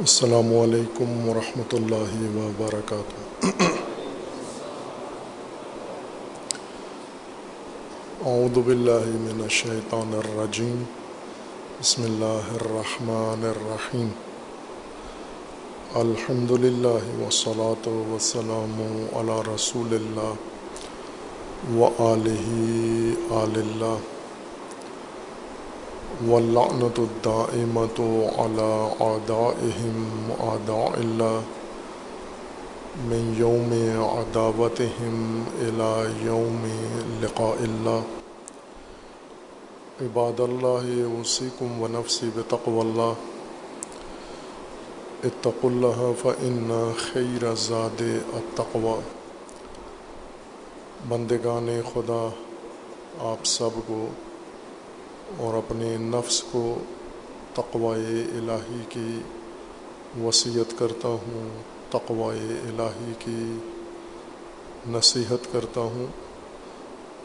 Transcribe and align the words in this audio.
السلام 0.00 0.50
علیکم 0.56 1.28
ورحمۃ 1.28 1.72
اللہ 1.72 2.10
وبرکاتہ۔ 2.34 3.46
اعوذ 8.24 8.58
باللہ 8.66 9.06
من 9.22 9.40
الشیطان 9.42 10.14
الرجیم۔ 10.18 10.82
بسم 11.80 12.02
اللہ 12.02 12.52
الرحمن 12.52 13.44
الرحیم۔ 13.44 14.08
الحمد 15.94 16.50
للہ 16.50 17.02
وسلاۃ 17.20 17.88
وسلام 18.12 18.78
علی 19.16 19.40
رسول 19.54 19.94
اللہ 19.94 21.74
و 21.74 21.88
علیہ 22.12 23.34
آل 23.40 23.60
اللہ۔ 23.64 24.17
واللعنة 26.26 26.94
الدائمة 26.98 27.98
على 28.38 28.90
أعدائهم 29.00 29.96
أعداء 30.40 30.98
الله 30.98 31.42
من 33.10 33.36
يوم 33.38 33.70
عداوتهم 34.02 35.44
إلى 35.60 36.10
يوم 36.24 36.62
لقاء 37.22 37.58
الله. 37.64 38.02
عباد 40.02 40.40
الله، 40.40 41.10
أوصيكم 41.18 41.80
ونفسي 41.80 42.30
بتقوى 42.38 42.82
الله. 42.82 43.16
اتقوا 45.24 45.70
الله 45.70 46.14
فإن 46.22 46.92
خير 46.96 47.52
الزاد 47.52 48.22
التقوى. 48.36 48.98
بندگان 51.10 51.82
خدا، 51.94 52.30
آپ 53.20 53.44
سب 53.44 53.70
کو 53.86 54.27
اور 55.36 55.54
اپنے 55.54 55.96
نفس 55.96 56.42
کو 56.42 56.78
تقوائے 57.54 58.22
الہی 58.38 58.80
کی 58.88 59.20
وصیت 60.20 60.78
کرتا 60.78 61.08
ہوں، 61.08 61.62
تقوائے 61.90 62.58
الہی 62.68 63.12
کی 63.18 63.58
نصیحت 64.90 65.52
کرتا 65.52 65.80
ہوں، 65.80 66.06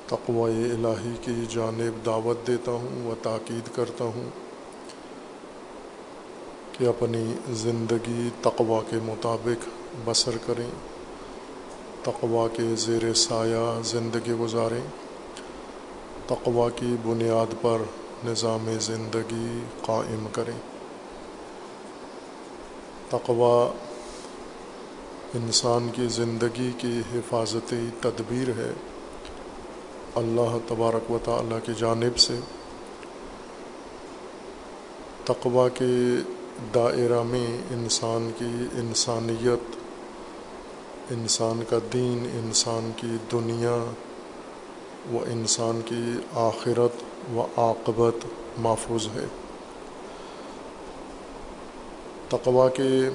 تقوائے 0.08 0.64
الہی 0.72 1.14
کی 1.22 1.46
جانب 1.50 2.06
دعوت 2.06 2.48
دیتا 2.48 2.72
ہوں 2.72 3.08
و 3.08 3.14
تاکید 3.22 3.76
کرتا 3.76 4.04
ہوں 4.04 4.30
کہ 6.72 6.86
اپنی 6.86 7.34
زندگی 7.50 8.30
تقوا 8.42 8.82
کے 8.90 8.98
مطابق 9.04 9.68
بسر 10.06 10.38
کریں 10.46 10.70
تقوا 12.04 12.48
کے 12.48 12.64
زیر 12.76 13.14
سایہ 13.14 13.82
زندگی 13.84 14.34
گزاریں 14.34 14.82
تقوا 16.28 16.70
کی 16.70 16.96
بنیاد 17.04 17.54
پر 17.62 17.82
نظام 18.26 18.78
زندگی 18.80 19.60
قائم 19.82 20.28
کریں۔ 20.32 20.60
تقوا 23.10 23.74
انسان 25.34 25.90
کی 25.96 26.08
زندگی 26.08 26.72
کی 26.78 27.02
حفاظتی 27.14 27.86
تدبیر 28.02 28.48
ہے۔ 28.48 28.74
اللہ 30.16 30.58
تبارک 30.68 31.12
و 31.12 31.18
تعالیٰ 31.24 31.58
کی 31.64 31.72
جانب 31.78 32.18
سے 32.18 32.36
تقوا 35.26 35.70
کے 35.70 36.16
دائرہ 36.76 37.24
میں 37.24 37.58
انسان 37.72 38.32
کی 38.40 38.80
انسانیت، 38.80 39.76
انسان 41.12 41.64
کا 41.70 41.78
دین، 41.94 42.42
انسان 42.44 42.92
کی 42.96 43.18
دنیا 43.32 43.92
و 45.14 45.24
انسان 45.32 45.82
کی 45.86 46.12
آخرت 46.34 47.13
و 47.32 47.46
عاقبت 47.58 48.26
محفوظ 48.58 49.08
ہے۔ 49.16 49.26
تقوا 52.30 52.70
کے 52.70 53.10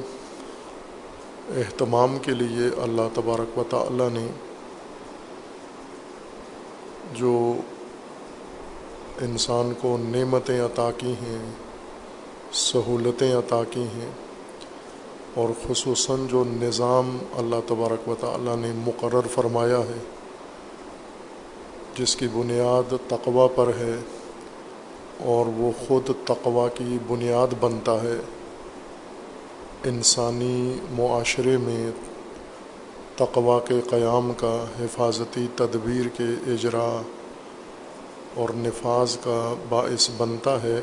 اہتمام 1.57 2.19
کے 2.23 2.33
لیے 2.33 2.69
اللہ 2.83 3.09
تبارک 3.15 3.59
و 3.59 3.63
تعالی 3.71 4.09
نے 4.13 4.27
جو 7.15 7.55
انسان 9.21 9.73
کو 9.81 9.97
نعمتیں 10.01 10.61
عطا 10.61 10.91
کی 10.97 11.13
ہیں، 11.13 11.45
سہولتیں 12.53 13.35
عطا 13.35 13.63
کی 13.71 13.87
ہیں، 13.95 14.11
اور 15.35 15.49
خصوصاً 15.67 16.27
جو 16.27 16.45
نظام 16.47 17.19
اللہ 17.37 17.67
تبارک 17.67 18.09
و 18.09 18.15
تعالی 18.21 18.55
نے 18.57 18.73
مقرر 18.77 19.27
فرمایا 19.35 19.79
ہے 19.79 19.99
جس 21.99 22.17
کی 22.17 22.29
بنیاد 22.29 22.95
تقوا 23.09 23.47
پر 23.55 23.67
ہے 23.69 23.95
اور 25.19 25.47
وہ 25.47 25.71
خود 25.87 26.11
تقوا 26.25 26.69
کی 26.69 26.99
بنیاد 27.07 27.55
بنتا 27.61 27.93
ہے، 27.93 28.17
انسانی 29.85 30.79
معاشرے 30.91 31.57
میں 31.57 31.91
تقوا 33.17 33.59
کے 33.61 33.81
قیام 33.91 34.33
کا، 34.37 34.65
حفاظتی 34.81 35.47
تدبیر 35.57 36.09
کے 36.09 36.53
اجرا 36.53 37.03
اور 38.35 38.49
نفاذ 38.55 39.17
کا 39.17 39.55
باعث 39.69 40.11
بنتا 40.17 40.63
ہے۔ 40.63 40.81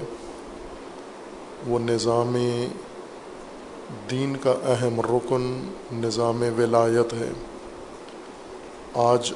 وہ 1.68 1.80
نظام 1.80 2.38
دین 4.12 4.36
کا 4.36 4.52
اہم 4.52 5.02
رکن، 5.02 5.74
نظام 5.94 6.44
ولایت 6.58 7.14
ہے۔ 7.14 7.30
آج 8.94 9.34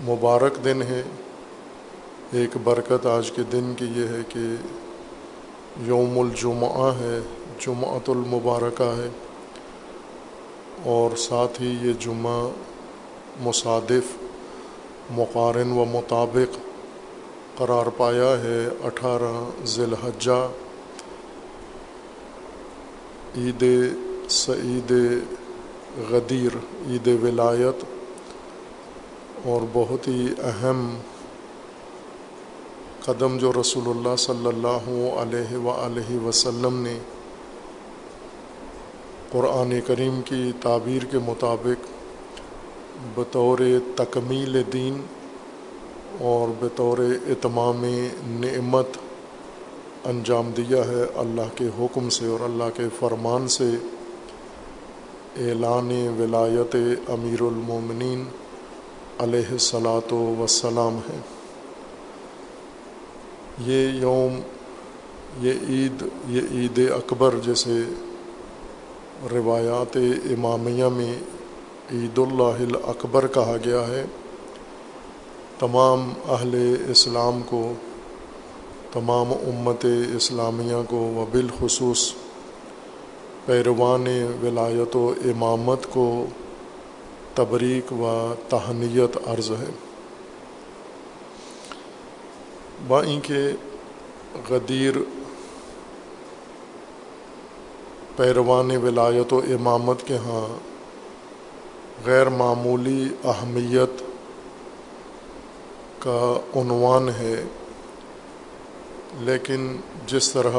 مبارک 0.00 0.64
دن 0.64 0.82
ہے۔ 0.82 1.02
ایک 2.32 2.56
برکت 2.64 3.06
آج 3.06 3.30
کے 3.30 3.42
دن 3.52 3.74
کی 3.76 3.84
یہ 3.84 4.08
ہے 4.08 4.20
کہ 4.28 4.54
یوم 5.80 6.18
الجمعہ 6.18 6.92
ہے، 7.00 7.20
جمعۃ 7.60 8.08
المبارکہ 8.08 8.82
ہے۔ 8.82 9.08
اور 10.84 11.16
ساتھ 11.16 11.62
ہی 11.62 11.78
یہ 11.82 11.92
جمعہ 12.00 12.48
مصادف، 13.40 14.18
مقارن 15.10 15.72
و 15.72 15.84
مطابق 15.84 16.58
قرار 17.58 17.86
پایا 17.96 18.38
ہے۔ 18.44 18.68
اٹھارہ 18.84 19.66
ذی 19.66 19.82
الحجہ 19.82 20.48
عید 23.36 23.64
سعید 24.30 24.92
غدیر، 26.10 26.56
عید 26.90 27.08
ولایت 27.22 27.93
اور 29.44 29.62
بہت 29.72 30.06
ہی 30.08 30.26
اہم 30.42 30.86
قدم 33.00 33.36
جو 33.38 33.52
رسول 33.52 33.88
اللہ 33.88 34.14
صلی 34.18 34.46
اللہ 34.46 34.86
علیہ 35.20 35.56
و 35.56 36.26
وسلم 36.26 36.80
نے 36.82 36.96
قرآن 39.32 39.72
کریم 39.86 40.20
کی 40.22 40.52
تعبیر 40.60 41.04
کے 41.04 41.18
مطابق 41.18 41.88
بطور 43.14 43.58
تکمیل 43.94 44.62
دین 44.72 45.00
اور 46.20 46.48
بطور 46.60 46.98
اتمام 47.28 47.84
نعمت 48.40 48.96
انجام 50.04 50.50
دیا 50.56 50.84
ہے 50.86 51.02
اللہ 51.16 51.52
کے 51.54 51.68
حکم 51.78 52.08
سے 52.10 52.26
اور 52.26 52.44
اللہ 52.44 52.70
کے 52.76 52.86
فرمان 52.98 53.48
سے 53.48 53.68
اعلان 55.40 55.90
ولایت 56.18 56.76
امیر 57.08 57.42
المومنین 57.42 58.24
علیہ 59.18 59.52
الصلاۃ 59.52 60.12
وسلام 60.12 60.98
ہے۔ 61.08 61.20
یہ 63.66 63.88
یوم، 63.88 64.40
یہ 65.40 65.52
عید 65.68 66.04
یہ 66.28 66.40
عید 66.50 66.78
اکبر 66.78 67.34
جیسے 67.42 67.82
روایات 69.32 69.96
امامیہ 70.24 70.84
میں 70.84 71.14
عید 71.92 72.18
اللہ 72.18 72.76
اکبر 72.88 73.26
کہا 73.26 73.56
گیا 73.64 73.88
ہے۔ 73.88 74.04
تمام 75.58 76.12
اہل 76.28 76.76
اسلام 76.88 77.40
کو، 77.46 77.72
تمام 78.92 79.32
امت 79.32 79.86
اسلامیہ 80.16 80.82
کو 80.88 80.96
و 80.96 81.24
بالخصوص 81.32 82.12
پیروان 83.46 84.06
ولایت 84.42 84.96
و 84.96 85.12
امامت 85.24 85.86
کو 85.90 86.24
تبریک 87.34 87.92
و 87.92 88.34
تہنیت 88.48 89.16
عرض 89.26 89.50
ہے۔ 89.50 89.70
بائیں 92.88 93.20
کے 93.20 93.42
غدیر 94.48 94.94
پیروان 98.16 98.76
ولایت 98.76 99.32
و 99.32 99.40
امامت 99.48 100.06
کے 100.06 100.16
ہاں 100.16 100.46
غیر 102.06 102.28
معمولی 102.28 103.08
اہمیت 103.24 104.02
کا 105.98 106.20
عنوان 106.56 107.08
ہے، 107.08 107.44
لیکن 109.20 109.76
جس 110.06 110.32
طرح 110.32 110.56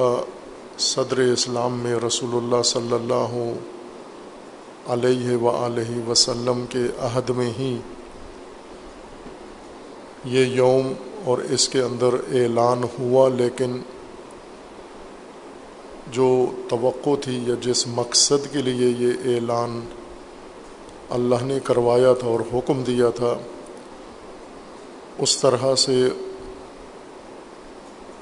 صدر 0.78 1.18
اسلام 1.18 1.80
میں 1.80 1.96
رسول 2.08 2.36
اللہ 2.36 2.62
صلی 2.62 2.94
اللہ 2.94 3.42
علیہ 4.94 5.36
و 5.36 5.50
علیہ 5.58 6.00
وسلم 6.08 6.66
کے 6.70 6.86
عہد 7.00 7.30
میں 7.38 7.52
ہی 7.60 7.78
یہ 10.32 10.46
یوم 10.56 10.92
اور 11.24 11.38
اس 11.50 11.68
کے 11.70 11.82
اندر 11.82 12.16
اعلان 12.34 12.84
ہوا، 12.98 13.28
لیکن 13.36 13.78
جو 16.12 16.30
توقع 16.70 17.16
تھی 17.22 17.38
یا 17.48 17.56
جس 17.62 17.86
مقصد 17.96 18.52
کے 18.52 18.62
لیے 18.62 18.90
یہ 19.00 19.34
اعلان 19.34 19.80
اللہ 21.16 21.44
نے 21.46 21.60
کروایا 21.64 22.14
تھا 22.20 22.28
اور 22.28 22.40
حکم 22.54 22.84
دیا 22.84 23.10
تھا، 23.16 23.34
اس 25.20 25.38
طرح 25.38 25.74
سے 25.78 25.98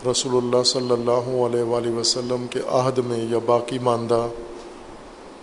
رسول 0.07 0.35
اللہ 0.37 0.63
صلی 0.67 0.91
اللہ 0.91 1.29
علیہ 1.41 1.63
وآلہ 1.65 1.91
وسلم 1.91 2.45
کے 2.51 2.59
عہد 2.79 2.97
میں 3.07 3.23
یا 3.29 3.37
باقی 3.45 3.79
ماندہ 3.83 4.27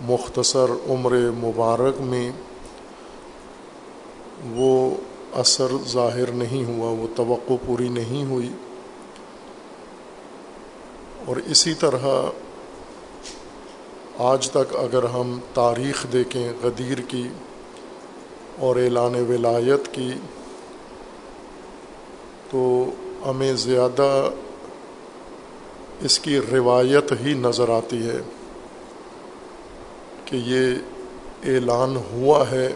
مختصر 0.01 0.71
عمر 0.89 1.11
مبارک 1.11 2.01
میں 2.01 2.31
وہ 4.51 4.95
اثر 5.33 5.67
ظاہر 5.87 6.31
نہیں 6.31 6.65
ہوا، 6.65 6.89
وہ 6.89 7.07
توقع 7.15 7.53
پوری 7.65 7.89
نہیں 7.89 8.25
ہوئی۔ 8.25 8.49
اور 11.25 11.35
اسی 11.35 11.73
طرح 11.73 12.29
آج 14.17 14.51
تک 14.51 14.75
اگر 14.75 15.03
ہم 15.03 15.39
تاریخ 15.53 16.05
دیکھیں 16.13 16.53
غدیر 16.63 16.97
کی 17.07 17.27
اور 18.59 18.75
اعلان 18.75 19.15
ولایت 19.15 19.93
کی، 19.93 20.11
تو 22.49 22.85
ہمیں 23.29 23.53
زیادہ 23.53 24.29
اس 26.01 26.19
کی 26.19 26.39
روایت 26.51 27.13
ہی 27.25 27.33
نظر 27.33 27.69
آتی 27.69 28.09
ہے۔ 28.09 28.21
کہ 30.31 30.37
یہ 30.37 30.75
اعلان 31.43 31.97
ہوا 31.97 32.51
ہے، 32.51 32.75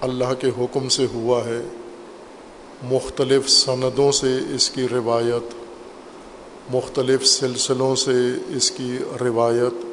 اللہ 0.00 0.34
کے 0.38 0.48
حکم 0.58 0.88
سے 0.88 1.06
ہوا 1.14 1.44
ہے، 1.44 1.60
مختلف 2.82 3.48
سندوں 3.50 4.12
سے 4.12 4.38
اس 4.54 4.70
کی 4.70 4.86
روایت، 4.92 5.54
مختلف 6.74 7.26
سلسلوں 7.26 7.94
سے 7.96 8.16
اس 8.56 8.70
کی 8.70 8.98
روایت، 9.20 9.84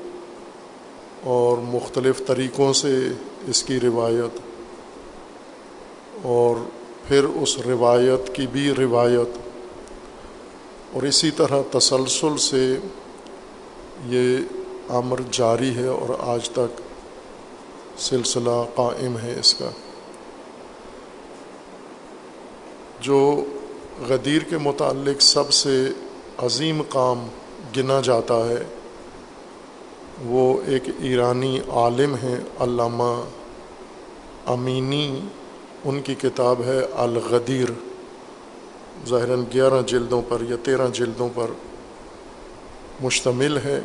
اور 1.24 1.58
مختلف 1.58 2.22
طریقوں 2.28 2.74
سے 2.74 3.08
اس 3.48 3.64
کی 3.64 3.80
روایت، 3.80 4.40
اور 6.22 6.56
پھر 7.08 7.24
اس 7.24 7.58
روایت 7.58 8.36
کی 8.36 8.48
بھی 8.48 8.72
روایت۔ 8.78 9.38
اور 10.94 11.04
اسی 11.04 11.32
طرح 11.32 11.62
تسلسل 11.72 12.38
سے 12.38 12.78
یہ 14.06 14.38
امر 14.90 15.20
جاری 15.32 15.76
ہے 15.76 15.88
اور 15.88 16.10
آج 16.20 16.50
تک 16.50 16.82
سلسلہ 17.98 18.66
قائم 18.76 19.18
ہے 19.18 19.40
اس 19.40 19.54
کا۔ 19.54 19.70
جو 23.02 23.46
غدیر 24.08 24.42
کے 24.42 24.58
متعلق 24.58 25.22
سب 25.22 25.54
سے 25.54 25.90
عظیم 26.38 26.82
کام 26.90 27.28
گنا 27.78 28.02
جاتا 28.04 28.50
ہے، 28.50 28.64
وہ 30.26 30.62
ایک 30.68 30.84
ایرانی 31.00 31.60
عالم 31.70 32.16
ہیں، 32.16 32.36
علامہ 32.60 33.22
امینی۔ 34.46 35.20
ان 35.86 36.02
کی 36.02 36.16
کتاب 36.16 36.62
ہے 36.66 36.86
الغدیر۔ 36.94 37.68
ظاہراً 39.08 39.44
گیارہ 39.54 39.82
جلدوں 39.88 40.22
پر 40.30 40.42
یا 40.42 40.56
تیرہ 40.64 40.88
جلدوں 40.94 41.30
پر 41.36 41.48
مشتمل 43.02 43.58
ہے۔ 43.58 43.82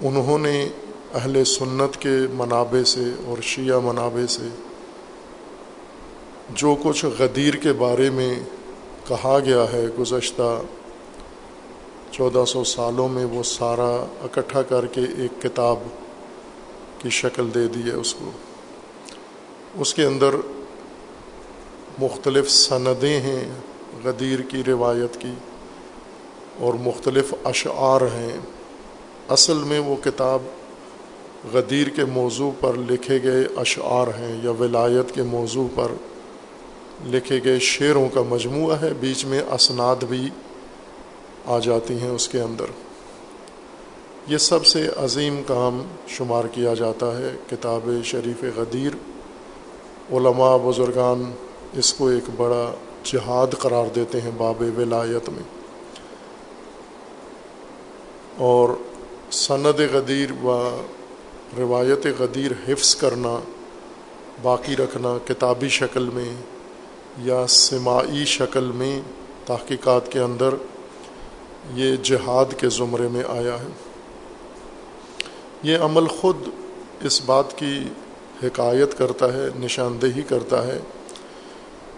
انہوں 0.00 0.38
نے 0.38 0.68
اہل 1.14 1.44
سنت 1.44 1.96
کے 1.96 2.14
منابع 2.32 2.82
سے 2.84 3.02
اور 3.24 3.42
شیعہ 3.42 3.78
منابع 3.78 4.26
سے 4.26 4.48
جو 6.50 6.76
کچھ 6.82 7.04
غدیر 7.18 7.54
کے 7.54 7.72
بارے 7.72 8.10
میں 8.10 8.38
کہا 9.08 9.38
گیا 9.44 9.64
ہے 9.72 9.86
گزشتہ 10.00 10.60
چودہ 12.10 12.44
سو 12.46 12.64
سالوں 12.64 13.08
میں 13.08 13.24
وہ 13.24 13.42
سارا 13.42 14.06
اکٹھا 14.22 14.62
کر 14.62 14.86
کے 14.86 15.00
ایک 15.00 15.42
کتاب 15.42 15.76
کی 16.98 17.10
شکل 17.10 17.50
دے 17.54 17.68
دی 17.68 17.82
ہے 17.82 17.94
اس 17.94 18.14
کو۔ 18.14 18.30
اس 19.74 19.94
کے 19.94 20.04
اندر 20.04 20.34
مختلف 21.98 22.50
سندیں 22.50 23.20
ہیں 23.20 23.44
غدیر 24.04 24.40
کی 24.40 24.62
روایت 24.66 25.20
کی 25.20 25.32
اور 26.58 26.74
مختلف 26.74 27.34
اشعار 27.44 28.00
ہیں۔ 28.00 28.40
اصل 29.28 29.56
میں 29.56 29.78
وہ 29.78 29.96
کتاب 30.04 30.42
غدیر 31.52 31.88
کے 31.88 32.04
موضوع 32.04 32.50
پر 32.60 32.72
لکھے 32.90 33.22
گئے 33.22 33.44
اشعار 33.56 34.06
ہیں 34.18 34.44
یا 34.44 34.50
ولایت 34.50 35.14
کے 35.14 35.22
موضوع 35.22 35.68
پر 35.74 35.92
لکھے 37.06 37.40
گئے 37.44 37.58
شعروں 37.58 38.08
کا 38.08 38.22
مجموعہ 38.28 38.76
ہے، 38.80 38.90
بیچ 39.00 39.24
میں 39.24 39.42
اسناد 39.50 39.96
بھی 40.08 40.28
آ 41.46 41.58
جاتی 41.58 41.98
ہیں 42.00 42.10
اس 42.10 42.28
کے 42.28 42.40
اندر۔ 42.40 42.64
یہ 44.26 44.36
سب 44.36 44.66
سے 44.66 44.88
عظیم 44.96 45.42
کام 45.46 45.82
شمار 46.08 46.44
کیا 46.44 46.74
جاتا 46.74 47.18
ہے 47.18 47.36
کتاب 47.50 47.90
شریف 48.04 48.44
غدیر۔ 48.56 48.92
علماء 50.12 50.56
بزرگان 50.56 51.32
اس 51.72 51.94
کو 51.94 52.08
ایک 52.08 52.24
بڑا 52.36 52.74
جہاد 53.04 53.46
قرار 53.58 53.84
دیتے 53.94 54.20
ہیں 54.20 54.30
باب 54.36 54.62
ولایت 54.78 55.28
میں۔ 55.28 55.42
اور 58.36 58.68
سند 59.30 59.80
غدیر 59.92 60.32
و 60.44 60.58
روایت 61.58 62.06
غدیر 62.18 62.50
حفظ 62.68 62.94
کرنا، 62.96 63.38
باقی 64.42 64.76
رکھنا 64.76 65.16
کتابی 65.24 65.68
شکل 65.68 66.08
میں 66.14 66.34
یا 67.18 67.46
سماعی 67.46 68.24
شکل 68.24 68.70
میں 68.74 69.00
تحقیقات 69.46 70.12
کے 70.12 70.18
اندر 70.18 70.54
یہ 71.74 71.96
جہاد 72.02 72.58
کے 72.58 72.68
زمرے 72.68 73.08
میں 73.08 73.22
آیا 73.28 73.54
ہے۔ 73.60 73.68
یہ 75.62 75.78
عمل 75.78 76.06
خود 76.06 76.48
اس 77.00 77.20
بات 77.26 77.58
کی 77.58 77.78
حکایت 78.42 78.98
کرتا 78.98 79.32
ہے، 79.32 79.48
نشاندہی 79.60 80.22
کرتا 80.22 80.66
ہے 80.66 80.78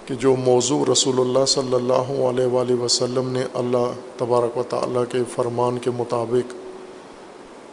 کہ 0.06 0.14
جو 0.14 0.36
موضوع 0.36 0.84
رسول 0.92 1.20
اللہ 1.20 1.44
صلی 1.44 1.74
اللہ 1.74 2.10
علیہ 2.28 2.46
وآلہ 2.46 2.80
وسلم 2.80 3.28
نے 3.28 3.44
اللہ 3.54 3.92
تبارک 4.16 4.58
و 4.58 4.62
تعالیٰ 4.62 5.04
کے 5.12 5.18
فرمان 5.34 5.78
کے 5.78 5.90
مطابق 5.90 6.54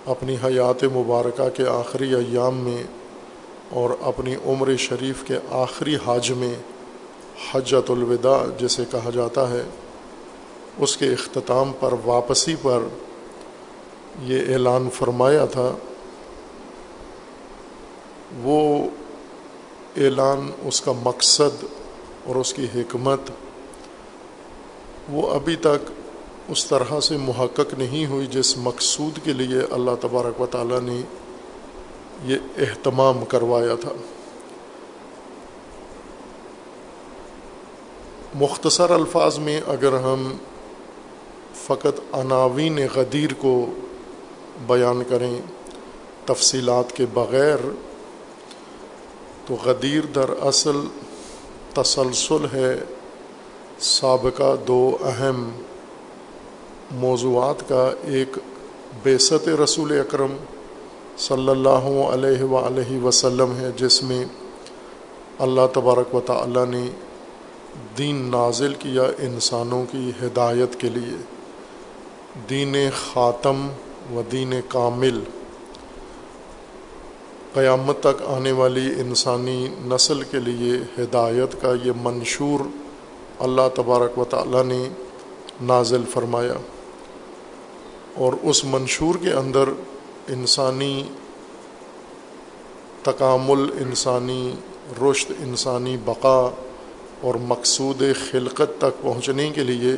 اپنی 0.08 0.36
حیات 0.44 0.84
مبارکہ 0.84 1.50
کے 1.50 1.64
آخری 1.68 2.14
ایام 2.16 2.58
میں 2.58 2.84
اور 3.70 3.90
اپنی 4.02 4.36
عمر 4.46 4.76
شریف 4.76 5.24
کے 5.24 5.38
آخری 5.52 5.96
حاج 5.96 6.32
میں 6.32 6.54
حجت 7.52 7.92
الوداع 7.92 8.44
جسے 8.58 8.84
کہا 8.92 9.10
جاتا 9.10 9.50
ہے، 9.50 9.64
اس 10.78 10.98
کے 10.98 11.12
اختتام 11.14 11.72
پر 11.80 11.94
واپسی 12.06 12.56
پر 12.62 12.80
یہ 14.24 14.54
اعلان 14.54 14.90
فرمایا 14.94 15.46
تھا۔ 15.46 15.72
وہ 18.44 18.90
اعلان، 19.98 20.52
اس 20.64 20.82
کا 20.82 20.92
مقصد 21.04 21.64
اور 22.26 22.36
اس 22.36 22.54
کی 22.54 22.66
حکمت 22.76 23.32
وہ 25.10 25.30
ابھی 25.30 25.56
تک 25.56 25.92
اس 26.48 26.66
طرح 26.66 27.00
سے 27.00 27.18
محقق 27.18 27.74
نہیں 27.78 28.06
ہوئی 28.06 28.28
جس 28.28 28.58
مقصود 28.58 29.20
کے 29.24 29.34
لیے 29.34 29.60
اللہ 29.72 29.92
تبارک 30.02 30.42
و 30.42 30.46
تعالیٰ 30.46 30.80
نے 30.82 31.02
یہ 32.26 32.36
اہتمام 32.58 33.26
کروایا 33.26 33.76
تھا۔ 33.82 33.92
مختصر 38.36 38.90
الفاظ 38.90 39.38
میں 39.38 39.62
اگر 39.68 39.94
ہم 39.94 40.38
فقط 41.54 42.16
عناوین 42.16 42.80
غدیر 42.96 43.34
کو 43.34 43.66
بیان 44.68 45.04
کریں 45.10 45.40
تفصیلات 46.26 46.96
کے 46.96 47.06
بغیر، 47.14 47.58
تو 49.46 49.56
غدیر 49.64 50.06
در 50.06 50.30
اصل 50.42 50.80
تسلسل 51.74 52.46
ہے 52.54 52.76
سابقہ 53.80 54.56
دو 54.68 54.98
اہم 55.02 55.50
موضوعات 56.92 57.70
کا 57.70 57.92
ایک 58.02 58.38
بیست 59.04 59.50
رسول 59.50 60.00
اکرم 60.00 60.36
صلی 61.18 61.50
اللہ 61.50 62.00
علیہ 62.14 62.44
وآلہ 62.44 63.04
وسلم 63.04 63.54
ہے، 63.60 63.70
جس 63.78 64.04
میں 64.04 64.26
اللہ 65.40 65.62
تبارک 65.74 66.16
و 66.16 66.20
تعالی 66.20 66.60
نے 66.70 66.90
دین 67.98 68.32
نازل 68.32 68.74
کیا 68.80 69.04
انسانوں 69.04 69.86
کی 69.92 70.12
ہدایت 70.24 70.80
کے 70.80 70.90
لیے۔ 70.90 71.18
دین 72.50 72.76
خاتم 73.14 73.68
و 74.12 74.22
دین 74.32 74.54
کامل۔ 74.68 75.20
قیامت 77.54 78.00
تک 78.00 78.24
آنے 78.28 78.52
والی 78.52 78.94
انسانی 78.98 79.68
نسل 79.86 80.22
کے 80.22 80.38
لیے 80.40 81.04
ہدایت 81.04 81.62
کا 81.62 81.74
یہ 81.84 81.92
منشور 82.02 82.60
اللہ 83.40 83.68
تبارک 83.76 84.20
و 84.20 84.24
تعالیٰ 84.24 84.64
نے 84.64 84.90
نازل 85.62 86.04
فرمایا۔ 86.10 86.54
اور 88.18 88.34
اس 88.42 88.66
منشور 88.66 89.16
کے 89.16 89.32
اندر 89.32 89.70
انسانی 90.28 91.04
تکامل، 93.04 93.72
انسانی 93.82 94.56
رشت 95.02 95.32
انسانی 95.40 95.98
بقا 96.06 96.50
اور 97.22 97.36
مقصود 97.36 98.04
خلقت 98.32 98.82
تک 98.82 99.02
پہنچنے 99.02 99.50
کے 99.50 99.64
لیے 99.64 99.92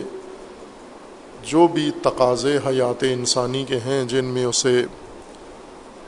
جو 1.44 1.68
بھی 1.68 1.92
تقاضے، 2.04 2.58
حیات 2.58 3.04
انسانی 3.04 3.66
کے 3.68 3.78
ہیں، 3.78 4.06
جن 4.06 4.26
میں 4.26 4.46
اسے 4.46 4.86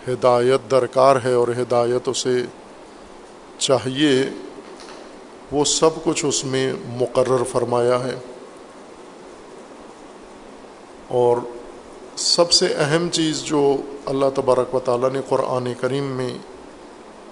ہدایت 0.07 0.71
درکار 0.71 1.15
ہے 1.23 1.33
اور 1.33 1.47
ہدایت 1.47 2.09
اسے 2.09 2.43
چاہیے، 3.57 4.29
وہ 5.51 5.65
سب 5.65 5.89
کچھ 6.03 6.25
اس 6.25 6.45
میں 6.45 6.73
مقرر 6.87 7.43
فرمایا 7.43 8.03
ہے۔ 8.03 8.15
اور 11.07 11.37
سب 12.15 12.51
سے 12.51 12.65
اہم 12.77 13.09
چیز 13.11 13.43
جو 13.43 13.75
اللہ 14.05 14.25
تبارک 14.35 14.75
و 14.75 14.79
تعالیٰ 14.79 15.11
نے 15.11 15.21
قرآن 15.29 15.73
کریم 15.79 16.03
میں 16.03 16.37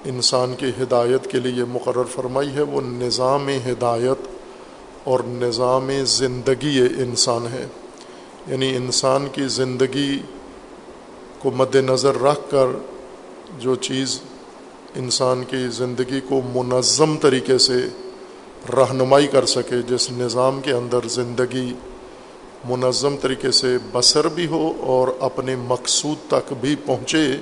انسان 0.06 0.54
کی 0.58 0.70
ہدایت 0.82 1.28
کے 1.28 1.40
لیے 1.40 1.64
مقرر 1.64 2.04
فرمائی 2.04 2.50
ہے، 2.56 2.62
وہ 2.62 2.82
نظام 2.82 3.50
ہدایت 3.50 4.28
اور 5.04 5.20
نظام 5.28 5.90
زندگی 6.06 6.82
انسان 6.98 7.48
ہے۔ 7.54 7.66
یعنی 8.48 8.76
انسان 8.76 9.28
کی 9.32 9.48
زندگی 9.48 10.20
کو 11.40 11.52
مد 11.52 11.76
نظر 11.76 12.22
رکھ 12.22 12.52
کر 12.52 12.66
جو 13.60 13.76
چیز 13.76 14.20
انسان 14.96 15.44
کی 15.44 15.68
زندگی 15.72 16.20
کو 16.30 16.42
منظم 16.56 17.18
طریقے 17.18 17.58
سے 17.58 17.88
رہنمائی 18.74 19.28
کر 19.28 19.46
سکے، 19.46 19.76
جس 19.88 20.12
نظام 20.12 20.62
کے 20.62 20.72
اندر 20.72 21.00
زندگی 21.06 21.74
منظم 22.66 23.18
طریقے 23.18 23.52
سے 23.52 23.78
بسر 23.92 24.28
بھی 24.28 24.48
ہو 24.48 24.74
اور 24.80 25.08
اپنے 25.20 25.56
مقصود 25.56 26.30
تک 26.30 26.54
بھی 26.54 26.76
پہنچے، 26.86 27.36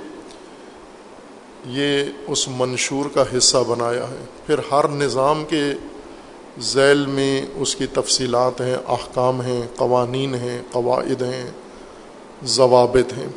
یہ 1.65 2.03
اس 2.27 2.47
منشور 2.47 3.05
کا 3.13 3.23
حصہ 3.37 3.57
بنایا 3.67 4.03
ہے۔ 4.03 4.25
پھر 4.45 4.59
ہر 4.71 4.87
نظام 4.87 5.45
کے 5.45 5.63
ذیل 6.59 7.05
میں 7.05 7.45
اس 7.55 7.75
کی 7.75 7.85
تفصیلات 7.87 8.61
ہیں، 8.61 8.75
احکام 8.87 9.41
ہیں، 9.41 9.61
قوانین 9.75 10.35
ہیں، 10.35 10.61
قواعد 10.71 11.21
ہیں، 11.21 11.51
ضوابط 12.45 13.13
ہیں۔ 13.13 13.27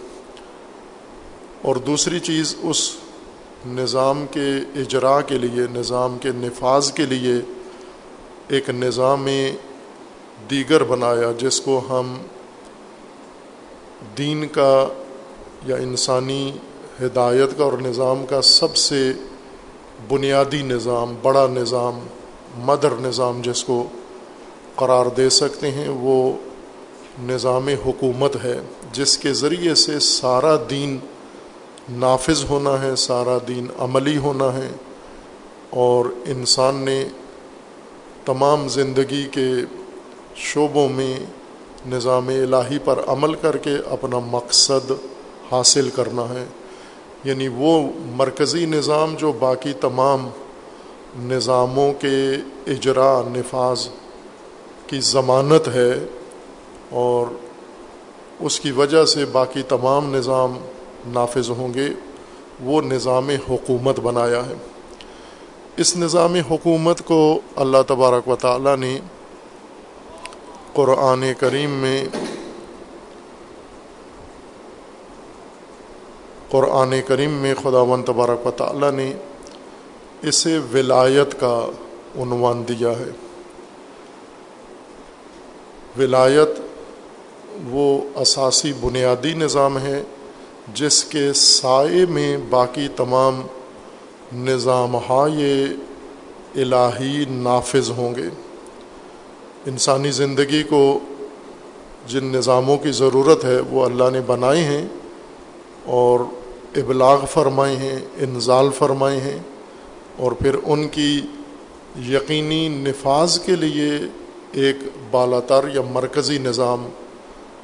اور 1.63 1.77
دوسری 1.77 2.21
چیز 2.21 2.55
اس 2.63 2.93
نظام 3.67 4.25
کے 4.31 4.81
اجراء 4.81 5.21
کے 5.27 5.39
لیے، 5.39 5.67
نظام 5.71 6.19
کے 6.19 6.29
نفاذ 6.35 6.93
کے 6.93 7.07
لیے 7.07 7.35
ایک 8.49 8.71
نظام 8.71 9.29
دیگر 10.51 10.83
بنایا 10.85 11.33
جس 11.39 11.61
کو 11.61 11.81
ہم 11.91 12.17
دین 14.19 14.49
کا 14.49 14.89
یا 15.67 15.77
انسانی 15.77 16.53
ہدایت 17.03 17.59
کا 17.59 17.65
اور 17.65 17.73
نظام 17.73 18.27
کا 18.27 18.43
سب 18.43 18.77
سے 18.77 19.13
بنیادی 20.09 20.63
نظام، 20.63 21.15
بڑا 21.23 21.47
نظام، 21.47 22.01
مدر 22.59 22.93
نظام 23.01 23.41
جس 23.43 23.65
کو 23.65 23.89
قرار 24.77 25.07
دے 25.07 25.29
سکتے 25.31 25.71
ہیں، 25.71 25.89
وہ 25.89 26.33
نظام 27.23 27.69
حکومت 27.69 28.37
ہے، 28.45 28.61
جس 28.93 29.19
کے 29.19 29.33
ذریعے 29.33 29.75
سے 29.75 29.99
سارا 29.99 30.57
دین 30.71 30.99
نافذ 31.89 32.45
ہونا 32.45 32.83
ہے، 32.83 32.97
سارا 32.97 33.39
دین 33.49 33.67
عملی 33.79 34.17
ہونا 34.17 34.53
ہے 34.55 34.69
اور 35.71 36.05
انسان 36.27 36.75
نے 36.75 37.05
تمام 38.25 38.69
زندگی 38.69 39.29
کے 39.33 39.51
شعبوں 40.37 40.89
میں 40.89 41.17
نظام 41.87 42.29
الہی 42.29 42.79
پر 42.79 42.99
عمل 43.07 43.35
کر 43.35 43.57
کے 43.57 43.71
اپنا 43.91 44.19
مقصد 44.19 44.91
حاصل 45.53 45.91
کرنا 45.91 46.23
ہے۔ 46.23 46.45
یعنی 47.25 47.49
وہ 47.49 47.91
مرکزی 48.05 48.67
نظام 48.67 49.15
جو 49.19 49.33
باقی 49.33 49.73
تمام 49.73 50.29
نظاموں 51.19 51.93
کے 51.93 52.31
اجراء 52.67 53.21
نفاذ 53.27 53.89
کی 54.87 55.01
ضمانت 55.01 55.69
ہے 55.69 55.93
اور 56.91 57.27
اس 58.41 58.61
کی 58.61 58.71
وجہ 58.71 59.05
سے 59.05 59.25
باقی 59.25 59.63
تمام 59.63 60.15
نظام 60.15 60.59
نافذ 61.07 61.51
ہوں 61.51 61.75
گے، 61.75 61.89
وہ 62.61 62.83
نظام 62.83 63.29
حکومت 63.29 64.01
بنایا 64.01 64.47
ہے۔ 64.47 64.55
اس 65.77 65.97
نظام 65.97 66.35
حکومت 66.35 67.05
کو 67.05 67.41
اللہ 67.57 67.79
تبارک 67.87 68.29
و 68.29 68.37
تعالیٰ 68.37 68.77
نے 68.77 69.01
قرآن 70.73 71.25
کریم 71.39 71.71
میں 71.71 72.05
قرآن 76.49 76.95
کریم 77.07 77.31
میں 77.31 77.55
خدا 77.63 77.81
و 77.81 77.97
تبارک 78.07 78.47
و 78.47 78.51
تعالیٰ 78.51 78.93
نے 78.93 79.13
اسے 80.23 80.59
ولایت 80.73 81.41
کا 81.41 81.71
عنوان 82.17 82.63
دیا 82.69 82.91
ہے۔ 82.91 83.11
ولایت 85.99 86.49
وہ 87.71 88.01
اساسی 88.15 88.73
بنیادی 88.81 89.35
نظام 89.35 89.79
ہے 89.79 90.03
جس 90.75 91.05
کے 91.05 91.33
سائے 91.33 92.07
میں 92.07 92.37
باقی 92.51 92.89
تمام 92.97 93.43
نظام 94.35 94.97
ہاں 94.97 95.29
یہ 95.35 95.67
الہی 96.55 97.25
نافذ 97.29 97.91
ہوں 97.91 98.15
گے۔ 98.15 98.29
انسانی 99.67 100.11
زندگی 100.11 100.63
کو 100.63 100.99
جن 102.07 102.25
نظاموں 102.25 102.77
کی 102.77 102.91
ضرورت 102.91 103.45
ہے، 103.45 103.61
وہ 103.61 103.85
اللہ 103.85 104.11
نے 104.13 104.21
بنائے 104.27 104.63
ہیں 104.65 104.87
اور 105.85 106.21
ابلاغ 106.77 107.25
فرمائے 107.25 107.77
ہیں، 107.77 107.99
انزال 108.21 108.69
فرمائے 108.79 109.21
ہیں 109.21 109.39
اور 110.17 110.33
پھر 110.33 110.57
ان 110.65 110.89
کی 110.89 111.21
یقینی 112.09 112.69
نفاذ 112.69 113.39
کے 113.41 113.57
لیے 113.57 113.99
ایک 114.53 114.77
بالا 115.11 115.41
تر 115.41 115.65
یا 115.75 115.83
مرکزی 115.91 116.39
نظام 116.39 116.89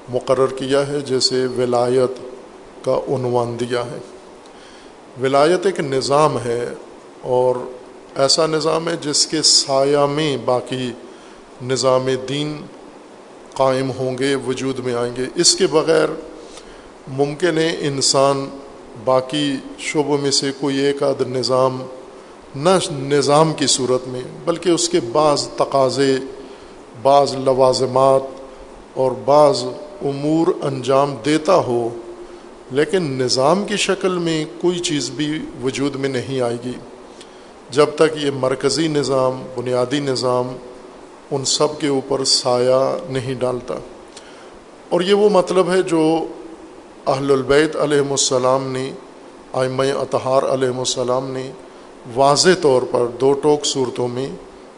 مقرر 0.09 0.47
کیا 0.47 0.89
ہے، 0.89 1.01
جیسے 1.01 1.47
ولایت 1.47 2.21
کا 2.85 3.01
عنوان 3.09 3.57
دیا 3.61 3.85
ہے۔ 3.87 3.99
ولایت 5.23 5.67
ایک 5.67 5.81
نظام 5.81 6.39
ہے 6.45 6.65
اور 7.23 7.57
ایسا 8.15 8.47
نظام 8.47 8.89
ہے 8.89 8.95
جس 9.01 9.27
کے 9.27 9.43
سایہ 9.43 10.07
میں 10.07 10.37
باقی 10.45 10.93
نظام 11.63 12.07
دین 12.29 12.61
قائم 13.55 13.91
ہوں 13.91 14.19
گے، 14.19 14.35
وجود 14.35 14.79
میں 14.79 14.95
آئیں 14.95 15.13
گے۔ 15.17 15.25
اس 15.35 15.57
کے 15.57 15.67
بغیر 15.67 16.09
ممکن 17.09 17.59
ہے 17.59 17.77
انسان 17.81 18.49
باقی 19.05 19.57
شعبوں 19.79 20.19
میں 20.19 20.31
سے 20.31 20.51
کوئی 20.61 20.77
ایک 20.77 21.03
آدھ 21.03 21.23
نظام، 21.23 21.83
نہ 22.57 22.69
نظام 22.91 23.53
کی 23.53 23.67
صورت 23.67 24.09
میں، 24.09 24.21
بلکہ 24.45 24.71
اس 24.71 24.89
کے 24.89 25.01
بعض 25.13 25.49
تقاضے، 25.49 26.17
بعض 27.03 27.35
لوازمات 27.35 28.23
اور 28.95 29.13
بعض 29.25 29.65
امور 30.03 30.47
انجام 30.63 31.15
دیتا 31.25 31.55
ہو، 31.55 31.89
لیکن 32.71 33.03
نظام 33.03 33.65
کی 33.65 33.77
شکل 33.77 34.19
میں 34.19 34.45
کوئی 34.61 34.79
چیز 34.79 35.11
بھی 35.11 35.39
وجود 35.63 35.95
میں 35.95 36.09
نہیں 36.09 36.41
آئے 36.41 36.57
گی۔ 36.65 36.73
جب 37.71 37.87
تک 37.97 38.17
یہ 38.17 38.31
مرکزی 38.31 38.89
نظام، 38.89 39.43
بنیادی 39.57 40.01
نظام 40.01 40.57
ان 41.31 41.45
سب 41.45 41.81
کے 41.81 41.89
اوپر 41.89 42.25
سایہ 42.25 42.97
نہیں 43.09 43.35
ڈالتا۔ 43.35 43.75
اور 44.89 45.01
یہ 45.01 45.15
وہ 45.15 45.29
مطلب 45.29 45.73
ہے 45.73 45.83
جو 45.83 46.27
اہل 47.07 47.31
البیت 47.31 47.77
علیہم 47.77 48.11
السلام 48.11 48.73
نے 48.73 48.93
آئمہ 49.53 49.83
اطہار 49.83 50.43
علیہم 50.43 50.79
السلام 50.79 51.31
نے 51.31 51.51
واضح 52.15 52.51
طور 52.63 52.83
پر 52.91 53.07
دو 53.07 53.33
ٹوک 53.33 53.65
صورتوں 53.65 54.09
میں 54.09 54.29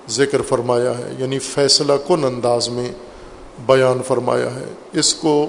ذکر 0.08 0.42
فرمایا 0.42 0.98
ہے 0.98 1.14
یعنی 1.18 1.38
فیصلہ 1.38 1.92
کن 2.08 2.24
انداز 2.24 2.68
میں 2.68 2.92
بیان 3.66 3.98
فرمایا 4.06 4.54
ہے۔ 4.54 4.64
اس 4.92 5.14
کو 5.14 5.46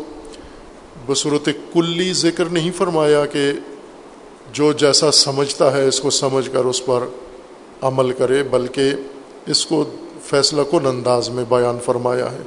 بصورت 1.07 1.49
کلی 1.73 2.13
ذکر 2.13 2.45
نہیں 2.45 2.71
فرمایا 2.77 3.25
کہ 3.25 3.51
جو 4.53 4.73
جیسا 4.73 5.11
سمجھتا 5.11 5.77
ہے 5.77 5.87
اس 5.87 5.99
کو 5.99 6.09
سمجھ 6.09 6.49
کر 6.53 6.65
اس 6.65 6.85
پر 6.85 7.03
عمل 7.81 8.11
کرے، 8.11 8.43
بلکہ 8.43 8.91
اس 9.45 9.65
کو 9.65 9.83
فیصلہ 10.29 10.61
کن 10.71 10.85
انداز 10.85 11.29
میں 11.29 11.43
بیان 11.49 11.77
فرمایا 11.85 12.31
ہے 12.31 12.41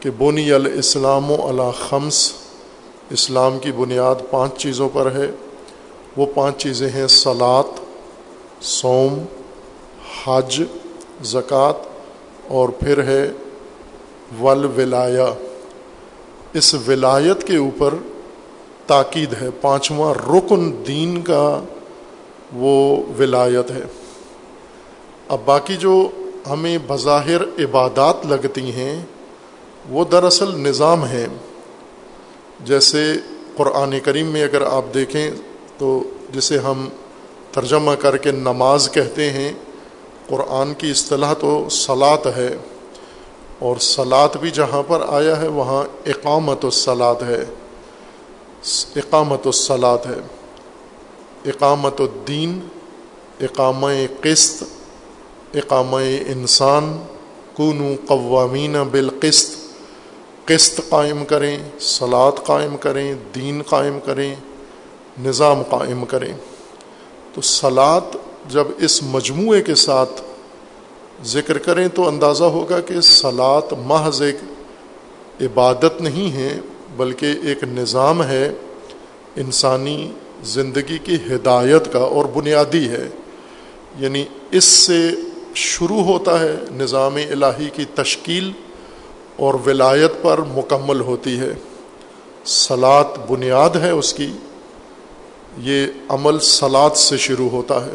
کہ 0.00 0.10
بونی 0.10 0.52
الاسلام 0.52 1.30
و 1.30 1.36
علا 1.48 1.70
خمس، 1.70 2.32
اسلام 3.10 3.58
کی 3.58 3.72
بنیاد 3.72 4.14
پانچ 4.30 4.56
چیزوں 4.56 4.88
پر 4.92 5.10
ہے۔ 5.12 5.30
وہ 6.16 6.26
پانچ 6.34 6.56
چیزیں 6.62 6.88
ہیں 6.88 7.06
سلاد 7.06 7.80
سوم 8.62 9.18
حج، 10.24 10.62
زکوٰۃ، 11.22 11.86
اور 12.48 12.68
پھر 12.68 13.02
ہے 13.02 13.30
ول 14.40 14.64
ولایا 14.76 15.26
اس 16.52 16.74
ولایت 16.86 17.46
کے 17.46 17.56
اوپر 17.56 17.94
تاکید 18.86 19.34
ہے، 19.40 19.48
پانچواں 19.60 20.14
رکن 20.14 20.70
دین 20.86 21.20
کا 21.22 21.60
وہ 22.52 23.02
ولایت 23.18 23.70
ہے۔ 23.70 23.82
اب 25.28 25.38
باقی 25.44 25.76
جو 25.76 26.08
ہمیں 26.50 26.78
بظاہر 26.86 27.42
عبادات 27.42 28.26
لگتی 28.26 28.72
ہیں، 28.72 29.02
وہ 29.90 30.04
دراصل 30.04 30.60
نظام 30.60 31.04
ہیں۔ 31.04 31.26
جیسے 32.64 33.12
قرآن 33.56 34.00
کریم 34.00 34.26
میں 34.26 34.42
اگر 34.42 34.62
آپ 34.62 34.84
دیکھیں 34.94 35.30
تو 35.78 36.02
جسے 36.32 36.58
ہم 36.58 36.88
ترجمہ 37.52 37.92
کر 37.98 38.16
کے 38.16 38.30
نماز 38.30 38.90
کہتے 38.92 39.30
ہیں، 39.30 39.52
قرآن 40.28 40.74
کی 40.74 40.90
اصطلاح 40.90 41.34
تو 41.34 41.68
صلاط 41.68 42.26
ہے۔ 42.26 42.56
اور 43.58 43.76
سلاد 43.76 44.36
بھی 44.40 44.50
جہاں 44.50 44.82
پر 44.86 45.02
آیا 45.08 45.42
ہے، 45.42 45.48
وہاں 45.48 45.84
اقامت 46.06 46.64
الصلاط 46.64 47.22
ہے۔ 47.22 47.44
اقامت 48.96 49.46
الصلاط 49.46 50.06
ہے۔ 50.06 50.20
اقامت 51.44 52.00
الدین 52.00 52.60
اقام 53.40 53.86
قسط 54.20 54.62
اقام 55.54 55.94
انسان 56.26 57.02
کونو 57.56 57.94
قوامین 58.06 58.76
بالقسط، 58.90 59.56
قسط 60.44 60.80
قائم 60.88 61.24
کریں 61.24 61.58
سلاد 61.80 62.32
قائم 62.46 62.76
کریں، 62.76 63.14
دین 63.34 63.62
قائم 63.62 63.98
کریں، 64.04 64.34
نظام 65.24 65.62
قائم 65.62 66.04
کریں۔ 66.04 66.32
تو 67.34 67.40
سلاد 67.40 68.00
جب 68.48 68.64
اس 68.78 69.02
مجموعے 69.02 69.62
کے 69.62 69.74
ساتھ 69.74 70.22
ذکر 71.24 71.58
کریں 71.58 71.88
تو 71.88 72.08
اندازہ 72.08 72.44
ہوگا 72.44 72.80
کہ 72.80 73.00
سلاد 73.00 73.72
محض 73.86 74.22
ایک 74.22 74.36
عبادت 75.40 76.00
نہیں 76.00 76.32
ہے، 76.32 76.60
بلکہ 76.96 77.34
ایک 77.42 77.64
نظام 77.64 78.22
ہے، 78.22 78.52
انسانی 79.36 80.12
زندگی 80.44 80.98
کی 80.98 81.14
ہدایت 81.14 81.92
کا 81.92 81.98
اور 81.98 82.24
بنیادی 82.24 82.88
ہے۔ 82.88 83.08
یعنی 83.98 84.24
اس 84.50 84.64
سے 84.64 85.10
شروع 85.54 86.02
ہوتا 86.02 86.40
ہے 86.40 86.56
نظام 86.72 87.16
الہی 87.16 87.70
کی 87.74 87.84
تشکیل 87.94 88.52
اور 89.36 89.54
ولایت 89.66 90.12
پر 90.22 90.38
مکمل 90.38 91.00
ہوتی 91.00 91.40
ہے۔ 91.40 91.52
سلاد 92.44 93.04
بنیاد 93.30 93.70
ہے 93.70 93.90
اس 93.90 94.14
کی۔ 94.14 94.32
یہ 95.58 95.86
عمل 96.08 96.40
سلاد 96.40 96.90
سے 96.90 97.16
شروع 97.16 97.48
ہوتا 97.48 97.86
ہے۔ 97.86 97.90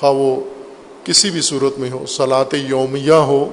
خواہ 0.00 0.12
وہ 0.12 0.40
کسی 1.04 1.30
بھی 1.30 1.40
صورت 1.40 1.78
میں 1.78 1.90
ہو 1.90 2.06
صلاط 2.06 2.54
یومیہ 2.54 3.12
ہو 3.12 3.48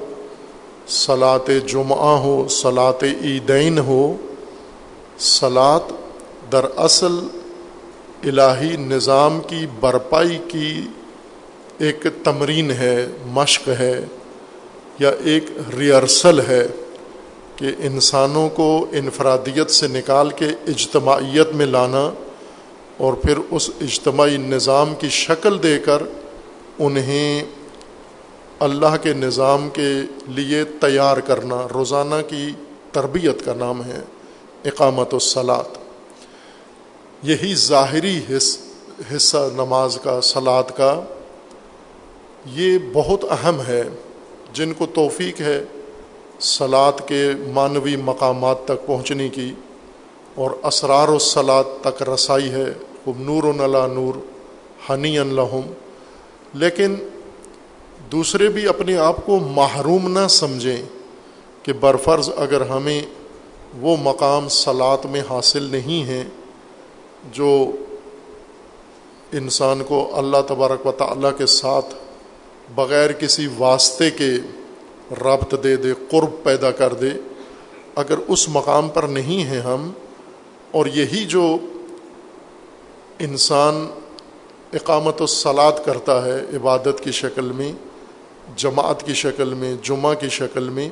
صلاط 0.88 1.50
جمعہ 1.68 2.18
ہو 2.18 2.48
صلاط 2.48 3.04
عیدین 3.04 3.80
ہو 3.80 4.14
سلاد 5.18 5.80
دراصل 6.52 7.20
الہی 8.24 8.78
نظام 8.78 9.40
کی 9.48 9.66
برپائی 9.80 10.40
کی 10.48 10.82
ایک 11.82 12.06
تمرین 12.24 12.72
ہے، 12.72 12.96
مشق 13.26 13.68
ہے 13.80 13.94
یا 15.00 15.12
ایک 15.24 15.46
ریئرسل 15.78 16.40
ہے 16.48 16.66
کہ 17.56 17.72
انسانوں 17.80 18.48
کو 18.50 18.68
انفرادیت 18.92 19.72
سے 19.72 19.88
نکال 19.88 20.30
کے 20.36 20.48
اجتماعیت 20.68 21.54
میں 21.54 21.66
لانا 21.66 22.10
اور 22.98 23.14
پھر 23.14 23.38
اس 23.52 23.70
اجتماعی 23.82 24.38
نظام 24.38 24.94
کی 24.96 25.10
شکل 25.10 25.62
دے 25.64 25.78
کر 25.80 26.04
انہیں 26.80 27.44
اللہ 28.60 28.96
کے 29.02 29.14
نظام 29.14 29.70
کے 29.70 29.92
لیے 30.28 30.64
تیار 30.82 31.18
کرنا، 31.18 31.66
روزانہ 31.74 32.22
کی 32.28 32.50
تربیت 32.92 33.46
کا 33.46 33.54
نام 33.54 33.84
ہے 33.84 34.02
اقامت 34.66 35.14
الصلاط 35.14 35.78
یہی 37.24 37.54
ظاہری 37.56 38.20
حصہ 39.16 39.38
نماز 39.54 39.98
کا 40.04 40.20
سلاد 40.24 40.78
کا 40.78 40.94
یہ 42.46 42.78
بہت 42.94 43.24
اہم 43.32 43.62
ہے، 43.68 43.84
جن 44.54 44.74
کو 44.74 44.86
توفیق 44.94 45.42
ہے 45.42 45.64
سلاد 46.40 47.08
کے 47.08 47.24
معنوی 47.54 47.96
مقامات 47.96 48.66
تک 48.66 48.86
پہنچنے 48.86 49.28
کی، 49.30 49.52
اور 50.36 50.52
اسرار 50.64 51.08
و 51.08 51.20
سلاد 51.20 51.64
تک 51.82 52.02
رسائی 52.10 52.50
ہے 52.52 52.66
وہ 53.06 53.14
نور 53.20 53.44
و 53.44 53.52
نلا 53.54 53.86
نور 53.88 54.16
ہنی 54.90 55.18
الحم 55.20 55.72
لیکن 56.54 56.96
دوسرے 58.12 58.48
بھی 58.50 58.68
اپنے 58.68 58.98
آپ 59.00 59.26
کو 59.26 59.40
محروم 59.52 60.08
نہ 60.12 60.28
سمجھیں 60.30 60.82
کہ 61.64 61.74
برفرض 61.80 62.30
اگر 62.38 62.62
ہمیں 62.70 63.02
وہ 63.82 63.96
مقام 64.02 64.48
سلاد 64.50 65.06
میں 65.12 65.22
حاصل 65.30 65.64
نہیں 65.72 66.04
ہیں 66.04 66.24
جو 67.34 67.52
انسان 69.32 69.84
کو 69.88 70.08
اللہ 70.14 70.42
تبارک 70.48 70.86
و 70.86 70.92
تعالیٰ 70.98 71.32
کے 71.38 71.46
ساتھ 71.46 71.94
بغیر 72.76 73.12
کسی 73.12 73.48
واسطے 73.58 74.10
کے 74.12 74.32
ربط 75.22 75.54
دے 75.64 75.76
دے، 75.76 75.94
قرب 76.10 76.44
پیدا 76.44 76.72
کر 76.72 76.94
دے، 76.94 77.10
اگر 77.96 78.18
اس 78.28 78.48
مقام 78.50 78.90
پر 78.90 79.04
نہیں 79.04 79.44
ہیں 79.44 79.60
ہم، 79.60 79.92
اور 80.72 80.86
یہی 80.86 81.26
جو 81.26 81.58
انسان 83.20 83.86
اقامت 84.74 85.22
و 85.22 85.26
سلاد 85.26 85.86
کرتا 85.86 86.26
ہے 86.26 86.40
عبادت 86.56 87.04
کی 87.04 87.12
شکل 87.12 87.52
میں، 87.52 87.72
جماعت 88.56 89.04
کی 89.04 89.14
شکل 89.14 89.54
میں، 89.54 89.76
جمعہ 89.84 90.14
کی 90.14 90.30
شکل 90.30 90.70
میں، 90.70 90.90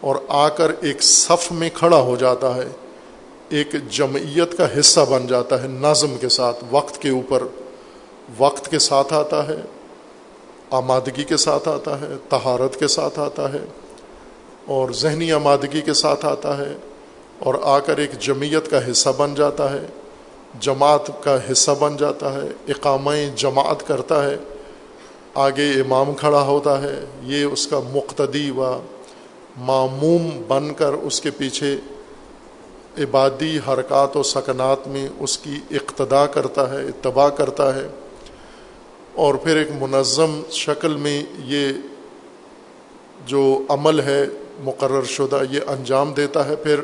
اور 0.00 0.16
آ 0.28 0.48
کر 0.48 0.72
ایک 0.80 1.02
صف 1.02 1.50
میں 1.52 1.70
کھڑا 1.74 2.00
ہو 2.00 2.16
جاتا 2.16 2.54
ہے، 2.56 2.68
ایک 3.48 3.74
جمعیت 3.90 4.56
کا 4.58 4.66
حصہ 4.80 5.00
بن 5.08 5.26
جاتا 5.26 5.62
ہے 5.62 5.68
نظم 5.68 6.16
کے 6.20 6.28
ساتھ، 6.28 6.64
وقت 6.70 7.02
کے 7.02 7.10
اوپر، 7.10 7.42
وقت 8.38 8.70
کے 8.70 8.78
ساتھ 8.78 9.12
آتا 9.12 9.48
ہے۔ 9.48 9.60
آمادگی 10.70 11.24
کے 11.24 11.36
ساتھ 11.36 11.68
آتا 11.68 12.00
ہے 12.00 12.06
تہارت 12.28 12.76
کے 12.76 12.88
ساتھ 12.88 13.18
آتا 13.18 13.52
ہے 13.52 13.64
اور 14.66 14.90
ذہنی 14.90 15.32
آمادگی 15.32 15.80
کے 15.80 15.94
ساتھ 15.94 16.26
آتا 16.26 16.58
ہے 16.58 16.74
اور 17.38 17.54
آ 17.62 17.78
کر 17.78 17.96
ایک 17.96 18.20
جمعیت 18.20 18.70
کا 18.70 18.90
حصہ 18.90 19.08
بن 19.16 19.34
جاتا 19.34 19.70
ہے، 19.72 19.86
جماعت 20.60 21.10
کا 21.24 21.36
حصہ 21.52 21.70
بن 21.78 21.96
جاتا 21.96 22.32
ہے، 22.32 22.48
اقامہ 22.68 23.10
جماعت 23.36 23.86
کرتا 23.86 24.24
ہے، 24.24 24.36
آگے 25.34 25.70
امام 25.70 26.14
کھڑا 26.14 26.42
ہوتا 26.42 26.82
ہے، 26.82 27.04
یہ 27.22 27.44
اس 27.44 27.66
کا 27.66 27.80
مقتدی 27.92 28.50
و 28.50 28.80
معموم 29.56 30.42
بن 30.48 30.74
کر 30.74 30.92
اس 30.92 31.20
کے 31.20 31.30
پیچھے 31.30 31.76
عبادی 32.98 33.58
حرکات 33.68 34.16
و 34.16 34.22
سکنات 34.22 34.88
میں 34.88 35.08
اس 35.18 35.38
کی 35.38 35.60
اقتدا 35.70 36.26
کرتا 36.26 36.70
ہے، 36.70 36.84
اتباع 36.84 37.28
کرتا 37.28 37.74
ہے۔ 37.74 37.88
اور 39.14 39.34
پھر 39.34 39.56
ایک 39.56 39.68
منظم 39.80 40.42
شکل 40.50 40.96
میں 40.96 41.22
یہ 41.38 41.72
جو 43.26 43.62
عمل 43.68 44.00
ہے 44.00 44.26
مقرر 44.64 45.04
شدہ 45.04 45.42
یہ 45.50 45.60
انجام 45.66 46.12
دیتا 46.12 46.46
ہے، 46.46 46.56
پھر 46.56 46.80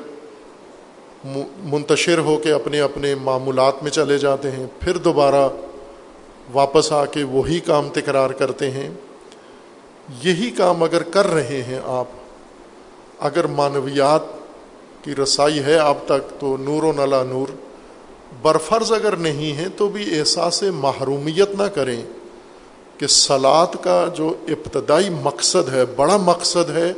منتشر 1.64 2.18
ہو 2.18 2.38
کے 2.38 2.52
اپنے 2.52 2.80
اپنے 2.80 3.14
معمولات 3.14 3.82
میں 3.82 3.90
چلے 3.90 4.18
جاتے 4.18 4.50
ہیں، 4.50 4.66
پھر 4.80 4.96
دوبارہ 4.96 5.48
واپس 6.52 6.92
آ 6.92 7.04
کے 7.04 7.22
وہی 7.22 7.60
کام 7.60 7.88
تکرار 7.88 8.30
کرتے 8.30 8.70
ہیں۔ 8.70 8.88
یہی 10.22 10.50
کام 10.50 10.82
اگر 10.82 11.02
کر 11.02 11.26
رہے 11.26 11.62
ہیں 11.62 11.80
آپ، 11.84 12.06
اگر 13.18 13.46
معنویات 13.46 14.20
کی 15.04 15.14
رسائی 15.14 15.58
ہے 15.58 15.78
آپ 15.78 15.98
تک 16.06 16.40
تو 16.40 16.56
نور 16.56 16.82
و 16.82 16.92
نلا 16.92 17.22
نور 17.22 17.46
برفرض 18.42 18.92
اگر 18.92 19.16
نہیں 19.16 19.56
ہے 19.56 19.68
تو 19.76 19.88
بھی 19.88 20.18
احساس 20.18 20.62
محرومیت 20.62 21.50
نہ 21.58 21.62
کریں 21.62 22.02
کہ 22.98 23.06
سلاد 23.06 23.66
کا 23.80 24.08
جو 24.14 24.34
ابتدائی 24.48 25.10
مقصد 25.10 25.68
ہے، 25.72 25.84
بڑا 25.96 26.16
مقصد 26.16 26.70
ہے، 26.70 26.92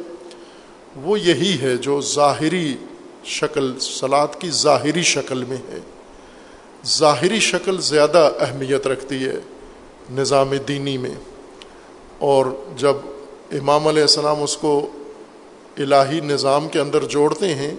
وہ 0.96 1.20
یہی 1.20 1.59
ہے 1.62 1.77
جو 1.77 2.01
ظاہری 2.01 2.77
شکل 3.24 3.79
سلاد 3.81 4.29
کی 4.38 4.51
ظاہری 4.51 5.03
شکل 5.03 5.44
میں 5.44 5.57
ہے۔ 5.57 5.79
ظاہری 6.87 7.40
شکل 7.40 7.81
زیادہ 7.81 8.31
اہمیت 8.40 8.87
رکھتی 8.87 9.24
ہے 9.24 9.37
نظام 10.11 10.53
دینی 10.68 10.98
میں۔ 10.98 11.14
اور 12.18 12.46
جب 12.77 12.94
امام 13.53 13.88
علیہ 13.88 14.03
السلام 14.03 14.42
اس 14.42 14.57
کو 14.57 14.87
الہی 15.77 16.20
نظام 16.20 16.68
کے 16.68 16.81
اندر 16.81 17.05
جوڑتے 17.05 17.55
ہیں 17.55 17.74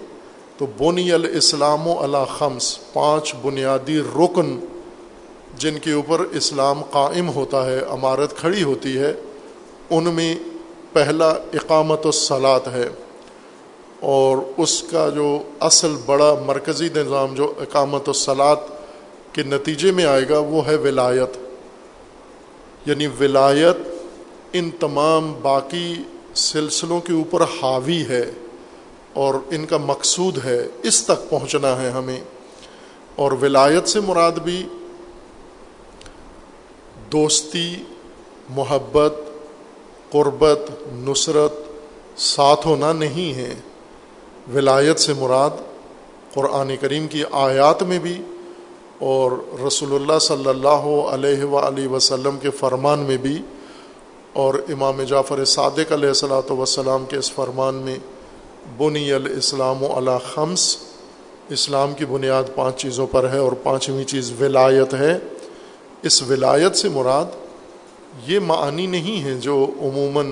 تو 0.60 0.66
بنی 0.78 1.12
الاسلام 1.12 1.86
و 1.86 2.24
خمس، 2.38 2.78
پانچ 2.92 3.34
بنیادی 3.42 3.98
رکن 3.98 4.60
جن 5.56 5.78
کے 5.78 5.92
اوپر 5.92 6.20
اسلام 6.20 6.82
قائم 6.90 7.28
ہوتا 7.28 7.66
ہے، 7.66 7.80
عمارت 7.88 8.36
کھڑی 8.36 8.62
ہوتی 8.62 8.98
ہے، 8.98 9.14
ان 9.90 10.04
میں 10.04 10.36
پہلا 10.92 11.28
اقامت 11.28 12.06
الصلاط 12.06 12.68
ہے۔ 12.68 12.88
اور 14.00 14.36
اس 14.56 14.82
کا 14.82 15.08
جو 15.08 15.38
اصل 15.60 15.96
بڑا 16.06 16.34
مرکزی 16.46 16.88
نظام، 16.96 17.34
جو 17.34 17.52
اقامت 17.58 18.08
الصلاط 18.08 18.60
کے 19.32 19.42
نتیجے 19.42 19.92
میں 19.92 20.04
آئے 20.04 20.28
گا، 20.28 20.38
وہ 20.38 20.66
ہے 20.66 20.76
ولایت۔ 20.76 21.36
یعنی 22.86 23.06
ولایت 23.20 23.76
ان 24.52 24.70
تمام 24.80 25.34
باقی 25.42 25.94
سلسلوں 26.34 27.00
کے 27.00 27.12
اوپر 27.12 27.42
حاوی 27.42 28.04
ہے۔ 28.08 28.30
اور 29.14 29.34
ان 29.50 29.66
کا 29.66 29.76
مقصود 29.76 30.44
ہے 30.44 30.66
اس 30.82 31.04
تک 31.04 31.30
پہنچنا 31.30 31.82
ہے 31.82 31.90
ہمیں۔ 31.90 32.20
اور 33.16 33.32
ولایت 33.32 33.88
سے 33.88 34.00
مراد 34.00 34.32
بھی 34.32 34.68
دوستی، 37.12 37.76
محبت، 38.50 39.14
قربت، 40.12 40.70
نصرت 40.92 41.52
ساتھ 42.20 42.66
ہونا 42.66 42.92
نہیں 42.92 43.34
ہے۔ 43.34 43.54
ولایت 44.54 45.00
سے 45.00 45.12
مراد 45.12 45.50
قرآن 46.34 46.76
کریم 46.80 47.06
کی 47.06 47.22
آیات 47.30 47.82
میں 47.82 47.98
بھی 47.98 48.22
اور 48.98 49.32
رسول 49.66 49.94
اللہ 49.94 50.18
صلی 50.18 50.48
اللہ 50.48 50.90
علیہ 51.12 51.44
و 51.44 51.94
وسلم 51.94 52.38
کے 52.38 52.50
فرمان 52.50 52.98
میں 52.98 53.16
بھی 53.16 53.42
اور 54.32 54.54
امام 54.54 55.02
جعفر 55.02 55.44
صادق 55.44 55.92
علیہ 55.92 56.08
السلاۃ 56.08 56.50
وسلام 56.50 57.04
کے 57.04 57.16
اس 57.16 57.32
فرمان 57.32 57.74
میں 57.74 57.96
بنی 58.78 59.12
الاسلام 59.12 59.82
و 59.82 60.18
خمس۔ 60.18 60.76
اسلام 61.48 61.94
کی 61.94 62.04
بنیاد 62.04 62.44
پانچ 62.54 62.76
چیزوں 62.76 63.06
پر 63.06 63.32
ہے 63.32 63.38
اور 63.38 63.52
پانچویں 63.52 64.04
چیز 64.04 64.32
ولایت 64.40 64.94
ہے۔ 64.94 65.18
اس 66.02 66.22
ولایت 66.22 66.76
سے 66.76 66.88
مراد 66.88 67.24
یہ 68.26 68.38
معنی 68.38 68.86
نہیں 68.86 69.20
ہیں 69.22 69.40
جو 69.40 69.66
عموماً 69.80 70.30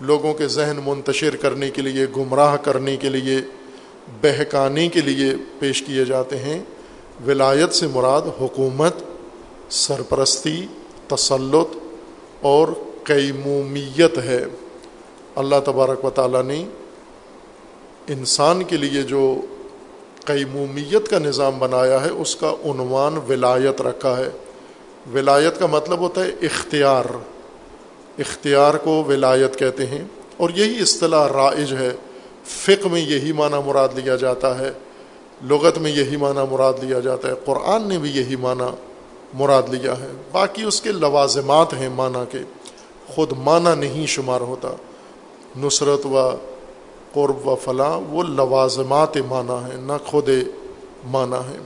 لوگوں 0.00 0.34
کے 0.34 0.46
ذہن 0.46 0.80
منتشر 0.84 1.36
کرنے 1.36 1.70
کے 1.70 1.82
لیے، 1.82 2.06
گمراہ 2.16 2.56
کرنے 2.56 2.96
کے 2.96 3.08
لیے، 3.08 3.36
بہکانے 4.22 4.88
کے 4.88 5.00
لیے 5.00 5.32
پیش 5.58 5.82
کیے 5.82 6.04
جاتے 6.04 6.38
ہیں۔ 6.38 6.58
ولایت 7.26 7.74
سے 7.74 7.86
مراد 7.86 8.22
حکومت، 8.40 8.94
سرپرستی، 9.70 10.66
تسلط 11.06 11.76
اور 12.40 12.68
قیمومیت 13.04 14.18
ہے۔ 14.18 14.44
اللہ 15.34 15.56
تبارک 15.64 16.04
و 16.04 16.10
تعالیٰ 16.10 16.42
نے 16.42 16.64
انسان 18.08 18.62
کے 18.62 18.76
لیے 18.76 19.02
جو 19.02 19.40
قیمومیت 20.24 21.08
کا 21.08 21.18
نظام 21.18 21.58
بنایا 21.58 22.04
ہے، 22.04 22.10
اس 22.10 22.36
کا 22.36 22.50
عنوان 22.64 23.16
ولایت 23.28 23.82
رکھا 23.82 24.16
ہے۔ 24.16 24.28
ولایت 25.14 25.58
کا 25.58 25.66
مطلب 25.66 25.98
ہوتا 25.98 26.24
ہے 26.24 26.28
اختیار۔ 26.28 27.04
اختیار 28.18 28.74
کو 28.74 29.04
ولایت 29.08 29.58
کہتے 29.58 29.86
ہیں۔ 29.86 30.04
اور 30.36 30.50
یہی 30.50 30.82
اصطلاح 30.82 31.28
رائج 31.28 31.72
ہے۔ 31.72 31.90
فقہ 32.44 32.88
میں 32.88 33.00
یہی 33.00 33.32
معنی 33.32 33.56
مراد 33.66 33.88
لیا 33.94 34.16
جاتا 34.16 34.58
ہے۔ 34.58 34.72
لغت 35.44 35.78
میں 35.78 35.90
یہی 35.90 36.16
معنی 36.16 36.40
مراد 36.50 36.74
لیا 36.82 37.00
جاتا 37.00 37.28
ہے۔ 37.28 37.32
قرآن 37.44 37.88
نے 37.88 37.98
بھی 37.98 38.10
یہی 38.10 38.36
معنی 38.36 38.74
مراد 39.34 39.62
لیا 39.68 39.92
ہے۔ 39.92 40.08
باقی 40.32 40.62
اس 40.62 40.82
کے 40.82 40.92
لوازمات 40.92 41.74
ہیں 41.74 41.88
معنی 41.88 42.24
کے۔ 42.30 42.38
خود 43.08 43.32
معنی 43.36 43.80
نہیں 43.80 44.06
شمار 44.06 44.40
ہوتا۔ 44.40 44.68
نصرت 45.56 46.06
و 46.06 46.30
قرب 47.12 47.48
و 47.48 47.56
فلاں 47.56 48.00
وہ 48.10 48.22
لوازمات 48.22 49.16
معنی 49.16 49.70
ہیں 49.70 49.80
نہ 49.80 49.92
خود 50.06 50.28
معنی 51.10 51.52
ہیں 51.52 51.60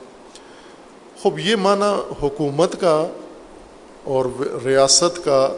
خوب، 1.23 1.39
یہ 1.39 1.57
معنی 1.57 2.13
حکومت 2.23 2.81
کا 2.81 3.07
اور 4.05 4.25
ریاست 4.65 5.25
کا، 5.25 5.57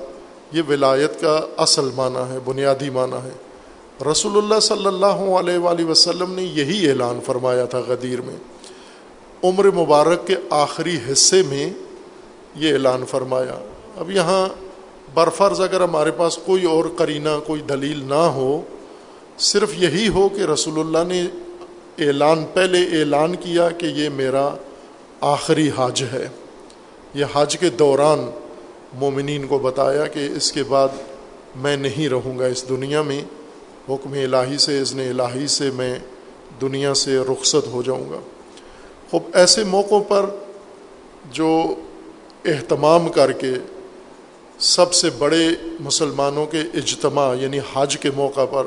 یہ 0.53 0.63
ولایت 0.69 1.21
کا 1.21 1.41
اصل 1.57 1.91
معنی 1.95 2.33
ہے، 2.33 2.39
بنیادی 2.45 2.91
معنی 2.91 3.17
ہے۔ 3.25 3.33
رسول 4.11 4.37
اللہ 4.37 4.61
صلی 4.61 4.87
اللہ 4.87 5.21
علیہ 5.41 5.59
وآلہ 5.59 5.85
وسلم 5.85 6.35
نے 6.35 6.43
یہی 6.43 6.89
اعلان 6.89 7.21
فرمایا 7.27 7.65
تھا 7.65 7.81
غدیر 7.87 8.21
میں۔ 8.21 8.37
عمر 9.45 9.65
مبارک 9.65 10.27
کے 10.27 10.37
آخری 10.51 10.97
حصے 11.13 11.43
میں 11.43 11.71
یہ 12.55 12.73
اعلان 12.73 13.05
فرمایا۔ 13.07 13.59
اب 13.97 14.11
یہاں 14.11 14.49
برفرض 15.15 15.61
اگر 15.61 15.81
ہمارے 15.81 16.11
پاس 16.11 16.39
کوئی 16.39 16.65
اور 16.65 16.85
کرینہ 16.97 17.29
کوئی 17.47 17.61
دلیل 17.61 18.05
نہ 18.05 18.25
ہو 18.35 18.61
صرف 19.39 19.71
یہی 19.77 20.09
ہو 20.09 20.29
کہ 20.29 20.43
رسول 20.43 20.79
اللہ 20.79 21.13
نے 21.13 21.23
اعلان، 21.99 22.45
پہلے 22.55 23.01
اعلان 23.01 23.37
کیا 23.37 23.71
کہ 23.71 23.87
یہ 23.87 24.09
میرا 24.09 24.55
آخری 25.21 25.71
حج 25.77 26.05
ہے۔ 26.13 26.29
یہ 27.15 27.25
حج 27.33 27.59
کے 27.59 27.71
دوران 27.71 28.31
مومنین 28.95 29.47
کو 29.47 29.59
بتایا 29.59 30.07
کہ 30.07 30.29
اس 30.37 30.53
کے 30.53 30.63
بعد 30.63 30.89
میں 31.57 31.77
نہیں 31.77 32.09
رہوں 32.09 32.39
گا 32.39 32.47
اس 32.47 32.69
دنیا 32.69 33.03
میں۔ 33.03 33.23
حکم 33.89 34.13
الہی 34.13 34.59
سے، 34.59 34.81
اذن 34.81 35.01
الہی 35.01 35.47
سے 35.47 35.71
میں 35.71 35.99
دنیا 36.61 36.95
سے 36.95 37.19
رخصت 37.19 37.69
ہو 37.73 37.83
جاؤں 37.83 38.11
گا۔ 38.11 38.21
خوب، 39.11 39.23
ایسے 39.35 39.65
موقعوں 39.65 40.01
پر 40.01 40.27
جو 41.33 41.75
اہتمام 42.45 43.09
کر 43.09 43.33
کے 43.33 43.53
سب 44.59 44.93
سے 44.93 45.11
بڑے 45.19 45.47
مسلمانوں 45.81 46.47
کے 46.47 46.61
اجتماع 46.75 47.35
یعنی 47.41 47.59
حج 47.75 47.99
کے 47.99 48.11
موقع 48.17 48.45
پر 48.45 48.67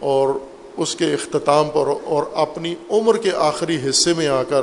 اور 0.00 0.28
اس 0.76 0.96
کے 0.96 1.04
اختتام 1.04 1.68
پر 1.72 1.88
اور 2.04 2.22
اپنی 2.34 2.74
عمر 2.90 3.16
کے 3.16 3.30
آخری 3.36 3.78
حصے 3.88 4.14
میں 4.14 4.28
آ 4.28 4.42
کر 4.42 4.62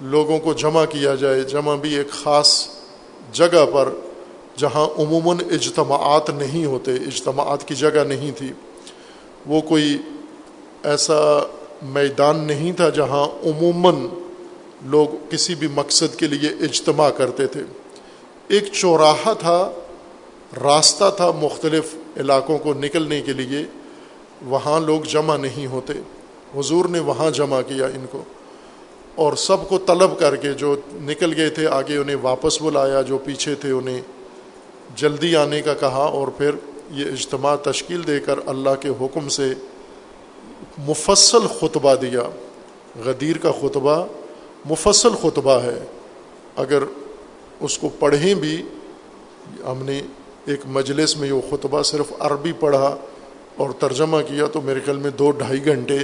لوگوں 0.00 0.38
کو 0.38 0.52
جمع 0.52 0.84
کیا 0.84 1.14
جائے، 1.14 1.40
جمع 1.40 1.76
بھی 1.76 1.96
ایک 1.96 2.10
خاص 2.10 2.68
جگہ 3.32 3.66
پر 3.72 3.88
جہاں 4.56 4.86
عموماً 4.98 5.36
اجتماعات 5.50 6.30
نہیں 6.30 6.64
ہوتے، 6.64 6.94
اجتماعات 6.94 7.68
کی 7.68 7.74
جگہ 7.74 8.04
نہیں 8.08 8.30
تھی۔ 8.38 8.52
وہ 9.46 9.60
کوئی 9.60 9.98
ایسا 10.82 11.46
میدان 11.82 12.36
نہیں 12.36 12.72
تھا 12.72 12.88
جہاں 12.88 13.24
عموماً 13.24 14.06
لوگ 14.82 15.08
کسی 15.30 15.54
بھی 15.54 15.68
مقصد 15.74 16.18
کے 16.18 16.26
لیے 16.26 16.50
اجتماع 16.64 17.10
کرتے 17.10 17.46
تھے۔ 17.46 17.62
ایک 18.48 18.64
چوراہا 18.72 19.32
تھا، 19.32 19.72
راستہ 20.62 21.04
تھا 21.16 21.30
مختلف 21.30 21.94
علاقوں 22.16 22.58
کو 22.58 22.74
نکلنے 22.74 23.20
کے 23.20 23.32
لیے۔ 23.32 23.64
وہاں 24.46 24.80
لوگ 24.80 25.00
جمع 25.00 25.36
نہیں 25.36 25.66
ہوتے۔ 25.66 25.92
حضور 26.56 26.84
نے 26.84 26.98
وہاں 26.98 27.30
جمع 27.30 27.60
کیا 27.60 27.86
ان 27.86 28.06
کو۔ 28.10 28.22
اور 29.14 29.32
سب 29.32 29.68
کو 29.68 29.78
طلب 29.78 30.18
کر 30.18 30.36
کے 30.36 30.52
جو 30.52 30.76
نکل 30.92 31.36
گئے 31.36 31.50
تھے، 31.50 31.66
آگے 31.66 31.96
انہیں 31.96 32.16
واپس 32.22 32.62
بلایا، 32.62 33.02
جو 33.02 33.18
پیچھے 33.18 33.54
تھے 33.54 33.70
انہیں 33.70 34.00
جلدی 34.96 35.36
آنے 35.36 35.62
کا 35.62 35.74
کہا۔ 35.74 36.04
اور 36.04 36.28
پھر 36.28 36.50
یہ 36.90 37.04
اجتماع 37.04 37.56
تشکیل 37.56 38.06
دے 38.06 38.20
کر 38.20 38.38
اللہ 38.46 38.70
کے 38.80 38.88
حکم 39.00 39.28
سے 39.28 39.52
مفصل 40.78 41.46
خطبہ 41.60 41.94
دیا۔ 41.94 42.22
غدیر 43.04 43.38
کا 43.38 43.52
خطبہ 43.52 44.06
مفصل 44.64 45.10
خطبہ 45.22 45.62
ہے۔ 45.62 45.84
اگر 46.56 46.82
اس 47.60 47.78
کو 47.78 47.88
پڑھیں 47.98 48.34
بھی، 48.34 48.62
ہم 49.64 49.82
نے 49.82 50.02
ایک 50.46 50.60
مجلس 50.66 51.16
میں 51.16 51.32
وہ 51.32 51.40
خطبہ 51.50 51.82
صرف 51.82 52.12
عربی 52.18 52.52
پڑھا۔ 52.52 52.96
اور 53.56 53.70
ترجمہ 53.78 54.16
کیا 54.28 54.46
تو 54.46 54.60
میرے 54.60 54.80
خیال 54.84 54.98
میں 54.98 55.10
دو 55.10 55.30
ڈھائی 55.30 55.64
گھنٹے 55.64 55.98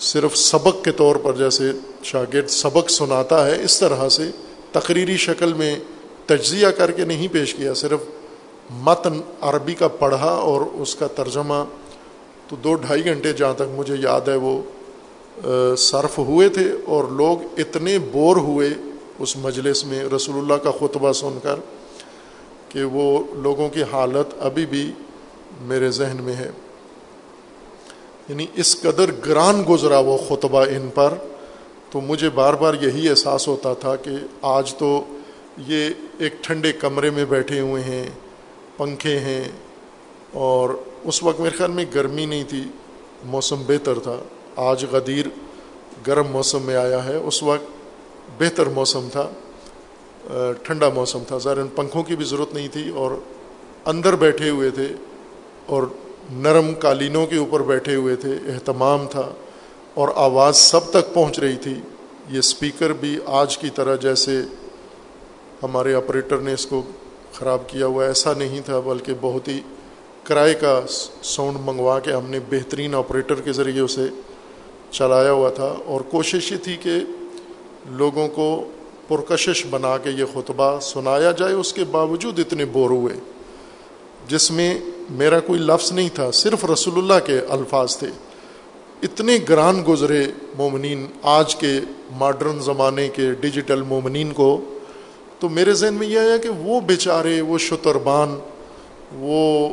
صرف 0.00 0.36
سبق 0.36 0.82
کے 0.84 0.92
طور 0.92 1.16
پر 1.16 1.36
جیسے 1.36 1.70
شاگرد 2.02 2.48
سبق 2.48 2.90
سناتا 2.90 3.46
ہے، 3.46 3.62
اس 3.64 3.78
طرح 3.80 4.08
سے 4.08 4.30
تقریری 4.72 5.16
شکل 5.16 5.52
میں 5.52 5.74
تجزیہ 6.26 6.66
کر 6.66 6.90
کے 6.90 7.04
نہیں 7.04 7.28
پیش 7.32 7.54
کیا، 7.54 7.74
صرف 7.74 8.00
متن 8.70 9.20
عربی 9.40 9.74
کا 9.74 9.88
پڑھا 9.88 10.30
اور 10.42 10.60
اس 10.72 10.94
کا 10.94 11.06
ترجمہ۔ 11.06 11.64
تو 12.48 12.56
دو 12.56 12.74
ڈھائی 12.74 13.04
گھنٹے 13.04 13.32
جہاں 13.32 13.54
تک 13.54 13.68
مجھے 13.76 13.96
یاد 14.00 14.28
ہے 14.28 14.36
وہ 14.36 14.60
صرف 15.78 16.18
ہوئے 16.18 16.48
تھے 16.48 16.70
اور 16.84 17.04
لوگ 17.10 17.60
اتنے 17.60 17.98
بور 18.12 18.36
ہوئے 18.36 18.68
اس 19.18 19.36
مجلس 19.36 19.84
میں 19.84 20.02
رسول 20.16 20.36
اللہ 20.38 20.62
کا 20.62 20.70
خطبہ 20.70 21.12
سن 21.12 21.38
کر 21.42 21.58
کہ 22.68 22.84
وہ 22.84 23.06
لوگوں 23.34 23.68
کی 23.68 23.82
حالت 23.82 24.34
ابھی 24.40 24.66
بھی 24.66 24.90
میرے 25.60 25.90
ذہن 25.90 26.16
میں 26.20 26.34
ہے۔ 26.34 26.50
یعنی 28.28 28.46
اس 28.54 28.80
قدر 28.80 29.10
گران 29.26 29.62
گزرا 29.68 29.98
وہ 29.98 30.18
خطبہ 30.28 30.62
ان 30.62 30.88
پر، 30.94 31.14
تو 31.90 32.00
مجھے 32.00 32.30
بار 32.30 32.54
بار 32.54 32.74
یہی 32.74 33.08
احساس 33.08 33.48
ہوتا 33.48 33.74
تھا 33.74 33.96
کہ 33.96 34.10
آج 34.42 34.74
تو 34.74 35.04
یہ 35.66 35.90
ایک 36.18 36.34
ٹھنڈے 36.40 36.72
کمرے 36.72 37.10
میں 37.10 37.24
بیٹھے 37.24 37.60
ہوئے 37.60 37.82
ہیں، 37.82 38.10
پنکھے 38.76 39.18
ہیں، 39.18 39.44
اور 40.32 40.70
اس 41.04 41.22
وقت 41.22 41.40
میرے 41.40 41.56
خیال 41.56 41.70
میں 41.70 41.84
گرمی 41.94 42.26
نہیں 42.26 42.44
تھی، 42.48 42.62
موسم 43.24 43.62
بہتر 43.66 43.98
تھا۔ 43.98 44.16
آج 44.56 44.84
غدیر 44.90 45.26
گرم 46.06 46.26
موسم 46.26 46.62
میں 46.62 46.76
آیا 46.76 47.04
ہے، 47.04 47.16
اس 47.16 47.42
وقت 47.42 47.70
بہتر 48.38 48.66
موسم 48.66 49.08
تھا، 49.12 49.30
ٹھنڈا 50.62 50.88
موسم 50.88 51.22
تھا۔ 51.26 51.38
ظاہر 51.38 51.64
پنکھوں 51.64 52.02
کی 52.02 52.16
بھی 52.16 52.24
ضرورت 52.24 52.54
نہیں 52.54 52.68
تھی 52.68 52.90
اور 52.90 53.10
اندر 53.84 54.16
بیٹھے 54.16 54.50
ہوئے 54.50 54.70
تھے۔ 54.70 54.88
اور 55.66 55.82
نرم 56.32 56.72
قالینوں 56.78 57.26
کے 57.26 57.36
اوپر 57.36 57.62
بیٹھے 57.62 57.94
ہوئے 57.94 58.16
تھے، 58.16 58.30
اہتمام 58.30 59.06
تھا 59.10 59.28
اور 59.94 60.08
آواز 60.14 60.56
سب 60.56 60.90
تک 60.90 61.14
پہنچ 61.14 61.38
رہی 61.38 61.56
تھی۔ 61.56 61.74
یہ 62.30 62.38
اسپیکر 62.38 62.92
بھی 62.92 63.18
آج 63.26 63.58
کی 63.58 63.70
طرح 63.74 63.96
جیسے 63.96 64.42
ہمارے 65.62 65.94
آپریٹر 65.94 66.38
نے 66.38 66.52
اس 66.52 66.66
کو 66.66 66.82
خراب 67.32 67.68
کیا 67.68 67.86
ہوا، 67.86 68.06
ایسا 68.06 68.32
نہیں 68.38 68.60
تھا، 68.64 68.80
بلکہ 68.80 69.12
بہت 69.20 69.48
ہی 69.48 69.60
کرائے 70.24 70.54
کا 70.54 70.80
ساؤنڈ 71.22 71.56
منگوا 71.64 72.00
کے 72.00 72.12
ہم 72.12 72.30
نے 72.30 72.38
بہترین 72.50 72.94
آپریٹر 72.94 73.34
کے 73.34 73.52
ذریعے 73.52 73.80
اسے 73.80 74.06
چلایا 74.90 75.32
ہوا 75.32 75.50
تھا۔ 75.50 75.74
اور 75.84 76.00
کوشش 76.00 76.52
یہ 76.52 76.56
تھی 76.56 76.76
کہ 76.76 76.90
لوگوں 77.88 78.28
کو 78.28 78.68
پرکشش 79.08 79.66
بنا 79.70 79.98
کے 79.98 80.10
یہ 80.10 80.24
خطبہ 80.34 80.80
سنایا 80.80 81.30
جائے، 81.30 81.52
اس 81.52 81.72
کے 81.72 81.84
باوجود 81.84 82.38
اتنے 82.38 82.64
بور 82.64 82.90
ہوئے۔ 82.90 83.14
جس 84.28 84.50
میں 84.50 84.78
میرا 85.10 85.40
کوئی 85.40 85.60
لفظ 85.60 85.92
نہیں 85.92 86.08
تھا، 86.14 86.30
صرف 86.30 86.64
رسول 86.64 86.98
اللہ 86.98 87.26
کے 87.26 87.40
الفاظ 87.48 87.96
تھے۔ 87.96 88.06
اتنے 89.02 89.38
گران 89.48 89.84
گزرے 89.88 90.26
مومنین 90.58 91.06
آج 91.22 91.56
کے 91.56 91.80
ماڈرن 92.12 92.60
زمانے 92.60 93.08
کے 93.08 93.32
ڈیجیٹل 93.40 93.82
مومنین 93.82 94.32
کو، 94.32 94.64
تو 95.38 95.48
میرے 95.48 95.72
ذہن 95.72 95.94
میں 95.94 96.06
یہ 96.06 96.18
آیا 96.18 96.36
کہ 96.36 96.48
وہ 96.48 96.80
بیچارے، 96.80 97.40
وہ 97.40 97.58
شتربان، 97.58 98.38
وہ 99.12 99.68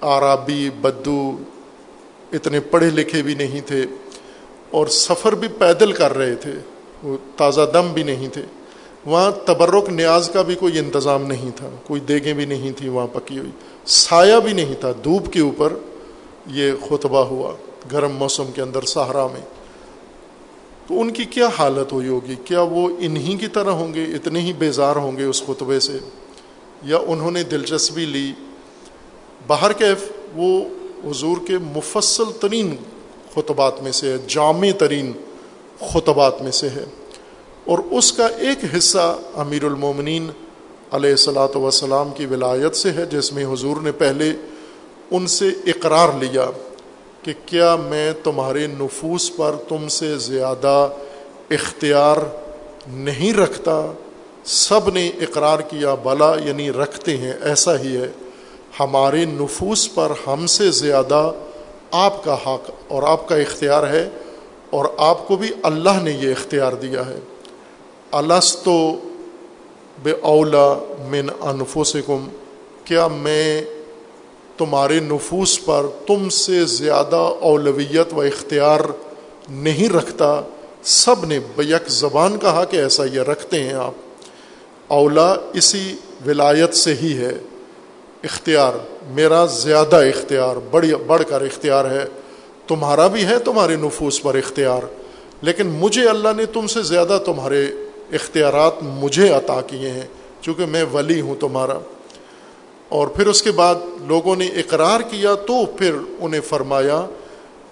عرابی 0.00 0.70
بدو، 0.80 1.36
اتنے 2.32 2.60
پڑھے 2.60 2.90
لکھے 2.90 3.22
بھی 3.22 3.34
نہیں 3.34 3.60
تھے 3.66 3.84
اور 4.70 4.86
سفر 4.86 5.34
بھی 5.34 5.48
پیدل 5.48 5.92
کر 5.92 6.16
رہے 6.16 6.34
تھے، 6.34 6.52
وہ 7.02 7.16
تازہ 7.36 7.60
دم 7.72 7.92
بھی 7.92 8.02
نہیں 8.02 8.28
تھے۔ 8.28 8.42
وہاں 9.06 9.30
تبرک 9.44 9.88
نیاز 9.88 10.30
کا 10.32 10.42
بھی 10.42 10.54
کوئی 10.54 10.78
انتظام 10.78 11.26
نہیں 11.26 11.50
تھا، 11.56 11.68
کوئی 11.86 12.00
دیگیں 12.00 12.34
بھی 12.34 12.44
نہیں 12.44 12.72
تھیں 12.72 12.90
وہاں 12.90 13.06
پکی 13.06 13.38
ہوئی۔ 13.38 13.50
سایہ 13.86 14.40
بھی 14.40 14.52
نہیں 14.52 14.74
تھا، 14.80 14.92
دھوپ 15.04 15.32
کے 15.32 15.40
اوپر 15.40 15.72
یہ 16.46 16.72
خطبہ 16.88 17.24
ہوا، 17.24 17.52
گرم 17.92 18.12
موسم 18.16 18.44
کے 18.54 18.62
اندر 18.62 18.82
سہارا 18.82 19.26
میں۔ 19.26 19.40
تو 20.86 21.00
ان 21.00 21.10
کی 21.10 21.24
کیا 21.24 21.48
حالت 21.58 21.92
ہوئی 21.92 22.08
ہوگی؟ 22.08 22.34
کیا 22.44 22.62
وہ 22.62 22.88
انہی 22.98 23.36
کی 23.36 23.46
طرح 23.46 23.70
ہوں 23.70 23.94
گے؟ 23.94 24.04
اتنے 24.04 24.40
ہی 24.40 24.52
بیزار 24.52 24.96
ہوں 24.96 25.16
گے 25.16 25.24
اس 25.24 25.42
خطبے 25.46 25.80
سے؟ 25.80 25.98
یا 26.82 26.96
انہوں 26.96 27.30
نے 27.30 27.42
دلچسپی 27.42 28.04
لی؟ 28.04 28.32
باہر 29.46 29.72
کیف 29.72 30.12
وہ 30.34 30.64
حضور 31.04 31.36
کے 31.46 31.58
مفصل 31.58 32.24
ترین 32.40 32.76
خطبات 33.34 33.82
میں 33.82 33.92
سے 33.92 34.12
ہے، 34.12 34.16
جامع 34.28 34.68
ترین 34.78 35.12
خطبات 35.80 36.42
میں 36.42 36.52
سے 36.52 36.68
ہے۔ 36.68 36.84
اور 37.64 37.78
اس 37.90 38.12
کا 38.12 38.26
ایک 38.26 38.58
حصہ 38.76 39.18
امیر 39.34 39.64
المومنین 39.64 40.30
علیہ 40.94 41.10
السلاۃ 41.10 41.56
وسلام 41.56 42.12
کی 42.16 42.26
ولایت 42.26 42.76
سے 42.76 42.90
ہے، 42.90 43.06
جس 43.06 43.32
میں 43.32 43.44
حضور 43.44 43.76
نے 43.76 43.92
پہلے 43.92 44.32
ان 45.10 45.26
سے 45.26 45.48
اقرار 45.48 46.08
لیا 46.20 46.50
کہ 47.22 47.32
کیا 47.46 47.76
میں 47.76 48.12
تمہارے 48.24 48.66
نفوس 48.66 49.36
پر 49.36 49.54
تم 49.68 49.88
سے 49.88 50.18
زیادہ 50.18 50.88
اختیار 51.50 52.16
نہیں 52.86 53.32
رکھتا؟ 53.32 53.92
سب 54.44 54.94
نے 54.94 55.08
اقرار 55.08 55.58
کیا، 55.58 55.94
بلا 55.94 56.34
یعنی 56.44 56.70
رکھتے 56.70 57.16
ہیں، 57.16 57.32
ایسا 57.42 57.80
ہی 57.80 57.96
ہے۔ 57.96 58.08
ہمارے 58.80 59.24
نفوس 59.24 59.94
پر 59.94 60.12
ہم 60.26 60.46
سے 60.46 60.70
زیادہ 60.70 61.32
آپ 61.90 62.24
کا 62.24 62.34
حق 62.34 62.70
اور 62.88 63.02
آپ 63.02 63.28
کا 63.28 63.36
اختیار 63.36 63.82
ہے 63.82 64.08
اور 64.70 64.84
آپ 64.96 65.28
کو 65.28 65.36
بھی 65.36 65.50
اللہ 65.62 66.02
نے 66.02 66.10
یہ 66.10 66.30
اختیار 66.30 66.72
دیا 66.72 67.06
ہے۔ 67.06 67.18
السطو 68.12 68.96
بے 70.02 70.12
اولا 70.20 70.74
من 71.08 71.28
انفسکم، 71.40 72.28
کیا 72.84 73.06
میں 73.06 73.62
تمہارے 74.58 75.00
نفوس 75.00 75.64
پر 75.64 75.86
تم 76.06 76.28
سے 76.28 76.64
زیادہ 76.64 77.32
اولویت 77.40 78.14
و 78.14 78.20
اختیار 78.20 78.80
نہیں 79.48 79.88
رکھتا؟ 79.88 80.40
سب 80.82 81.24
نے 81.24 81.38
بیک 81.56 81.88
زبان 81.88 82.38
کہا 82.38 82.64
کہ 82.64 82.76
ایسا 82.76 83.04
یہ 83.04 83.20
رکھتے 83.20 83.62
ہیں 83.62 83.74
آپ۔ 83.74 83.92
اولا 84.88 85.34
اسی 85.52 85.94
ولایت 86.26 86.74
سے 86.74 86.94
ہی 86.94 87.18
ہے۔ 87.18 87.32
اختیار، 88.24 88.72
میرا 89.10 89.46
زیادہ 89.46 89.96
اختیار، 89.96 90.56
بڑی 90.70 90.94
بڑھ 91.06 91.22
کر 91.28 91.40
اختیار 91.40 91.84
ہے۔ 91.84 92.04
تمہارا 92.66 93.06
بھی 93.06 93.24
ہے 93.24 93.38
تمہارے 93.38 93.76
نفوس 93.76 94.22
پر 94.22 94.34
اختیار، 94.34 94.82
لیکن 95.42 95.66
مجھے 95.66 96.08
اللہ 96.08 96.28
نے 96.36 96.46
تم 96.46 96.66
سے 96.66 96.82
زیادہ 96.82 97.18
تمہارے 97.24 97.66
اختیارات 98.12 98.72
مجھے 98.82 99.28
عطا 99.28 99.60
کیے 99.60 99.90
ہیں، 99.90 100.06
چونکہ 100.40 100.66
میں 100.66 100.84
ولی 100.92 101.20
ہوں 101.20 101.34
تمہارا۔ 101.40 101.78
اور 102.88 103.08
پھر 103.08 103.26
اس 103.26 103.42
کے 103.42 103.50
بعد 103.50 103.74
لوگوں 104.00 104.36
نے 104.36 104.46
اقرار 104.46 105.00
کیا 105.00 105.34
تو 105.34 105.66
پھر 105.66 105.94
انہیں 106.18 106.40
فرمایا 106.40 107.06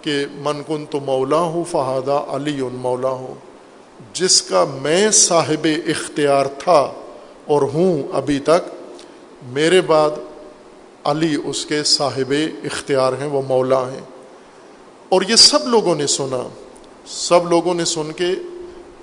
کہ 0.01 0.25
من 0.35 0.63
کن 0.67 0.87
تو 0.87 1.01
مولا 1.01 1.37
ہوں 1.37 1.65
فہادہ 1.71 2.13
علی 2.13 2.61
ان 2.61 2.75
مولا 2.75 3.09
ہوں 3.09 3.35
جس 4.13 4.43
کا 4.43 4.65
میں 4.83 5.11
صاحب 5.11 5.67
اختیار 5.87 6.47
تھا 6.47 6.93
اور 7.47 7.63
ہوں 7.63 8.03
ابھی 8.13 8.41
تک، 8.41 8.75
میرے 9.43 9.81
بعد 9.81 10.11
علی 11.05 11.37
اس 11.45 11.67
کے 11.67 11.85
صاحب 11.85 12.35
اختیار 12.65 13.13
ہیں، 13.13 13.27
وہ 13.27 13.43
مولا 13.49 13.93
ہیں۔ 13.93 14.01
اور 15.09 15.23
یہ 15.29 15.37
سب 15.37 15.69
لوگوں 15.69 15.95
نے 15.95 16.07
سنا۔ 16.07 16.49
سب 17.07 17.51
لوگوں 17.51 17.75
نے 17.75 17.85
سن 17.85 18.13
کے 18.13 18.29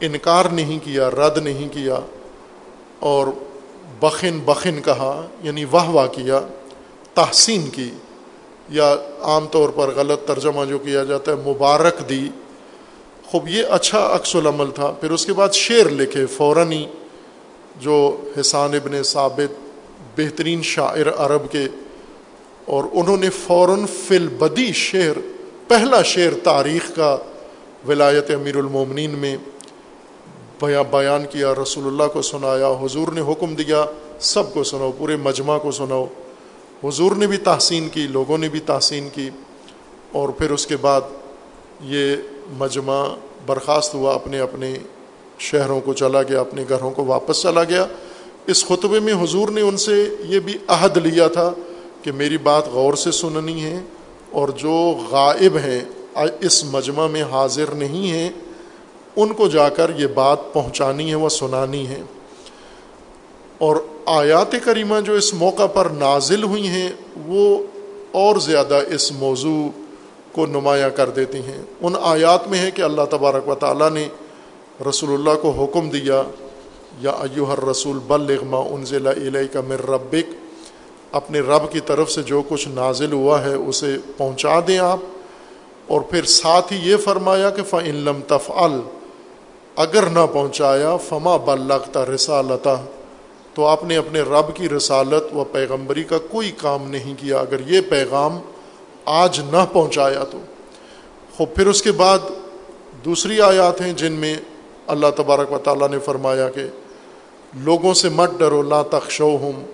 انکار 0.01 0.45
نہیں 0.45 0.79
کیا، 0.83 1.09
رد 1.09 1.37
نہیں 1.37 1.73
کیا 1.73 1.99
اور 2.99 3.27
بخن 3.99 4.39
بخن 4.45 4.81
کہا 4.81 5.27
یعنی 5.43 5.65
واہ 5.71 5.89
واہ 5.89 6.07
کیا، 6.07 6.39
تحسین 7.13 7.69
کی 7.69 7.89
یا 8.69 8.95
عام 9.21 9.47
طور 9.47 9.69
پر 9.69 9.89
غلط 9.95 10.27
ترجمہ 10.27 10.65
جو 10.65 10.79
کیا 10.79 11.03
جاتا 11.03 11.31
ہے، 11.31 11.37
مبارک 11.49 12.09
دی۔ 12.09 12.27
خوب، 13.25 13.47
یہ 13.47 13.63
اچھا 13.69 13.99
عکس 14.15 14.35
العمل 14.35 14.71
تھا۔ 14.71 14.91
پھر 15.01 15.11
اس 15.11 15.25
کے 15.25 15.33
بعد 15.33 15.53
شعر 15.53 15.89
لکھے 15.89 16.25
فوراً 16.25 16.71
ہی، 16.71 16.85
جو 17.79 17.97
حسان 18.39 18.73
ابن 18.73 19.03
ثابت 19.03 19.59
بہترین 20.17 20.61
شاعر 20.63 21.09
عرب 21.17 21.51
کے، 21.51 21.67
اور 22.65 22.83
انہوں 22.93 23.17
نے 23.17 23.29
فوراً 23.29 23.85
فل 24.07 24.27
بدی 24.27 24.71
شعر، 24.73 25.19
پہلا 25.67 26.01
شعر 26.01 26.39
تاریخ 26.43 26.95
کا 26.95 27.17
ولایت 27.87 28.31
امیر 28.31 28.55
المومنین 28.55 29.11
میں 29.11 29.37
بیان 30.63 31.25
کیا، 31.31 31.53
رسول 31.63 31.87
اللہ 31.87 32.03
کو 32.13 32.21
سنایا، 32.21 32.69
حضور 32.81 33.07
نے 33.07 33.21
حکم 33.21 33.55
دیا، 33.55 33.85
سب 34.19 34.53
کو 34.53 34.63
سناؤ، 34.63 34.91
پورے 34.97 35.15
مجمع 35.15 35.57
کو 35.57 35.71
سناؤ۔ 35.71 36.05
حضور 36.83 37.11
نے 37.11 37.27
بھی 37.27 37.37
تحسین 37.37 37.89
کی، 37.89 38.07
لوگوں 38.07 38.37
نے 38.37 38.49
بھی 38.49 38.59
تحسین 38.59 39.09
کی۔ 39.13 39.29
اور 40.11 40.29
پھر 40.29 40.51
اس 40.51 40.67
کے 40.67 40.77
بعد 40.77 41.01
یہ 41.81 42.15
مجمع 42.57 43.07
برخاست 43.45 43.93
ہوا، 43.93 44.15
اپنے 44.15 44.39
اپنے 44.39 44.73
شہروں 45.39 45.81
کو 45.81 45.93
چلا 45.93 46.23
گیا، 46.23 46.39
اپنے 46.39 46.65
گھروں 46.69 46.91
کو 46.91 47.05
واپس 47.05 47.41
چلا 47.41 47.63
گیا۔ 47.63 47.85
اس 48.47 48.65
خطبے 48.65 48.99
میں 48.99 49.13
حضور 49.13 49.49
نے 49.49 49.61
ان 49.61 49.77
سے 49.77 50.15
یہ 50.19 50.39
بھی 50.39 50.57
عہد 50.67 50.97
لیا 50.97 51.27
تھا 51.27 51.53
کہ 52.01 52.11
میری 52.11 52.37
بات 52.37 52.67
غور 52.67 52.93
سے 52.93 53.11
سننی 53.11 53.63
ہے 53.63 53.79
اور 54.31 54.49
جو 54.49 54.97
غائب 55.09 55.57
ہیں، 55.57 55.81
اس 56.41 56.65
مجمع 56.65 57.07
میں 57.07 57.23
حاضر 57.23 57.65
نہیں 57.73 58.11
ہیں 58.11 58.29
ان 59.15 59.33
کو 59.33 59.47
جا 59.47 59.69
کر 59.69 59.91
یہ 59.95 60.07
بات 60.07 60.37
پہنچانی 60.53 61.09
ہے، 61.09 61.15
وہ 61.15 61.29
سنانی 61.29 61.87
ہے۔ 61.87 62.01
اور 63.57 63.75
آیات 64.05 64.55
کریمہ 64.63 64.99
جو 64.99 65.13
اس 65.13 65.33
موقع 65.33 65.65
پر 65.65 65.85
نازل 65.85 66.43
ہوئی 66.43 66.67
ہیں، 66.67 66.89
وہ 67.25 67.63
اور 68.11 68.35
زیادہ 68.35 68.79
اس 68.89 69.11
موضوع 69.11 69.69
کو 70.31 70.45
نمایاں 70.45 70.89
کر 70.89 71.09
دیتی 71.09 71.37
ہیں۔ 71.37 71.61
ان 71.81 71.93
آیات 72.01 72.47
میں 72.47 72.59
ہے 72.59 72.71
کہ 72.71 72.81
اللہ 72.81 73.01
تبارک 73.09 73.47
و 73.47 73.55
تعالیٰ 73.55 73.91
نے 73.91 74.07
رسول 74.89 75.13
اللہ 75.13 75.41
کو 75.41 75.49
حکم 75.51 75.89
دیا، 75.89 76.23
یا 77.01 77.11
ایوہر 77.11 77.65
رسول 77.65 77.99
بلغما 78.07 78.59
انزل 78.59 79.07
علیہ 79.07 79.53
کا 79.53 79.61
مر 79.61 79.89
ربک، 79.89 80.33
اپنے 81.11 81.39
رب 81.39 81.71
کی 81.71 81.79
طرف 81.79 82.11
سے 82.11 82.23
جو 82.23 82.41
کچھ 82.49 82.67
نازل 82.67 83.11
ہوا 83.11 83.45
ہے 83.45 83.53
اسے 83.53 83.97
پہنچا 84.17 84.59
دیں 84.67 84.77
آپ۔ 84.77 84.99
اور 85.87 86.01
پھر 86.01 86.23
ساتھ 86.23 86.73
ہی 86.73 86.89
یہ 86.89 86.97
فرمایا 86.97 87.49
کہ 87.49 87.63
فعلم 87.63 88.19
تفعل 88.27 88.79
اگر 89.79 90.09
نہ 90.09 90.19
پہنچایا، 90.33 90.97
فما 90.97 91.37
بلغتا 91.37 92.05
رسالتا، 92.05 92.75
تو 93.53 93.65
آپ 93.65 93.83
نے 93.83 93.97
اپنے 93.97 94.21
رب 94.21 94.55
کی 94.55 94.69
رسالت 94.69 95.35
و 95.35 95.43
پیغمبری 95.43 96.03
کا 96.03 96.17
کوئی 96.17 96.51
کام 96.57 96.89
نہیں 96.89 97.13
کیا۔ 97.17 97.39
اگر 97.39 97.59
یہ 97.67 97.81
پیغام 97.81 98.39
آج 99.05 99.39
نہ 99.39 99.65
پہنچایا 99.73 100.23
تو۔ 100.23 100.39
خوب 101.37 101.53
پھر 101.55 101.67
اس 101.67 101.81
کے 101.81 101.91
بعد 101.91 102.19
دوسری 103.05 103.41
آیات 103.41 103.81
ہیں 103.81 103.93
جن 103.93 104.13
میں 104.13 104.35
اللہ 104.87 105.07
تبارک 105.15 105.51
و 105.51 105.57
تعالیٰ 105.57 105.89
نے 105.89 105.99
فرمایا 105.99 106.49
کہ، 106.49 106.63
لوگوں 107.53 107.93
سے 107.93 108.09
مت 108.09 108.31
ڈرو، 108.37 108.61
لا 108.61 108.81
تخشو 108.81 109.37
ہوں 109.37 109.65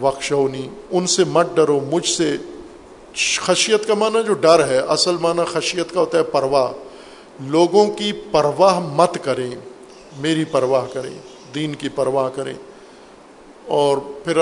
وقشونی 0.00 0.68
ان 0.90 1.06
سے 1.06 1.24
مت 1.24 1.46
ڈرو، 1.54 1.80
مجھ 1.92 2.08
سے 2.08 2.36
خشیت 3.40 3.86
کا 3.86 3.94
معنی 3.94 4.18
جو 4.26 4.32
ڈر 4.32 4.68
ہے، 4.68 4.78
اصل 4.78 5.16
معنی 5.20 5.42
خشیت 5.52 5.94
کا 5.94 6.00
ہوتا 6.00 6.18
ہے 6.18 6.22
پرواہ۔ 6.22 6.72
لوگوں 7.40 7.86
کی 7.86 8.12
پرواہ 8.30 8.80
مت 8.80 9.18
کریں، 9.22 9.50
میری 10.18 10.44
پرواہ 10.44 10.84
کریں، 10.92 11.18
دین 11.54 11.74
کی 11.74 11.88
پرواہ 11.88 12.30
کریں۔ 12.34 12.54
اور 13.66 13.98
پھر 14.24 14.36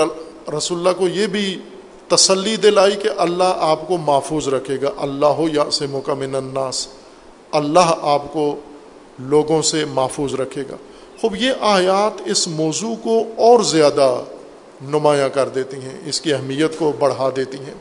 رسول 0.57 0.77
اللہ 0.77 0.89
کو 0.97 1.07
یہ 1.07 1.27
بھی 1.27 1.59
تسلی 2.07 2.55
دلائی 2.55 2.95
کہ 2.95 3.09
اللہ 3.17 3.53
آپ 3.57 3.87
کو 3.87 3.97
محفوظ 3.97 4.47
رکھے 4.47 4.77
گا۔ 4.81 4.89
اللہ 4.97 5.25
ہو 5.25 5.47
یا 5.53 5.71
سے 5.71 5.87
مکمن 5.87 6.35
الناس۔ 6.35 6.87
اللہ 7.51 7.95
آپ 8.01 8.33
کو 8.33 8.59
لوگوں 9.19 9.61
سے 9.61 9.85
محفوظ 9.85 10.33
رکھے 10.33 10.61
گا۔ 10.61 10.75
خوب، 11.21 11.35
یہ 11.35 11.51
آیات 11.61 12.21
اس 12.25 12.47
موضوع 12.47 12.95
کو 13.03 13.23
اور 13.37 13.59
زیادہ 13.59 14.23
نمایاں 14.81 15.29
کر 15.29 15.49
دیتی 15.49 15.77
ہیں، 15.77 15.97
اس 16.05 16.21
کی 16.21 16.33
اہمیت 16.33 16.79
کو 16.79 16.91
بڑھا 16.99 17.29
دیتی 17.35 17.57
ہیں۔ 17.57 17.73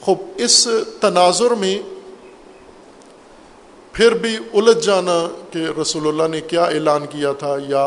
خوب، 0.00 0.18
اس 0.36 0.68
تناظر 1.00 1.50
میں 1.50 1.78
پھر 3.98 4.14
بھی 4.14 4.36
الجھ 4.54 4.84
جانا 4.84 5.16
کہ 5.52 5.58
رسول 5.80 6.06
اللہ 6.08 6.26
نے 6.30 6.40
کیا 6.40 6.64
اعلان 6.64 7.06
کیا 7.10 7.32
تھا 7.32 7.54
یا 7.68 7.86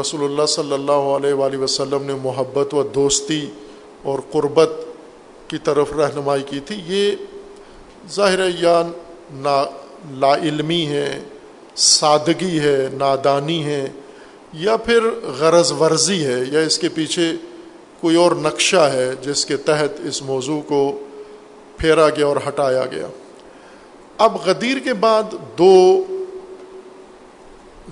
رسول 0.00 0.22
اللہ 0.24 0.46
صلی 0.48 0.72
اللہ 0.72 1.08
علیہ 1.16 1.32
وآلہ 1.32 1.56
وسلم 1.56 2.02
نے 2.02 2.14
محبت 2.22 2.74
و 2.74 2.82
دوستی 2.82 3.40
اور 4.02 4.18
قربت 4.30 4.70
کی 5.48 5.58
طرف 5.64 5.92
رہنمائی 5.92 6.42
کی 6.42 6.60
تھی؟ 6.60 6.80
یہ 6.86 7.16
ظاہر 8.14 8.40
یا 8.58 8.80
نا 9.32 9.64
لا 10.18 10.34
علمی 10.34 10.86
ہے، 10.86 11.20
سادگی 11.76 12.58
ہے، 12.60 12.88
نادانی 12.94 13.64
ہے 13.64 13.86
یا 14.52 14.76
پھر 14.76 15.10
غرض 15.38 15.72
ورزی 15.80 16.24
ہے 16.26 16.40
یا 16.52 16.60
اس 16.60 16.78
کے 16.78 16.88
پیچھے 16.88 17.32
کوئی 18.00 18.16
اور 18.16 18.32
نقشہ 18.40 18.88
ہے 18.92 19.10
جس 19.22 19.46
کے 19.46 19.56
تحت 19.68 20.00
اس 20.04 20.22
موضوع 20.22 20.60
کو 20.68 20.82
پھیرا 21.76 22.08
گیا 22.08 22.26
اور 22.26 22.36
ہٹایا 22.48 22.86
گیا۔ 22.86 23.06
اب 24.18 24.36
غدیر 24.44 24.78
کے 24.78 24.94
بعد 24.94 25.22
دو 25.58 26.04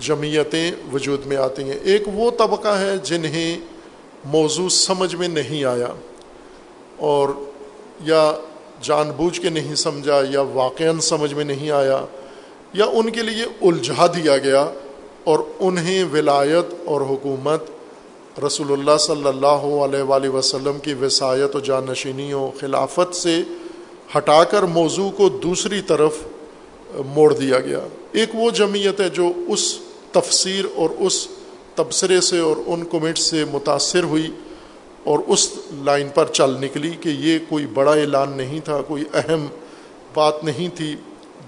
جمعیتیں 0.00 0.70
وجود 0.92 1.26
میں 1.26 1.36
آتی 1.36 1.62
ہیں۔ 1.62 1.78
ایک 1.82 2.02
وہ 2.14 2.30
طبقہ 2.30 2.68
ہے 2.68 2.96
جنہیں 3.02 3.58
موضوع 4.24 4.68
سمجھ 4.68 5.14
میں 5.16 5.28
نہیں 5.28 5.64
آیا 5.64 5.88
اور 6.96 7.28
یا 8.00 8.36
جان 8.80 9.10
بوجھ 9.10 9.40
کے 9.40 9.50
نہیں 9.50 9.74
سمجھا 9.74 10.20
یا 10.30 10.40
واقع 10.40 10.84
سمجھ 11.02 11.34
میں 11.34 11.44
نہیں 11.44 11.70
آیا 11.70 12.04
یا 12.72 12.84
ان 12.84 13.10
کے 13.10 13.22
لیے 13.22 13.44
الجھا 13.62 14.06
دیا 14.06 14.38
گیا 14.38 14.70
اور 15.24 15.38
انہیں 15.60 16.04
ولایت 16.12 16.74
اور 16.84 17.00
حکومت 17.00 17.60
رسول 18.44 18.72
اللہ 18.72 18.96
صلی 18.96 19.28
اللہ 19.28 19.66
علیہ 19.84 20.02
وآلہ 20.02 20.28
وسلم 20.28 20.78
کی 20.78 20.94
وسایت 20.94 21.56
و 21.56 21.60
جانشینی 21.60 22.32
و 22.32 22.50
خلافت 22.60 23.14
سے 23.14 23.42
ہٹا 24.16 24.44
کر 24.44 24.62
موضوع 24.62 25.10
کو 25.10 25.28
دوسری 25.28 25.80
طرف 25.80 26.16
موڑ 27.06 27.34
دیا 27.34 27.60
گیا۔ 27.60 27.80
ایک 28.12 28.28
وہ 28.34 28.50
جمعیت 28.50 29.00
ہے 29.00 29.08
جو 29.08 29.32
اس 29.48 29.78
تفسیر 30.12 30.64
اور 30.74 30.90
اس 30.98 31.28
تبصرے 31.74 32.20
سے 32.20 32.38
اور 32.38 32.56
ان 32.66 32.84
کمنٹ 32.84 33.18
سے 33.18 33.44
متاثر 33.44 34.04
ہوئی 34.04 34.26
اور 35.04 35.18
اس 35.26 35.52
لائن 35.72 36.08
پر 36.14 36.26
چل 36.26 36.50
نکلی 36.50 36.90
کہ 36.90 37.08
یہ 37.08 37.38
کوئی 37.48 37.66
بڑا 37.66 37.92
اعلان 37.92 38.32
نہیں 38.36 38.60
تھا، 38.60 38.82
کوئی 38.82 39.04
اہم 39.14 39.46
بات 40.14 40.44
نہیں 40.44 40.76
تھی، 40.76 40.96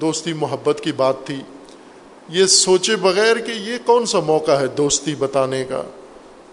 دوستی 0.00 0.32
محبت 0.32 0.80
کی 0.82 0.92
بات 0.92 1.14
تھی۔ 1.24 1.36
یہ 2.28 2.44
سوچے 2.44 2.96
بغیر 2.96 3.36
کہ 3.36 3.52
یہ 3.52 3.78
کون 3.86 4.06
سا 4.06 4.20
موقع 4.20 4.52
ہے 4.52 4.66
دوستی 4.66 5.14
بتانے 5.14 5.64
کا؟ 5.64 5.82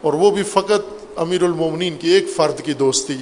اور 0.01 0.13
وہ 0.13 0.31
بھی 0.31 0.43
فقط 0.43 0.93
امیر 1.15 1.43
المومنین 1.43 1.97
کی 1.97 2.09
ایک 2.09 2.25
فرد 2.35 2.61
کی 2.61 2.73
دوستی۔ 2.73 3.17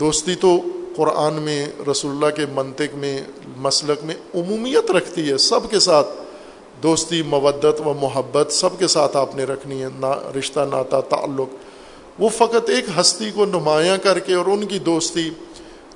دوستی 0.00 0.34
تو 0.34 0.60
قرآن 0.96 1.34
میں، 1.34 1.66
رسول 1.90 2.10
اللہ 2.10 2.36
کے 2.36 2.46
منطق 2.54 2.94
میں، 2.94 3.20
مسلک 3.56 4.04
میں 4.04 4.14
عمومیت 4.34 4.90
رکھتی 4.90 5.30
ہے، 5.30 5.38
سب 5.38 5.70
کے 5.70 5.78
ساتھ 5.78 6.06
دوستی، 6.82 7.22
مودت 7.22 7.80
و 7.80 7.94
محبت 8.00 8.52
سب 8.52 8.78
کے 8.78 8.86
ساتھ 8.86 9.16
آپ 9.16 9.36
نے 9.36 9.44
رکھنی 9.44 9.82
ہے، 9.82 9.88
نا، 9.98 10.32
رشتہ، 10.38 10.60
ناتا، 10.70 11.00
تعلق۔ 11.00 11.48
وہ 12.18 12.28
فقط 12.28 12.70
ایک 12.70 12.84
ہستی 13.00 13.30
کو 13.34 13.44
نمایاں 13.44 13.96
کر 13.98 14.18
کے 14.18 14.34
اور 14.34 14.46
ان 14.46 14.66
کی 14.66 14.78
دوستی، 14.78 15.30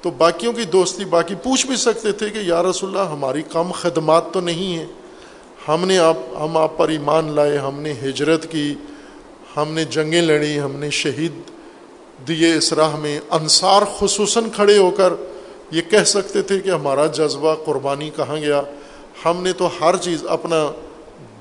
تو 0.02 0.10
باقیوں 0.10 0.52
کی 0.52 0.62
دوستی 0.62 1.04
باقی 1.04 1.34
پوچھ 1.34 1.66
بھی 1.66 1.76
سکتے 1.76 2.12
تھے 2.12 2.30
کہ 2.30 2.38
یا 2.38 2.62
رسول 2.62 2.96
اللہ، 2.96 3.10
ہماری 3.10 3.42
کم 3.52 3.72
خدمات 3.72 4.32
تو 4.32 4.40
نہیں 4.40 4.78
ہیں۔ 4.78 4.86
ہم 5.68 5.84
نے 5.84 5.98
آپ، 5.98 6.16
ہم 6.40 6.56
آپ 6.56 6.78
پر 6.78 6.88
ایمان 6.88 7.32
لائے، 7.32 7.58
ہم 7.58 7.80
نے 7.80 7.92
ہجرت 7.92 8.50
کی، 8.50 8.74
ہم 9.56 9.72
نے 9.72 9.84
جنگیں 9.84 10.22
لڑی، 10.22 10.60
ہم 10.60 10.76
نے 10.76 10.90
شہید 10.90 11.32
دیے 12.28 12.54
اس 12.54 12.72
راہ 12.72 12.96
میں 12.96 13.20
انصار 13.30 13.82
خصوصاً 13.98 14.44
کھڑے 14.54 14.78
ہو 14.78 14.90
کر 14.90 15.12
یہ 15.70 15.82
کہہ 15.90 16.04
سکتے 16.04 16.42
تھے 16.42 16.60
کہ 16.60 16.70
ہمارا 16.70 17.06
جذبہ 17.06 17.54
قربانی 17.64 18.10
کہاں 18.16 18.36
گیا؟ 18.36 18.62
ہم 19.24 19.42
نے 19.42 19.52
تو 19.52 19.68
ہر 19.80 19.96
چیز 19.96 20.24
اپنا 20.28 20.70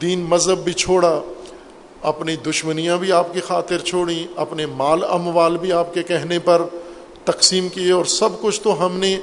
دین 0.01 0.19
مذہب 0.19 0.57
بھی 0.57 0.73
چھوڑا، 0.73 1.21
اپنی 2.01 2.35
دشمنیاں 2.35 2.97
بھی 2.97 3.11
آپ 3.11 3.33
کی 3.33 3.39
خاطر 3.39 3.77
چھوڑیں، 3.77 4.27
اپنے 4.35 4.65
مال 4.65 5.03
اموال 5.09 5.57
بھی 5.57 5.71
آپ 5.71 5.93
کے 5.93 6.03
کہنے 6.03 6.39
پر 6.39 6.61
تقسیم 7.23 7.69
کیے 7.69 7.91
اور 7.91 8.05
سب 8.05 8.29
کچھ 8.41 8.61
تو 8.61 8.85
ہم 8.85 8.97
نے 8.97 9.19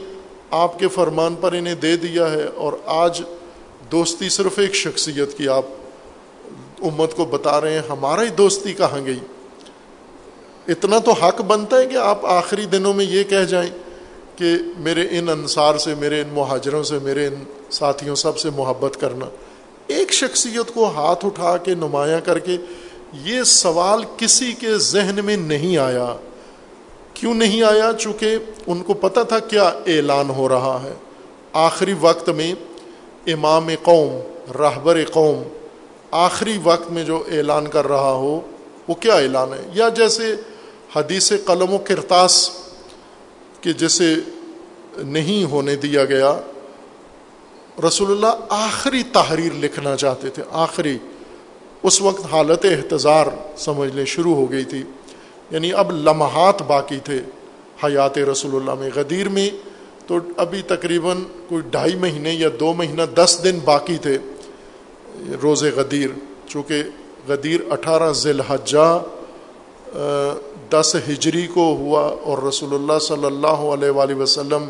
آپ 0.50 0.78
کے 0.78 0.88
فرمان 0.88 1.34
پر 1.40 1.52
انہیں 1.52 1.74
دے 1.74 1.96
دیا 1.96 2.30
ہے۔ 2.30 2.44
اور 2.54 2.72
آج 2.86 3.22
دوستی 3.92 4.28
صرف 4.28 4.58
ایک 4.58 4.74
شخصیت 4.74 5.38
کی 5.38 5.48
آپ 5.48 5.64
امت 6.82 7.14
کو 7.16 7.24
بتا 7.24 7.60
رہے 7.60 7.72
ہیں، 7.72 7.82
ہمارا 7.90 8.22
ہی 8.22 8.28
دوستی 8.28 8.72
کہاں 8.72 9.06
گئی؟ 9.06 9.18
اتنا 10.68 10.98
تو 10.98 11.12
حق 11.12 11.40
بنتا 11.40 11.78
ہے 11.78 11.86
کہ 11.86 11.96
آپ 11.96 12.26
آخری 12.26 12.64
دنوں 12.64 12.94
میں 12.94 13.04
یہ 13.04 13.24
کہہ 13.24 13.44
جائیں 13.44 13.70
کہ 14.36 14.54
میرے 14.78 15.18
ان 15.18 15.28
انصار 15.28 15.78
سے، 15.78 15.94
میرے 15.94 16.20
ان 16.20 16.28
مہاجروں 16.32 16.82
سے، 16.82 16.98
میرے 17.02 17.26
ان 17.26 17.34
ساتھیوں 17.70 18.14
سب 18.14 18.38
سے 18.38 18.50
محبت 18.56 19.00
کرنا۔ 19.00 19.26
ایک 19.86 20.12
شخصیت 20.12 20.74
کو 20.74 20.84
ہاتھ 20.84 21.26
اٹھا 21.26 21.56
کے 21.56 21.74
نمایاں 21.74 22.20
کر 22.20 22.38
کے 22.38 22.56
یہ 23.12 23.42
سوال 23.42 24.02
کسی 24.16 24.52
کے 24.52 24.78
ذہن 24.78 25.18
میں 25.24 25.36
نہیں 25.36 25.78
آیا۔ 25.78 26.16
کیوں 27.14 27.34
نہیں 27.34 27.62
آیا؟ 27.62 27.90
چونکہ 27.98 28.36
ان 28.66 28.82
کو 28.82 28.94
پتہ 28.94 29.20
تھا 29.28 29.38
کیا 29.38 29.62
اعلان 29.62 30.30
ہو 30.30 30.48
رہا 30.48 30.80
ہے۔ 30.84 30.92
آخری 31.52 31.94
وقت 32.00 32.28
میں 32.28 32.54
امام 33.26 33.68
قوم، 33.82 34.20
رہبر 34.62 35.04
قوم 35.12 35.42
آخری 36.10 36.58
وقت 36.62 36.92
میں 36.92 37.04
جو 37.04 37.24
اعلان 37.32 37.66
کر 37.66 37.88
رہا 37.88 38.12
ہو، 38.12 38.40
وہ 38.88 38.94
کیا 38.94 39.14
اعلان 39.14 39.52
ہے؟ 39.52 39.70
یا 39.74 39.88
جیسے 39.88 40.34
حدیث 40.96 41.32
قلم 41.46 41.74
و 41.74 41.78
کرتاس 41.78 42.50
کہ 43.60 43.72
جسے 43.72 44.14
نہیں 44.96 45.44
ہونے 45.44 45.76
دیا 45.76 46.04
گیا، 46.04 46.40
رسول 47.88 48.10
اللہ 48.10 48.44
آخری 48.48 49.02
تحریر 49.02 49.52
لکھنا 49.52 49.96
چاہتے 49.96 50.30
تھے، 50.30 50.42
آخری، 50.50 50.98
اس 51.82 52.02
وقت 52.02 52.26
حالت 52.32 52.64
احتضار 52.64 53.26
سمجھ 53.58 53.96
لیں 53.96 54.04
شروع 54.04 54.34
ہو 54.34 54.50
گئی 54.50 54.64
تھی۔ 54.64 54.82
یعنی 55.50 55.72
اب 55.72 55.92
لمحات 55.92 56.62
باقی 56.62 56.98
تھے 57.04 57.20
حیات 57.84 58.18
رسول 58.18 58.56
اللہ 58.56 58.74
میں، 58.74 58.90
غدیر 58.94 59.28
میں، 59.28 59.50
تو 60.06 60.18
ابھی 60.36 60.62
تقریباً 60.62 61.22
کوئی 61.48 61.62
ڈھائی 61.70 61.94
مہینے 61.94 62.32
یا 62.32 62.48
دو 62.60 62.72
مہینہ، 62.72 63.02
دس 63.14 63.40
دن 63.44 63.58
باقی 63.64 63.96
تھے 63.96 64.18
روز 65.42 65.64
غدیر۔ 65.64 66.10
چونکہ 66.46 66.82
غدیر 67.28 67.60
اٹھارہ 67.70 68.12
ذی 68.12 68.30
الحجہ 68.30 69.02
دس 70.70 70.96
ہجری 71.08 71.46
کو 71.46 71.76
ہوا 71.76 72.02
اور 72.02 72.38
رسول 72.38 72.74
اللہ 72.74 72.98
صلی 72.98 73.24
اللہ 73.24 73.46
علیہ 73.46 73.90
وآلہ 73.90 74.14
وسلم 74.14 74.64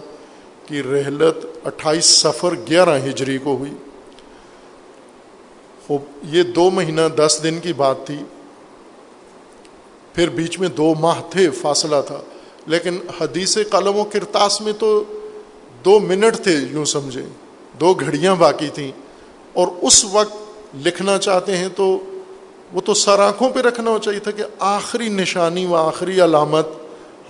کی 0.66 0.82
رحلت 0.82 1.66
اٹھائیس 1.66 2.04
سفر 2.04 2.54
گیارہ 2.70 2.98
ہجری 2.98 3.38
کو 3.38 3.56
ہوئی۔ 3.56 3.70
خوب، 5.86 6.00
یہ 6.22 6.42
دو 6.42 6.70
مہینہ 6.70 7.00
دس 7.16 7.40
دن 7.42 7.58
کی 7.62 7.72
بات 7.72 8.06
تھی۔ 8.06 8.16
پھر 10.12 10.28
بیچ 10.28 10.58
میں 10.58 10.68
دو 10.68 10.94
ماہ 11.00 11.20
تھے، 11.30 11.50
فاصلہ 11.50 11.96
تھا۔ 12.06 12.20
لیکن 12.66 12.98
حدیث 13.20 13.58
قلم 13.70 13.96
و 13.96 14.04
کرتاس 14.04 14.60
میں 14.60 14.72
تو 14.72 15.04
دو 15.84 16.00
منٹ 16.00 16.36
تھے، 16.36 16.56
یوں 16.70 16.84
سمجھیں۔ 16.84 17.26
دو 17.80 17.94
گھڑیاں 17.94 18.34
باقی 18.34 18.68
تھیں۔ 18.68 18.92
اور 19.52 19.68
اس 19.82 20.04
وقت 20.04 20.36
لکھنا 20.86 21.18
چاہتے 21.18 21.56
ہیں 21.56 21.68
تو 21.76 21.98
وہ 22.72 22.80
تو 22.80 22.94
سر 22.94 23.18
آنکھوں 23.18 23.50
پہ 23.50 23.60
رکھنا 23.60 23.90
چاہیے 24.02 24.20
تھا 24.20 24.30
کہ 24.30 24.42
آخری 24.58 25.08
نشانی 25.08 25.66
و 25.66 25.74
آخری 25.74 26.20
علامت 26.20 26.66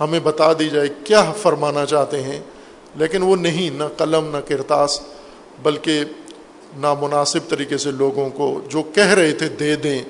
ہمیں 0.01 0.19
بتا 0.19 0.53
دی 0.53 0.69
جائے 0.69 0.87
کیا 1.03 1.31
فرمانا 1.31 1.85
چاہتے 1.85 2.21
ہیں۔ 2.23 2.39
لیکن 2.95 3.21
وہ 3.21 3.35
نہیں، 3.35 3.69
نہ 3.69 3.83
قلم، 3.97 4.27
نہ 4.31 4.37
کرتاس، 4.47 5.01
بلکہ 5.63 6.03
نامناسب 6.77 7.39
طریقے 7.49 7.77
سے 7.77 7.91
لوگوں 7.91 8.29
کو 8.29 8.61
جو 8.69 8.83
کہہ 8.83 9.07
رہے 9.07 9.31
تھے 9.31 9.49
دے 9.49 9.75
دیں، 9.75 10.03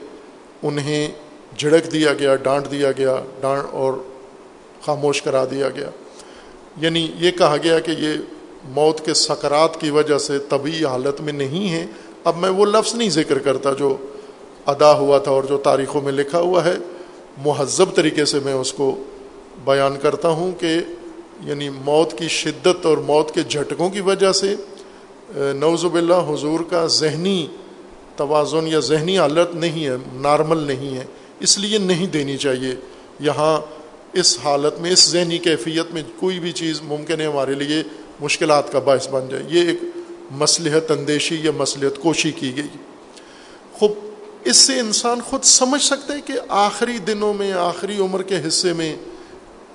انہیں 0.64 1.12
جھڑک 1.58 1.92
دیا 1.92 2.14
گیا، 2.14 2.36
ڈانٹ 2.36 2.72
دیا 2.72 2.92
گیا، 2.92 3.16
ڈانٹ 3.42 3.64
اور 3.72 3.94
خاموش 4.86 5.22
کرا 5.22 5.46
دیا 5.52 5.70
گیا۔ 5.70 5.90
یعنی 6.78 7.12
یہ 7.20 7.32
کہا 7.32 7.56
گیا 7.64 7.80
کہ 7.80 7.92
یہ 7.92 8.14
موت 8.64 9.06
کے 9.06 9.14
سکرات 9.14 9.82
کی 9.82 9.90
وجہ 9.90 10.18
سے 10.18 10.40
طبی 10.40 10.86
حالت 10.86 11.22
میں 11.22 11.34
نہیں 11.34 11.72
ہے۔ 11.72 11.86
اب 12.24 12.38
میں 12.38 12.50
وہ 12.50 12.66
لفظ 12.66 12.96
نہیں 12.96 13.10
ذکر 13.10 13.38
کرتا 13.38 13.74
جو 13.74 13.98
ادا 14.68 14.92
ہوا 14.94 15.18
تھا 15.18 15.32
اور 15.32 15.44
جو 15.44 15.58
تاریخوں 15.58 16.02
میں 16.02 16.12
لکھا 16.12 16.40
ہوا 16.40 16.66
ہے، 16.66 16.76
مہذب 17.46 17.96
طریقے 17.96 18.26
سے 18.26 18.40
میں 18.46 18.54
اس 18.54 18.74
کو 18.74 19.04
بیان 19.66 19.96
کرتا 20.02 20.30
ہوں 20.30 20.52
کہ 20.60 20.78
یعنی 21.44 21.70
موت 21.70 22.18
کی 22.18 22.28
شدت 22.28 22.86
اور 22.86 22.98
موت 22.98 23.32
کے 23.32 23.42
جھٹکوں 23.50 23.90
کی 23.90 24.02
وجہ 24.02 24.32
سے 24.32 24.56
نوزب 25.36 25.96
اللہ 25.96 26.30
حضور 26.30 26.60
کا 26.70 26.88
ذہنی 26.88 27.48
توازن 28.16 28.68
یا 28.68 28.80
ذہنی 28.80 29.18
حالت 29.18 29.56
نہیں 29.56 29.86
ہے، 29.86 29.96
نارمل 30.14 30.58
نہیں 30.58 30.98
ہے، 30.98 31.06
اس 31.40 31.58
لیے 31.58 31.78
نہیں 31.78 32.08
دینی 32.08 32.38
چاہیے۔ 32.38 32.76
یہاں 33.20 33.62
اس 34.14 34.38
حالت 34.44 34.80
میں، 34.80 34.92
اس 34.92 35.10
ذہنی 35.10 35.38
کیفیت 35.38 35.94
میں 35.94 36.04
کوئی 36.20 36.40
بھی 36.40 36.52
چیز 36.52 36.82
ممکن 36.84 37.22
ہے 37.22 37.26
ہمارے 37.26 37.54
لیے 37.54 37.84
مشکلات 38.20 38.72
کا 38.72 38.80
باعث 38.80 39.10
بن 39.10 39.26
جائے۔ 39.30 39.44
یہ 39.50 39.70
ایک 39.70 39.80
مصلحت 40.32 40.92
اندیشی 40.92 41.38
یا 41.44 41.52
مصلحت 41.58 42.02
کوشی 42.02 42.32
کی 42.32 42.56
گئی۔ 42.56 42.78
خوب 43.74 43.92
اس 44.48 44.58
سے 44.58 44.80
انسان 44.80 45.22
خود 45.22 45.44
سمجھ 45.44 45.82
سکتے 45.82 46.14
ہے 46.14 46.22
کہ 46.22 46.34
آخری 46.48 46.98
دنوں 46.98 47.34
میں، 47.34 47.52
آخری 47.52 47.98
عمر 48.00 48.22
کے 48.22 48.38
حصے 48.48 48.74
میں 48.74 48.96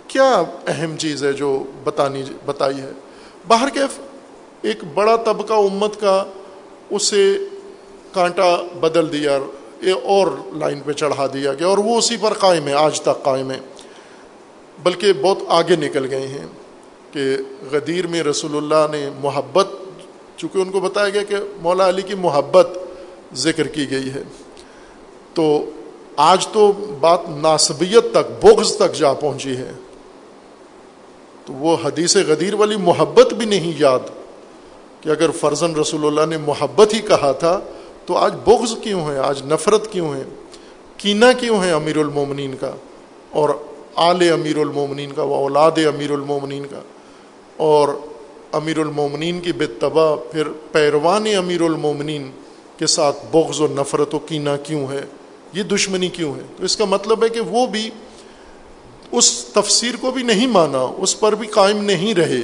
کیا 0.08 0.42
اہم 0.66 0.96
چیز 0.96 1.24
ہے 1.24 1.32
جو 1.32 1.64
بتانی، 1.84 2.22
بتائی 2.44 2.80
ہے۔ 2.80 2.90
باہر 3.48 3.68
کے 3.68 3.80
ایک 4.62 4.84
بڑا 4.94 5.16
طبقہ 5.16 5.52
امت 5.52 6.00
کا 6.00 6.24
اسے 6.90 7.38
کانٹا 8.12 8.56
بدل 8.80 9.12
دیا 9.12 9.38
اور 10.02 10.26
لائن 10.56 10.80
پہ 10.80 10.92
چڑھا 10.92 11.26
دیا 11.26 11.54
گیا 11.54 11.66
اور 11.66 11.78
وہ 11.78 11.98
اسی 11.98 12.16
پر 12.16 12.32
قائم 12.32 12.68
ہے، 12.68 12.72
آج 12.72 13.00
تک 13.00 13.24
قائم 13.24 13.50
ہے۔ 13.50 13.60
بلکہ 14.82 15.12
بہت 15.12 15.38
آگے 15.48 15.76
نکل 15.76 16.10
گئے 16.10 16.26
ہیں 16.26 16.46
کہ 17.12 17.36
غدیر 17.70 18.06
میں 18.06 18.22
رسول 18.22 18.56
اللہ 18.56 18.92
نے 18.92 19.10
محبت، 19.20 19.68
چونکہ 20.36 20.58
ان 20.58 20.70
کو 20.70 20.80
بتایا 20.80 21.08
گیا 21.08 21.22
کہ 21.22 21.36
مولا 21.62 21.88
علی 21.88 22.02
کی 22.02 22.14
محبت 22.14 22.78
ذکر 23.34 23.66
کی 23.66 23.90
گئی 23.90 24.10
ہے۔ 24.12 24.22
تو 25.34 25.64
آج 26.16 26.46
تو 26.46 26.72
بات 27.00 27.20
ناسبیت 27.28 28.14
تک، 28.14 28.44
بغض 28.44 28.76
تک 28.76 28.94
جا 28.94 29.12
پہنچی 29.12 29.56
ہے۔ 29.56 29.72
تو 31.46 31.52
وہ 31.52 31.76
حدیث 31.84 32.16
غدیر 32.16 32.54
والی 32.54 32.76
محبت 32.76 33.34
بھی 33.34 33.46
نہیں 33.46 33.72
یاد 33.78 33.98
کہ 35.00 35.08
اگر 35.08 35.30
فرزن 35.30 35.76
رسول 35.76 36.06
اللہ 36.06 36.26
نے 36.26 36.36
محبت 36.36 36.94
ہی 36.94 36.98
کہا 36.98 37.32
تھا 37.32 37.60
تو 38.06 38.16
آج 38.16 38.34
بغض 38.44 38.74
کیوں 38.82 39.10
ہے؟ 39.10 39.18
آج 39.18 39.42
نفرت 39.52 39.92
کیوں 39.92 40.14
ہے؟ 40.14 40.22
کینا 40.96 41.32
کیوں 41.32 41.62
ہے 41.62 41.72
امیر 41.72 41.96
المومنین 41.96 42.54
کا؟ 42.60 42.72
اور 43.30 43.48
آل 43.94 44.32
امیر 44.32 44.56
المومنین 44.56 45.12
کا، 45.12 45.22
وہ 45.22 45.34
اولاد 45.34 45.70
امیر 45.76 46.10
المومنین 46.10 46.66
کا۔ 46.70 46.80
اور 47.56 47.88
امیر 48.52 48.78
المومنین 48.78 49.40
کی 49.40 49.52
بتبا 49.52 50.14
پھر 50.14 50.48
پیروان 50.72 51.26
امیر 51.38 51.60
المومنین 51.60 52.30
کے 52.78 52.86
ساتھ 52.86 53.16
بغض 53.30 53.60
و 53.60 53.66
نفرت 53.66 54.14
و 54.14 54.18
کینہ 54.18 54.50
کیوں 54.62 54.86
ہے؟ 54.88 55.00
یہ 55.52 55.62
دشمنی 55.62 56.08
کیوں 56.08 56.34
ہے؟ 56.34 56.40
تو 56.56 56.64
اس 56.64 56.76
کا 56.76 56.84
مطلب 56.84 57.24
ہے 57.24 57.28
کہ 57.28 57.40
وہ 57.40 57.66
بھی 57.66 57.90
اس 59.12 59.44
تفسیر 59.44 59.94
کو 60.00 60.10
بھی 60.10 60.22
نہیں 60.22 60.46
مانا، 60.46 60.92
اس 60.96 61.20
پر 61.20 61.34
بھی 61.34 61.46
قائم 61.46 61.84
نہیں 61.84 62.14
رہے۔ 62.14 62.40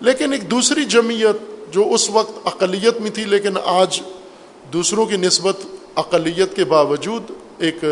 لیکن 0.00 0.32
ایک 0.32 0.50
دوسری 0.50 0.84
جمعیت 0.84 1.72
جو 1.72 1.90
اس 1.92 2.10
وقت 2.10 2.32
اقلیت 2.44 3.00
میں 3.00 3.10
تھی، 3.10 3.24
لیکن 3.24 3.56
آج 3.64 4.02
دوسروں 4.72 5.06
کی 5.06 5.16
نسبت 5.16 5.56
اقلیت 5.94 6.56
کے 6.56 6.64
باوجود 6.64 7.22
ایک 7.58 7.84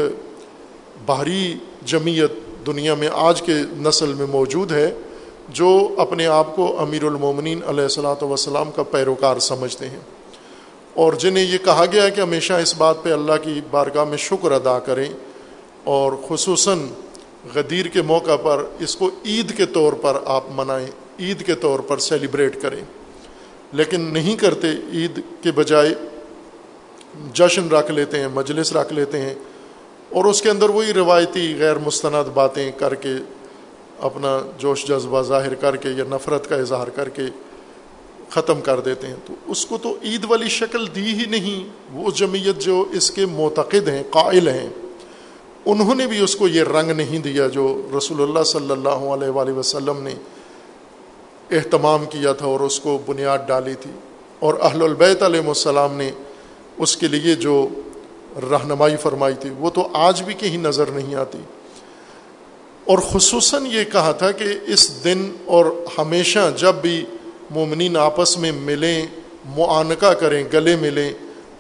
بھاری 1.07 1.55
جمعیت 1.85 2.33
دنیا 2.67 2.95
میں 2.95 3.09
آج 3.13 3.43
کے 3.43 3.55
نسل 3.73 4.15
میں 4.15 4.27
موجود 4.27 4.73
ہے، 4.73 4.95
جو 5.49 5.95
اپنے 5.99 6.27
آپ 6.27 6.57
کو 6.57 6.81
امیر 6.81 7.05
المومنین 7.05 7.61
علیہ 7.67 7.83
السلاۃ 7.83 8.23
وسلام 8.23 8.71
کا 8.71 8.83
پیروکار 8.83 9.39
سمجھتے 9.39 9.89
ہیں۔ 9.89 10.01
اور 10.95 11.13
جنہیں 11.13 11.45
یہ 11.45 11.59
کہا 11.65 11.85
گیا 11.93 12.03
ہے 12.03 12.11
کہ 12.11 12.21
ہمیشہ 12.21 12.53
اس 12.53 12.75
بات 12.77 13.03
پہ 13.03 13.13
اللہ 13.13 13.33
کی 13.43 13.61
بارگاہ 13.71 14.05
میں 14.05 14.17
شکر 14.17 14.53
ادا 14.53 14.79
کریں 14.79 15.09
اور 15.85 16.13
خصوصاً 16.29 16.87
غدیر 17.55 17.87
کے 17.87 18.03
موقع 18.03 18.37
پر 18.37 18.65
اس 18.79 18.97
کو 18.97 19.11
عید 19.25 19.57
کے 19.57 19.67
طور 19.67 19.93
پر 19.93 20.19
آپ 20.25 20.45
منائیں، 20.51 20.87
عید 21.21 21.47
کے 21.47 21.55
طور 21.55 21.81
پر 21.81 21.99
سیلیبریٹ 21.99 22.63
کریں۔ 22.63 22.85
لیکن 23.73 24.01
نہیں 24.01 24.37
کرتے 24.37 24.69
عید 24.93 25.21
کے 25.43 25.53
بجائے 25.53 25.95
جشن 27.33 27.69
رکھ 27.69 27.91
لیتے 27.91 28.21
ہیں، 28.21 28.29
مجلس 28.29 28.73
رکھ 28.73 28.93
لیتے 28.93 29.19
ہیں 29.19 29.35
اور 30.11 30.25
اس 30.25 30.43
کے 30.43 30.51
اندر 30.51 30.69
وہی 30.69 30.93
روایتی 30.93 31.55
غیر 31.59 31.79
مستند 31.79 32.29
باتیں 32.35 32.73
کر 32.73 32.95
کے، 32.95 33.13
اپنا 33.99 34.41
جوش 34.59 34.85
جذبہ 34.85 35.23
ظاہر 35.23 35.55
کر 35.55 35.77
کے 35.77 35.89
یا 35.89 36.05
نفرت 36.09 36.49
کا 36.49 36.57
اظہار 36.57 36.87
کر 36.87 37.09
کے 37.09 37.23
ختم 38.31 38.61
کر 38.61 38.81
دیتے 38.81 39.07
ہیں۔ 39.07 39.17
تو 39.27 39.35
اس 39.47 39.67
کو 39.67 39.79
تو 39.79 39.97
عید 40.05 40.25
والی 40.29 40.49
شکل 40.49 40.87
دی 40.95 41.05
ہی 41.05 41.27
نہیں۔ 41.27 41.69
وہ 41.93 42.11
جمعیت 42.11 42.61
جو 42.61 42.85
اس 42.93 43.11
کے 43.11 43.27
معتقد 43.27 43.89
ہیں، 43.89 44.03
قائل 44.11 44.49
ہیں، 44.49 44.69
انہوں 45.65 45.95
نے 45.95 46.07
بھی 46.07 46.19
اس 46.19 46.37
کو 46.37 46.49
یہ 46.49 46.63
رنگ 46.63 46.91
نہیں 46.91 47.19
دیا 47.19 47.47
جو 47.47 47.89
رسول 47.99 48.23
اللہ 48.23 48.43
صلی 48.43 48.71
اللہ 48.71 48.89
علیہ 48.89 49.29
وآلہ 49.29 49.51
وسلم 49.51 50.03
نے 50.03 50.15
اہتمام 51.51 52.05
کیا 52.05 52.33
تھا 52.33 52.47
اور 52.47 52.61
اس 52.61 52.81
کو 52.81 52.99
بنیاد 53.07 53.39
ڈالی 53.47 53.75
تھی۔ 53.75 53.91
اور 54.39 54.55
اہل 54.63 54.83
البیت 54.83 55.23
علیہ 55.23 55.49
السلام 55.49 55.95
نے 55.95 56.11
اس 56.79 56.97
کے 56.97 57.09
لیے 57.09 57.35
جو 57.35 57.69
رہنمائی 58.51 58.97
فرمائی 58.97 59.35
تھی، 59.41 59.51
وہ 59.59 59.71
تو 59.71 59.89
آج 59.93 60.23
بھی 60.23 60.35
کہیں 60.35 60.59
نظر 60.59 60.87
نہیں 60.87 61.15
آتی۔ 61.15 61.39
اور 62.85 62.99
خصوصاً 62.99 63.67
یہ 63.67 63.85
کہا 63.85 64.13
تھا 64.13 64.31
کہ 64.31 64.45
اس 64.67 65.05
دن 65.05 65.33
اور 65.45 65.67
ہمیشہ 65.99 66.51
جب 66.57 66.75
بھی 66.75 67.05
مومنین 67.51 67.97
آپس 67.97 68.37
میں 68.39 68.53
ملیں، 68.55 69.07
معانقہ 69.57 70.13
کریں، 70.15 70.43
گلے 70.53 70.77
ملیں 70.77 71.13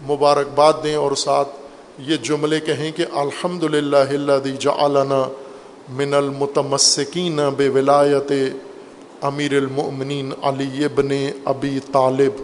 مبارکباد 0.06 0.72
دیں 0.84 0.94
اور 0.94 1.12
ساتھ 1.16 1.48
یہ 1.98 2.16
جملے 2.22 2.60
کہیں 2.60 2.90
کہ 2.92 3.04
الحمد 3.12 3.64
للہ 3.64 4.38
دی 4.44 4.56
جعلنا 4.58 5.22
من 5.92 6.14
المتمسکین 6.14 7.40
بے 7.56 7.68
ولایت 7.68 8.32
امیر 9.22 9.56
المؤمنین 9.56 10.32
علی 10.42 10.84
ابن 10.84 11.10
ابی 11.44 11.78
طالب۔ 11.92 12.40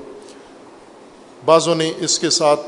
بعضوں 1.45 1.75
نے 1.75 1.91
اس 1.99 2.19
کے 2.19 2.31
ساتھ 2.31 2.61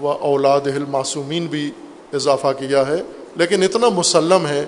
و 0.00 0.08
اولاد 0.08 0.66
المعصومین 0.66 1.46
بھی 1.46 1.70
اضافہ 2.12 2.52
کیا 2.58 2.86
ہے، 2.86 3.00
لیکن 3.36 3.62
اتنا 3.62 3.88
مسلم 3.88 4.46
ہے 4.46 4.64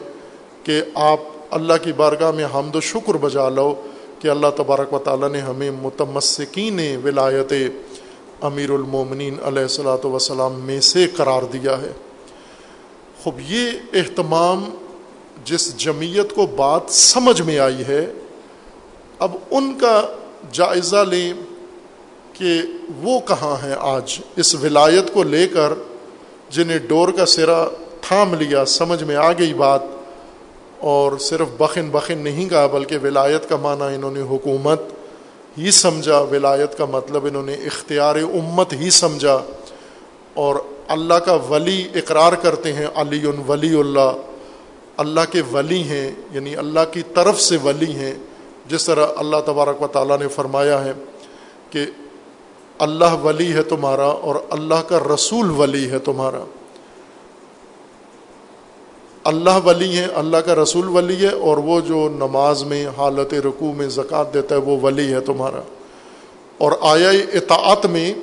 کہ 0.63 0.81
آپ 1.03 1.21
اللہ 1.51 1.83
کی 1.83 1.93
بارگاہ 1.93 2.31
میں 2.31 2.45
حمد 2.55 2.77
و 2.77 2.81
شکر 2.81 3.17
بجا 3.19 3.49
لو 3.49 3.73
کہ 4.19 4.29
اللہ 4.29 4.47
تبارک 4.57 4.93
و 4.93 4.99
تعالیٰ 4.99 5.29
نے 5.29 5.41
ہمیں 5.41 5.71
متمسکین 5.71 6.81
ولایت 7.05 7.53
امیر 8.41 8.71
المومنین 8.71 9.37
علیہ 9.45 9.63
السلاۃ 9.63 10.05
وسلام 10.05 10.61
میں 10.61 10.81
سے 10.81 11.07
قرار 11.17 11.43
دیا 11.43 11.81
ہے۔ 11.83 11.93
خب 13.25 13.41
یہ 13.49 13.71
اہتمام 13.93 14.65
جس 15.45 15.77
جمعیت 15.77 16.35
کو 16.35 16.47
بات 16.47 16.91
سمجھ 16.91 17.43
میں 17.43 17.59
آئی 17.59 17.83
ہے، 17.89 18.07
اب 19.19 19.37
ان 19.51 19.79
کا 19.79 20.03
جائزہ 20.53 21.05
لیں 21.11 21.33
کہ 22.33 22.63
وہ 23.03 23.19
کہاں 23.21 23.57
ہیں 23.65 23.75
آج۔ 23.79 24.19
اس 24.37 24.55
ولایت 24.55 25.13
کو 25.15 25.23
لے 25.23 25.47
کر 25.49 25.73
جنہیں 26.51 26.79
ڈور 26.79 27.09
کا 27.09 27.27
سرا 27.27 27.65
تھام 28.01 28.35
لیا، 28.35 28.65
سمجھ 28.65 29.03
میں 29.05 29.17
آ 29.17 29.33
گئی 29.33 29.55
بات 29.55 29.83
اور 30.79 31.19
صرف 31.19 31.47
بخن 31.59 31.89
بخن 31.91 32.19
نہیں 32.19 32.49
کہا 32.49 32.67
بلکہ 32.67 32.99
ولایت 33.03 33.49
کا 33.49 33.57
معنی 33.57 33.95
انہوں 33.95 34.11
نے 34.11 34.21
حکومت 34.21 34.81
ہی 35.59 35.71
سمجھا۔ 35.71 36.19
ولایت 36.19 36.79
کا 36.79 36.85
مطلب 36.85 37.27
انہوں 37.27 37.43
نے 37.43 37.55
اختیار 37.55 38.17
امت 38.17 38.73
ہی 38.73 38.91
سمجھا۔ 38.91 39.39
اور 40.35 40.57
اللہ 40.89 41.15
کا 41.15 41.35
ولی 41.35 41.89
اقرار 41.95 42.33
کرتے 42.33 42.73
ہیں، 42.73 42.87
علی 42.95 43.27
ولی 43.49 43.81
اللہ۔ 43.81 44.13
اللہ 44.97 45.21
کے 45.33 45.43
ولی 45.53 45.83
ہیں 45.83 46.13
یعنی 46.33 46.57
اللہ 46.57 46.81
کی 46.93 47.03
طرف 47.15 47.41
سے 47.41 47.57
ولی 47.65 47.93
ہیں۔ 47.93 48.15
جس 48.67 48.85
طرح 48.85 49.07
اللہ 49.17 49.37
تبارک 49.47 49.83
و 49.83 49.87
تعالیٰ 49.87 50.19
نے 50.19 50.29
فرمایا 50.29 50.85
ہے 50.85 50.93
کہ 51.71 51.87
اللہ 52.79 53.25
ولی 53.25 53.53
ہے 53.53 53.63
تمہارا 53.63 54.07
اور 54.07 54.35
اللہ 54.51 54.89
کا 54.89 54.99
رسول 55.15 55.51
ولی 55.51 55.91
ہے 55.91 55.99
تمہارا۔ 55.99 56.45
اللہ 59.27 59.59
ولی 59.65 59.99
ہے 59.99 60.07
اللہ 60.15 60.37
کا 60.37 60.55
رسول 60.55 60.89
ولی 60.89 61.17
ہے 61.17 61.33
اور 61.33 61.57
وہ 61.57 61.81
جو 61.81 62.09
نماز 62.09 62.65
میں، 62.65 62.87
حالت 62.97 63.35
رکوع 63.35 63.73
میں 63.73 63.89
زکوٰۃ 63.89 64.35
دیتا 64.35 64.55
ہے، 64.55 64.61
وہ 64.61 64.77
ولی 64.83 65.13
ہے 65.13 65.21
تمہارا۔ 65.21 65.61
اور 66.59 66.73
آیا 66.81 67.11
اطاعت 67.11 67.87
میں 67.87 68.15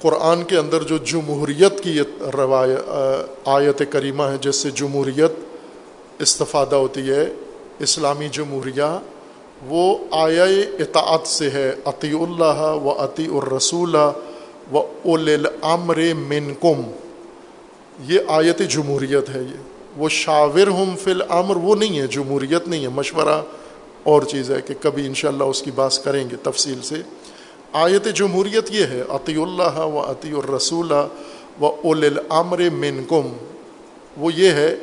قرآن 0.00 0.42
کے 0.42 0.56
اندر 0.56 0.82
جو 0.82 0.96
جمہوریت 0.96 1.80
کی 1.84 1.98
روایت 2.36 2.90
آیت 3.44 3.82
کریمہ 3.90 4.22
ہے، 4.22 4.36
جس 4.40 4.56
سے 4.56 4.70
جمہوریت 4.70 5.32
استفادہ 6.18 6.76
ہوتی 6.76 7.10
ہے، 7.10 7.26
اسلامی 7.78 8.28
جمہوریہ، 8.28 8.98
وہ 9.66 9.98
آیا 10.10 10.44
اطاعت 10.78 11.26
سے 11.26 11.50
ہے۔ 11.50 11.72
عطی 11.84 12.10
اللہ 12.10 12.60
و 12.84 12.94
عطی 12.98 13.26
الرسول 13.26 13.94
و 13.94 14.78
اول 14.78 15.46
عمر 15.62 15.98
من 16.18 16.52
کم 16.60 16.82
یہ 18.04 18.20
آیت 18.28 18.58
جمہوریت 18.58 19.28
ہے 19.28 19.40
یہ۔ 19.40 19.58
وہ 19.96 20.08
شاور 20.08 20.66
ہم 20.66 20.94
فی 21.02 21.10
العمر 21.10 21.56
وہ 21.56 21.74
نہیں 21.74 21.98
ہے، 21.98 22.06
جمہوریت 22.06 22.68
نہیں 22.68 22.82
ہے، 22.82 22.88
مشورہ 22.88 23.42
اور 24.02 24.22
چیز 24.22 24.50
ہے 24.50 24.60
کہ 24.66 24.74
کبھی 24.80 25.06
انشاءاللہ 25.06 25.44
اس 25.44 25.62
کی 25.62 25.70
بات 25.70 26.04
کریں 26.04 26.30
گے 26.30 26.36
تفصیل 26.42 26.82
سے۔ 26.82 26.94
آیت 27.72 28.08
جمہوریت 28.14 28.70
یہ 28.70 28.84
ہے 28.84 29.02
عطی 29.08 29.42
اللہ 29.42 29.78
و 29.78 30.00
عطی 30.00 30.30
الرسول 30.32 30.92
و 31.60 31.66
اول 31.66 32.04
العمر 32.04 32.58
من 32.58 33.04
کم 33.08 33.32
وہ 34.16 34.32
یہ 34.32 34.50
ہے، 34.50 34.74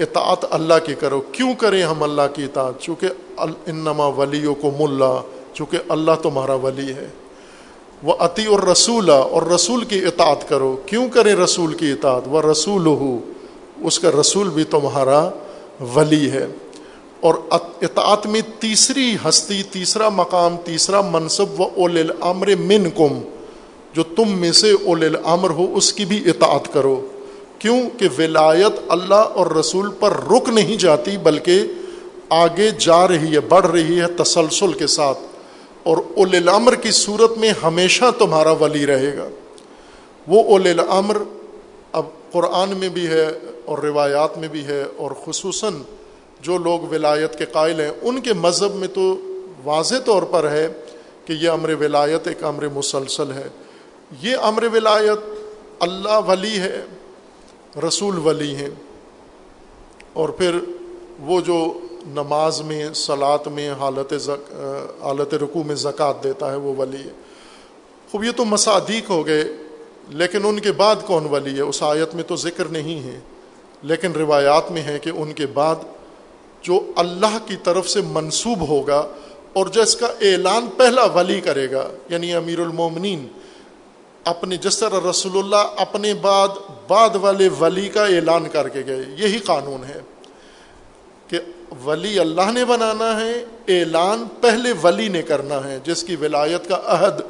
اطاعت 0.00 0.44
اللہ 0.50 0.74
کی 0.84 0.94
کرو۔ 0.94 1.20
کیوں 1.20 1.54
کریں 1.54 1.82
ہم 1.82 2.02
اللہ 2.02 2.22
کی 2.34 2.44
اطاعت؟ 2.44 2.74
چونکہ 2.80 3.08
انما 3.66 4.06
ولیوں 4.06 4.54
کو 4.54 4.70
ملا 4.78 5.22
چونکہ 5.52 5.78
اللہ 5.88 6.10
تمہارا 6.22 6.54
ولی 6.54 6.94
ہے۔ 6.94 7.08
وہ 8.02 8.14
عطی 8.18 8.46
اور 8.46 8.60
رسولہ 8.60 9.12
اور 9.12 9.42
رسول 9.42 9.84
کی 9.84 9.98
اطاعت 9.98 10.48
کرو۔ 10.48 10.76
کیوں 10.86 11.08
کریں 11.08 11.36
رسول 11.36 11.74
کی 11.74 11.90
اطاعت؟ 11.90 12.22
وہ 12.26 12.42
رسول 12.42 12.86
ہو 12.86 13.18
اس 13.76 13.98
کا 13.98 14.10
رسول 14.20 14.48
بھی 14.48 14.64
تمہارا 14.64 15.30
ولی 15.94 16.30
ہے۔ 16.30 16.46
اور 17.20 17.34
اطاعت 17.82 18.26
میں 18.26 18.40
تیسری 18.58 19.16
ہستی، 19.28 19.62
تیسرا 19.62 20.08
مقام، 20.08 20.56
تیسرا 20.64 21.00
منصب 21.00 21.60
و 21.60 21.64
اول 21.64 21.98
العمر 21.98 22.56
من 22.56 22.90
کم 22.96 23.20
جو 23.92 24.02
تم 24.02 24.38
میں 24.38 24.52
سے 24.52 24.70
اول 24.70 25.04
العمر 25.04 25.50
ہو، 25.50 25.76
اس 25.76 25.92
کی 25.92 26.04
بھی 26.04 26.22
اطاعت 26.26 26.72
کرو۔ 26.72 27.06
کیوں؟ 27.58 27.82
کہ 27.98 28.08
ولایت 28.18 28.80
اللہ 28.88 29.14
اور 29.14 29.46
رسول 29.46 29.90
پر 30.00 30.12
رک 30.12 30.48
نہیں 30.48 30.76
جاتی، 30.76 31.16
بلکہ 31.16 31.62
آگے 32.28 32.70
جا 32.78 33.08
رہی 33.08 33.34
ہے، 33.34 33.40
بڑھ 33.40 33.66
رہی 33.66 34.00
ہے 34.00 34.06
تسلسل 34.22 34.72
کے 34.72 34.86
ساتھ۔ 34.86 35.18
اور 35.88 35.96
اول 35.96 36.36
الامر 36.36 36.74
کی 36.74 36.90
صورت 36.90 37.38
میں 37.38 37.52
ہمیشہ 37.62 38.04
تمہارا 38.18 38.50
ولی 38.50 38.86
رہے 38.86 39.16
گا۔ 39.16 39.28
وہ 40.28 40.44
اول 40.44 40.66
الامر 40.66 41.16
اب 41.92 42.06
قرآن 42.32 42.76
میں 42.76 42.88
بھی 42.88 43.06
ہے 43.06 43.28
اور 43.64 43.78
روایات 43.78 44.38
میں 44.38 44.48
بھی 44.48 44.64
ہے 44.64 44.84
اور 44.96 45.10
خصوصاً 45.24 45.74
جو 46.40 46.58
لوگ 46.58 46.80
ولایت 46.80 47.38
کے 47.38 47.46
قائل 47.46 47.80
ہیں، 47.80 47.90
ان 48.02 48.20
کے 48.20 48.32
مذہب 48.32 48.74
میں 48.74 48.88
تو 48.88 49.16
واضح 49.64 49.94
طور 50.04 50.22
پر 50.22 50.50
ہے 50.50 50.68
کہ 51.24 51.32
یہ 51.32 51.48
امر 51.48 51.74
ولایت 51.80 52.28
ایک 52.28 52.44
امر 52.44 52.68
مسلسل 52.68 53.32
ہے۔ 53.32 53.48
یہ 54.22 54.36
امر 54.42 54.64
ولایت 54.72 55.18
اللہ 55.80 56.20
ولی 56.26 56.58
ہے، 56.58 56.82
رسول 57.88 58.18
ولی 58.18 58.56
ہیں۔ 58.56 58.70
اور 60.12 60.28
پھر 60.28 60.58
وہ 61.20 61.40
جو 61.40 61.80
نماز 62.14 62.60
میں 62.62 62.92
سلاد 62.94 63.46
میں 63.46 63.70
حالت 63.70 64.14
زک، 64.20 64.52
حالت 65.00 65.34
رکوع 65.34 65.62
میں 65.62 65.74
زکوٰۃ 65.76 66.22
دیتا 66.24 66.50
ہے 66.50 66.56
وہ 66.56 66.74
ولی 66.76 67.02
ہے۔ 67.04 67.12
خوب، 68.10 68.24
یہ 68.24 68.32
تو 68.36 68.44
مصادیق 68.44 69.10
ہو 69.10 69.26
گئے، 69.26 69.44
لیکن 70.10 70.46
ان 70.46 70.58
کے 70.58 70.72
بعد 70.72 71.06
کون 71.06 71.26
ولی 71.30 71.56
ہے؟ 71.56 71.62
اس 71.62 71.82
آیت 71.82 72.14
میں 72.14 72.24
تو 72.24 72.36
ذکر 72.38 72.68
نہیں 72.70 73.02
ہے، 73.04 73.18
لیکن 73.82 74.12
روایات 74.12 74.70
میں 74.70 74.82
ہے 74.82 74.98
کہ 74.98 75.10
ان 75.10 75.32
کے 75.32 75.46
بعد 75.54 75.76
جو 76.62 76.80
اللہ 76.96 77.36
کی 77.46 77.56
طرف 77.62 77.88
سے 77.88 78.00
منسوب 78.02 78.68
ہوگا 78.68 79.06
اور 79.52 79.66
جس 79.66 79.94
کا 79.96 80.06
اعلان 80.20 80.66
پہلا 80.76 81.04
ولی 81.14 81.40
کرے 81.40 81.70
گا 81.70 81.88
یعنی 82.08 82.32
امیر 82.34 82.58
المومنین، 82.58 83.26
اپنے 84.24 84.56
جس 84.56 84.78
طرح 84.78 85.08
رسول 85.10 85.38
اللہ 85.38 85.80
اپنے 85.80 86.12
بعد 86.14 86.56
بعد 86.88 87.16
والے 87.16 87.48
ولی 87.60 87.88
کا 87.88 88.04
اعلان 88.06 88.48
کر 88.48 88.68
کے 88.68 88.82
گئے، 88.86 89.04
یہی 89.18 89.38
قانون 89.38 89.84
ہے 89.84 90.00
کہ 91.28 91.38
ولی 91.84 92.18
اللہ 92.18 92.52
نے 92.52 92.64
بنانا 92.64 93.20
ہے، 93.20 93.44
اعلان 93.68 94.24
پہلے 94.40 94.72
ولی 94.82 95.08
نے 95.08 95.22
کرنا 95.22 95.64
ہے، 95.64 95.78
جس 95.84 96.04
کی 96.04 96.16
ولایت 96.16 96.68
کا 96.68 96.80
عہد 96.84 97.20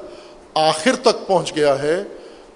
آخر 0.55 0.97
تک 1.03 1.27
پہنچ 1.27 1.57
گیا 1.57 1.83
ہے۔ 1.83 2.03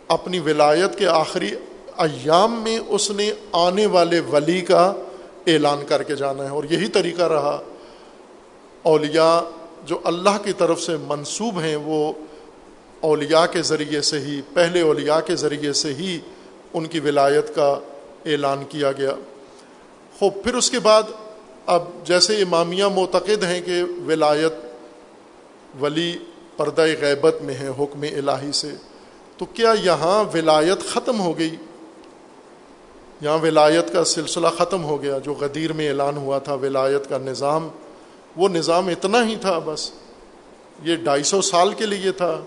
اپنی 0.09 0.39
ولایت 0.39 0.99
کے 0.99 1.07
آخری 1.07 1.51
ایام 1.97 2.63
میں 2.63 2.79
اس 2.89 3.11
نے 3.11 3.33
آنے 3.53 3.87
والے 3.87 4.21
ولی 4.21 4.61
کا 4.61 4.95
اعلان 5.47 5.85
کر 5.89 6.03
کے 6.03 6.17
جانا 6.17 6.45
ہے 6.45 6.49
اور 6.49 6.65
یہی 6.71 6.89
طریقہ 6.89 7.23
رہا۔ 7.23 7.63
اولیاء 8.83 9.39
جو 9.87 9.99
اللہ 10.05 10.45
کی 10.45 10.53
طرف 10.53 10.83
سے 10.83 10.97
منسوب 10.97 11.61
ہیں، 11.61 11.77
وہ 11.77 12.13
اولیاء 13.01 13.47
کے 13.47 13.63
ذریعے 13.63 14.01
سے 14.01 14.19
ہی، 14.19 14.41
پہلے 14.55 14.81
اولیاء 14.81 15.21
کے 15.21 15.37
ذریعے 15.37 15.73
سے 15.73 15.95
ہی 15.95 16.19
ان 16.73 16.87
کی 16.87 17.01
ولایت 17.01 17.55
کا 17.55 17.79
اعلان 18.27 18.65
کیا 18.69 18.93
گیا۔ 18.93 19.13
خوب، 20.19 20.45
پھر 20.45 20.55
اس 20.55 20.71
کے 20.71 20.79
بعد 20.79 21.03
اب 21.67 21.83
جیسے 22.05 22.43
امامیہ 22.43 22.85
معتقد 22.85 23.45
ہیں 23.45 23.61
کہ 23.61 23.83
ولایت 24.07 24.53
ولی 25.81 26.19
پردہ 26.57 26.83
غیبت 27.01 27.43
میں 27.43 27.55
ہے، 27.55 27.69
حکم 27.69 28.03
الہی 28.03 28.53
سے، 28.53 28.71
تو 29.37 29.45
کیا 29.45 29.75
یہاں 29.83 30.25
ولایت 30.35 30.87
ختم 30.87 31.21
ہو 31.21 31.39
گئی؟ 31.39 31.57
یہاں 33.21 33.39
ولایت 33.39 33.93
کا 33.93 34.05
سلسلہ 34.05 34.49
ختم 34.59 34.85
ہو 34.85 35.03
گیا، 35.03 35.19
جو 35.19 35.35
غدیر 35.35 35.73
میں 35.73 35.89
اعلان 35.89 36.17
ہوا 36.17 36.39
تھا 36.39 36.55
ولایت 36.55 37.09
کا 37.09 37.19
نظام، 37.19 37.69
وہ 38.37 38.49
نظام 38.49 38.89
اتنا 38.89 39.27
ہی 39.27 39.37
تھا 39.37 39.59
بس، 39.59 39.91
یہ 40.83 40.97
ڈھائی 40.97 41.23
سو 41.23 41.43
سال 41.43 41.73
کے 41.73 41.87
لیے 41.87 42.13
تھا۔ 42.13 42.41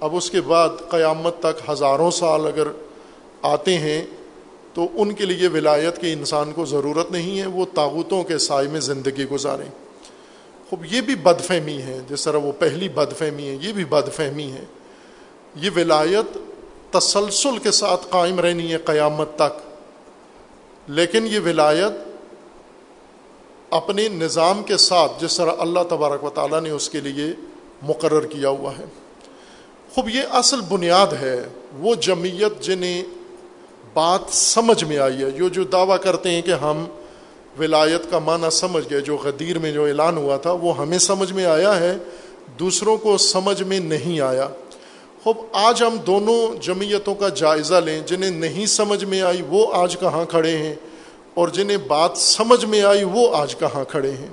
اب 0.00 0.16
اس 0.16 0.30
کے 0.30 0.40
بعد 0.40 0.68
قیامت 0.88 1.34
تک 1.40 1.70
ہزاروں 1.70 2.10
سال 2.10 2.46
اگر 2.46 2.68
آتے 3.42 3.78
ہیں 3.78 4.06
تو 4.74 4.86
ان 4.94 5.12
کے 5.12 5.24
لیے 5.24 5.48
ولایت 5.48 5.98
کے 5.98 6.12
انسان 6.12 6.52
کو 6.52 6.64
ضرورت 6.64 7.10
نہیں 7.10 7.40
ہے، 7.40 7.46
وہ 7.46 7.64
تاغتوں 7.74 8.24
کے 8.24 8.38
سائے 8.38 8.68
میں 8.68 8.80
زندگی 8.80 9.24
گزاریں۔ 9.24 9.68
خوب، 10.70 10.84
یہ 10.90 11.00
بھی 11.00 11.14
بد 11.14 11.40
فہمی 11.40 11.82
ہے، 11.82 11.98
جس 12.08 12.24
طرح 12.24 12.36
وہ 12.36 12.52
پہلی 12.58 12.88
بد 12.88 13.18
فہمی 13.18 13.46
ہے، 13.48 13.56
یہ 13.60 13.72
بھی 13.72 13.84
بد 13.84 14.12
فہمی 14.12 14.52
ہے۔ 14.52 14.64
یہ 15.56 15.70
ولایت 15.76 16.38
تسلسل 16.92 17.58
کے 17.58 17.70
ساتھ 17.70 18.06
قائم 18.10 18.40
رہنی 18.40 18.72
ہے 18.72 18.78
قیامت 18.78 19.28
تک۔ 19.36 19.72
لیکن 20.88 21.26
یہ 21.26 21.40
ولایت 21.40 21.92
اپنے 23.70 24.08
نظام 24.08 24.62
کے 24.62 24.76
ساتھ، 24.76 25.12
جس 25.20 25.36
طرح 25.36 25.52
اللہ 25.58 25.80
تبارک 25.88 26.24
و 26.24 26.30
تعالیٰ 26.30 26.60
نے 26.60 26.70
اس 26.70 26.90
کے 26.90 27.00
لیے 27.00 27.26
مقرر 27.82 28.26
کیا 28.26 28.48
ہوا 28.48 28.72
ہے۔ 28.78 28.84
خوب، 29.94 30.08
یہ 30.08 30.22
اصل 30.30 30.60
بنیاد 30.60 31.06
ہے، 31.06 31.42
وہ 31.78 31.94
جمعیت 31.94 32.62
جنہیں 32.62 33.02
بات 33.94 34.20
سمجھ 34.32 34.84
میں 34.84 34.98
آئی 34.98 35.22
ہے۔ 35.22 35.30
جو 35.30 35.48
جو 35.48 35.64
دعویٰ 35.64 35.96
کرتے 36.02 36.30
ہیں 36.30 36.42
کہ 36.42 36.50
ہم 36.50 36.84
ولایت 37.58 38.10
کا 38.10 38.18
معنی 38.18 38.50
سمجھ 38.50 38.84
گئے، 38.90 39.00
جو 39.00 39.16
غدیر 39.16 39.58
میں 39.58 39.72
جو 39.72 39.84
اعلان 39.84 40.16
ہوا 40.16 40.36
تھا، 40.36 40.52
وہ 40.52 40.76
ہمیں 40.78 40.98
سمجھ 40.98 41.32
میں 41.32 41.44
آیا 41.44 41.80
ہے، 41.80 41.96
دوسروں 42.60 42.96
کو 42.96 43.16
سمجھ 43.18 43.62
میں 43.62 43.80
نہیں 43.80 44.20
آیا۔ 44.20 44.48
خوب، 45.24 45.36
آج 45.52 45.82
ہم 45.82 45.96
دونوں 46.06 46.62
جمعیتوں 46.62 47.14
کا 47.14 47.28
جائزہ 47.28 47.74
لیں، 47.74 48.00
جنہیں 48.06 48.30
نہیں 48.30 48.66
سمجھ 48.66 49.04
میں 49.04 49.20
آئی 49.22 49.42
وہ 49.48 49.66
آج 49.74 49.96
کہاں 50.00 50.24
کھڑے 50.24 50.56
ہیں، 50.56 50.74
اور 51.34 51.48
جنہیں 51.48 51.76
بات 51.76 52.16
سمجھ 52.16 52.64
میں 52.64 52.82
آئی 52.82 53.04
وہ 53.04 53.36
آج 53.36 53.54
کہاں 53.56 53.84
کھڑے 53.84 54.10
ہیں۔ 54.10 54.28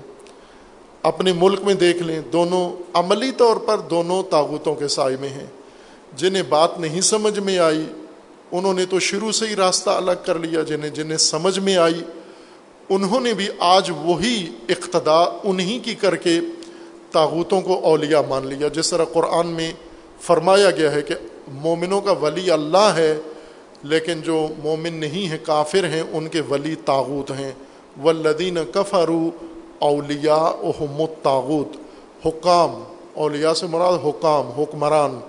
اپنے 1.03 1.33
ملک 1.33 1.61
میں 1.61 1.73
دیکھ 1.73 2.01
لیں، 2.03 2.21
دونوں 2.33 2.69
عملی 2.93 3.31
طور 3.31 3.57
پر 3.57 3.77
دونوں 3.77 4.23
طاقتوں 4.23 4.75
کے 4.75 4.87
سائے 4.87 5.17
میں 5.19 5.29
ہیں۔ 5.29 5.45
جنہیں 6.15 6.43
بات 6.43 6.79
نہیں 6.79 7.01
سمجھ 7.01 7.39
میں 7.39 7.57
آئی 7.59 7.85
انہوں 8.51 8.73
نے 8.73 8.85
تو 8.85 8.99
شروع 8.99 9.31
سے 9.31 9.47
ہی 9.47 9.55
راستہ 9.55 9.89
الگ 9.89 10.11
کر 10.25 10.39
لیا 10.39 10.61
جنہیں 10.61 10.89
جنہیں 10.89 11.17
سمجھ 11.17 11.59
میں 11.59 11.77
آئی، 11.77 12.03
انہوں 12.89 13.19
نے 13.19 13.33
بھی 13.33 13.47
آج 13.59 13.91
وہی 14.01 14.49
اقتدا 14.69 15.39
انہی 15.43 15.79
کی 15.79 15.95
کر 15.95 16.15
کے 16.15 16.39
تاغوتوں 17.11 17.61
کو 17.61 17.79
اولیاء 17.83 18.21
مان 18.29 18.47
لیا۔ 18.47 18.67
جس 18.67 18.89
طرح 18.89 19.05
قرآن 19.05 19.47
میں 19.47 19.71
فرمایا 20.21 20.71
گیا 20.71 20.91
ہے 20.91 21.01
کہ 21.01 21.15
مومنوں 21.47 22.01
کا 22.01 22.11
ولی 22.11 22.51
اللہ 22.51 22.93
ہے، 22.95 23.17
لیکن 23.83 24.21
جو 24.21 24.47
مومن 24.63 24.93
نہیں 24.93 25.29
ہیں، 25.29 25.37
کافر 25.43 25.83
ہیں، 25.83 26.03
ان 26.11 26.27
کے 26.27 26.41
ولی 26.41 26.75
تاغوت 26.75 27.31
ہیں۔ 27.31 27.51
ولدین 28.03 28.57
کفرو 28.73 29.29
اولیاء 29.79 30.49
احمد 30.63 31.23
تاغوت 31.23 31.77
حکام، 32.25 32.83
اولیاء 33.13 33.53
سے 33.53 33.67
مراد 33.67 34.05
حکام، 34.05 34.61
حکمران۔ 34.61 35.19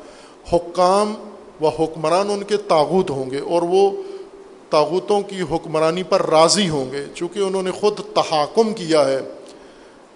حکام 0.53 1.15
و 1.61 1.69
حکمران 1.69 2.31
ان 2.31 2.43
کے 2.43 2.57
تاغوت 2.57 3.11
ہوں 3.11 3.31
گے 3.31 3.39
اور 3.39 3.63
وہ 3.63 3.91
تاغوتوں 4.71 5.21
کی 5.21 5.41
حکمرانی 5.51 6.03
پر 6.03 6.31
راضی 6.31 6.69
ہوں 6.69 6.93
گے، 6.93 7.05
چونکہ 7.15 7.39
انہوں 7.39 7.63
نے 7.63 7.71
خود 7.71 8.01
تحاکم 8.15 8.75
کیا 8.75 9.05
ہے۔ 9.05 9.21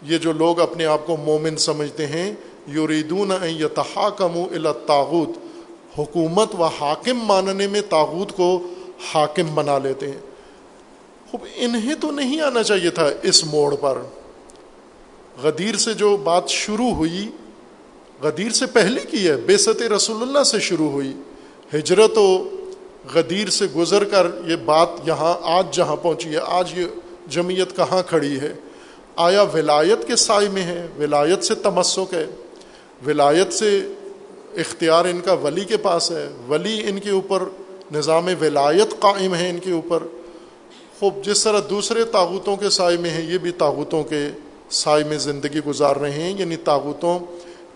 یہ 0.02 0.18
جو 0.18 0.32
لوگ 0.32 0.60
اپنے 0.60 0.86
آپ 0.86 1.06
کو 1.06 1.16
مومن 1.16 1.56
سمجھتے 1.56 2.06
ہیں 2.06 2.34
یوریدون 2.66 3.30
یتحاکم 3.60 4.32
الا 4.34 4.72
تاغوت 4.72 5.28
حکومت 5.98 6.54
و 6.58 6.64
حاکم 6.64 7.18
ماننے 7.24 7.66
میں 7.66 7.80
تاغوت 7.80 8.32
کو 8.32 8.62
حاکم 9.12 9.54
بنا 9.54 9.78
لیتے 9.78 10.10
ہیں۔ 10.10 10.18
خوب، 11.30 11.40
انہیں 11.56 11.94
تو 11.94 12.10
نہیں 12.10 12.40
آنا 12.40 12.62
چاہیے 12.62 12.90
تھا 12.90 13.08
اس 13.22 13.44
موڑ 13.44 13.74
پر۔ 13.76 14.02
غدیر 15.42 15.76
سے 15.76 15.94
جو 15.94 16.16
بات 16.16 16.48
شروع 16.48 16.90
ہوئی، 16.90 17.28
غدیر 18.22 18.52
سے 18.52 18.66
پہلے 18.66 19.00
کی 19.10 19.28
ہے، 19.28 19.36
بے 19.36 19.56
رسول 19.96 20.22
اللہ 20.22 20.42
سے 20.42 20.60
شروع 20.60 20.90
ہوئی۔ 20.90 21.12
ہجرت 21.74 22.18
و 22.18 22.48
غدیر 23.14 23.48
سے 23.48 23.66
گزر 23.76 24.04
کر 24.04 24.26
یہ 24.46 24.56
بات 24.56 24.88
یہاں 25.06 25.34
آج 25.42 25.76
جہاں 25.76 25.96
پہنچی 25.96 26.30
ہے، 26.30 26.40
آج 26.46 26.78
یہ 26.78 26.84
جمعیت 27.26 27.76
کہاں 27.76 28.02
کھڑی 28.02 28.40
ہے؟ 28.40 28.52
آیا 29.16 29.42
ولایت 29.42 30.06
کے 30.06 30.16
سائے 30.16 30.48
میں 30.48 30.62
ہے؟ 30.62 30.86
ولایت 30.98 31.44
سے 31.44 31.54
تمسک 31.54 32.14
ہے؟ 32.14 32.26
ولایت 33.06 33.52
سے 33.52 33.80
اختیار 34.56 35.04
ان 35.04 35.20
کا 35.20 35.32
ولی 35.32 35.64
کے 35.64 35.76
پاس 35.76 36.10
ہے؟ 36.10 36.28
ولی 36.48 36.82
ان 36.88 36.98
کے 36.98 37.10
اوپر 37.10 37.42
نظام 37.92 38.28
ولایت 38.40 39.00
قائم 39.00 39.34
ہے 39.34 39.50
ان 39.50 39.58
کے 39.58 39.72
اوپر؟ 39.72 40.02
خوب، 40.98 41.24
جس 41.24 41.44
طرح 41.44 41.60
دوسرے 41.70 42.04
تاغوتوں 42.04 42.56
کے 42.56 42.70
سائے 42.70 42.96
میں 42.96 43.10
ہیں 43.10 43.32
یہ 43.32 43.38
بھی 43.38 43.50
تاغوتوں 43.50 44.02
کے 44.04 44.28
سائے 44.70 45.04
میں 45.04 45.18
زندگی 45.18 45.60
گزار 45.66 45.96
رہے 45.96 46.10
ہیں 46.10 46.34
یعنی 46.38 46.56
تاغوتوں 46.56 47.18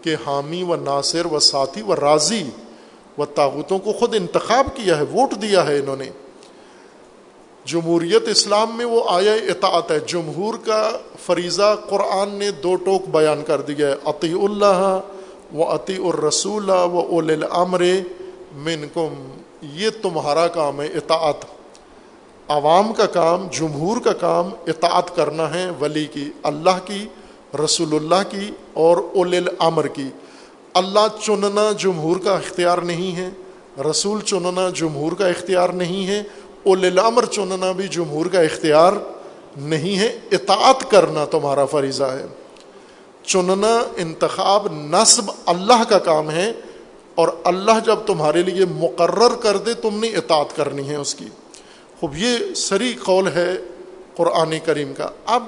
کے 0.03 0.15
حامی 0.27 0.63
و 0.63 0.77
ناصر 0.77 1.27
و 1.27 1.39
ساتھی 1.39 1.83
و 1.83 1.97
راضی 1.97 2.43
و 3.19 3.25
تاغوتوں 3.25 3.79
کو 3.79 3.93
خود 3.93 4.15
انتخاب 4.15 4.67
کیا 4.75 4.99
ہے، 4.99 5.03
ووٹ 5.03 5.43
دیا 5.43 5.67
ہے 5.67 5.79
انہوں 5.79 5.97
نے۔ 5.97 6.11
جمہوریت 7.65 8.29
اسلام 8.29 8.77
میں 8.77 8.85
وہ 8.85 9.03
آیا 9.09 9.33
اطاعت 9.33 9.91
ہے۔ 9.91 9.99
جمہور 10.07 10.55
کا 10.65 10.91
فریضہ 11.27 11.77
قرآن 11.89 12.35
نے 12.35 12.51
دو 12.51 12.77
ٹوک 12.77 13.03
بیان 13.09 13.43
کر 13.47 13.61
دیا 13.61 13.89
ہے۔ 13.89 13.95
عطی 14.05 14.33
اللہ 14.33 15.01
و 15.55 15.63
عطی 15.63 15.97
الرسول 15.97 16.71
و 16.71 17.05
اول 17.11 17.31
الامر 17.31 17.83
منکم۔ 18.53 19.39
یہ 19.63 19.91
تمہارا 20.03 20.49
کام 20.49 20.81
ہے 20.81 20.87
اطاعت۔ 20.87 21.45
عوام 22.49 22.93
کا 22.93 23.07
کام، 23.07 23.47
جمہور 23.51 24.01
کا 24.01 24.13
کام 24.13 24.51
اطاعت 24.67 25.17
کرنا 25.17 25.55
ہے، 25.55 25.71
ولی 25.81 26.05
کی، 26.05 26.31
اللہ 26.43 26.79
کی، 26.85 27.07
رسول 27.65 27.95
اللہ 27.95 28.31
کی 28.31 28.51
اور 28.73 28.97
اول 28.97 29.35
الامر 29.35 29.87
کی۔ 29.87 30.09
اللہ 30.79 31.23
چننا 31.23 31.73
جمہور 31.79 32.17
کا 32.17 32.33
اختیار 32.33 32.79
نہیں 32.79 33.17
ہے، 33.17 33.29
رسول 33.91 34.21
چننا 34.21 34.71
جمہور 34.75 35.13
کا 35.13 35.27
اختیار 35.27 35.69
نہیں 35.69 36.07
ہے، 36.07 36.23
اول 36.63 36.85
الامر 36.85 37.25
چننا 37.25 37.73
بھی 37.73 37.89
جمہور 37.89 38.27
کا 38.27 38.41
اختیار 38.41 38.93
نہیں 39.57 39.99
ہے، 39.99 40.19
اطاعت 40.33 40.91
کرنا 40.91 41.25
تمہارا 41.25 41.65
فریضہ 41.65 42.05
ہے۔ 42.05 42.27
چننا 43.27 43.83
انتخاب 43.97 44.67
نصب 44.73 45.31
اللہ 45.47 45.85
کا 45.89 45.99
کام 45.99 46.31
ہے 46.31 46.53
اور 47.15 47.29
اللہ 47.45 47.79
جب 47.87 47.97
تمہارے 48.07 48.43
لیے 48.43 48.65
مقرر 48.65 49.35
کر 49.35 49.57
دے، 49.57 49.75
تم 49.75 49.99
نے 49.99 50.09
اطاعت 50.09 50.57
کرنی 50.57 50.89
ہے 50.89 50.97
اس 50.97 51.15
کی۔ 51.15 51.27
خوب، 52.01 52.17
یہ 52.17 52.55
سری 52.55 52.95
قول 53.05 53.27
ہے 53.27 53.57
قرآن 54.17 54.55
کریم 54.65 54.95
کا۔ 54.95 55.09
اب 55.27 55.45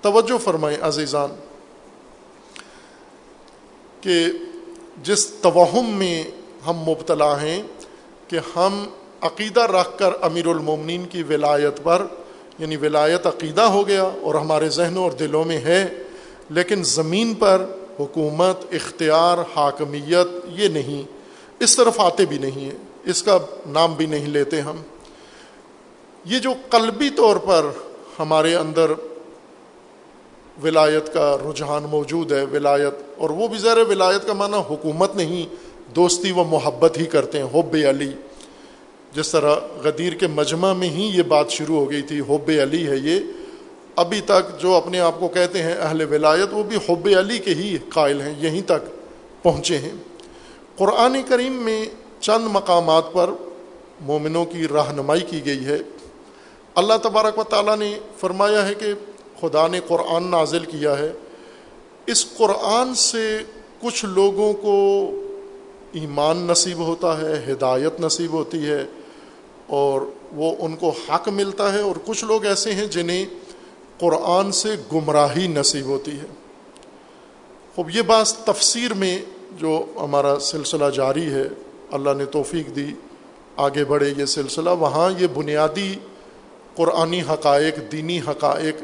توجہ 0.00 0.38
فرمائیں 0.38 0.78
عزیزان۔ 0.82 1.30
کہ 4.02 4.26
جس 5.02 5.26
توہم 5.26 5.90
میں 5.90 6.24
ہم 6.66 6.76
مبتلا 6.76 7.42
ہیں 7.42 7.62
کہ 8.28 8.38
ہم 8.56 8.84
عقیدہ 9.20 9.60
رکھ 9.60 9.98
کر 9.98 10.10
امیر 10.22 10.46
المومنین 10.46 11.04
کی 11.04 11.22
ولایت 11.22 11.82
پر 11.82 12.06
یعنی 12.58 12.76
ولایت 12.76 13.26
عقیدہ 13.26 13.60
ہو 13.60 13.88
گیا 13.88 14.02
اور 14.02 14.34
ہمارے 14.34 14.68
ذہنوں 14.68 15.02
اور 15.02 15.12
دلوں 15.12 15.44
میں 15.44 15.58
ہے، 15.58 15.88
لیکن 16.50 16.82
زمین 16.82 17.34
پر 17.34 17.64
حکومت، 18.00 18.64
اختیار، 18.72 19.38
حاکمیت 19.56 20.26
یہ 20.46 20.68
نہیں، 20.68 21.02
اس 21.60 21.76
طرف 21.76 22.00
آتے 22.00 22.24
بھی 22.24 22.38
نہیں 22.38 22.64
ہیں، 22.64 22.76
اس 23.04 23.22
کا 23.22 23.38
نام 23.66 23.94
بھی 23.94 24.06
نہیں 24.06 24.26
لیتے 24.26 24.60
ہم۔ 24.60 24.76
یہ 26.24 26.38
جو 26.38 26.54
قلبی 26.68 27.10
طور 27.10 27.36
پر 27.36 27.66
ہمارے 28.18 28.56
اندر 28.56 28.92
ولایت 30.62 31.12
کا 31.14 31.36
رجحان 31.50 31.82
موجود 31.90 32.32
ہے، 32.32 32.44
ولایت، 32.52 32.94
اور 33.18 33.30
وہ 33.30 33.48
بھی 33.48 33.58
ذرا 33.58 33.80
ولایت 33.88 34.26
کا 34.26 34.32
معنی 34.32 34.56
حکومت 34.70 35.16
نہیں، 35.16 35.54
دوستی 35.94 36.32
و 36.32 36.44
محبت 36.44 36.98
ہی 36.98 37.04
کرتے 37.04 37.38
ہیں، 37.38 37.44
حب 37.44 37.76
علی۔ 37.90 38.10
جس 39.14 39.30
طرح 39.30 39.54
غدیر 39.84 40.12
کے 40.12 40.26
مجمع 40.26 40.72
میں 40.72 40.88
ہی 40.88 41.10
یہ 41.14 41.22
بات 41.22 41.50
شروع 41.50 41.76
ہو 41.76 41.90
گئی 41.90 42.02
تھی، 42.02 42.20
حب 42.20 42.50
علی 42.62 42.86
ہے 42.86 42.96
یہ۔ 42.96 43.20
ابھی 43.96 44.20
تک 44.20 44.60
جو 44.60 44.74
اپنے 44.74 45.00
آپ 45.00 45.20
کو 45.20 45.28
کہتے 45.28 45.62
ہیں 45.62 45.74
اہل 45.74 46.02
ولایت، 46.10 46.48
وہ 46.52 46.62
بھی 46.62 46.76
حب 46.76 47.08
علی 47.18 47.38
کے 47.38 47.54
ہی 47.54 47.78
قائل 47.88 48.20
ہیں، 48.20 48.34
یہیں 48.38 48.62
تک 48.62 48.86
پہنچے 49.42 49.78
ہیں۔ 49.78 49.92
قرآن 50.76 51.16
کریم 51.28 51.52
میں 51.52 51.84
چند 52.20 52.44
مقامات 52.44 53.12
پر 53.12 53.30
مومنوں 54.00 54.44
کی 54.44 54.68
رہنمائی 54.68 55.20
کی 55.20 55.46
گئی 55.46 55.66
ہے۔ 55.66 55.78
اللہ 56.74 56.92
تبارک 57.02 57.38
و 57.38 57.44
تعالیٰ 57.44 57.76
نے 57.76 57.98
فرمایا 58.16 58.68
ہے 58.68 58.74
کہ 58.74 58.86
خدا 59.42 59.66
نے 59.68 59.80
قرآن 59.86 60.30
نازل 60.30 60.64
کیا 60.64 60.98
ہے، 60.98 61.12
اس 62.06 62.24
قرآن 62.36 62.94
سے 62.94 63.26
کچھ 63.80 64.04
لوگوں 64.10 64.52
کو 64.62 64.74
ایمان 65.92 66.36
نصیب 66.46 66.78
ہوتا 66.78 67.16
ہے، 67.20 67.32
ہدایت 67.48 68.00
نصیب 68.00 68.32
ہوتی 68.32 68.66
ہے، 68.66 68.84
اور 69.68 70.00
وہ 70.34 70.54
ان 70.58 70.76
کو 70.76 70.92
حق 71.00 71.28
ملتا 71.30 71.72
ہے، 71.72 71.80
اور 71.80 71.96
کچھ 72.04 72.24
لوگ 72.24 72.44
ایسے 72.46 72.74
ہیں 72.74 72.86
جنہیں 72.88 73.24
قرآن 73.98 74.52
سے 74.52 74.74
گمراہی 74.92 75.46
نصیب 75.46 75.86
ہوتی 75.86 76.18
ہے۔ 76.20 76.26
خوب، 77.74 77.90
یہ 77.90 78.02
بات 78.02 78.32
تفسیر 78.46 78.94
میں 78.94 79.18
جو 79.58 79.72
ہمارا 79.96 80.38
سلسلہ 80.40 80.90
جاری 80.94 81.28
ہے، 81.32 81.46
اللہ 81.90 82.14
نے 82.18 82.24
توفیق 82.32 82.74
دی، 82.76 82.90
آگے 83.56 83.84
بڑھے 83.84 84.12
یہ 84.16 84.26
سلسلہ، 84.26 84.70
وہاں 84.78 85.10
یہ 85.18 85.26
بنیادی 85.34 85.94
قرآنی 86.76 87.20
حقائق، 87.30 87.78
دینی 87.92 88.18
حقائق 88.28 88.82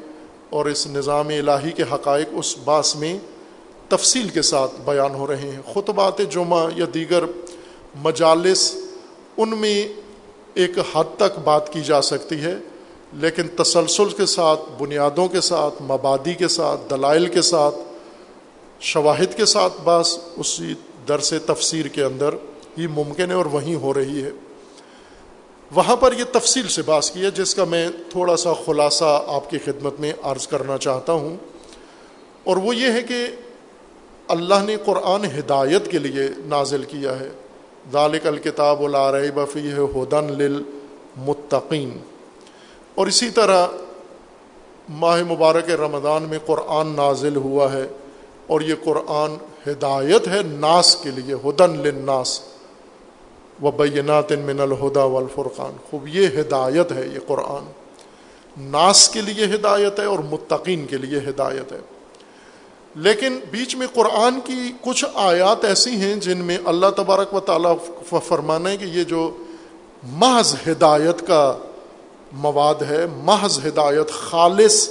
اور 0.51 0.67
اس 0.67 0.87
نظام 0.87 1.29
الہی 1.29 1.71
کے 1.71 1.83
حقائق 1.83 2.29
اس 2.31 2.57
باس 2.65 2.97
میں 2.97 3.19
تفصیل 3.89 4.29
کے 4.29 4.43
ساتھ 4.43 4.81
بیان 4.85 5.15
ہو 5.15 5.27
رہے 5.27 5.51
ہیں۔ 5.51 5.75
خطبات 5.75 6.19
جمعہ 6.31 6.69
یا 6.77 6.87
دیگر 6.95 7.25
مجالس 7.95 8.77
ان 9.37 9.49
میں 9.49 9.89
ایک 10.55 10.79
حد 10.95 11.17
تک 11.17 11.39
بات 11.45 11.73
کی 11.73 11.81
جا 11.81 12.03
سکتی 12.03 12.41
ہے، 12.41 12.55
لیکن 13.13 13.49
تسلسل 13.49 14.09
کے 14.17 14.27
ساتھ، 14.27 14.61
بنیادوں 14.83 15.29
کے 15.29 15.41
ساتھ، 15.41 15.83
مبادی 15.83 16.35
کے 16.35 16.49
ساتھ، 16.49 16.81
دلائل 16.91 17.27
کے 17.27 17.43
ساتھ، 17.43 17.75
شواہد 18.81 19.37
کے 19.37 19.47
ساتھ 19.47 19.73
بعض 19.85 20.19
اسی 20.37 20.75
درس 21.09 21.33
تفسیر 21.47 21.87
کے 21.87 22.05
اندر 22.05 22.35
ہی 22.79 22.87
ممکن 22.87 23.31
ہے 23.31 23.35
اور 23.35 23.47
وہیں 23.47 23.75
ہو 23.75 23.95
رہی 23.95 24.23
ہے۔ 24.23 24.31
وہاں 25.75 25.97
پر 25.97 26.13
یہ 26.13 26.25
تفصیل 26.33 26.69
سے 26.69 26.83
باس 26.83 27.11
کی 27.11 27.23
ہے 27.23 27.31
جس 27.31 27.55
کا 27.55 27.65
میں 27.65 27.89
تھوڑا 28.11 28.37
سا 28.37 28.53
خلاصہ 28.67 29.25
آپ 29.27 29.51
کی 29.51 29.59
خدمت 29.59 30.01
میں 30.01 30.13
عرض 30.23 30.47
کرنا 30.47 30.79
چاہتا 30.79 31.13
ہوں۔ 31.13 31.37
اور 32.45 32.57
وہ 32.57 32.77
یہ 32.77 32.93
ہے 32.93 33.03
کہ 33.03 33.27
اللہ 34.29 34.55
نے 34.65 34.77
قرآن 34.85 35.25
ہدایت 35.25 35.91
کے 35.91 35.99
لیے 35.99 36.29
نازل 36.39 36.85
کیا 36.85 37.21
ہے۔ 37.21 37.31
ذالک 37.93 38.27
الکتاب 38.27 38.83
العرب 38.83 39.35
بفی 39.35 39.69
ہے 39.69 40.03
ہدن 40.03 40.25
للمتقین۔ 40.25 41.99
اور 42.95 43.07
اسی 43.07 43.31
طرح 43.31 43.67
ماہ 44.89 45.23
مبارک 45.23 45.71
رمضان 45.71 46.23
میں 46.23 46.39
قرآن 46.47 46.87
نازل 46.87 47.37
ہوا 47.37 47.73
ہے 47.73 47.87
اور 48.47 48.61
یہ 48.61 48.75
قرآن 48.85 49.37
ہدایت 49.71 50.29
ہے 50.29 50.41
ناس 50.43 50.97
کے 50.97 51.11
لیے، 51.11 51.35
ہدن 51.35 51.71
للناس۔ 51.71 52.41
و 53.63 53.71
بینات 53.71 54.33
من 54.33 54.61
الہدا 54.61 55.05
والفرقان۔ 55.05 55.77
خوب، 55.91 56.09
یہ 56.09 56.27
ہدایت 56.27 56.93
ہے 56.93 57.07
یہ 57.15 57.19
قرآن۔ 57.27 57.73
ناس 58.61 59.09
کے 59.09 59.21
لیے 59.21 59.45
ہدایت 59.45 60.01
ہے 60.01 60.05
اور 60.05 60.19
متقین 60.19 60.87
کے 60.87 60.97
لیے 60.97 61.19
ہدایت 61.19 61.73
ہے۔ 61.73 61.79
لیکن 62.95 63.41
بیچ 63.51 63.77
میں 63.77 63.87
قرآن 63.95 64.41
کی 64.45 64.73
کچھ 64.81 65.05
آیات 65.15 65.65
ایسی 65.65 65.91
ہیں 65.91 66.17
جن 66.17 66.39
میں 66.39 66.59
اللہ 66.65 66.87
تبارک 66.97 67.35
و 67.35 67.41
تعالیٰ 67.41 67.77
فرمانا 68.29 68.71
ہے 68.71 68.77
کہ 68.77 68.85
یہ 68.85 69.05
جو 69.05 69.37
محض 70.03 70.55
ہدایت 70.69 71.27
کا 71.27 71.57
مواد 72.33 72.83
ہے، 72.91 73.07
محض 73.17 73.67
ہدایت، 73.67 74.11
خالص 74.11 74.91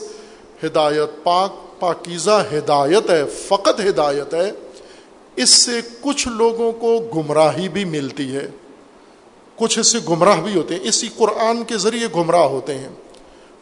ہدایت، 0.66 1.24
پاک، 1.24 1.80
پاکیزہ 1.80 2.46
ہدایت 2.54 3.10
ہے، 3.10 3.24
فقط 3.26 3.80
ہدایت 3.80 4.34
ہے 4.34 4.52
اس 5.38 5.50
سے 5.50 5.72
کچھ 6.02 6.28
لوگوں 6.28 6.72
کو 6.72 7.00
گمراہی 7.16 7.70
بھی 7.70 7.86
ملتی 7.86 8.36
ہے۔ 8.36 8.48
کچھ 9.56 9.80
اس 9.80 9.88
سے 9.88 9.98
گمراہ 10.10 10.42
بھی 10.42 10.58
ہوتے 10.58 10.76
ہیں۔ 10.76 10.82
اسی 10.84 11.10
قرآن 11.18 11.64
کے 11.64 11.78
ذریعے 11.78 12.08
گمراہ 12.16 12.44
ہوتے 12.44 12.74
ہیں۔ 12.74 12.90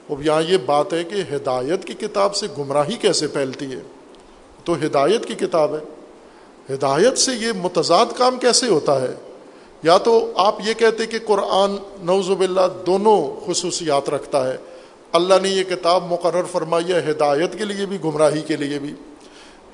اب 0.10 0.22
یہاں 0.22 0.42
یہ 0.42 0.58
بات 0.66 0.94
ہے 0.94 1.04
کہ 1.04 1.36
ہدایت 1.36 1.86
کی 1.86 1.94
کتاب 1.94 2.36
سے 2.36 2.48
گمراہی 2.58 2.94
کیسے 2.94 3.28
پھیلتی 3.28 3.66
ہے؟ 3.66 3.80
تو 4.64 4.74
ہدایت 4.74 5.26
کی 5.26 5.34
کتاب 5.34 5.76
ہے۔ 5.76 5.80
ہدایت 6.74 7.18
سے 7.18 7.32
یہ 7.42 7.52
متضاد 7.52 8.06
کام 8.18 8.40
کیسے 8.40 8.68
ہوتا 8.68 9.02
ہے؟ 9.02 9.14
یا 9.84 9.98
تو 9.98 10.32
آپ 10.36 10.56
یہ 10.66 10.74
کہتے 10.74 11.06
کہ 11.06 11.18
قرآن 11.26 11.76
نوز 12.02 12.30
باللہ 12.30 12.62
دونوں 12.86 13.46
خصوصیات 13.46 14.10
رکھتا 14.10 14.52
ہے۔ 14.52 14.58
اللہ 15.12 15.34
نے 15.42 15.50
یہ 15.50 15.64
کتاب 15.64 16.04
مقرر 16.12 16.44
فرمائی 16.44 16.94
ہے 16.94 17.12
ہدایت 17.12 17.58
کے 17.58 17.66
لیے 17.66 17.86
بھی، 17.86 17.98
گمراہی 18.04 18.42
کے 18.42 18.56
لیے 18.56 18.80
بھی۔ 18.80 18.94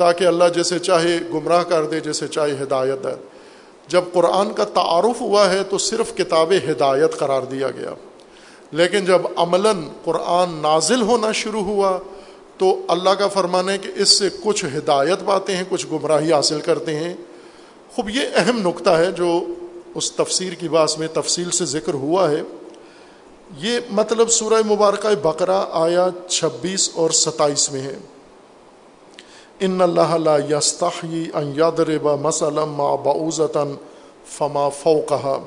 تاکہ 0.02 0.24
اللہ 0.24 0.44
جیسے 0.56 0.80
چاہے 0.80 1.20
گمراہ 1.34 1.64
کر 1.64 1.86
دے، 1.86 2.00
جیسے 2.00 2.28
چاہے 2.28 2.52
ہدایت 2.52 3.06
ہے 3.06 3.16
جب 3.88 4.02
قرآن 4.14 4.54
کا 4.54 4.64
تعارف 4.64 5.22
ہوا 5.22 5.50
ہے 5.50 5.64
تو 5.64 5.78
صرف 5.78 6.18
کتاب 6.18 6.54
ہدایت 6.70 7.18
قرار 7.18 7.42
دیا 7.42 7.68
گیا۔ 7.68 7.94
لیکن 8.72 9.06
جب 9.06 9.22
عملاً 9.36 9.84
قرآن 10.04 10.54
نازل 10.54 11.02
ہونا 11.02 11.32
شروع 11.32 11.62
ہوا 11.62 12.00
تو 12.58 12.86
اللہ 12.88 13.10
کا 13.10 13.28
فرمان 13.28 13.70
ہے 13.70 13.78
کہ 13.78 13.92
اس 13.96 14.20
سے 14.20 14.30
کچھ 14.44 14.66
ہدایت 14.66 15.26
پاتے 15.26 15.58
ہیں، 15.58 15.64
کچھ 15.70 15.88
گمراہی 15.92 16.34
حاصل 16.34 16.62
کرتے 16.62 16.96
ہیں۔ 16.96 17.14
خوب، 17.96 18.10
یہ 18.10 18.22
اہم 18.36 18.68
نقطہ 18.68 18.90
ہے 18.90 19.12
جو 19.12 19.46
اس 19.96 20.12
تفسیر 20.12 20.54
کی 20.54 20.70
باس 20.70 21.00
میں 21.00 21.08
تفصیل 21.14 21.52
سے 21.52 21.66
ذکر 21.66 21.94
ہوا 21.94 22.32
ہے۔ 22.32 22.42
یہ 23.58 23.80
مطلب 23.92 24.32
سورہ 24.32 24.74
مبارکہ 24.74 25.16
بقرہ 25.16 25.66
آیا 25.72 26.08
چھبیس 26.30 26.90
اور 26.94 27.10
ستائیس 27.10 27.72
میں 27.72 27.82
ہے۔ 27.82 27.96
ان 29.66 29.82
اللہ 29.82 30.16
لا 30.24 30.38
یستحی 30.50 31.24
ان 31.34 31.52
یضرب 31.58 32.08
مثلا 32.22 32.64
ما 32.76 32.94
بعوزتا 33.06 33.64
فما 34.36 34.70
فوقها 34.78 35.42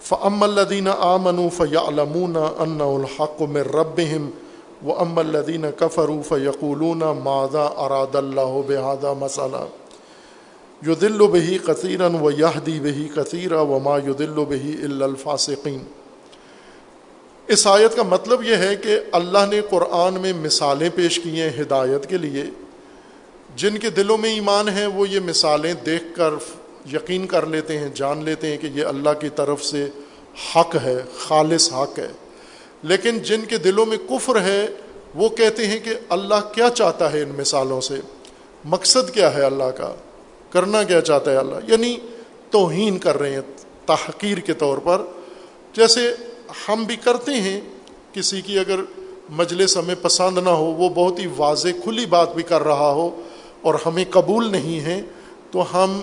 فاما 0.00 0.46
الذين 0.46 0.88
امنوا 0.88 1.50
فيعلمون 1.50 2.36
انه 2.36 2.88
الحق 2.96 3.42
من 3.42 3.68
ربهم 3.74 4.30
واما 4.84 5.20
الذين 5.20 5.70
كفروا 5.70 6.22
فيقولون 6.22 7.04
ماذا 7.28 7.64
اراد 7.86 8.16
الله 8.16 8.64
بهذا 8.68 9.12
مثلا 9.20 9.62
يضل 10.82 11.26
به 11.28 11.60
كثيرا 11.68 12.08
ويهدي 12.22 12.78
به 12.80 13.10
كثيرا 13.16 13.60
وما 13.60 13.98
يضل 13.98 14.44
به 14.44 14.76
الا 14.84 15.04
الفاسقين 15.04 15.82
اس 17.48 17.66
آیت 17.66 17.96
کا 17.96 18.02
مطلب 18.08 18.42
یہ 18.44 18.56
ہے 18.56 18.74
کہ 18.82 18.98
اللہ 19.12 19.46
نے 19.50 19.60
قرآن 19.70 20.20
میں 20.20 20.32
مثالیں 20.42 20.88
پیش 20.94 21.18
کی 21.20 21.40
ہیں 21.40 21.50
ہدایت 21.60 22.08
کے 22.08 22.18
لیے 22.18 22.44
جن 23.56 23.78
کے 23.78 23.90
دلوں 23.90 24.18
میں 24.18 24.30
ایمان 24.30 24.68
ہے، 24.68 24.86
وہ 24.86 25.08
یہ 25.08 25.20
مثالیں 25.20 25.74
دیکھ 25.74 26.04
کر 26.16 26.30
یقین 26.92 27.26
کر 27.26 27.46
لیتے 27.46 27.78
ہیں، 27.78 27.88
جان 27.94 28.24
لیتے 28.24 28.46
ہیں 28.46 28.56
کہ 28.56 28.66
یہ 28.66 28.84
اللہ 28.84 29.10
کی 29.20 29.28
طرف 29.28 29.64
سے 29.64 29.88
حق 30.56 30.76
ہے، 30.84 30.96
خالص 31.18 31.72
حق 31.72 31.98
ہے۔ 31.98 32.08
لیکن 32.82 33.18
جن 33.18 33.40
کے 33.48 33.58
دلوں 33.58 33.86
میں 33.86 33.96
کفر 34.08 34.40
ہے، 34.40 34.66
وہ 35.14 35.28
کہتے 35.28 35.66
ہیں 35.66 35.78
کہ 35.78 35.90
اللہ 36.08 36.54
کیا 36.54 36.70
چاہتا 36.70 37.12
ہے 37.12 37.22
ان 37.22 37.28
مثالوں 37.38 37.80
سے؟ 37.80 37.94
مقصد 38.64 39.14
کیا 39.14 39.34
ہے 39.34 39.42
اللہ 39.42 39.64
کا؟ 39.64 39.94
کرنا 40.50 40.82
کیا 40.82 41.00
چاہتا 41.00 41.30
ہے 41.30 41.36
اللہ؟ 41.36 41.70
یعنی 41.72 41.96
توہین 42.50 42.98
کر 42.98 43.18
رہے 43.18 43.30
ہیں 43.30 43.40
تحقیر 43.86 44.38
کے 44.38 44.52
طور 44.52 44.78
پر۔ 44.78 45.02
جیسے 45.72 46.14
ہم 46.68 46.84
بھی 46.84 46.96
کرتے 46.96 47.32
ہیں، 47.32 47.60
کسی 48.12 48.40
کی 48.40 48.58
اگر 48.58 48.80
مجلس 49.30 49.76
ہمیں 49.76 49.94
پسند 50.02 50.38
نہ 50.38 50.50
ہو، 50.50 50.64
وہ 50.64 50.88
بہت 50.88 51.18
ہی 51.18 51.26
واضح 51.36 51.68
کھلی 51.82 52.06
بات 52.06 52.34
بھی 52.34 52.42
کر 52.42 52.62
رہا 52.62 52.90
ہو 52.90 53.22
اور 53.62 53.74
ہمیں 53.86 54.04
قبول 54.10 54.52
نہیں 54.52 54.80
ہے، 54.80 55.02
تو 55.50 55.62
ہم 55.74 56.00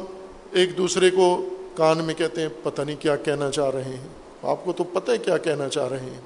ایک 0.51 0.77
دوسرے 0.77 1.09
کو 1.09 1.49
کان 1.75 1.97
میں 1.97 2.13
کہتے 2.13 2.41
ہیں، 2.41 2.49
پتہ 2.63 2.81
نہیں 2.81 2.95
کیا 2.99 3.15
کہنا 3.15 3.51
چاہ 3.51 3.69
رہے 3.69 3.83
ہیں۔ 3.83 4.07
آپ 4.43 4.65
کو 4.65 4.73
تو 4.73 4.83
پتہ 4.83 5.11
ہے 5.11 5.17
کیا 5.17 5.37
کہنا 5.37 5.69
چاہ 5.69 5.87
رہے 5.87 5.99
ہیں۔ 5.99 6.21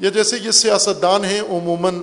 یا 0.00 0.10
جیسے 0.10 0.36
یہ 0.44 0.50
سیاستدان 0.50 1.24
ہیں، 1.24 1.40
عموماً 1.40 2.02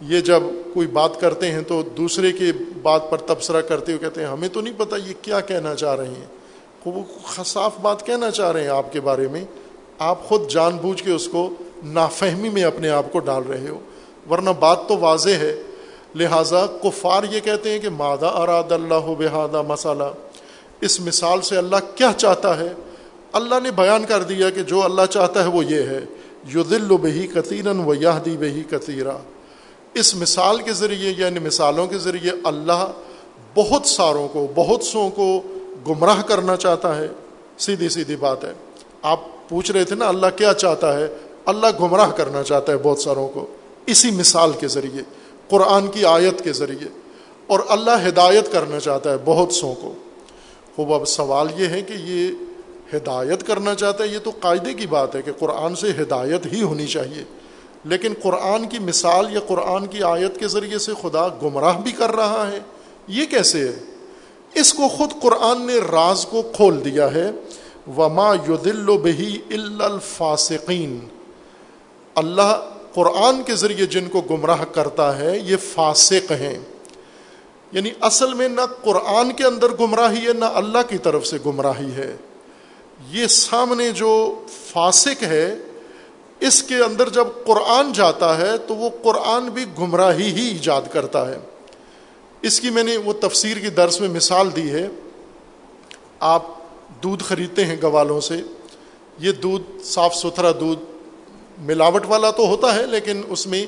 یہ 0.00 0.20
جب 0.20 0.42
کوئی 0.74 0.86
بات 0.86 1.20
کرتے 1.20 1.52
ہیں 1.52 1.62
تو 1.62 1.82
دوسرے 1.82 2.32
کی 2.32 2.52
بات 2.82 3.10
پر 3.10 3.18
تبصرہ 3.18 3.60
کرتے 3.60 3.92
ہوئے 3.92 4.08
کہتے 4.08 4.20
ہیں، 4.20 4.28
ہمیں 4.28 4.48
تو 4.48 4.60
نہیں 4.60 4.74
پتہ 4.76 4.94
یہ 5.06 5.14
کیا 5.22 5.40
کہنا 5.40 5.74
چاہ 5.74 5.94
رہے 5.94 6.06
ہیں۔ 6.06 6.26
وہ 6.86 7.02
صاف 7.44 7.78
بات 7.82 8.06
کہنا 8.06 8.30
چاہ 8.30 8.52
رہے 8.52 8.62
ہیں 8.62 8.68
آپ 8.68 8.92
کے 8.92 9.00
بارے 9.00 9.28
میں۔ 9.28 9.44
آپ 9.98 10.24
خود 10.24 10.50
جان 10.50 10.76
بوجھ 10.76 11.04
کے 11.04 11.10
اس 11.10 11.28
کو 11.28 11.50
نافہمی 11.84 12.48
میں 12.48 12.62
اپنے 12.62 12.88
آپ 12.88 13.12
کو 13.12 13.18
ڈال 13.18 13.42
رہے 13.42 13.68
ہو۔ 13.68 13.78
ورنہ 14.30 14.50
بات 14.60 14.88
تو 14.88 14.98
واضح 14.98 15.30
ہے 15.30 15.62
لہٰذا 16.16 16.66
کفار 16.82 17.22
یہ 17.30 17.40
کہتے 17.40 17.70
ہیں 17.70 17.78
کہ 17.78 17.88
مادہ 17.88 18.26
اراد 18.26 18.72
اللہ 18.72 19.14
بحادہ 19.18 19.62
مسالہ 19.62 20.04
اس 20.80 21.00
مثال 21.00 21.40
سے 21.40 21.56
اللہ 21.56 21.76
کیا 21.94 22.10
چاہتا 22.16 22.60
ہے؟ 22.60 22.72
اللہ 23.32 23.54
نے 23.62 23.70
بیان 23.70 24.04
کر 24.04 24.22
دیا 24.22 24.50
کہ 24.50 24.62
جو 24.62 24.84
اللہ 24.84 25.02
چاہتا 25.10 25.42
ہے 25.42 25.48
وہ 25.48 25.64
یہ 25.64 25.82
ہے 25.82 26.00
یو 26.46 26.62
دل 26.62 26.96
بہی 26.96 27.26
کثیرن 27.26 27.80
و 27.80 27.94
یادی 27.94 28.36
بہی 28.36 28.62
کثیرہ 28.70 29.16
اس 29.94 30.14
مثال 30.14 30.62
کے 30.62 30.72
ذریعے 30.72 31.14
یعنی 31.16 31.38
مثالوں 31.38 31.86
کے 31.86 31.98
ذریعے 31.98 32.32
اللہ 32.44 32.92
بہت 33.54 33.86
ساروں 33.86 34.28
کو، 34.28 34.52
بہت 34.54 34.82
سو 34.82 35.08
کو 35.08 35.42
گمراہ 35.88 36.22
کرنا 36.22 36.56
چاہتا 36.56 36.96
ہے۔ 36.96 37.08
سیدھی 37.58 37.88
سیدھی 37.88 38.16
بات 38.16 38.44
ہے۔ 38.44 38.52
آپ 39.02 39.20
پوچھ 39.48 39.72
رہے 39.72 39.84
تھے 39.84 39.94
نا، 39.94 40.08
اللہ 40.08 40.26
کیا 40.36 40.54
چاہتا 40.54 40.98
ہے؟ 40.98 41.06
اللہ 41.46 41.66
گمراہ 41.80 42.10
کرنا 42.10 42.42
چاہتا 42.42 42.72
ہے 42.72 42.76
بہت 42.76 42.98
ساروں 42.98 43.28
کو۔ 43.28 43.46
اسی 43.86 44.10
مثال 44.10 44.52
کے 44.60 44.68
ذریعے۔ 44.68 45.02
قرآن 45.48 45.86
کی 45.86 46.04
آیت 46.04 46.44
کے 46.44 46.52
ذریعے 46.52 46.88
اور 47.46 47.60
اللہ 47.68 48.08
ہدایت 48.08 48.52
کرنا 48.52 48.80
چاہتا 48.80 49.10
ہے 49.10 49.16
بہت 49.24 49.52
سو 49.52 49.74
کو۔ 49.80 49.94
خوب، 50.76 50.92
اب 50.92 51.08
سوال 51.08 51.48
یہ 51.56 51.66
ہے 51.66 51.80
کہ 51.80 51.92
یہ 51.92 52.28
ہدایت 52.96 53.46
کرنا 53.46 53.74
چاہتا 53.74 54.04
ہے، 54.04 54.08
یہ 54.08 54.18
تو 54.24 54.30
قاعدے 54.40 54.74
کی 54.74 54.86
بات 54.86 55.16
ہے 55.16 55.22
کہ 55.22 55.32
قرآن 55.32 55.74
سے 55.74 55.90
ہدایت 55.90 56.52
ہی 56.52 56.62
ہونی 56.62 56.86
چاہیے۔ 56.86 57.24
لیکن 57.84 58.14
قرآن 58.22 58.68
کی 58.68 58.78
مثال 58.78 59.34
یا 59.34 59.40
قرآن 59.46 59.86
کی 59.86 60.02
آیت 60.02 60.38
کے 60.38 60.48
ذریعے 60.48 60.78
سے 60.78 60.92
خدا 61.02 61.28
گمراہ 61.28 61.80
بھی 61.80 61.92
کر 61.92 62.16
رہا 62.16 62.50
ہے، 62.52 62.58
یہ 63.08 63.26
کیسے 63.26 63.68
ہے؟ 63.68 63.76
اس 64.54 64.74
کو 64.74 64.88
خود 64.88 65.22
قرآن 65.22 65.66
نے 65.66 65.74
راز 65.92 66.26
کو 66.26 66.42
کھول 66.42 66.84
دیا 66.84 67.14
ہے۔ 67.14 67.30
وما 67.96 68.34
یدل 68.34 68.88
و 68.88 68.98
بہی 68.98 69.38
الفاسقین 69.50 70.98
اللہ 72.14 72.75
قرآن 72.96 73.42
کے 73.42 73.54
ذریعے 73.54 73.86
جن 73.86 74.08
کو 74.08 74.20
گمراہ 74.20 74.64
کرتا 74.64 75.18
ہے، 75.18 75.38
یہ 75.38 75.56
فاسق 75.74 76.32
ہیں۔ 76.32 76.58
یعنی 77.72 77.90
اصل 78.00 78.34
میں 78.34 78.48
نہ 78.48 78.60
قرآن 78.82 79.32
کے 79.32 79.44
اندر 79.44 79.66
گمراہی 79.80 80.28
ہے، 80.28 80.32
نہ 80.32 80.44
اللہ 80.44 80.78
کی 80.88 80.98
طرف 80.98 81.26
سے 81.26 81.36
گمراہی 81.46 81.92
ہے۔ 81.96 82.16
یہ 83.10 83.26
سامنے 83.26 83.90
جو 83.90 84.44
فاسق 84.72 85.22
ہے، 85.22 85.54
اس 86.40 86.62
کے 86.62 86.76
اندر 86.76 87.08
جب 87.08 87.26
قرآن 87.46 87.92
جاتا 87.92 88.38
ہے، 88.38 88.58
تو 88.58 88.76
وہ 88.76 88.90
قرآن 89.02 89.48
بھی 89.48 89.64
گمراہی 89.78 90.32
ہی 90.32 90.48
ایجاد 90.48 90.82
کرتا 90.92 91.30
ہے۔ 91.30 91.36
اس 92.42 92.60
کی 92.60 92.70
میں 92.70 92.82
نے 92.82 92.96
وہ 92.96 93.12
تفسیر 93.12 93.56
کی 93.56 93.68
درس 93.68 94.00
میں 94.00 94.08
مثال 94.08 94.48
دی 94.56 94.70
ہے۔ 94.70 94.88
آپ 96.20 96.42
دودھ 97.02 97.24
خریدتے 97.24 97.64
ہیں 97.64 97.76
گوالوں 97.82 98.20
سے، 98.20 98.34
یہ 99.18 99.32
دودھ، 99.32 99.84
صاف 99.84 100.14
ستھرا 100.14 100.50
دودھ 100.60 100.95
ملاوٹ 101.58 102.06
والا 102.06 102.30
تو 102.30 102.46
ہوتا 102.46 102.74
ہے، 102.74 102.86
لیکن 102.86 103.22
اس 103.28 103.46
میں 103.46 103.66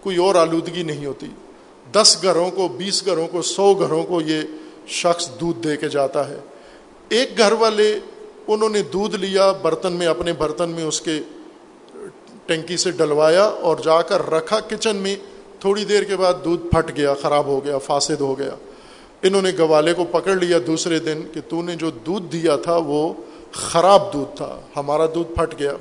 کوئی 0.00 0.16
اور 0.16 0.34
آلودگی 0.34 0.82
نہیں 0.82 1.06
ہوتی۔ 1.06 1.26
دس 1.92 2.18
گھروں 2.22 2.50
کو، 2.50 2.68
بیس 2.68 3.06
گھروں 3.06 3.28
کو، 3.28 3.42
سو 3.42 3.74
گھروں 3.74 4.04
کو 4.04 4.20
یہ 4.20 4.42
شخص 4.86 5.30
دودھ 5.40 5.68
دے 5.68 5.76
کے 5.76 5.88
جاتا 5.88 6.28
ہے۔ 6.28 6.36
ایک 7.08 7.38
گھر 7.38 7.52
والے، 7.52 7.98
انہوں 8.48 8.68
نے 8.68 8.82
دودھ 8.82 9.16
لیا، 9.16 9.52
برتن 9.52 9.92
میں، 9.92 10.06
اپنے 10.06 10.32
برتن 10.32 10.70
میں 10.70 10.84
اس 10.84 11.00
کے 11.00 11.20
ٹینکی 12.46 12.76
سے 12.76 12.90
ڈلوایا 12.90 13.44
اور 13.44 13.76
جا 13.84 14.02
کر 14.02 14.30
رکھا۔ 14.30 14.60
کچن 14.60 14.96
میں 14.96 15.16
تھوڑی 15.60 15.84
دیر 15.84 16.02
کے 16.02 16.16
بعد 16.16 16.34
دودھ 16.44 16.66
پھٹ 16.66 16.96
گیا، 16.96 17.14
خراب 17.14 17.46
ہو 17.46 17.64
گیا، 17.64 17.78
فاسد 17.78 18.20
ہو 18.20 18.38
گیا۔ 18.38 18.54
انہوں 19.22 19.42
نے 19.42 19.50
گوالے 19.58 19.92
کو 19.92 20.04
پکڑ 20.04 20.34
لیا 20.34 20.58
دوسرے 20.66 20.98
دن 20.98 21.22
کہ 21.34 21.40
تو 21.48 21.62
نے 21.62 21.74
جو 21.74 21.90
دودھ 21.90 22.32
دیا 22.32 22.56
تھا، 22.56 22.76
وہ 22.76 23.12
خراب 23.52 24.12
دودھ 24.12 24.36
تھا، 24.36 24.60
ہمارا 24.76 25.06
دودھ 25.14 25.34
پھٹ 25.34 25.58
گیا۔ 25.58 25.72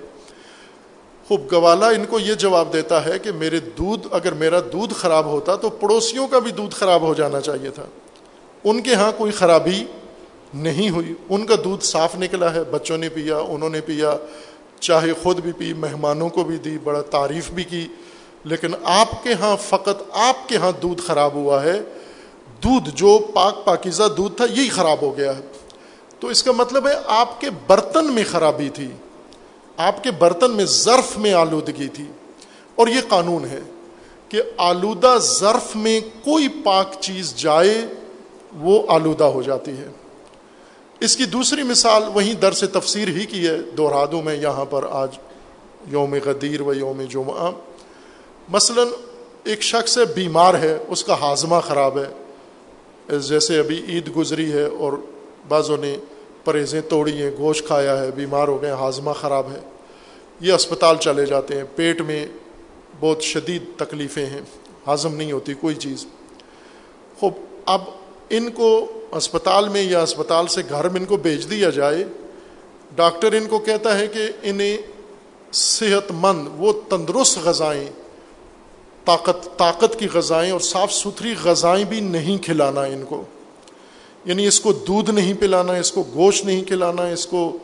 خوب 1.32 1.52
گوالا 1.52 1.88
ان 1.88 2.06
کو 2.10 2.20
یہ 2.20 2.34
جواب 2.34 2.74
دیتا 2.74 3.06
ہے 3.06 3.20
کہ 3.20 3.32
میرے 3.32 3.60
دودھ، 3.60 4.08
اگر 4.12 4.34
میرا 4.34 4.60
دودھ 4.60 4.94
خراب 4.94 5.26
ہوتا 5.26 5.56
تو 5.56 5.70
پڑوسیوں 5.70 6.28
کا 6.28 6.40
بھی 6.40 6.52
دودھ 6.52 6.76
خراب 6.76 7.02
ہو 7.02 7.14
جانا 7.14 7.42
چاہیے 7.42 7.70
تھا۔ 7.70 7.86
ان 8.64 8.82
کے 8.82 8.96
ہاں 8.96 9.12
کوئی 9.18 9.32
خرابی 9.32 9.86
نہیں 10.54 10.90
ہوئی۔ 10.90 11.14
ان 11.30 11.46
کا 11.46 11.56
دودھ 11.64 11.84
صاف 11.84 12.16
نکلا 12.16 12.54
ہے، 12.54 12.64
بچوں 12.64 12.98
نے 12.98 13.10
پیا، 13.10 13.38
انہوں 13.38 13.70
نے 13.70 13.82
پیا، 13.82 14.18
چاہے 14.80 15.14
خود 15.24 15.40
بھی 15.40 15.52
پی، 15.52 15.74
مہمانوں 15.74 16.30
کو 16.30 16.44
بھی 16.44 16.58
دی، 16.58 16.78
بڑا 16.84 17.02
تعریف 17.02 17.52
بھی 17.52 17.64
کی۔ 17.64 17.88
لیکن 18.44 18.68
آپ 18.84 19.24
کے 19.24 19.34
ہاں 19.34 19.56
فقط 19.62 20.04
آپ 20.14 20.50
کے 20.50 20.58
ہاں 20.58 20.72
دودھ 20.82 21.02
خراب 21.02 21.34
ہوا 21.34 21.64
ہے۔ 21.64 21.82
دودھ 22.64 22.90
جو 22.94 23.20
پاک 23.34 23.66
پاکیزہ 23.66 24.04
دودھ 24.18 24.36
تھا، 24.36 24.46
یہی 24.50 24.70
خراب 24.70 24.98
ہو 25.02 25.18
گیا 25.18 25.38
ہے۔ 25.38 25.42
تو 26.20 26.28
اس 26.28 26.44
کا 26.44 26.52
مطلب 26.52 26.88
ہے 26.88 26.94
آپ 27.08 27.42
کے 27.42 27.50
برتن 27.68 28.14
میں 28.14 28.24
خرابی 28.32 28.70
تھی۔ 28.70 28.92
آپ 29.78 30.04
کے 30.04 30.12
برتن 30.12 30.52
میں 30.52 30.66
ظرف 30.66 31.18
میں 31.18 31.34
آلودگی 31.34 31.88
تھی 31.88 32.06
اور 32.76 32.88
یہ 32.88 33.02
قانون 33.08 33.46
ہے 33.46 33.60
کہ 34.30 34.42
آلودہ 34.58 35.18
ظرف 35.22 35.76
میں 35.76 36.00
کوئی 36.00 36.48
پاک 36.48 36.94
چیز 37.00 37.36
جائے 37.36 37.86
وہ 38.54 38.84
آلودہ 38.88 39.24
ہو 39.24 39.42
جاتی 39.42 39.72
ہے۔ 39.72 39.88
اس 41.00 41.18
کی 41.18 41.26
دوسری 41.26 41.64
مثال 41.64 42.04
وہیں 42.14 42.34
در 42.34 42.52
سے 42.52 42.68
تفسیر 42.68 43.08
ہی 43.08 43.26
کی 43.26 43.48
ہے 43.48 43.58
دوہرا 43.58 44.06
دوں 44.12 44.22
میں 44.22 44.36
یہاں 44.36 44.66
پر 44.66 44.86
آج 44.90 45.18
یوم 45.88 46.16
غدیر 46.26 46.62
و 46.62 46.74
یوم 46.74 47.02
جمعہ۔ 47.02 47.52
مثلا 48.50 48.82
ایک 49.44 49.62
شخص 49.62 49.98
بیمار 50.16 50.54
ہے، 50.54 50.78
اس 50.88 51.04
کا 51.04 51.20
ہاضمہ 51.20 51.56
خراب 51.64 51.98
ہے، 51.98 53.18
جیسے 53.20 53.60
ابھی 53.60 53.82
عید 53.88 54.16
گزری 54.18 54.52
ہے 54.52 54.64
اور 54.64 54.94
بعضوں 55.48 55.78
نے 55.78 55.98
پرہیزیں 56.44 56.82
توڑی 56.82 57.22
ہیں، 57.22 57.32
گوشت 57.38 57.68
کھایا 57.68 58.02
ہے، 58.02 58.12
بیمار 58.12 58.48
ہو 58.48 58.62
گئے 58.62 58.72
ہاضمہ 58.72 59.12
خراب 59.12 59.52
ہے۔ 59.52 59.60
یہ 60.40 60.54
اسپتال 60.54 60.98
چلے 60.98 61.26
جاتے 61.26 61.56
ہیں۔ 61.56 61.64
پیٹ 61.76 62.02
میں 62.02 62.26
بہت 63.00 63.22
شدید 63.22 63.64
تکلیفیں 63.78 64.26
ہیں۔ 64.26 64.42
ہاضم 64.88 65.16
نہیں 65.16 65.32
ہوتی 65.32 65.54
کوئی 65.54 65.76
چیز۔ 65.76 66.06
خوب، 67.20 67.34
اب 67.66 67.82
ان 68.30 68.52
کو 68.52 68.92
اسپتال 69.12 69.70
میں 69.70 69.82
یا 69.82 70.02
اسپتال 70.02 70.48
سے 70.48 70.62
گھر 70.70 70.90
میں 70.90 71.00
ان 71.00 71.06
کو 71.06 71.18
بھیج 71.18 71.50
دیا 71.50 71.70
جائے۔ 71.70 72.04
ڈاکٹر 72.96 73.32
ان 73.32 73.48
کو 73.48 73.60
کہتا 73.60 74.00
ہے 74.00 74.08
کہ 74.08 74.30
انہیں 74.42 74.78
صحت 75.54 76.12
مند، 76.12 76.48
وہ 76.58 76.74
تندرست 76.90 77.40
غذائیں، 77.44 77.88
طاقت 79.06 79.58
طاقت 79.58 80.00
کی 80.00 80.08
غذائیں 80.14 80.52
اور 80.52 80.60
صاف 80.60 80.94
ستھری 80.94 81.34
غذائیں 81.44 81.84
بھی 81.84 82.00
نہیں 82.00 82.44
کھلانا 82.44 82.82
ان 82.82 83.04
کو۔ 83.10 83.24
یعنی 84.26 84.48
اس 84.48 84.60
کو 84.60 84.74
دودھ 84.74 85.12
نہیں 85.12 85.34
پلانا، 85.34 85.74
اس 85.74 85.92
کو 85.92 86.04
گوشت 86.14 86.46
نہیں 86.46 86.64
کھلانا، 86.64 87.04
اس 87.04 87.26
کو 87.26 87.58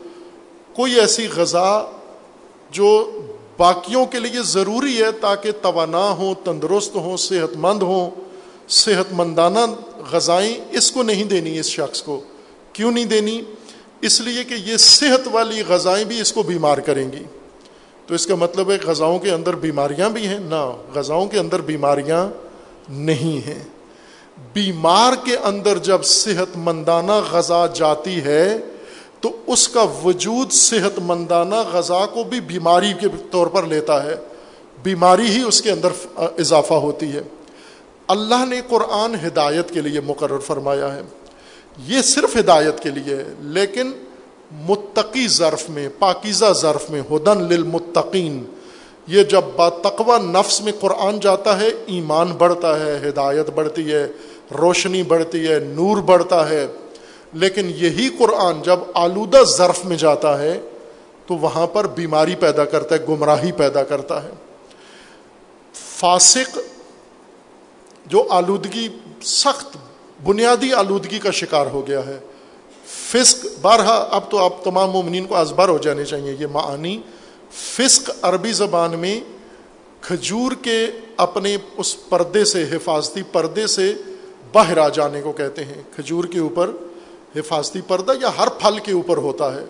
کوئی 0.76 1.00
ایسی 1.00 1.28
غذا 1.36 1.92
جو 2.72 3.22
باقیوں 3.58 4.06
کے 4.06 4.20
لیے 4.20 4.42
ضروری 4.42 5.04
ہے 5.04 5.12
تاکہ 5.12 5.52
توانا 5.62 6.10
ہوں، 6.10 6.36
تندرست 6.44 6.96
ہوں 6.96 7.18
صحت 7.18 7.58
مند 7.58 7.82
ہوں 7.82 8.10
صحت 8.70 9.14
مندانہ 9.14 9.60
غذائیں 10.12 10.56
اس 10.72 10.92
کو 10.92 11.04
نہیں 11.04 11.24
دینی 11.24 11.60
اس 11.60 11.66
شخص 11.66 12.02
کو۔ 12.02 12.22
کیوں 12.74 12.92
نہیں 12.92 13.06
دینی؟ 13.06 13.42
اس 14.02 14.22
لیے 14.22 14.44
کہ 14.44 14.54
یہ 14.54 14.78
صحت 14.78 15.28
والی 15.32 15.64
غذائیں 15.68 16.06
بھی 16.06 16.22
اس 16.22 16.34
کو 16.34 16.44
بیمار 16.44 16.78
کریں 16.78 17.12
گی۔ 17.12 17.24
تو 18.08 18.16
اس 18.16 18.28
کا 18.28 18.36
مطلب 18.36 18.72
ہے 18.72 18.78
غذاؤں 18.84 19.20
کے 19.20 19.32
اندر 19.32 19.56
بیماریاں 19.56 20.10
بھی 20.10 20.28
ہیں، 20.28 20.40
نہ، 20.40 20.72
غذاؤں 20.96 21.28
کے 21.28 21.40
اندر 21.40 21.62
بیماریاں 21.62 22.30
نہیں 22.90 23.48
ہیں۔ 23.48 23.64
بیمار 24.54 25.14
کے 25.26 25.36
اندر 25.36 25.78
جب 25.78 26.04
صحت 26.04 26.58
مندانہ 26.58 27.22
غذا 27.32 27.66
جاتی 27.74 28.22
ہے، 28.22 28.58
تو 29.22 29.38
اس 29.48 29.68
کا 29.68 29.86
وجود 30.04 30.52
صحت 30.52 31.00
مندانہ 31.06 31.56
غذا 31.72 32.06
کو 32.06 32.24
بھی 32.24 32.40
بیماری 32.40 32.94
کے 33.00 33.08
طور 33.32 33.48
پر 33.48 33.64
لیتا 33.64 34.04
ہے۔ 34.04 34.16
بیماری 34.84 35.26
ہی 35.26 35.42
اس 35.42 35.62
کے 35.62 35.72
اندر 35.72 35.90
اضافہ 36.16 36.74
ہوتی 36.74 37.12
ہے۔ 37.12 37.22
اللہ 38.08 38.46
نے 38.48 38.62
قرآن 38.70 39.16
ہدایت 39.28 39.72
کے 39.72 39.82
لیے 39.82 40.02
مقرر 40.02 40.38
فرمایا 40.38 40.96
ہے۔ 40.96 41.02
یہ 41.88 42.02
صرف 42.02 42.38
ہدایت 42.38 42.80
کے 42.80 42.90
لیے، 42.90 43.18
لیکن 43.40 43.92
متقی 44.52 45.28
ظرف 45.28 45.70
میں، 45.70 45.90
پاکیزہ 46.00 46.54
ظرف 46.54 46.90
میں، 46.90 47.02
ہدن 47.12 47.38
للمتقین 47.38 48.44
یہ 49.08 49.24
جب 49.24 49.42
با 49.56 50.18
نفس 50.18 50.62
میں 50.62 50.72
قرآن 50.80 51.20
جاتا 51.20 51.60
ہے، 51.60 51.68
ایمان 51.86 52.28
بڑھتا 52.28 52.80
ہے، 52.80 53.10
ہدایت 53.10 53.50
بڑھتی 53.50 53.94
ہے، 53.94 54.08
روشنی 54.58 55.04
بڑھتی 55.04 55.48
ہے، 55.48 55.60
نور 55.60 55.98
بڑھتا 55.98 56.50
ہے۔ 56.50 56.68
لیکن 57.34 57.72
یہی 57.76 58.10
قرآن 58.20 58.62
جب 58.62 58.80
آلودہ 58.94 59.44
ظرف 59.44 59.86
میں 59.86 59.98
جاتا 59.98 60.42
ہے، 60.42 60.60
تو 61.28 61.38
وہاں 61.38 61.68
پر 61.68 61.88
بیماری 61.88 62.36
پیدا 62.36 62.66
کرتا 62.66 62.96
ہے، 62.96 63.00
گمراہی 63.10 63.52
پیدا 63.52 63.84
کرتا 63.84 64.24
ہے۔ 64.24 64.30
فاسق 65.74 66.60
جو 68.06 68.28
آلودگی، 68.30 68.88
سخت، 69.22 69.78
بنیادی 70.24 70.74
آلودگی 70.74 71.20
کا 71.20 71.32
شکار 71.32 71.66
ہو 71.66 71.88
گیا 71.88 72.06
ہے۔ 72.08 72.20
فسق، 72.86 73.46
بارہا، 73.62 74.08
اب 74.12 74.32
تو 74.32 74.38
آپ 74.38 74.64
تمام 74.64 74.90
مومنین 74.90 75.26
کو 75.26 75.36
ازبر 75.36 75.70
ہو 75.70 75.78
جانے 75.78 76.06
چاہیے، 76.06 76.36
یہ 76.40 76.48
معانی 76.48 77.02
فسق 77.58 78.10
عربی 78.22 78.52
زبان 78.52 79.00
میں 79.00 79.20
کھجور 80.02 80.52
کے 80.62 80.88
اپنے 81.18 81.58
اس 81.78 82.10
پردے 82.10 82.46
سے، 82.46 82.64
حفاظتی 82.64 83.22
پردے 83.32 83.68
سے 83.68 83.94
باہر 84.54 84.78
آ 84.78 84.90
جانے 84.90 85.22
کو 85.22 85.32
کہتے 85.32 85.66
ہیں۔ 85.66 85.82
کھجور 85.96 86.24
کے 86.24 86.40
اوپر 86.40 86.72
حفاظتی 87.36 87.82
پردہ 87.82 88.12
یا 88.22 88.32
ہر 88.38 88.48
پھل 88.48 88.80
کے 88.80 88.92
اوپر 88.92 89.18
ہوتا 89.18 89.56
ہے۔ 89.56 89.66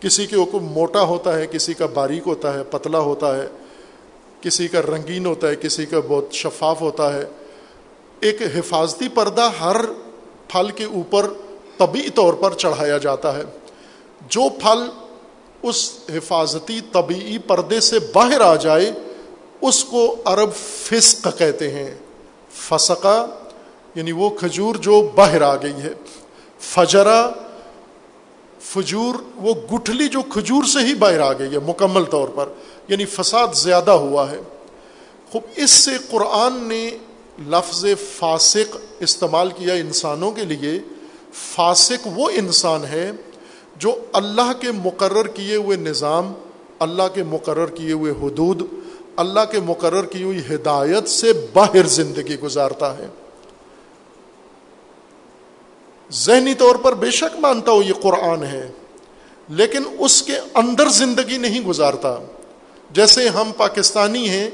کسی 0.00 0.26
کے 0.26 0.36
اوپر 0.36 0.60
موٹا 0.60 1.02
ہوتا 1.02 1.38
ہے، 1.38 1.46
کسی 1.46 1.74
کا 1.74 1.86
باریک 1.86 2.22
ہوتا 2.26 2.54
ہے، 2.54 2.64
پتلا 2.64 2.98
ہوتا 2.98 3.36
ہے۔ 3.36 3.46
کسی 4.40 4.68
کا 4.68 4.80
رنگین 4.80 5.26
ہوتا 5.26 5.48
ہے، 5.48 5.56
کسی 5.56 5.86
کا 5.86 5.96
بہت 6.08 6.24
شفاف 6.32 6.80
ہوتا 6.80 7.14
ہے۔ 7.14 7.24
ایک 8.20 8.42
حفاظتی 8.42 9.08
پردہ 9.08 9.50
ہر 9.60 9.76
پھل 10.48 10.70
کے 10.70 10.84
اوپر 10.84 11.26
طبی 11.76 12.10
طور 12.14 12.34
پر 12.34 12.54
چڑھایا 12.54 12.98
جاتا 12.98 13.36
ہے۔ 13.36 13.42
جو 14.28 14.40
پھل 14.48 15.05
اس 15.66 15.92
حفاظتی 16.14 16.80
طبی 16.92 17.38
پردے 17.38 17.80
سے 17.80 17.98
باہر 18.12 18.40
آ 18.40 18.56
جائے، 18.56 18.92
اس 19.60 19.84
کو 19.84 20.16
عرب 20.24 20.54
فسق 20.54 21.28
کہتے 21.38 21.70
ہیں۔ 21.70 21.94
فسقہ 22.50 23.26
یعنی 23.94 24.12
وہ 24.12 24.30
کھجور 24.30 24.74
جو 24.74 25.10
باہر 25.14 25.42
آ 25.42 25.56
گئی 25.56 25.72
ہے۔ 25.72 25.92
فجرا 26.60 27.30
فجور، 28.60 29.14
وہ 29.36 29.54
گٹھلی 29.74 30.08
جو 30.08 30.22
کھجور 30.22 30.64
سے 30.64 30.78
ہی 30.78 30.94
باہر 30.94 31.20
آ 31.20 31.32
گئی 31.32 31.52
ہے، 31.52 31.58
مکمل 31.58 32.04
طور 32.04 32.28
پر 32.28 32.48
یعنی 32.88 33.04
فساد 33.04 33.48
زیادہ 33.54 33.90
ہوا 33.90 34.30
ہے۔ 34.30 34.40
خوب، 35.32 35.42
اس 35.56 35.70
سے 35.70 35.90
قرآن 36.10 36.68
نے 36.68 36.90
لفظ 37.46 37.84
فاسق 38.18 38.76
استعمال 39.00 39.50
کیا 39.50 39.74
انسانوں 39.74 40.30
کے 40.30 40.44
لیے۔ 40.44 40.80
فاسق 41.32 42.08
وہ 42.14 42.30
انسان 42.30 42.84
ہے 42.84 43.12
جو 43.78 43.94
اللہ 44.12 44.52
کے 44.60 44.72
مقرر 44.72 45.26
کیے 45.26 45.56
ہوئے 45.56 45.76
نظام، 45.76 46.32
اللہ 46.78 47.02
کے 47.14 47.22
مقرر 47.22 47.66
کیے 47.66 47.92
ہوئے 47.92 48.12
حدود، 48.12 48.62
اللہ 49.16 49.40
کے 49.50 49.60
مقرر 49.60 50.04
کی 50.04 50.22
ہوئی 50.22 50.38
ہدایت 50.38 51.08
سے 51.08 51.32
باہر 51.52 51.86
زندگی 51.86 52.40
گزارتا 52.40 52.98
ہے۔ 52.98 53.06
ذہنی 56.12 56.54
طور 56.54 56.76
پر 56.76 56.94
بے 56.94 57.10
شک 57.10 57.36
مانتا 57.40 57.72
ہو 57.72 57.82
یہ 57.82 57.92
قرآن 58.02 58.42
ہے، 58.42 58.68
لیکن 59.48 59.82
اس 59.98 60.22
کے 60.22 60.38
اندر 60.54 60.88
زندگی 60.88 61.36
نہیں 61.36 61.60
گزارتا۔ 61.60 62.18
جیسے 62.90 63.28
ہم 63.28 63.50
پاکستانی 63.56 64.28
ہیں، 64.28 64.50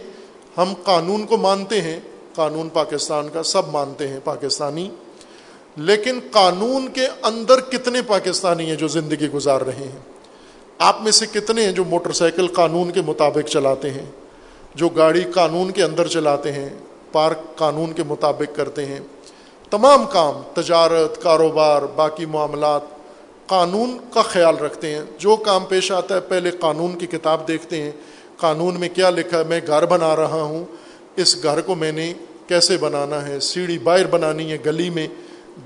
ہم 0.56 0.74
قانون 0.82 1.26
کو 1.26 1.36
مانتے 1.36 1.80
ہیں، 1.80 2.00
قانون 2.34 2.68
پاکستان 2.68 3.28
کا 3.28 3.42
سب 3.42 3.68
مانتے 3.68 4.08
ہیں، 4.08 4.20
پاکستانی۔ 4.24 4.90
لیکن 5.76 6.20
قانون 6.30 6.88
کے 6.88 7.06
اندر 7.22 7.60
کتنے 7.60 8.02
پاکستانی 8.02 8.66
ہیں 8.66 8.76
جو 8.76 8.88
زندگی 8.88 9.28
گزار 9.28 9.60
رہے 9.60 9.72
ہیں؟ 9.72 9.98
آپ 10.78 11.02
میں 11.02 11.12
سے 11.12 11.26
کتنے 11.26 11.64
ہیں 11.64 11.72
جو 11.72 11.84
موٹر 11.84 12.12
سائیکل 12.12 12.46
قانون 12.46 12.90
کے 12.90 13.00
مطابق 13.00 13.48
چلاتے 13.48 13.90
ہیں؟ 13.90 14.04
جو 14.74 14.88
گاڑی 14.88 15.20
قانون 15.34 15.70
کے 15.70 15.82
اندر 15.82 16.06
چلاتے 16.06 16.52
ہیں، 16.52 16.68
پارک 17.12 17.56
قانون 17.56 17.92
کے 17.92 18.02
مطابق 18.02 18.56
کرتے 18.56 18.86
ہیں؟ 18.86 19.00
تمام 19.70 20.04
کام، 20.06 20.42
تجارت، 20.54 21.22
کاروبار، 21.22 21.82
باقی 21.82 22.26
معاملات 22.26 22.82
قانون 23.46 23.98
کا 24.12 24.22
خیال 24.22 24.56
رکھتے 24.56 24.94
ہیں۔ 24.94 25.02
جو 25.18 25.36
کام 25.36 25.64
پیش 25.64 25.92
آتا 25.92 26.14
ہے، 26.14 26.20
پہلے 26.20 26.50
قانون 26.50 26.98
کی 26.98 27.06
کتاب 27.06 27.48
دیکھتے 27.48 27.82
ہیں۔ 27.82 27.90
قانون 28.36 28.80
میں 28.80 28.88
کیا 28.94 29.10
لکھا 29.10 29.38
ہے؟ 29.38 29.44
میں 29.44 29.60
گھر 29.66 29.86
بنا 29.86 30.16
رہا 30.16 30.42
ہوں۔ 30.42 30.64
اس 31.16 31.42
گھر 31.42 31.60
کو 31.60 31.74
میں 31.74 31.92
نے 31.92 32.12
کیسے 32.46 32.76
بنانا 32.76 33.26
ہے؟ 33.26 33.40
سیڑھی 33.40 33.78
باہر 33.78 34.06
بنانی 34.06 34.52
ہے 34.52 34.58
گلی 34.66 34.90
میں۔ 34.90 35.06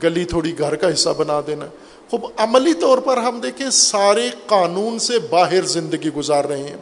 گلی 0.02 0.24
تھوڑی 0.24 0.58
گھر 0.58 0.76
کا 0.76 0.92
حصہ 0.92 1.08
بنا 1.16 1.40
دینا۔ 1.46 1.66
خوب 2.10 2.26
عملی 2.36 2.74
طور 2.74 2.98
پر 2.98 3.16
ہم 3.16 3.40
دیکھیں 3.40 3.70
سارے 3.70 4.30
قانون 4.46 4.98
سے 4.98 5.18
باہر 5.18 5.62
زندگی 5.62 6.08
گزار 6.08 6.44
رہے 6.44 6.62
ہیں۔ 6.62 6.76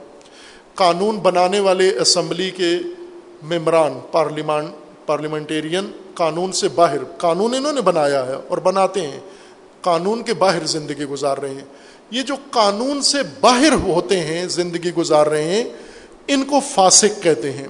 قانون 0.74 1.18
بنانے 1.18 1.60
والے 1.60 1.98
اسمبلی 1.98 2.50
کے 2.50 2.76
ممبران، 3.42 4.00
پارلیمان، 4.12 4.66
پارلیمنٹیرین 5.06 5.90
قانون 6.14 6.52
سے 6.52 6.68
باہر، 6.68 7.04
قانون 7.04 7.54
انہوں 7.54 7.72
نے 7.72 7.80
بنایا 7.80 8.26
ہے 8.26 8.34
اور 8.48 8.58
بناتے 8.58 9.00
ہیں۔ 9.00 9.20
قانون 9.80 10.22
کے 10.22 10.34
باہر 10.34 10.66
زندگی 10.66 11.04
گزار 11.04 11.38
رہے 11.38 11.50
ہیں۔ 11.50 11.64
یہ 12.10 12.22
جو 12.22 12.34
قانون 12.50 13.02
سے 13.02 13.18
باہر 13.40 13.72
ہوتے 13.72 14.20
ہیں، 14.20 14.48
زندگی 14.48 14.94
گزار 14.94 15.26
رہے 15.26 15.44
ہیں، 15.44 15.64
ان 16.28 16.44
کو 16.44 16.60
فاسق 16.60 17.22
کہتے 17.22 17.52
ہیں۔ 17.52 17.68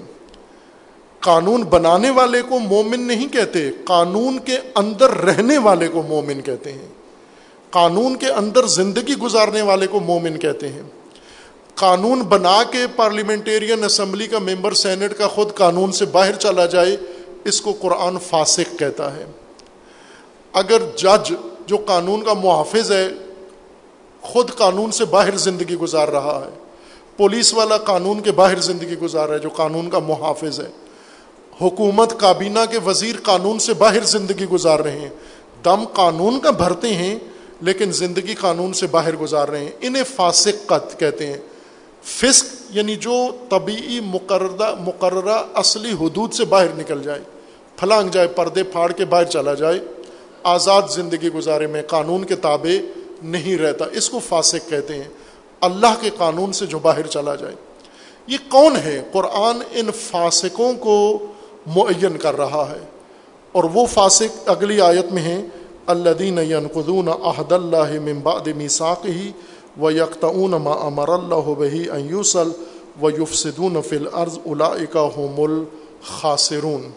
قانون 1.25 1.63
بنانے 1.63 2.11
والے 2.11 2.43
کو 2.43 2.59
مومن 2.59 3.01
نہیں 3.01 3.29
کہتے، 3.29 3.71
قانون 3.85 4.39
کے 4.39 4.59
اندر 4.75 5.11
رہنے 5.11 5.59
والے 5.59 5.89
کو 5.89 6.03
مومن 6.03 6.41
کہتے 6.41 6.73
ہیں۔ 6.73 6.89
قانون 7.71 8.17
کے 8.17 8.27
اندر 8.27 8.67
زندگی 8.67 9.15
گزارنے 9.15 9.63
والے 9.63 9.87
کو 9.87 10.01
مومن 10.01 10.39
کہتے 10.39 10.69
ہیں۔ 10.69 10.83
قانون 11.75 12.23
بنا 12.23 12.63
کے 12.71 12.87
پارلیمنٹیرین 12.97 13.85
اسمبلی 13.85 14.27
کا 14.27 14.39
ممبر 14.39 14.73
سینٹ 14.73 15.15
کا 15.19 15.29
خود 15.29 15.55
قانون 15.55 15.93
سے 15.93 16.05
باہر 16.05 16.33
چلا 16.33 16.67
جائے، 16.67 16.97
اس 17.45 17.61
کو 17.61 17.73
قرآن 17.81 18.19
فاسق 18.19 18.79
کہتا 18.79 19.17
ہے۔ 19.17 19.25
اگر 20.53 20.83
جج 20.97 21.33
جو 21.67 21.77
قانون 21.77 22.23
کا 22.23 22.33
محافظ 22.33 22.93
ہے، 22.93 23.09
خود 24.23 24.51
قانون 24.51 24.91
سے 24.91 25.05
باہر 25.05 25.37
زندگی 25.37 25.75
گزار 25.75 26.09
رہا 26.09 26.45
ہے۔ 26.45 26.59
پولیس 27.17 27.55
والا 27.55 27.77
قانون 27.77 28.21
کے 28.21 28.33
باہر 28.33 28.57
زندگی 28.57 28.99
گزار 28.99 29.27
رہا 29.27 29.35
ہے، 29.35 29.41
جو 29.41 29.49
قانون 29.49 29.91
کا 29.91 29.99
محافظ 29.99 30.61
ہے۔ 30.61 30.84
حکومت 31.61 32.21
کابینہ 32.21 32.59
کے 32.71 32.79
وزیر 32.79 33.17
قانون 33.23 33.59
سے 33.59 33.75
باہر 33.75 34.01
زندگی 34.01 34.45
گزار 34.45 34.81
رہے 34.81 35.01
ہیں۔ 35.01 35.09
دم 35.65 35.85
قانون 35.85 36.41
کا 36.41 36.51
بھرتے 36.51 36.95
ہیں، 36.95 37.19
لیکن 37.61 37.93
زندگی 37.93 38.35
قانون 38.35 38.73
سے 38.73 38.87
باہر 38.87 39.17
گزار 39.17 39.49
رہے 39.49 39.65
ہیں۔ 39.65 39.71
انہیں 39.81 40.03
فاسق 40.17 40.67
قط 40.67 40.99
کہتے 40.99 41.27
ہیں۔ 41.27 41.39
فسق 42.05 42.47
یعنی 42.71 42.97
جو 42.97 43.27
طبیعی 43.51 44.01
مقررہ 44.01 44.75
مقررہ 44.75 45.43
اصلی 45.55 45.93
حدود 45.93 46.33
سے 46.33 46.45
باہر 46.45 46.67
نکل 46.77 47.03
جائے، 47.03 47.21
پھلانگ 47.77 48.09
جائے، 48.09 48.29
پردے 48.29 48.63
پھاڑ 48.63 48.93
کے 48.93 49.05
باہر 49.05 49.25
چلا 49.25 49.55
جائے، 49.55 49.81
آزاد 50.43 50.83
زندگی 50.91 51.29
گزارے 51.29 51.67
میں 51.67 51.83
قانون 51.83 52.25
کے 52.25 52.35
تابع 52.37 52.85
نہیں 53.23 53.59
رہتا۔ 53.59 53.85
اس 53.93 54.11
کو 54.11 54.19
فاسق 54.19 54.71
کہتے 54.71 54.95
ہیں۔ 54.95 55.09
اللہ 55.61 55.95
کے 56.01 56.11
قانون 56.17 56.53
سے 56.53 56.67
جو 56.67 56.79
باہر 56.79 57.07
چلا 57.07 57.35
جائے۔ 57.35 57.55
یہ 58.27 58.37
کون 58.49 58.77
ہے؟ 58.77 59.03
قرآن 59.13 59.59
ان 59.73 59.91
فاسقوں 59.91 60.73
کو 60.73 61.27
معین 61.67 62.17
کر 62.19 62.37
رہا 62.37 62.73
ہے۔ 62.73 62.87
اور 63.53 63.65
وہ 63.65 63.87
فاسق 63.87 64.43
اگلی 64.47 64.81
آیت 64.81 65.13
میں 65.13 65.23
ہیں 65.23 65.43
اللہ 65.87 66.11
دین 66.11 66.39
قدون 66.73 67.09
احد 67.09 67.53
اللہ 67.53 68.01
ممباد 68.01 68.47
میساک 68.57 69.07
ہی 69.07 69.33
و 69.81 69.91
یکتعون 69.91 70.51
ما 70.51 70.71
امر 70.71 71.09
اللہ 71.09 71.55
بہی 71.59 71.91
ایوسل 71.91 72.51
و 73.03 73.11
یفسدون 73.11 73.83
فی 73.83 73.97
الارض 73.97 74.39
اولئک 74.45 74.97
هم 74.97 75.35
الخاسرون۔ 75.39 76.91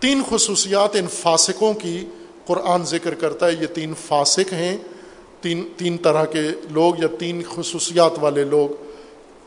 تین 0.00 0.22
خصوصیات 0.30 0.96
ان 0.96 1.06
فاسقوں 1.06 1.74
کی 1.74 2.04
قرآن 2.46 2.84
ذکر 2.84 3.14
کرتا 3.14 3.46
ہے۔ 3.46 3.52
یہ 3.60 3.66
تین 3.66 3.94
فاسق 4.06 4.52
ہیں۔ 4.52 4.76
تین 5.40 5.68
تین 5.76 5.96
طرح 5.96 6.24
کے 6.24 6.42
لوگ 6.70 6.94
یا 6.98 7.08
تین 7.18 7.42
خصوصیات 7.54 8.12
والے 8.20 8.44
لوگ 8.44 8.68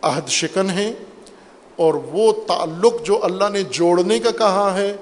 عہد 0.02 0.30
شکن 0.30 0.70
ہیں۔ 0.70 0.94
اور 1.76 1.94
وہ 1.94 2.32
تعلق 2.48 2.94
جو 3.04 3.20
اللہ 3.22 3.50
نے 3.54 3.64
جوڑنے 3.64 4.20
کا 4.20 4.32
کہا 4.32 4.78
ہے، 4.78 4.96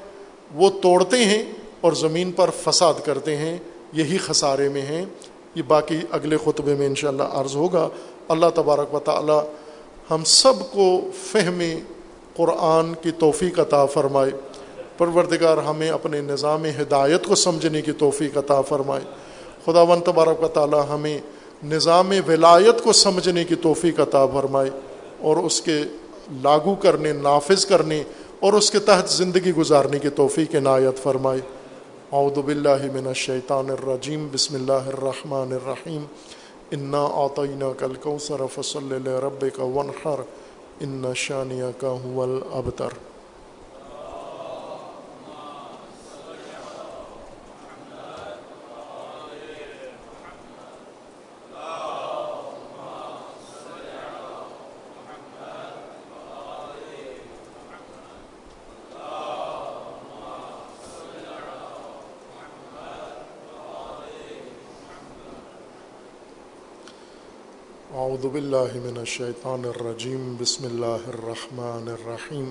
وہ 0.55 0.70
توڑتے 0.82 1.26
ہیں 1.26 1.45
اور 1.82 1.91
زمین 1.91 2.32
پر 2.32 2.49
فساد 2.63 2.93
کرتے 3.05 3.38
ہیں۔ 3.38 3.57
یہی 3.93 4.17
خسارے 4.17 4.70
میں 4.70 4.82
ہیں۔ 4.82 5.05
یہ 5.55 5.61
باقی 5.67 5.97
اگلے 6.11 6.38
خطبے 6.45 6.76
میں 6.76 6.86
انشاءاللہ 6.86 7.24
عرض 7.24 7.55
ہوگا۔ 7.55 7.89
اللہ 8.28 8.45
تبارک 8.55 8.93
و 8.93 8.99
تعالی 8.99 9.39
ہم 10.11 10.24
سب 10.24 10.53
کو 10.72 11.01
فہم 11.32 11.61
قرآن 12.36 12.93
کی 12.93 13.11
توفیق 13.11 13.59
عطا 13.59 13.86
فرمائے۔ 13.86 14.32
پروردگار 14.97 15.57
ہمیں 15.57 15.89
اپنے 15.89 16.22
نظام 16.22 16.65
ہدایت 16.65 17.26
کو 17.26 17.36
سمجھنے 17.36 17.82
کی 17.82 17.91
توفیق 17.91 18.38
عطا 18.38 18.61
فرمائے۔ 18.61 19.03
خدا 19.65 19.82
و 19.82 19.95
تبارک 20.05 20.43
و 20.43 20.47
تعالی 20.47 20.78
ہمیں 20.89 21.20
نظام 21.63 22.13
ولایت 22.28 22.84
کو 22.84 22.93
سمجھنے 22.93 23.43
کی 23.43 23.55
توفیق 23.55 23.99
عطا 23.99 24.26
فرمائے 24.26 24.70
اور 25.20 25.38
اس 25.38 25.61
کے 25.61 25.82
لاگو 26.32 26.75
کرنے، 26.75 27.13
نافذ 27.13 27.65
کرنے 27.65 28.03
اور 28.39 28.53
اس 28.53 28.71
کے 28.71 28.80
تحت 28.80 29.09
زندگی 29.09 29.51
گزارنے 29.51 29.99
کی 29.99 30.09
توفیق 30.09 30.55
عنایت 30.55 31.03
فرمائے۔ 31.03 31.39
اعوذ 32.11 32.39
باللہ 32.39 32.91
من 32.93 33.07
الشیطان 33.07 33.69
الرجیم، 33.69 34.27
بسم 34.32 34.55
اللہ 34.55 34.71
الرحمن 34.71 35.53
الرحیم۔ 35.53 36.05
انا 36.71 37.07
آطینہ 37.11 37.65
کل 37.80 37.93
کوثر 38.03 38.41
فصل 38.55 38.97
لربک 39.05 39.59
ونحر 39.59 40.21
ان 40.80 41.03
شانیہ 41.15 41.65
کا 41.77 41.95
هو 42.05 42.23
الابتر۔ 42.23 43.09
اعوذ 68.10 68.26
باللہ 68.26 68.72
من 68.84 68.95
الشیطان 68.97 69.66
الرجیم 69.70 70.22
بسم 70.38 70.64
اللہ 70.66 71.03
الرحمن 71.07 71.88
الرحیم 71.88 72.49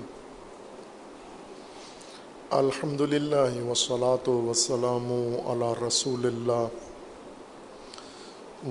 الحمد 2.59 3.01
للہ 3.13 3.63
والصلاة 3.63 4.35
والسلام 4.45 5.11
علی 5.53 5.71
رسول 5.81 6.25
اللہ 6.25 6.63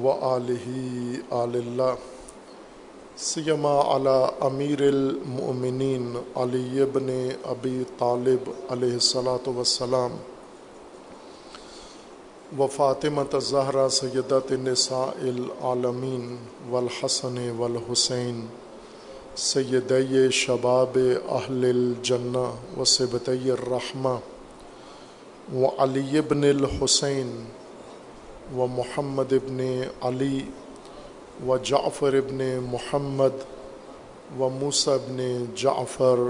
و 0.03 0.15
آلہ 0.31 0.79
آل 1.41 1.61
اللہ 1.61 2.09
سیما 3.27 3.77
علی 3.97 4.17
امیر 4.47 4.87
المؤمنین 4.89 6.17
علی 6.37 6.81
ابن 6.83 7.13
ابی 7.57 7.83
طالب 7.99 8.51
علیہ 8.69 8.93
الصلاة 8.95 9.57
والسلام. 9.57 10.17
و 12.57 12.67
فاطمۃ 12.67 13.35
زہرا 13.41 13.89
سیدت 13.89 14.53
نساء 14.53 15.07
العالمین 15.23 16.37
والحسن 16.71 17.37
والحسین 17.57 18.47
سید 19.37 19.93
شباب 20.33 20.97
اہل 21.29 21.65
الجنہ 21.65 22.45
و 22.79 22.85
سبت 22.85 23.29
الرحمہ 23.29 24.15
و 25.55 25.69
علی 25.79 26.19
ابن 26.19 26.45
الحسین 26.45 27.33
و 28.57 28.67
محمد 28.67 29.33
ابن 29.33 29.61
علی 30.03 30.41
و 31.47 31.57
جعفر 31.63 32.15
ابن 32.15 32.45
محمد 32.71 33.45
و 34.39 34.49
موسیٰ 34.49 34.95
ابن 34.95 35.45
جعفر 35.55 36.25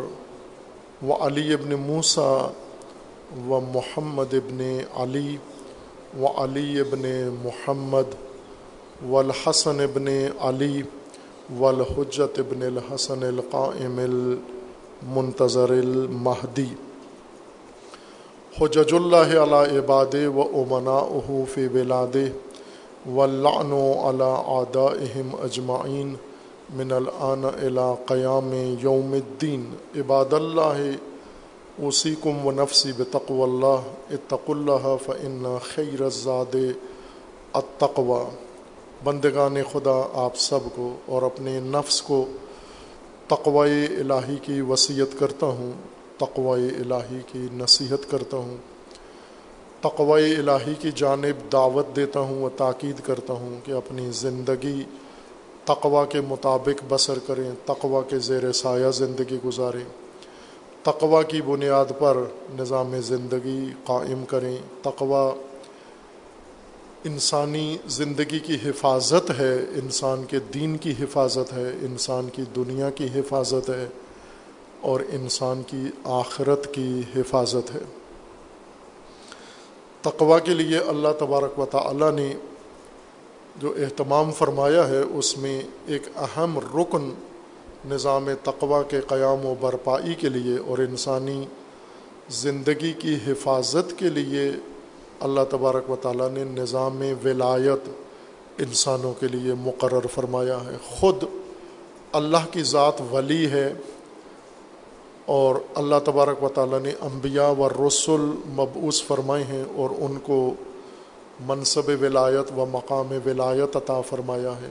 و 1.02 1.12
علی 1.20 1.52
ابن 1.52 1.74
موسیٰ 1.84 2.50
و 3.48 3.60
محمد 3.60 4.34
ابن 4.34 4.64
علی 4.96 5.38
و 6.18 6.26
علی 6.26 6.80
ابن 6.80 7.28
محمد 7.44 8.14
و 9.08 9.16
الحسن 9.16 9.80
ابن 9.80 10.06
علی 10.40 10.82
والحجت 11.58 12.38
ابن 12.38 12.62
الحسن 12.62 13.22
القائم 13.22 13.98
المنتظر 13.98 15.70
المہدی۔ 15.70 16.66
حجج 18.60 18.94
اللہ 18.94 19.38
علی 19.38 19.78
عباد 19.78 20.14
و 20.34 20.42
امنا 20.42 21.00
فی 21.54 21.68
بلاد 21.68 22.16
و 23.14 23.26
لعن 23.26 23.72
علی 24.08 24.34
آدائہم 24.46 25.36
اجمعین۔ 25.42 26.14
من 26.76 26.92
الان 26.92 27.44
الى 27.44 28.04
قیام 28.06 28.76
یوم 28.80 29.12
الدین۔ 29.12 29.74
عباد 29.96 30.32
اللہ 30.32 30.90
اوسیکم 31.82 32.46
و 32.46 32.50
نفسی 32.50 32.92
بتقو 32.96 33.42
اللہ 33.42 34.14
اتق 34.14 34.50
اللہ 34.50 34.96
فإن 35.06 35.56
خیر 35.74 36.02
الزاد، 36.02 36.56
التقوی۔ 37.52 38.36
بندگان 39.04 39.56
خدا، 39.72 40.08
آپ 40.12 40.36
سب 40.36 40.58
کو 40.76 40.96
اور 41.06 41.22
اپنے 41.22 41.60
نفس 41.60 42.02
کو 42.02 42.24
تقوی 43.28 43.86
الہی 43.86 44.36
کی 44.42 44.60
وصیت 44.60 45.18
کرتا 45.18 45.46
ہوں، 45.46 45.72
تقوی 46.18 46.68
الہی 46.68 47.18
کی 47.32 47.48
نصیحت 47.52 48.10
کرتا 48.10 48.36
ہوں، 48.36 48.56
تقوی 49.80 50.36
الہی 50.36 50.74
کی 50.80 50.90
جانب 50.94 51.52
دعوت 51.52 51.96
دیتا 51.96 52.20
ہوں 52.20 52.42
و 52.42 52.48
تاکید 52.48 53.00
کرتا 53.00 53.32
ہوں 53.32 53.66
کہ 53.66 53.72
اپنی 53.72 54.10
زندگی 54.10 54.82
تقوا 55.64 56.04
کے 56.04 56.20
مطابق 56.20 56.82
بسر 56.88 57.18
کریں 57.26 57.50
تقوا 57.64 58.02
کے 58.02 58.18
زیر 58.18 58.52
سایہ 58.52 58.90
زندگی 58.90 59.38
گزاریں۔ 59.44 60.07
تقوا 60.82 61.22
کی 61.22 61.42
بنیاد 61.42 61.84
پر 61.98 62.16
نظام 62.58 63.00
زندگی 63.00 63.66
قائم 63.84 64.24
کریں۔ 64.24 64.56
تقوا 64.82 65.34
انسانی 67.04 67.76
زندگی 67.88 68.38
کی 68.38 68.56
حفاظت 68.64 69.30
ہے، 69.38 69.54
انسان 69.54 70.24
کے 70.24 70.38
دین 70.54 70.76
کی 70.76 70.94
حفاظت 71.00 71.52
ہے، 71.52 71.70
انسان 71.82 72.28
کی 72.32 72.42
دنیا 72.56 72.90
کی 72.90 73.06
حفاظت 73.14 73.70
ہے 73.70 73.86
اور 74.80 75.00
انسان 75.12 75.62
کی 75.66 75.84
آخرت 76.04 76.74
کی 76.74 77.00
حفاظت 77.16 77.74
ہے۔ 77.74 77.80
تقوا 80.02 80.38
کے 80.38 80.54
لیے 80.54 80.78
اللہ 80.78 81.08
تبارک 81.18 81.58
و 81.58 81.66
تعالی 81.66 82.22
نے 82.22 82.34
جو 83.60 83.74
اہتمام 83.78 84.30
فرمایا 84.32 84.88
ہے، 84.88 85.00
اس 85.14 85.38
میں 85.38 85.62
ایک 85.86 86.02
اہم 86.16 86.58
رکن 86.58 87.10
نظام 87.84 88.28
تقوا 88.42 88.82
کے 88.82 89.00
قیام 89.00 89.46
و 89.46 89.54
برپائی 89.60 90.14
کے 90.14 90.28
لیے 90.28 90.58
اور 90.66 90.78
انسانی 90.78 91.46
زندگی 92.28 92.92
کی 92.92 93.16
حفاظت 93.26 93.98
کے 93.98 94.08
لیے 94.08 94.50
اللہ 95.20 95.40
تبارک 95.50 95.90
و 95.90 95.96
تعالیٰ 95.96 96.30
نے 96.30 96.44
نظام 96.44 97.02
ولایت 97.24 97.88
انسانوں 98.58 99.12
کے 99.20 99.28
لیے 99.28 99.54
مقرر 99.54 100.06
فرمایا 100.14 100.58
ہے۔ 100.60 100.76
خود 100.82 101.24
اللہ 102.12 102.52
کی 102.52 102.62
ذات 102.62 103.00
ولی 103.12 103.46
ہے 103.46 103.74
اور 105.26 105.54
اللہ 105.74 105.94
تبارک 106.04 106.42
و 106.42 106.48
تعالیٰ 106.48 106.80
نے 106.80 106.90
انبیاء 107.00 107.50
و 107.58 107.68
رسول 107.68 108.20
مبعوث 108.48 109.02
فرمائے 109.02 109.44
ہیں 109.44 109.64
اور 109.76 109.90
ان 109.98 110.18
کو 110.22 110.54
منصب 111.46 111.90
ولایت 112.00 112.52
و 112.56 112.66
مقام 112.66 113.06
ولایت 113.26 113.76
عطا 113.76 114.00
فرمایا 114.00 114.52
ہے۔ 114.52 114.70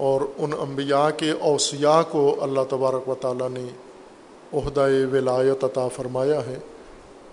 اور 0.00 0.20
ان 0.38 0.52
انبیاء 0.52 1.08
کے 1.16 1.30
اوسیاء 1.30 2.00
کو 2.10 2.36
اللہ 2.40 2.60
تبارک 2.68 3.08
و 3.08 3.14
تعالیٰ 3.14 3.48
نے 3.50 3.64
عہدۂ 4.52 4.90
ولایت 5.12 5.64
عطا 5.64 5.88
فرمایا 5.88 6.46
ہے۔ 6.46 6.58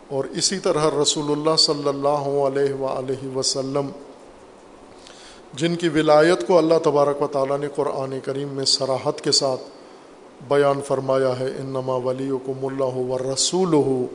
اور 0.09 0.24
اسی 0.26 0.59
طرح 0.59 0.89
رسول 1.01 1.32
اللہ 1.32 1.55
صلی 1.55 1.89
اللہ 1.89 2.26
علیہ 2.47 2.74
و 2.74 3.38
وسلم، 3.39 3.89
جن 5.53 5.76
کی 5.76 5.89
ولایت 5.89 6.47
کو 6.47 6.57
اللہ 6.57 6.74
تبارک 6.84 7.22
و 7.22 7.28
تعالیٰ 7.28 7.57
نے 7.59 7.68
قرآن 7.76 8.20
کریم 8.24 8.47
میں 8.47 8.65
سراحت 8.65 9.22
کے 9.22 9.32
ساتھ 9.32 9.61
بیان 10.47 10.82
فرمایا 10.82 11.39
ہے، 11.39 11.45
انما 11.45 11.95
ولی 11.95 12.30
کم 12.45 12.65
اللہ 12.65 12.97
و 13.11 13.18
رسول 13.34 13.74
ہو 13.74 14.05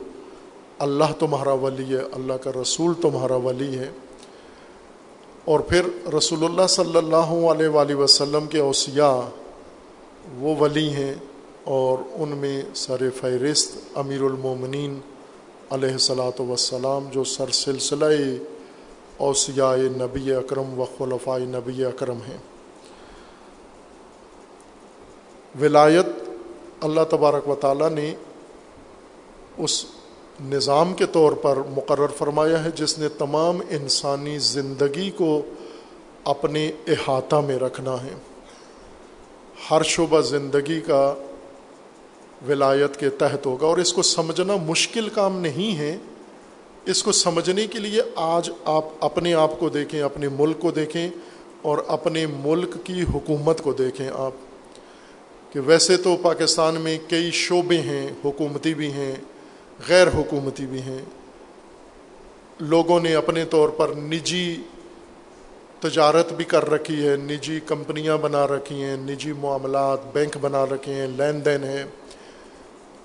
اللہ 0.79 1.11
تمہارا 1.19 1.53
ولی 1.53 1.95
ہے، 1.95 2.01
اللہ 2.11 2.33
کا 2.33 2.51
رسول 2.61 2.93
تمہارا 3.01 3.35
ولی 3.35 3.79
ہے۔ 3.79 3.89
اور 5.45 5.59
پھر 5.59 5.85
رسول 6.13 6.43
اللہ 6.43 6.67
صلی 6.67 6.97
اللہ 6.97 7.31
علیہ 7.51 7.67
وآلہ 7.67 7.95
وسلم 7.95 8.47
کے 8.47 8.59
اوسیاء 8.59 9.19
وہ 10.39 10.55
ولی 10.59 10.89
ہیں 10.89 11.13
اور 11.63 11.97
ان 12.13 12.29
میں 12.29 12.61
سر 12.75 13.09
فہرست 13.09 13.77
امیر 13.95 14.21
المومنین 14.21 14.99
علیہ 15.71 15.91
السلاۃ 15.91 16.39
وسلام 16.39 17.07
جو 17.11 17.23
سر 17.23 17.51
سلسلہ 17.51 18.05
اوسیاء 19.17 19.75
نبی 19.75 20.33
اکرم 20.33 20.79
و 20.79 20.85
خلفۂ 20.97 21.39
نبی 21.39 21.85
اکرم 21.85 22.17
ہیں۔ 22.27 22.37
ولایت 25.59 26.05
اللہ 26.81 27.01
تبارک 27.09 27.49
و 27.49 27.55
تعالیٰ 27.55 27.89
نے 27.89 28.13
اس 29.57 29.85
نظام 30.43 30.93
کے 30.93 31.05
طور 31.05 31.31
پر 31.31 31.57
مقرر 31.75 32.07
فرمایا 32.07 32.63
ہے، 32.63 32.69
جس 32.75 32.99
نے 32.99 33.09
تمام 33.09 33.61
انسانی 33.69 34.37
زندگی 34.39 35.11
کو 35.11 35.41
اپنے 36.23 36.71
احاطہ 36.87 37.35
میں 37.35 37.59
رکھنا 37.59 38.03
ہے۔ 38.03 38.13
ہر 39.71 39.83
شعبہ 39.83 40.21
زندگی 40.21 40.81
کا 40.81 41.15
ولایت 42.47 42.97
کے 42.97 43.09
تحت 43.09 43.45
ہوگا۔ 43.45 43.67
اور 43.67 43.77
اس 43.77 43.93
کو 43.93 44.01
سمجھنا 44.01 44.55
مشکل 44.55 45.09
کام 45.09 45.39
نہیں 45.39 45.77
ہے۔ 45.77 45.97
اس 46.85 47.03
کو 47.03 47.11
سمجھنے 47.11 47.67
کے 47.67 47.79
لیے 47.79 48.01
آج 48.15 48.49
آپ 48.65 48.85
اپنے 48.99 49.33
آپ 49.33 49.59
کو 49.59 49.69
دیکھیں، 49.69 50.01
اپنے 50.01 50.27
ملک 50.29 50.59
کو 50.59 50.71
دیکھیں 50.71 51.09
اور 51.61 51.77
اپنے 51.87 52.25
ملک 52.27 52.75
کی 52.83 53.03
حکومت 53.13 53.61
کو 53.61 53.73
دیکھیں 53.73 54.09
آپ۔ 54.13 54.31
کہ 55.53 55.59
ویسے 55.59 55.97
تو 55.97 56.17
پاکستان 56.21 56.75
میں 56.75 56.99
کئی 57.07 57.31
شعبے 57.31 57.77
ہیں، 57.77 58.07
حکومتی 58.25 58.73
بھی 58.73 58.93
ہیں۔ 58.93 59.15
غیر 59.89 60.07
حکومتی 60.07 60.65
بھی 60.65 60.81
ہیں۔ 60.81 61.01
لوگوں 62.59 62.99
نے 62.99 63.15
اپنے 63.15 63.45
طور 63.45 63.69
پر 63.69 63.89
نجی 63.89 64.61
تجارت 65.79 66.33
بھی 66.33 66.45
کر 66.45 66.69
رکھی 66.69 67.07
ہے، 67.07 67.15
نجی 67.15 67.59
کمپنیاں 67.67 68.17
بنا 68.17 68.47
رکھی 68.47 68.83
ہیں، 68.83 68.97
نجی 68.97 69.33
معاملات، 69.33 69.99
بینک 70.13 70.37
بنا 70.37 70.65
رکھے 70.65 70.93
ہیں، 70.93 71.07
لین 71.07 71.45
دین 71.45 71.63
ہے 71.63 71.85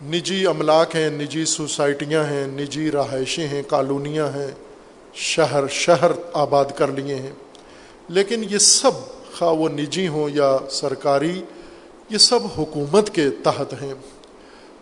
نجی 0.05 0.47
املاک 0.47 0.97
ہیں، 0.97 1.11
نجی 1.11 1.45
سوسائٹیاں 1.45 2.24
ہیں، 2.24 2.47
نجی 2.47 2.91
رہائشیں 2.91 3.49
ہیں، 3.49 3.62
کالونیاں 3.68 4.29
ہیں، 4.29 4.51
شہر 5.14 5.64
شہر 5.70 6.12
آباد 6.33 6.64
کر 6.76 6.87
لیے 6.87 7.14
ہیں۔ 7.14 7.33
لیکن 8.09 8.45
یہ 8.51 8.59
سب 8.59 8.91
خواہ 9.39 9.53
وہ 9.53 9.68
نجی 9.68 10.09
ہوں 10.09 10.31
یا 10.31 10.57
سرکاری، 10.70 11.43
یہ 12.11 12.18
سب 12.18 12.39
حکومت 12.59 13.11
کے 13.11 13.31
تحت 13.31 13.74
ہیں۔ 13.83 13.95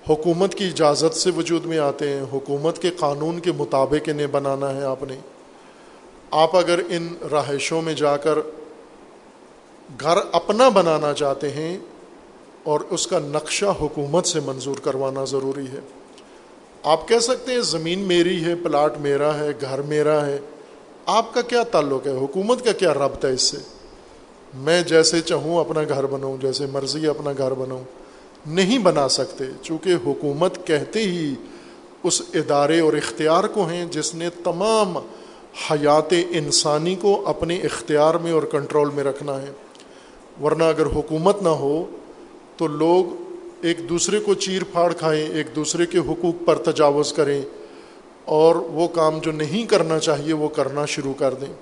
حکومت 0.09 0.55
کی 0.55 0.65
اجازت 0.65 1.17
سے 1.17 1.31
وجود 1.37 1.65
میں 1.65 1.79
آتے 1.79 2.09
ہیں، 2.09 2.25
حکومت 2.33 2.79
کے 2.79 2.91
قانون 2.91 3.41
کے 3.41 3.53
مطابق 3.53 4.09
انہیں 4.09 4.27
بنانا 4.27 4.75
ہے 4.75 4.85
آپ 4.85 5.03
نے۔ 5.03 5.17
آپ 6.31 6.57
اگر 6.57 6.81
ان 6.89 7.15
رہائشوں 7.33 7.83
میں 7.83 7.95
جا 7.95 8.17
کر 8.17 8.39
گھر 10.01 10.19
اپنا 10.33 10.69
بنانا 10.69 11.13
چاہتے 11.13 11.51
ہیں 11.51 11.79
اور 12.63 12.81
اس 12.91 13.07
کا 13.07 13.19
نقشہ 13.19 13.75
حکومت 13.81 14.27
سے 14.27 14.41
منظور 14.41 14.77
کروانا 14.77 15.25
ضروری 15.25 15.67
ہے۔ 15.67 15.81
آپ 16.83 17.09
کہہ 17.09 17.19
سکتے 17.19 17.53
ہیں، 17.53 17.61
زمین 17.61 17.99
میری 17.99 18.45
ہے، 18.45 18.55
پلاٹ 18.55 18.99
میرا 18.99 19.39
ہے، 19.39 19.49
گھر 19.61 19.83
میرا 19.83 20.27
ہے۔ 20.27 20.39
آپ 21.07 21.35
کا 21.35 21.41
کیا 21.41 21.63
تعلق 21.63 22.07
ہے؟ 22.07 22.13
حکومت 22.13 22.65
کا 22.65 22.73
کیا 22.73 22.95
ربط 22.95 23.25
ہے 23.25 23.31
اس 23.31 23.43
سے؟ 23.43 23.57
میں 24.55 24.83
جیسے 24.83 25.21
چاہوں 25.21 25.61
اپنا 25.61 25.81
گھر 25.89 26.07
بناؤں، 26.07 26.37
جیسے 26.43 26.67
مرضی 26.67 27.07
اپنا 27.07 27.31
گھر 27.39 27.55
بناؤں۔ 27.55 27.85
نہیں 28.47 28.79
بنا 28.79 29.09
سکتے، 29.09 29.45
چونکہ 29.63 29.95
حکومت 30.07 30.67
کہتے 30.67 31.03
ہی 31.03 31.35
اس 32.03 32.23
ادارے 32.35 32.81
اور 32.81 32.93
اختیار 32.93 33.45
کو 33.45 33.67
ہیں 33.67 33.87
جس 33.91 34.15
نے 34.15 34.29
تمام 34.45 34.99
حیات 35.71 36.15
انسانی 36.31 36.95
کو 36.95 37.29
اپنے 37.29 37.57
اختیار 37.57 38.15
میں 38.15 38.33
اور 38.33 38.43
کنٹرول 38.43 38.91
میں 38.95 39.05
رکھنا 39.05 39.43
ہے۔ 39.43 39.51
ورنہ 40.43 40.65
اگر 40.65 40.87
حکومت 40.87 41.43
نہ 41.43 41.49
ہو، 41.49 41.85
تو 42.57 42.67
لوگ 42.67 43.23
ایک 43.63 43.89
دوسرے 43.89 44.21
کو 44.21 44.35
چیر 44.35 44.65
پھاڑ 44.65 44.93
کھائیں، 44.93 45.27
ایک 45.27 45.47
دوسرے 45.57 45.87
کے 45.87 45.99
حقوق 45.99 46.47
پر 46.47 46.59
تجاوز 46.59 47.13
کریں 47.13 47.43
اور 48.25 48.55
وہ 48.55 48.89
کام 48.89 49.19
جو 49.19 49.33
نہیں 49.33 49.67
کرنا 49.67 49.99
چاہیے، 49.99 50.33
وہ 50.33 50.49
کرنا 50.49 50.85
شروع 50.85 51.15
کر 51.19 51.35
دیں۔ 51.35 51.53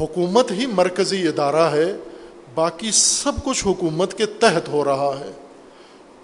حکومت 0.00 0.50
ہی 0.50 0.66
مرکزی 0.66 1.28
ادارہ 1.28 1.70
ہے، 1.70 1.96
باقی 2.54 2.90
سب 2.92 3.32
کچھ 3.44 3.66
حکومت 3.66 4.14
کے 4.14 4.26
تحت 4.26 4.68
ہو 4.68 4.84
رہا 4.84 5.20
ہے۔ 5.20 5.30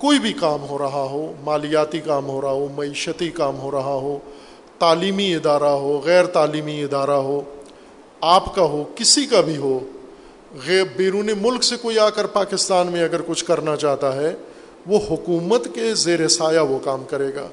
کوئی 0.03 0.19
بھی 0.19 0.33
کام 0.33 0.69
ہو 0.69 0.79
رہا 0.79 1.09
ہو، 1.11 1.33
مالیاتی 1.45 2.01
کام 2.01 2.29
ہو 2.29 2.41
رہا 2.41 2.51
ہو، 2.51 2.69
معیشتی 2.77 3.31
کام 3.31 3.61
ہو 3.61 3.71
رہا 3.71 3.95
ہو، 3.95 4.19
تعلیمی 4.79 5.35
ادارہ 5.35 5.65
ہو، 5.65 6.01
غیر 6.05 6.25
تعلیمی 6.25 6.85
ادارہ 6.85 7.11
ہو، 7.11 7.43
آپ 8.21 8.55
کا 8.55 8.63
ہو، 8.63 8.85
کسی 8.95 9.27
کا 9.27 9.41
بھی 9.41 9.57
ہو، 9.57 9.81
غیر 10.67 10.85
بیرون 10.97 11.31
ملک 11.43 11.65
سے 11.65 11.77
کوئی 11.83 11.99
آ 11.99 12.11
کر 12.11 12.27
پاکستان 12.27 12.87
میں 12.87 13.05
اگر 13.05 13.21
کچھ 13.27 13.45
کرنا 13.45 13.77
چاہتا 13.77 14.17
ہے، 14.17 14.35
وہ 14.87 14.99
حکومت 15.11 15.69
کے 15.75 15.95
زیر 15.95 16.29
سایہ 16.29 16.59
وہ 16.59 16.79
کام 16.85 17.05
کرے 17.11 17.35
گا۔ 17.35 17.49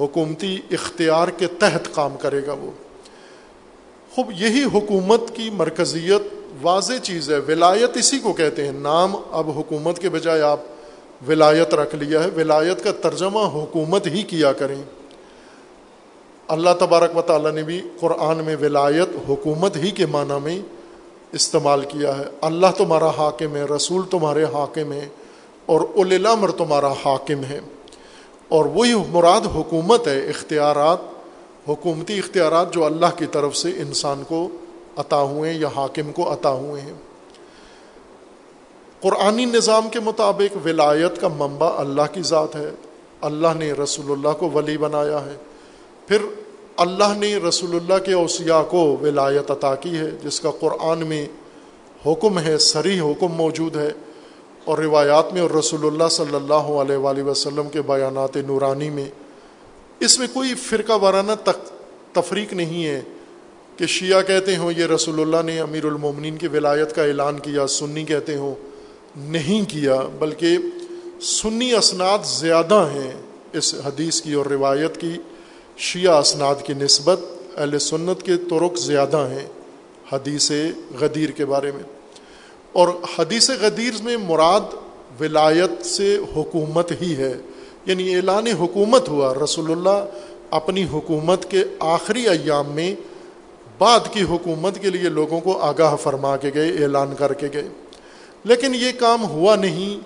حکومتی 0.00 0.56
اختیار 0.70 1.28
کے 1.28 1.46
تحت 1.46 1.94
کام 1.94 2.16
کرے 2.16 2.46
گا 2.46 2.52
وہ۔ 2.52 2.70
خوب، 4.14 4.32
یہی 4.38 4.64
حکومت 4.64 5.20
کی 5.34 5.50
مرکزیت 5.50 6.22
واضح 6.62 6.92
چیز 7.02 7.30
ہے۔ 7.30 7.38
ولایت 7.38 7.96
اسی 7.96 8.18
کو 8.18 8.32
کہتے 8.32 8.64
ہیں۔ 8.64 8.72
نام 8.72 9.16
اب 9.30 9.50
حکومت 9.50 9.98
کے 9.98 10.08
بجائے 10.08 10.40
آپ 10.40 10.60
ولایت 11.28 11.74
رکھ 11.74 11.94
لیا 11.94 12.24
ہے۔ 12.24 12.28
ولایت 12.36 12.84
کا 12.84 12.92
ترجمہ 12.92 13.38
حکومت 13.38 14.06
ہی 14.06 14.22
کیا 14.22 14.52
کریں۔ 14.52 14.82
اللہ 16.48 16.70
تبارک 16.78 17.16
و 17.16 17.22
تعالیٰ 17.22 17.52
نے 17.52 17.62
بھی 17.62 17.82
قرآن 18.00 18.44
میں 18.44 18.56
ولایت 18.60 19.08
حکومت 19.28 19.76
ہی 19.76 19.90
کے 19.90 20.06
معنی 20.06 20.34
میں 20.42 20.62
استعمال 21.32 21.80
کیا 21.80 22.18
ہے۔ 22.18 22.24
اللہ 22.40 22.66
تمہارا 22.76 23.10
حاکم 23.18 23.56
ہے، 23.56 23.62
رسول 23.62 24.02
تمہارے 24.10 24.44
حاکم 24.44 24.92
ہے 24.92 25.08
اور 25.66 25.80
الامر 25.80 26.50
تمہارا 26.50 26.92
حاکم 26.92 27.44
ہے۔ 27.44 27.60
اور 28.48 28.64
وہی 28.64 28.94
مراد 29.08 29.46
حکومت 29.54 30.08
ہے، 30.08 30.28
اختیارات، 30.28 30.98
حکومتی 31.68 32.18
اختیارات 32.18 32.72
جو 32.72 32.84
اللہ 32.84 33.06
کی 33.16 33.26
طرف 33.26 33.56
سے 33.56 33.70
انسان 33.70 34.22
کو 34.28 34.48
عطا 34.96 35.22
ہوئے 35.22 35.52
ہیں 35.52 35.60
یا 35.60 35.68
حاکم 35.76 36.12
کو 36.12 36.32
عطا 36.32 36.50
ہوئے 36.50 36.80
ہیں۔ 36.82 36.94
قرآنی 39.04 39.44
نظام 39.44 39.88
کے 39.88 40.00
مطابق 40.00 40.66
ولایت 40.66 41.20
کا 41.20 41.28
منبع 41.28 41.70
اللہ 41.76 42.02
کی 42.12 42.22
ذات 42.22 42.56
ہے۔ 42.56 42.70
اللہ 43.20 43.48
نے 43.58 43.72
رسول 43.72 44.12
اللہ 44.12 44.32
کو 44.38 44.50
ولی 44.50 44.78
بنایا 44.78 45.26
ہے۔ 45.26 45.36
پھر 46.06 46.16
اللہ 46.76 47.14
نے 47.16 47.36
رسول 47.36 47.76
اللہ 47.76 48.04
کے 48.04 48.12
اوسیا 48.12 48.62
کو 48.62 48.96
ولایت 49.02 49.50
عطا 49.50 49.74
کی 49.74 49.98
ہے، 49.98 50.10
جس 50.24 50.40
کا 50.40 50.50
قرآن 50.50 51.06
میں 51.06 51.26
حکم 52.06 52.38
ہے 52.38 52.58
سری 52.58 53.00
حکم 53.00 53.26
موجود 53.26 53.76
ہے۔ 53.76 53.90
اور 54.64 54.78
روایات 54.78 55.32
میں 55.32 55.40
اور 55.40 55.50
رسول 55.50 55.86
اللہ 55.86 56.08
صلی 56.10 56.34
اللہ 56.34 56.54
علیہ 56.54 56.96
وآلہ 56.96 57.22
وسلم 57.22 57.68
کے 57.68 57.82
بیانات 57.82 58.36
نورانی 58.36 58.90
میں 58.90 59.06
اس 60.00 60.18
میں 60.18 60.26
کوئی 60.32 60.54
فرقہ 60.54 60.92
وارانہ 60.92 61.50
تفریق 62.12 62.52
نہیں 62.52 62.86
ہے 62.86 63.00
کہ 63.76 63.86
شیعہ 63.86 64.22
کہتے 64.22 64.56
ہوں 64.56 64.72
یہ 64.76 64.86
رسول 64.86 65.20
اللہ 65.20 65.52
نے 65.52 65.60
امیر 65.60 65.84
المومنین 65.84 66.36
کی 66.36 66.48
ولایت 66.48 66.96
کا 66.96 67.02
اعلان 67.02 67.38
کیا، 67.38 67.66
سنی 67.66 68.04
کہتے 68.04 68.36
ہوں۔ 68.36 68.54
نہیں 69.16 69.70
کیا، 69.70 70.00
بلکہ 70.18 70.56
سنی 71.20 71.72
اسناد 71.72 72.18
زیادہ 72.24 72.88
ہیں 72.94 73.12
اس 73.52 73.74
حدیث 73.74 74.20
کی 74.22 74.32
اور 74.32 74.46
روایت 74.46 75.00
کی۔ 75.00 75.12
شیعہ 75.76 76.18
اسناد 76.18 76.54
کی 76.64 76.74
نسبت 76.74 77.20
اہل 77.56 77.78
سنت 77.78 78.22
کے 78.22 78.36
ترک 78.36 78.76
زیادہ 78.76 79.28
ہیں 79.30 79.46
حدیث 80.12 80.52
غدیر 81.00 81.30
کے 81.30 81.44
بارے 81.44 81.70
میں۔ 81.70 81.82
اور 82.72 82.88
حدیث 83.18 83.50
غدیر 83.60 84.02
میں 84.02 84.16
مراد 84.16 84.60
ولایت 85.20 85.86
سے 85.86 86.18
حکومت 86.36 86.92
ہی 87.02 87.16
ہے۔ 87.16 87.34
یعنی 87.86 88.14
اعلان 88.14 88.46
حکومت 88.46 89.08
ہوا، 89.08 89.34
رسول 89.44 89.70
اللہ 89.70 90.04
اپنی 90.50 90.84
حکومت 90.92 91.50
کے 91.50 91.64
آخری 91.78 92.28
ایام 92.28 92.72
میں 92.72 92.94
بعد 93.78 94.00
کی 94.12 94.22
حکومت 94.22 94.78
کے 94.78 94.90
لیے 94.90 95.08
لوگوں 95.08 95.40
کو 95.40 95.58
آگاہ 95.58 95.96
فرما 95.96 96.36
کے 96.36 96.50
گئے، 96.54 96.68
اعلان 96.68 97.14
کر 97.18 97.32
کے 97.32 97.48
گئے۔ 97.52 97.68
لیکن 98.44 98.74
یہ 98.74 98.92
کام 98.98 99.24
ہوا 99.24 99.56
نہیں 99.56 99.98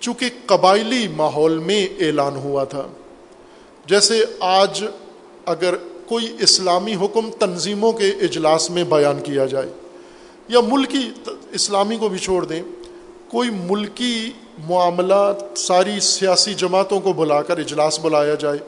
چونکہ 0.00 0.30
قبائلی 0.46 1.08
ماحول 1.08 1.58
میں 1.58 1.86
اعلان 2.00 2.36
ہوا 2.36 2.64
تھا۔ 2.64 2.86
جیسے 3.86 4.24
آج 4.40 4.84
اگر 5.46 5.74
کوئی 6.06 6.36
اسلامی 6.40 6.94
حکم 6.94 7.30
تنظیموں 7.38 7.92
کے 7.92 8.08
اجلاس 8.22 8.70
میں 8.70 8.84
بیان 8.84 9.20
کیا 9.20 9.46
جائے 9.46 9.68
یا 10.48 10.60
ملکی 10.68 11.10
اسلامی 11.52 11.96
کو 11.96 12.08
بھی 12.08 12.18
چھوڑ 12.18 12.44
دیں، 12.44 12.62
کوئی 13.28 13.50
ملکی 13.50 14.30
معاملہ 14.68 15.32
ساری 15.56 16.00
سیاسی 16.00 16.54
جماعتوں 16.54 17.00
کو 17.00 17.12
بلا 17.12 17.42
کر 17.42 17.58
اجلاس 17.58 17.98
بلایا 18.00 18.34
جائے، 18.34 18.58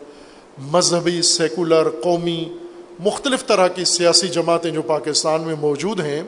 مذہبی، 0.70 1.22
سیکولر، 1.22 1.88
قومی، 2.02 2.44
مختلف 3.00 3.46
طرح 3.46 3.68
کی 3.68 3.84
سیاسی 3.84 4.28
جماعتیں 4.28 4.70
جو 4.70 4.82
پاکستان 4.82 5.40
میں 5.40 5.54
موجود 5.60 6.00
ہیں 6.00 6.22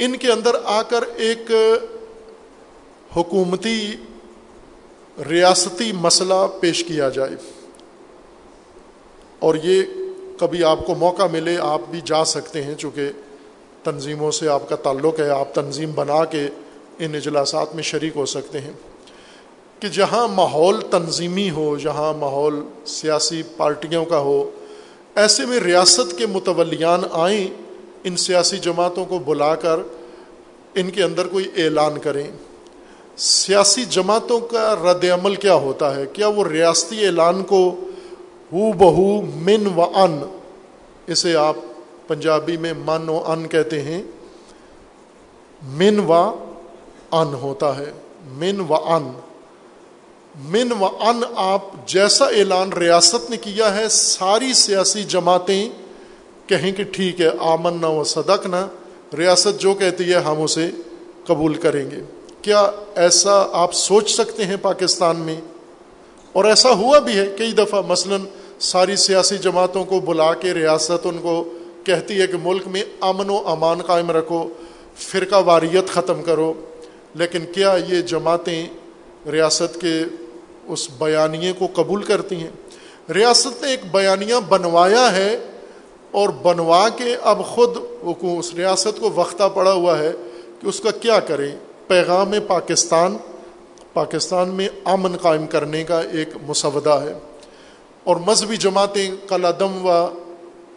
ان 0.00 0.16
کے 0.16 0.32
اندر 0.32 0.54
آ 0.64 0.82
کر 0.82 1.04
ایک 1.16 1.50
حکومتی 3.16 3.90
ریاستی 5.28 5.92
مسئلہ 5.92 6.46
پیش 6.60 6.84
کیا 6.84 7.08
جائے۔ 7.08 7.36
اور 9.38 9.54
یہ 9.62 9.82
کبھی 10.38 10.64
آپ 10.64 10.86
کو 10.86 10.94
موقع 10.94 11.22
ملے 11.32 11.56
آپ 11.60 11.80
بھی 11.90 12.00
جا 12.04 12.24
سکتے 12.24 12.62
ہیں، 12.62 12.74
چونکہ 12.74 13.08
تنظیموں 13.82 14.30
سے 14.30 14.48
آپ 14.48 14.68
کا 14.68 14.76
تعلق 14.76 15.20
ہے، 15.20 15.30
آپ 15.30 15.54
تنظیم 15.54 15.92
بنا 15.92 16.24
کے 16.24 16.48
ان 16.98 17.14
اجلاسات 17.14 17.74
میں 17.74 17.82
شریک 17.82 18.12
ہو 18.16 18.26
سکتے 18.26 18.60
ہیں۔ 18.60 18.72
کہ 19.80 19.88
جہاں 19.88 20.28
ماحول 20.28 20.80
تنظیمی 20.90 21.50
ہو، 21.50 21.76
جہاں 21.76 22.14
ماحول 22.14 22.62
سیاسی 22.86 23.42
پارٹیوں 23.56 24.04
کا 24.04 24.18
ہو، 24.18 24.50
ایسے 25.14 25.46
میں 25.46 25.60
ریاست 25.60 26.18
کے 26.18 26.26
متولیان 26.26 27.00
آئیں 27.12 27.69
ان 28.04 28.16
سیاسی 28.16 28.58
جماعتوں 28.58 29.04
کو 29.04 29.18
بلا 29.18 29.54
کر 29.54 29.80
ان 30.74 30.90
کے 30.90 31.02
اندر 31.02 31.26
کوئی 31.26 31.48
اعلان 31.56 31.98
کریں۔ 31.98 32.30
سیاسی 33.16 33.84
جماعتوں 33.84 34.40
کا 34.40 34.74
رد 34.74 35.04
عمل 35.04 35.34
کیا 35.34 35.54
ہوتا 35.54 35.96
ہے؟ 35.96 36.06
کیا 36.12 36.28
وہ 36.28 36.44
ریاستی 36.44 37.06
اعلان 37.06 37.42
کو 37.42 37.76
ہو 38.52 38.72
بہو 38.72 39.22
من 39.22 39.66
و 39.76 39.82
ان، 39.82 40.18
اسے 41.06 41.36
آپ 41.36 41.56
پنجابی 42.06 42.56
میں 42.56 42.72
من 42.78 43.08
و 43.08 43.24
ان 43.26 43.46
کہتے 43.48 43.82
ہیں، 43.82 44.02
من 45.62 46.00
و 46.06 46.12
ان 47.12 47.34
ہوتا 47.34 47.76
ہے۔ 47.78 47.92
من 48.32 48.60
و 48.68 48.74
ان، 48.74 49.12
من 50.44 50.72
و 50.80 50.84
ان 50.84 51.22
آپ 51.36 51.62
جیسا 51.86 52.26
اعلان 52.26 52.72
ریاست 52.72 53.30
نے 53.30 53.36
کیا 53.36 53.74
ہے، 53.76 53.88
ساری 53.88 54.52
سیاسی 54.52 55.04
جماعتیں 55.04 55.68
کہیں 56.50 56.72
کہ 56.72 56.84
ٹھیک 56.84 57.20
ہے 57.20 57.28
آمن 57.38 57.80
نہ 57.80 57.86
و 57.86 58.04
صدق 58.04 58.46
نہ 58.46 58.68
ریاست 59.18 59.60
جو 59.60 59.74
کہتی 59.74 60.10
ہے 60.10 60.18
ہم 60.18 60.42
اسے 60.42 60.70
قبول 61.26 61.54
کریں 61.54 61.90
گے۔ 61.90 61.96
کیا 62.42 62.70
ایسا 62.94 63.46
آپ 63.52 63.74
سوچ 63.74 64.14
سکتے 64.14 64.44
ہیں 64.44 64.56
پاکستان 64.62 65.16
میں؟ 65.16 65.40
اور 66.32 66.44
ایسا 66.44 66.70
ہوا 66.70 66.98
بھی 66.98 67.18
ہے، 67.18 67.26
کئی 67.38 67.52
دفعہ 67.52 67.82
مثلاً 67.86 68.20
ساری 68.60 68.96
سیاسی 68.96 69.38
جماعتوں 69.38 69.84
کو 69.84 70.00
بلا 70.00 70.34
کے 70.34 70.54
ریاست 70.54 71.06
ان 71.06 71.18
کو 71.18 71.48
کہتی 71.84 72.20
ہے 72.20 72.26
کہ 72.26 72.36
ملک 72.42 72.68
میں 72.68 72.82
امن 73.00 73.30
و 73.30 73.42
امان 73.46 73.82
قائم 73.82 74.10
رکھو، 74.10 74.48
فرقہ 74.96 75.42
واریت 75.44 75.88
ختم 75.88 76.22
کرو۔ 76.22 76.52
لیکن 77.14 77.44
کیا 77.54 77.76
یہ 77.88 78.00
جماعتیں 78.00 78.66
ریاست 79.32 79.80
کے 79.80 80.02
اس 80.66 80.88
بیانیے 80.98 81.52
کو 81.58 81.68
قبول 81.74 82.02
کرتی 82.02 82.36
ہیں؟ 82.36 82.50
ریاست 83.12 83.62
نے 83.62 83.70
ایک 83.70 83.80
بیانیہ 83.92 84.34
بنوایا 84.48 85.16
ہے 85.16 85.38
اور 86.10 86.28
بنوا 86.28 86.88
کے 86.88 87.16
اب 87.22 87.44
خود 87.44 87.76
اس 88.38 88.54
ریاست 88.54 89.00
کو 89.00 89.10
وقتہ 89.14 89.44
پڑا 89.54 89.72
ہوا 89.72 89.98
ہے 89.98 90.12
کہ 90.60 90.66
اس 90.66 90.80
کا 90.80 90.90
کیا 90.90 91.20
کریں۔ 91.20 91.56
پیغام 91.86 92.32
پاکستان 92.46 93.16
پاکستان 93.92 94.48
میں 94.48 94.68
امن 94.84 95.16
قائم 95.16 95.46
کرنے 95.46 95.84
کا 95.84 96.00
ایک 96.00 96.28
مسودہ 96.48 96.90
ہے۔ 96.90 97.12
اور 98.04 98.16
مذہبی 98.16 98.56
جماعتیں 98.56 99.10
کل 99.28 99.44
عدم 99.44 99.86
و 99.86 100.08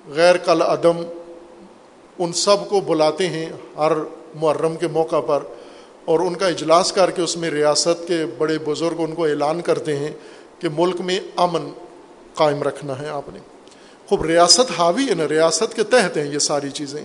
غیر 0.10 0.38
کل 0.38 0.62
عدم 0.62 1.04
ان 2.20 2.34
سب 2.34 2.70
کو 2.70 2.80
بلاتے 2.80 3.28
ہیں 3.28 3.50
ہر 3.78 3.92
محرم 4.36 4.76
کے 4.76 4.88
موقع 4.88 5.20
پر۔ 5.20 5.40
اور 6.06 6.20
ان 6.20 6.34
کا 6.34 6.48
اجلاس 6.48 6.92
کر 6.92 7.12
کے 7.12 7.22
اس 7.22 7.38
میں 7.38 7.50
ریاست 7.50 8.08
کے 8.08 8.26
بڑے 8.38 8.58
بزرگ 8.66 8.96
ان 8.98 9.12
کو 9.12 9.26
اعلان 9.26 9.62
کرتے 9.62 9.96
ہیں 9.96 10.12
کہ 10.60 10.68
ملک 10.78 11.02
میں 11.02 11.20
امن 11.36 11.72
قائم 12.34 12.64
رکھنا 12.64 13.00
ہے 13.00 13.10
آپ 13.10 13.30
نے۔ 13.34 13.40
خوب 14.14 14.26
ریاست 14.26 14.72
حاوی 14.78 15.10
ہے 15.10 15.14
نا 15.14 15.28
ریاست 15.30 15.76
کے 15.76 15.84
تحت 15.84 16.18
ہیں 16.18 16.34
یہ 16.34 16.40
ساری 16.40 16.70
چیزیں۔ 16.70 17.04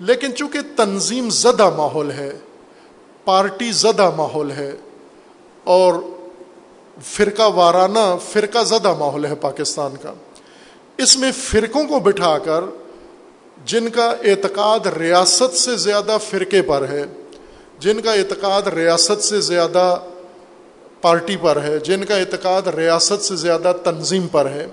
لیکن 0.00 0.34
چونکہ 0.34 0.58
تنظیم 0.76 1.30
زدہ 1.30 1.70
ماحول 1.70 2.10
ہے، 2.10 2.32
پارٹی 3.24 3.72
زدہ 3.72 4.10
ماحول 4.16 4.50
ہے، 4.50 4.72
اور 5.64 5.94
فرقہ 7.02 7.42
وارانہ 7.42 8.16
فرقہ 8.32 8.64
زدہ 8.64 8.94
ماحول 8.98 9.26
ہے 9.26 9.34
پاکستان 9.34 9.94
کا، 10.02 10.12
اس 10.96 11.16
میں 11.16 11.32
فرقوں 11.32 11.84
کو 11.84 12.00
بٹھا 12.00 12.38
کر 12.38 12.64
جن 13.64 13.88
کا 13.88 14.14
اعتقاد 14.24 14.86
ریاست 14.86 15.56
سے 15.56 15.76
زیادہ 15.76 16.18
فرقے 16.30 16.62
پر 16.62 16.88
ہے، 16.88 17.04
جن 17.78 18.00
کا 18.00 18.12
اعتقاد 18.12 18.62
ریاست 18.62 19.24
سے 19.24 19.40
زیادہ 19.40 19.96
پارٹی 21.00 21.36
پر 21.36 21.62
ہے، 21.62 21.78
جن 21.78 22.04
کا 22.04 22.16
اعتقاد 22.16 22.66
ریاست 22.66 23.24
سے 23.24 23.36
زیادہ 23.36 23.72
تنظیم 23.84 24.28
پر 24.28 24.46
ہے۔ 24.46 24.66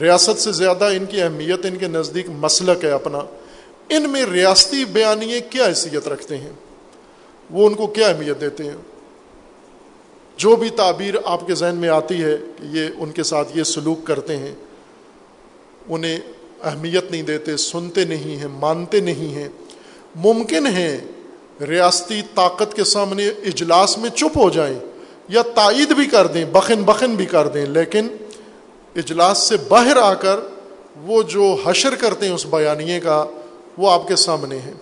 ریاست 0.00 0.40
سے 0.40 0.52
زیادہ 0.52 0.84
ان 0.84 1.06
کی 1.06 1.22
اہمیت، 1.22 1.66
ان 1.66 1.76
کے 1.76 1.88
نزدیک 1.88 2.26
مسلک 2.28 2.84
ہے 2.84 2.90
اپنا۔ 2.90 3.18
ان 3.88 4.10
میں 4.10 4.24
ریاستی 4.24 4.84
بیانیے 4.84 5.40
کیا 5.40 5.66
حیثیت 5.66 6.08
رکھتے 6.08 6.36
ہیں؟ 6.36 6.50
وہ 7.50 7.66
ان 7.66 7.74
کو 7.74 7.86
کیا 7.86 8.08
اہمیت 8.08 8.40
دیتے 8.40 8.64
ہیں؟ 8.64 8.76
جو 10.36 10.56
بھی 10.56 10.70
تعبیر 10.70 11.14
آپ 11.24 11.46
کے 11.46 11.54
ذہن 11.54 11.76
میں 11.76 11.88
آتی 11.88 12.24
ہے 12.24 12.36
کہ 12.56 12.66
یہ 12.76 12.88
ان 12.98 13.10
کے 13.10 13.22
ساتھ 13.22 13.58
یہ 13.58 13.62
سلوک 13.62 14.06
کرتے 14.06 14.36
ہیں، 14.36 14.54
انہیں 15.88 16.18
اہمیت 16.62 17.10
نہیں 17.10 17.22
دیتے، 17.22 17.56
سنتے 17.56 18.04
نہیں 18.04 18.36
ہیں، 18.36 18.48
مانتے 18.48 19.00
نہیں 19.00 19.34
ہیں۔ 19.34 19.48
ممکن 20.14 20.66
ہے 20.66 20.98
ریاستی 21.68 22.22
طاقت 22.34 22.74
کے 22.74 22.84
سامنے 22.84 23.28
اجلاس 23.28 23.98
میں 23.98 24.10
چپ 24.10 24.36
ہو 24.36 24.50
جائیں 24.50 24.78
یا 25.28 25.42
تائید 25.42 25.92
بھی 25.92 26.06
کر 26.06 26.26
دیں، 26.26 26.44
بخن 26.44 26.82
بخن 26.82 27.14
بھی 27.14 27.26
کر 27.26 27.48
دیں، 27.48 27.66
لیکن 27.66 28.08
اجلاس 28.96 29.38
سے 29.38 29.56
باہر 29.68 29.96
آ 29.96 30.14
کر 30.14 30.40
وہ 31.02 31.22
جو 31.22 31.56
حشر 31.64 31.94
کرتے 31.94 32.26
ہیں 32.26 32.34
اس 32.34 32.46
بیانیے 32.46 33.00
کا، 33.00 33.24
وہ 33.78 33.90
آپ 33.90 34.08
کے 34.08 34.16
سامنے 34.16 34.58
ہے۔ 34.58 34.72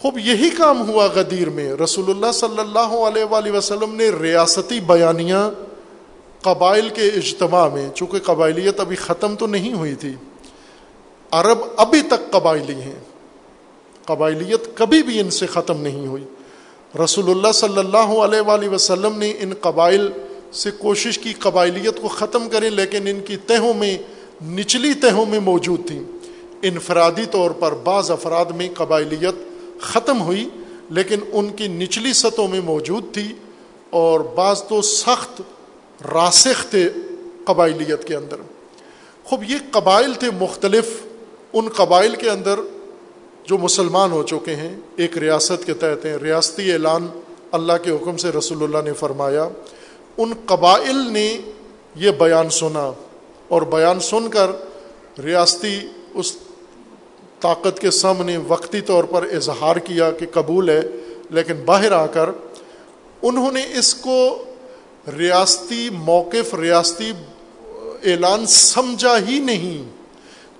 خوب 0.00 0.18
یہی 0.18 0.50
کام 0.50 0.88
ہوا 0.88 1.08
غدیر 1.14 1.50
میں۔ 1.50 1.72
رسول 1.72 2.10
اللہ 2.10 2.32
صلی 2.32 2.58
اللہ 2.58 2.78
علیہ 2.78 3.24
وآلہ 3.24 3.50
وسلم 3.50 3.94
نے 3.94 4.08
ریاستی 4.08 4.80
بیانیاں 4.80 5.50
قبائل 6.42 6.88
کے 6.88 7.02
اجتماع 7.02 7.68
میں، 7.68 7.88
چونکہ 7.94 8.18
قبائلیت 8.18 8.80
ابھی 8.80 8.96
ختم 8.96 9.36
تو 9.36 9.46
نہیں 9.46 9.72
ہوئی 9.72 9.94
تھی، 9.94 10.14
عرب 11.30 11.58
ابھی 11.76 12.02
تک 12.02 12.30
قبائلی 12.30 12.80
ہیں۔ 12.80 13.00
قبائلیت 14.04 14.76
کبھی 14.76 15.02
بھی 15.02 15.20
ان 15.20 15.30
سے 15.30 15.46
ختم 15.46 15.80
نہیں 15.80 16.06
ہوئی۔ 16.06 16.24
رسول 17.04 17.30
اللہ 17.30 17.52
صلی 17.52 17.78
اللہ 17.78 18.18
علیہ 18.24 18.40
وآلہ 18.40 18.68
وسلم 18.68 19.18
نے 19.18 19.32
ان 19.38 19.52
قبائل 19.60 20.08
سے 20.54 20.70
کوشش 20.70 21.18
کی، 21.18 21.32
قبائلیت 21.32 22.02
کو 22.02 22.08
ختم 22.08 22.48
کریں، 22.48 22.70
لیکن 22.70 23.08
ان 23.08 23.20
کی 23.20 23.36
تہوں 23.36 23.74
میں، 23.74 23.98
نچلی 24.44 24.94
تہوں 24.94 25.26
میں 25.26 25.40
موجود 25.40 25.86
تھیں۔ 25.86 26.02
انفرادی 26.62 27.24
طور 27.30 27.50
پر 27.50 27.74
بعض 27.74 28.10
افراد 28.10 28.44
میں 28.44 28.68
قبائلیت 28.74 29.34
ختم 29.80 30.22
ہوئی، 30.22 30.48
لیکن 30.90 31.18
ان 31.32 31.50
کی 31.50 31.68
نچلی 31.68 32.12
سطحوں 32.12 32.48
میں 32.48 32.60
موجود 32.60 33.14
تھی 33.14 33.32
اور 33.90 34.20
بعض 34.20 34.62
تو 34.62 34.82
سخت 34.82 35.42
راسخ 36.12 36.70
تھے 36.70 36.90
قبائلیت 37.44 38.04
کے 38.04 38.14
اندر۔ 38.16 38.36
خوب، 39.24 39.50
یہ 39.50 39.56
قبائل 39.70 40.14
تھے 40.14 40.30
مختلف۔ 40.40 41.02
ان 41.52 41.68
قبائل 41.68 42.14
کے 42.14 42.30
اندر 42.30 42.60
جو 43.44 43.58
مسلمان 43.58 44.12
ہو 44.12 44.22
چکے 44.22 44.56
ہیں، 44.56 44.76
ایک 44.96 45.18
ریاست 45.18 45.66
کے 45.66 45.74
تحت 45.74 46.04
ہیں، 46.04 46.16
ریاستی 46.16 46.72
اعلان 46.72 47.06
اللہ 47.52 47.72
کے 47.82 47.90
حکم 47.90 48.16
سے 48.16 48.28
رسول 48.28 48.62
اللہ 48.62 48.78
نے 48.84 48.92
فرمایا 48.92 49.48
ان 50.18 50.32
قبائل 50.46 51.12
نے 51.12 51.38
یہ 51.94 52.10
بیان 52.10 52.50
سنا 52.50 52.92
اور 53.48 53.62
بیان 53.62 54.00
سن 54.00 54.28
کر 54.28 54.50
ریاستی 55.24 55.80
اس 56.14 56.36
طاقت 57.40 57.78
کے 57.78 57.90
سامنے 57.90 58.36
وقتی 58.36 58.80
طور 58.80 59.04
پر 59.04 59.22
اظہار 59.22 59.76
کیا 59.76 60.10
کہ 60.10 60.26
قبول 60.32 60.68
ہے، 60.68 60.80
لیکن 61.30 61.54
باہر 61.64 61.92
آ 61.92 62.06
کر 62.06 62.30
انہوں 63.22 63.52
نے 63.52 63.62
اس 63.78 63.94
کو 63.94 64.44
ریاستی 65.18 65.90
موقف، 65.90 66.54
ریاستی 66.54 67.12
اعلان 68.04 68.46
سمجھا 68.46 69.16
ہی 69.28 69.38
نہیں۔ 69.38 69.90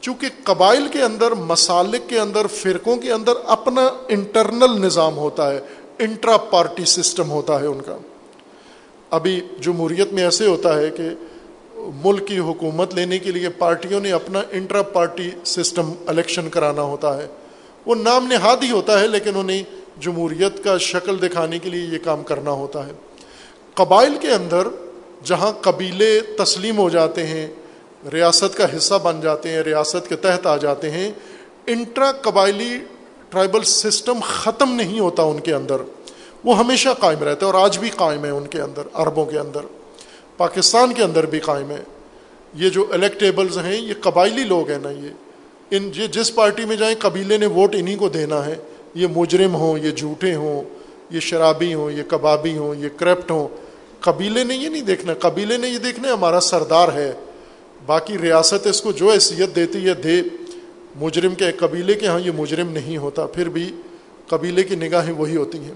چونکہ 0.00 0.28
قبائل 0.44 0.88
کے 0.88 1.02
اندر، 1.02 1.32
مسالک 1.32 2.08
کے 2.08 2.18
اندر، 2.20 2.46
فرقوں 2.46 2.96
کے 2.96 3.12
اندر 3.12 3.32
اپنا 3.46 3.88
انٹرنل 4.08 4.80
نظام 4.80 5.16
ہوتا 5.16 5.50
ہے 5.50 5.60
انٹرا 5.98 6.36
پارٹی 6.36 6.84
سسٹم 6.84 7.30
ہوتا 7.30 7.60
ہے 7.60 7.66
ان 7.66 7.80
کا۔ 7.80 7.96
ابھی 9.10 9.40
جمہوریت 9.60 10.12
میں 10.12 10.24
ایسے 10.24 10.46
ہوتا 10.46 10.78
ہے 10.78 10.90
کہ 10.90 11.08
ملک 11.74 12.26
کی 12.26 12.38
حکومت 12.38 12.94
لینے 12.94 13.18
کے 13.18 13.32
لیے 13.32 13.48
پارٹیوں 13.48 14.00
نے 14.00 14.12
اپنا 14.12 14.42
انٹرا 14.50 14.82
پارٹی 14.82 15.30
سسٹم 15.44 15.92
الیکشن 16.06 16.48
کرانا 16.48 16.82
ہوتا 16.82 17.16
ہے۔ 17.16 17.26
وہ 17.86 17.94
نام 17.94 18.26
نہاد 18.26 18.56
ہی 18.62 18.70
ہوتا 18.70 19.00
ہے، 19.00 19.08
لیکن 19.08 19.30
انہیں 19.34 19.62
جمہوریت 20.00 20.64
کا 20.64 20.78
شکل 20.78 21.16
دکھانے 21.22 21.58
کے 21.58 21.70
لیے 21.70 21.82
یہ 21.82 21.98
کام 22.04 22.22
کرنا 22.22 22.50
ہوتا 22.50 22.86
ہے۔ 22.86 22.92
قبائل 23.74 24.14
کے 24.20 24.32
اندر 24.32 24.68
جہاں 25.24 25.52
قبیلے 25.52 26.20
تسلیم 26.20 26.78
ہو 26.78 26.88
جاتے 26.88 27.26
ہیں، 27.26 27.46
ریاست 28.12 28.56
کا 28.56 28.76
حصہ 28.76 28.94
بن 29.02 29.20
جاتے 29.20 29.48
ہیں، 29.48 29.60
ریاست 29.60 30.08
کے 30.08 30.16
تحت 30.16 30.46
آ 30.46 30.56
جاتے 30.56 30.90
ہیں، 30.90 31.12
انٹرا 31.66 32.12
قبائلی 32.12 32.78
ٹرائبل 33.30 33.62
سسٹم 33.62 34.18
ختم 34.20 34.72
نہیں 34.72 35.00
ہوتا 35.00 35.22
ان 35.22 35.40
کے 35.40 35.54
اندر۔ 35.54 35.76
وہ 36.44 36.58
ہمیشہ 36.58 36.88
قائم 36.98 37.18
رہتا 37.18 37.46
ہے 37.46 37.52
اور 37.52 37.62
آج 37.62 37.78
بھی 37.78 37.90
قائم 37.96 38.24
ہے 38.24 38.30
ان 38.30 38.46
کے 38.46 38.60
اندر، 38.60 38.82
عربوں 38.94 39.26
کے 39.26 39.38
اندر۔ 39.38 39.60
پاکستان 40.36 40.92
کے 40.92 41.02
اندر 41.02 41.26
بھی 41.26 41.40
قائم 41.40 41.70
ہے 41.70 41.82
یہ 42.54 42.68
جو 42.68 42.86
الیکٹیبلز 42.92 43.58
ہیں، 43.58 43.80
یہ 43.80 43.94
قبائلی 44.00 44.44
لوگ 44.44 44.70
ہیں 44.70 44.78
نا 44.82 44.90
یہ۔ 44.90 45.08
ان 45.70 45.90
یہ 45.96 46.06
جس 46.06 46.34
پارٹی 46.34 46.64
میں 46.64 46.76
جائیں، 46.76 46.94
قبیلے 46.98 47.38
نے 47.38 47.46
ووٹ 47.46 47.74
انہیں 47.78 47.96
کو 47.96 48.08
دینا 48.08 48.46
ہے۔ 48.46 48.54
یہ 48.94 49.06
مجرم 49.16 49.54
ہوں، 49.54 49.78
یہ 49.78 49.90
جھوٹے 49.90 50.34
ہوں، 50.34 50.62
یہ 51.10 51.20
شرابی 51.20 51.74
ہوں، 51.74 51.90
یہ 51.90 52.02
کبابی 52.08 52.58
ہوں، 52.58 52.74
یہ 52.74 52.88
کرپٹ 52.96 53.30
ہوں۔ 53.30 53.48
قبیلے 54.00 54.44
نے 54.44 54.56
یہ 54.56 54.68
نہیں 54.68 54.82
دیکھنا، 54.82 55.14
قبیلے 55.14 55.56
نے 55.56 55.68
یہ 55.68 55.78
دیکھنا 55.78 56.12
ہمارا 56.12 56.40
سردار 56.40 56.88
ہے۔ 56.94 57.12
باقی 57.86 58.18
ریاست 58.22 58.66
اس 58.66 58.80
کو 58.80 58.92
جو 58.92 59.10
حیثیت 59.10 59.56
دیتی 59.56 59.88
ہے، 59.88 59.94
دے۔ 59.94 60.22
مجرم 60.96 61.34
کے 61.34 61.52
قبیلے 61.52 61.94
کے 61.94 62.06
ہاں 62.06 62.20
یہ 62.20 62.30
مجرم 62.30 62.68
نہیں 62.68 62.96
ہوتا، 62.96 63.26
پھر 63.26 63.48
بھی 63.48 63.72
قبیلے 64.26 64.62
کی 64.62 64.76
نگاہیں 64.76 65.12
وہی 65.12 65.36
ہوتی 65.36 65.58
ہیں۔ 65.58 65.74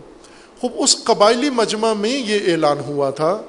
خوب، 0.61 0.73
اس 0.75 1.05
قبائلی 1.05 1.51
مجمع 1.51 1.93
میں 1.93 2.11
یہ 2.11 2.53
اعلان 2.53 2.81
ہوا 2.81 3.11
تھا 3.11 3.43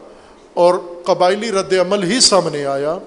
اور 0.53 0.75
قبائلی 1.03 1.51
رد 1.51 1.73
عمل 1.73 2.03
ہی 2.03 2.19
سامنے 2.19 2.65
آیا 2.65 2.97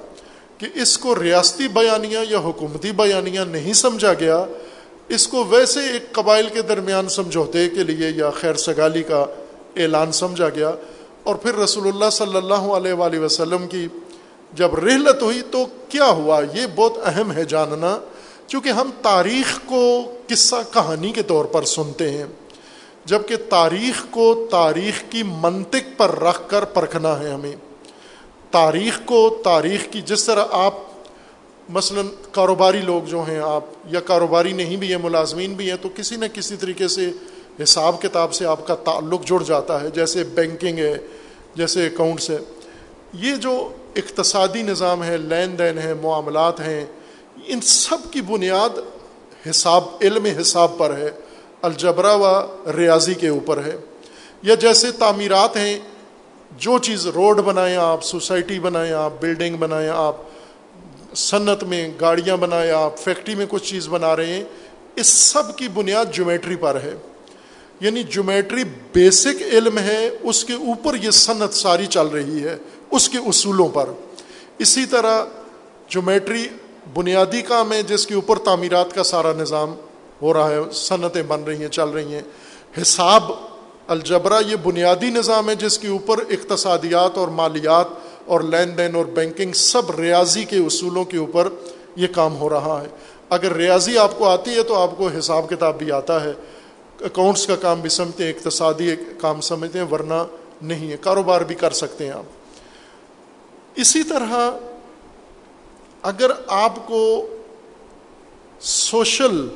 کہ 0.59 0.67
اس 0.75 0.99
کو 0.99 1.23
ریاستی 1.23 1.69
بیانیہ 1.69 2.19
یا 2.31 2.39
حکومتی 2.39 2.93
بیانیہ 2.93 3.41
نہیں 3.41 3.73
سمجھا 3.73 4.13
گیا، 4.13 4.45
اس 5.09 5.27
کو 5.29 5.45
ویسے 5.45 5.81
ایک 5.81 6.13
قبائل 6.13 6.49
کے 6.49 6.63
درمیان 6.63 7.09
سمجھوتے 7.09 7.69
کے 7.69 7.85
لیے 7.85 8.11
یا 8.11 8.31
خیر 8.31 8.55
سگالی 8.55 9.03
کا 9.03 9.27
اعلان 9.77 10.13
سمجھا 10.13 10.49
گیا۔ 10.49 10.71
اور 11.23 11.35
پھر 11.35 11.55
رسول 11.55 11.89
اللہ 11.89 12.11
صلی 12.13 12.37
اللہ 12.37 12.55
علیہ 12.55 12.93
وآلہ 12.93 13.19
وسلم 13.19 13.67
کی 13.67 13.89
جب 14.53 14.75
رحلت 14.75 15.23
ہوئی 15.23 15.43
تو 15.51 15.67
کیا 15.89 16.07
ہوا؟ 16.07 16.41
یہ 16.55 16.67
بہت 16.75 16.93
اہم 17.05 17.33
ہے 17.33 17.45
جاننا، 17.45 17.99
چونکہ 18.47 18.69
ہم 18.69 18.91
تاریخ 19.03 19.61
کو 19.67 20.13
قصہ 20.27 20.57
کہانی 20.73 21.13
کے 21.13 21.23
طور 21.23 21.45
پر 21.45 21.63
سنتے 21.63 22.11
ہیں۔ 22.11 22.27
جبکہ 23.05 23.37
تاریخ 23.49 24.07
کو 24.11 24.49
تاریخ 24.51 25.03
کی 25.11 25.23
منطق 25.23 25.99
پر 25.99 26.19
رکھ 26.19 26.43
کر 26.47 26.65
پرکھنا 26.65 27.21
ہے 27.21 27.31
ہمیں۔ 27.31 27.57
تاریخ 28.51 29.01
کو 29.05 29.41
تاریخ 29.45 29.87
کی 29.91 30.03
جس 30.03 30.25
طرح 30.25 30.45
آپ 30.51 30.75
مثلا 31.69 32.03
کاروباری 32.33 32.81
لوگ 32.81 33.03
جو 33.03 33.23
ہیں 33.23 33.39
آپ، 33.39 33.65
یا 33.87 34.01
کاروباری 34.01 34.53
نہیں 34.53 34.77
بھی 34.77 34.91
ہیں، 34.91 35.03
ملازمین 35.03 35.55
بھی 35.55 35.71
ہیں، 35.71 35.77
تو 35.83 35.89
کسی 35.95 36.17
نہ 36.17 36.25
کسی 36.33 36.57
طریقے 36.57 36.89
سے 36.89 37.11
حساب 37.63 38.03
کتاب 38.03 38.35
سے 38.35 38.47
آپ 38.47 38.67
کا 38.67 38.75
تعلق 38.75 39.25
جڑ 39.25 39.43
جاتا 39.43 39.81
ہے، 39.81 39.91
جیسے 39.91 40.25
بینکنگ 40.25 40.79
ہے، 40.79 40.99
جیسے 41.55 41.87
اکاؤنٹس 41.87 42.31
ہے 42.31 42.39
یہ 43.13 43.35
جو 43.35 43.73
اقتصادی 43.97 44.63
نظام 44.63 45.05
ہے، 45.05 45.17
لین 45.17 45.59
دین 45.59 45.79
ہے، 45.79 45.95
معاملات 45.95 46.61
ہیں، 46.61 46.87
ان 47.47 47.61
سب 47.61 47.99
کی 48.11 48.21
بنیاد 48.21 48.79
حساب، 49.51 49.85
علم 50.01 50.27
حساب 50.41 50.79
پر 50.79 50.97
ہے۔ 50.97 51.11
الجبرا 51.63 52.15
و 52.15 52.47
ریاضی 52.77 53.15
کے 53.15 53.29
اوپر 53.29 53.65
ہے، 53.65 53.77
یا 54.43 54.55
جیسے 54.55 54.93
تعمیرات 54.93 55.57
ہیں، 55.57 55.79
جو 56.59 56.79
چیز 56.79 57.07
روڈ 57.07 57.41
بنائیں 57.41 57.77
آپ، 57.77 58.05
سوسائٹی 58.05 58.59
بنائیں 58.59 58.93
آپ، 58.93 59.13
بلڈنگ 59.21 59.57
بنائیں 59.57 59.91
آپ، 59.95 60.17
صنعت 61.15 61.65
میں 61.65 61.91
گاڑیاں 62.01 62.37
بنائیں 62.37 62.73
آپ، 62.73 62.99
فیکٹری 62.99 63.35
میں 63.35 63.47
کچھ 63.49 63.71
چیز 63.71 63.89
بنا 63.89 64.17
رہے 64.17 64.27
ہیں، 64.27 64.45
اس 64.97 65.07
سب 65.07 65.57
کی 65.57 65.69
بنیاد 65.69 66.05
جومیٹری 66.13 66.57
پر 66.57 66.81
ہے۔ 66.83 66.95
یعنی 67.81 68.03
جومیٹری 68.03 68.65
بیسک 68.93 69.43
علم 69.43 69.79
ہے، 69.79 70.11
اس 70.23 70.45
کے 70.45 70.53
اوپر 70.53 70.95
یہ 71.03 71.11
صنعت 71.11 71.55
ساری 71.55 71.87
چل 71.87 72.07
رہی 72.07 72.45
ہے، 72.45 72.57
اس 72.91 73.09
کے 73.09 73.19
اصولوں 73.19 73.69
پر۔ 73.69 73.89
اسی 74.59 74.87
طرح 74.87 75.25
جومیٹری 75.89 76.49
بنیادی 76.95 77.43
کام 77.43 77.73
ہے، 77.73 77.83
جس 77.83 78.07
کے 78.07 78.15
اوپر 78.15 78.39
تعمیرات 78.39 78.95
کا 78.95 79.03
سارا 79.03 79.33
نظام 79.33 79.75
ہو 80.23 80.33
رہا 80.33 80.51
ہے، 80.51 80.59
صنعتیں 80.73 81.23
بن 81.23 81.45
رہی 81.45 81.63
ہیں، 81.63 81.69
چل 81.69 81.89
رہی 81.89 82.15
ہیں۔ 82.15 82.23
حساب 82.83 83.23
الجبرا 83.87 84.39
یہ 84.39 84.57
بنیادی 84.57 85.11
نظام 85.11 85.51
ہے 85.51 85.55
جس 85.55 85.79
کے 85.79 85.89
اوپر 85.89 86.19
اقتصادیات 86.19 87.19
اور 87.19 87.29
مالیات 87.29 87.87
اور 88.27 88.41
لین 88.41 88.79
دین 88.79 88.95
اور 88.95 89.05
بینکنگ 89.05 89.53
سب 89.53 90.01
ریاضی 90.01 90.45
کے 90.45 90.57
اصولوں 90.57 91.05
کے 91.05 91.17
اوپر 91.17 91.49
یہ 91.97 92.07
کام 92.15 92.37
ہو 92.37 92.49
رہا 92.49 92.83
ہے۔ 92.83 92.89
اگر 93.29 93.53
ریاضی 93.53 93.99
آپ 93.99 94.19
کو 94.19 94.29
آتی 94.29 94.55
ہے 94.55 94.63
تو 94.63 94.75
آپ 94.75 94.91
کو 94.97 95.09
حساب 95.19 95.51
کتاب 95.51 95.79
بھی 95.79 95.93
آتا 95.93 96.25
ہے۔ 96.25 96.33
اکاؤنٹس 97.01 97.47
کا 97.47 97.57
کام 97.57 97.81
بھی 97.81 97.91
سمجھتے 97.91 98.25
ہیں، 98.25 98.33
اقتصادی 98.33 98.95
کام 99.21 99.41
سمجھتے 99.41 99.79
ہیں، 99.79 99.87
ورنہ 99.91 100.25
نہیں 100.63 100.91
ہے۔ 100.91 100.97
کاروبار 101.01 101.41
بھی 101.41 101.55
کر 101.55 101.71
سکتے 101.71 102.05
ہیں 102.05 102.13
آپ۔ 102.13 102.25
اسی 103.75 104.03
طرح 104.03 104.51
اگر 106.03 106.31
آپ 106.47 106.87
کو 106.87 107.27
سوشل 108.61 109.49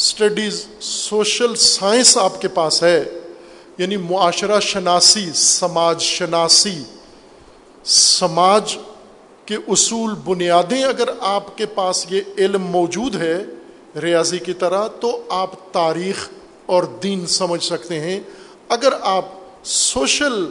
اسٹڈیز 0.00 0.66
سوشل 0.80 1.54
سائنس 1.54 2.16
آپ 2.16 2.40
کے 2.40 2.48
پاس 2.48 2.82
ہے 2.82 3.04
یعنی 3.78 3.96
معاشرہ 3.96 4.60
شناسی، 4.60 5.26
سماج 5.34 6.00
شناسی، 6.00 6.82
سماج 7.84 8.78
کے 9.44 9.54
اصول، 9.68 10.14
بنیادیں 10.14 10.82
اگر 10.82 11.08
آپ 11.20 11.58
کے 11.58 11.66
پاس 11.66 12.06
یہ 12.10 12.20
علم 12.38 12.62
موجود 12.62 13.14
ہے 13.14 13.44
ریاضی 14.02 14.38
کی 14.38 14.52
طرح، 14.52 14.86
تو 14.86 15.22
آپ 15.28 15.72
تاریخ 15.72 16.28
اور 16.66 16.82
دین 17.02 17.26
سمجھ 17.26 17.64
سکتے 17.64 18.00
ہیں۔ 18.00 18.20
اگر 18.68 18.92
آپ 19.00 19.24
سوشل 19.64 20.50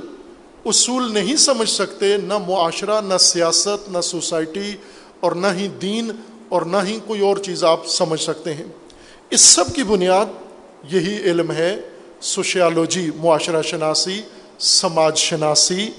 اصول 0.65 1.13
نہیں 1.13 1.35
سمجھ 1.35 1.69
سکتے، 1.69 2.17
نہ 2.17 2.37
معاشرہ، 2.37 3.01
نہ 3.01 3.17
سیاست، 3.17 3.89
نہ 3.89 4.01
سوسائٹی 4.01 4.75
اور 5.19 5.31
نہ 5.31 5.47
ہی 5.53 5.67
دین 5.67 6.11
اور 6.49 6.61
نہ 6.61 6.77
ہی 6.87 6.99
کوئی 7.07 7.21
اور 7.21 7.37
چیز 7.37 7.63
آپ 7.63 7.87
سمجھ 7.87 8.21
سکتے 8.21 8.53
ہیں۔ 8.53 8.65
اس 9.29 9.41
سب 9.41 9.75
کی 9.75 9.83
بنیاد 9.83 10.25
یہی 10.83 11.17
علم 11.17 11.51
ہے، 11.51 11.79
سوشیالوجی، 12.21 13.11
معاشرہ 13.15 13.61
شناسی، 13.61 14.21
سماج 14.59 15.17
شناسی۔ 15.17 15.89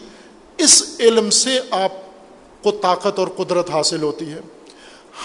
اس 0.58 0.96
علم 1.00 1.30
سے 1.30 1.60
آپ 1.70 1.92
کو 2.62 2.70
طاقت 2.70 3.18
اور 3.18 3.28
قدرت 3.36 3.70
حاصل 3.70 4.02
ہوتی 4.02 4.28
ہے۔ 4.28 4.40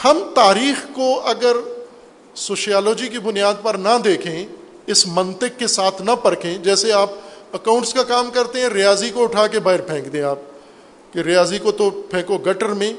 ہم 0.03 0.19
تاریخ 0.35 0.95
کو 0.95 1.21
اگر 1.25 1.55
سوشیالوجی 2.35 3.07
کی 3.07 3.19
بنیاد 3.19 3.53
پر 3.61 3.73
نہ 3.73 3.97
دیکھیں، 4.03 4.45
اس 4.87 5.07
منطق 5.07 5.59
کے 5.59 5.67
ساتھ 5.67 6.01
نہ 6.01 6.11
پرکھیں، 6.11 6.57
جیسے 6.57 6.91
آپ 6.91 7.09
اکاؤنٹس 7.53 7.93
کا 7.93 8.03
کام 8.03 8.29
کرتے 8.33 8.61
ہیں، 8.61 8.69
ریاضی 8.69 9.09
کو 9.09 9.23
اٹھا 9.23 9.47
کے 9.47 9.59
باہر 9.59 9.81
پھینک 9.81 10.13
دیں 10.13 10.21
آپ۔ 10.21 10.39
کہ 11.13 11.19
ریاضی 11.19 11.57
کو 11.57 11.71
تو 11.71 11.89
پھینکو 11.89 12.37
گٹر 12.37 12.65
میں، 12.65 12.93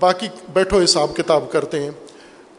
باقی 0.00 0.26
بیٹھو 0.52 0.80
حساب 0.80 1.16
کتاب 1.16 1.52
کرتے 1.52 1.82
ہیں۔ 1.82 1.90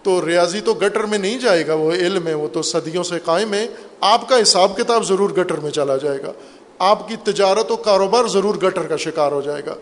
تو 0.07 0.25
ریاضی 0.25 0.61
تو 0.61 0.73
گٹر 0.73 1.03
میں 1.03 1.17
نہیں 1.17 1.39
جائے 1.39 1.67
گا، 1.67 1.73
وہ 1.73 1.91
علم 1.91 2.27
ہے، 2.27 2.34
وہ 2.34 2.47
تو 2.47 2.61
صدیوں 2.61 3.03
سے 3.03 3.15
قائم 3.25 3.53
ہے۔ 3.53 3.67
آپ 4.01 4.29
کا 4.29 4.41
حساب 4.41 4.77
کتاب 4.77 5.05
ضرور 5.05 5.29
گٹر 5.29 5.55
میں 5.55 5.71
چلا 5.71 5.97
جائے 5.97 6.17
گا۔ 6.21 6.31
آپ 6.79 7.09
کی 7.09 7.15
تجارت 7.23 7.71
و 7.71 7.75
کاروبار 7.75 8.25
ضرور 8.25 8.55
گٹر 8.55 8.84
کا 8.84 8.97
شکار 8.97 9.31
ہو 9.31 9.41
جائے 9.41 9.61
گا۔ 9.65 9.75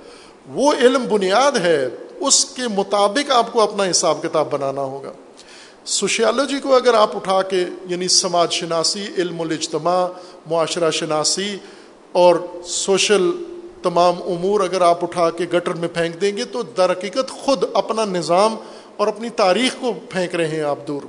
وہ 0.47 0.73
علم 0.73 1.05
بنیاد 1.05 1.51
ہے، 1.51 1.89
اس 2.19 2.45
کے 2.45 2.61
مطابق 2.75 3.31
آپ 3.31 3.53
کو 3.53 3.61
اپنا 3.61 3.83
حساب 3.91 4.21
کتاب 4.23 4.51
بنانا 4.51 4.81
ہوگا۔ 4.81 5.11
سوشیالوجی 5.85 6.59
کو 6.59 6.75
اگر 6.75 6.93
آپ 6.93 7.15
اٹھا 7.15 7.41
کے 7.41 7.65
یعنی 7.85 8.07
سماج 8.07 8.51
شناسی، 8.51 9.05
علم 9.17 9.41
الاجتماع 9.41 10.07
معاشرہ 10.49 10.91
شناسی 10.91 11.57
اور 12.11 12.35
سوشل 12.65 13.31
تمام 13.83 14.15
امور 14.25 14.61
اگر 14.61 14.81
آپ 14.81 15.03
اٹھا 15.03 15.29
کے 15.29 15.45
گٹر 15.53 15.73
میں 15.73 15.87
پھینک 15.87 16.21
دیں 16.21 16.37
گے، 16.37 16.45
تو 16.45 16.61
در 16.61 16.91
حقیقت 16.91 17.29
خود 17.29 17.63
اپنا 17.73 18.05
نظام 18.05 18.55
اور 18.97 19.07
اپنی 19.07 19.29
تاریخ 19.29 19.75
کو 19.79 19.93
پھینک 20.09 20.35
رہے 20.35 20.47
ہیں 20.47 20.61
آپ 20.61 20.87
دور۔ 20.87 21.01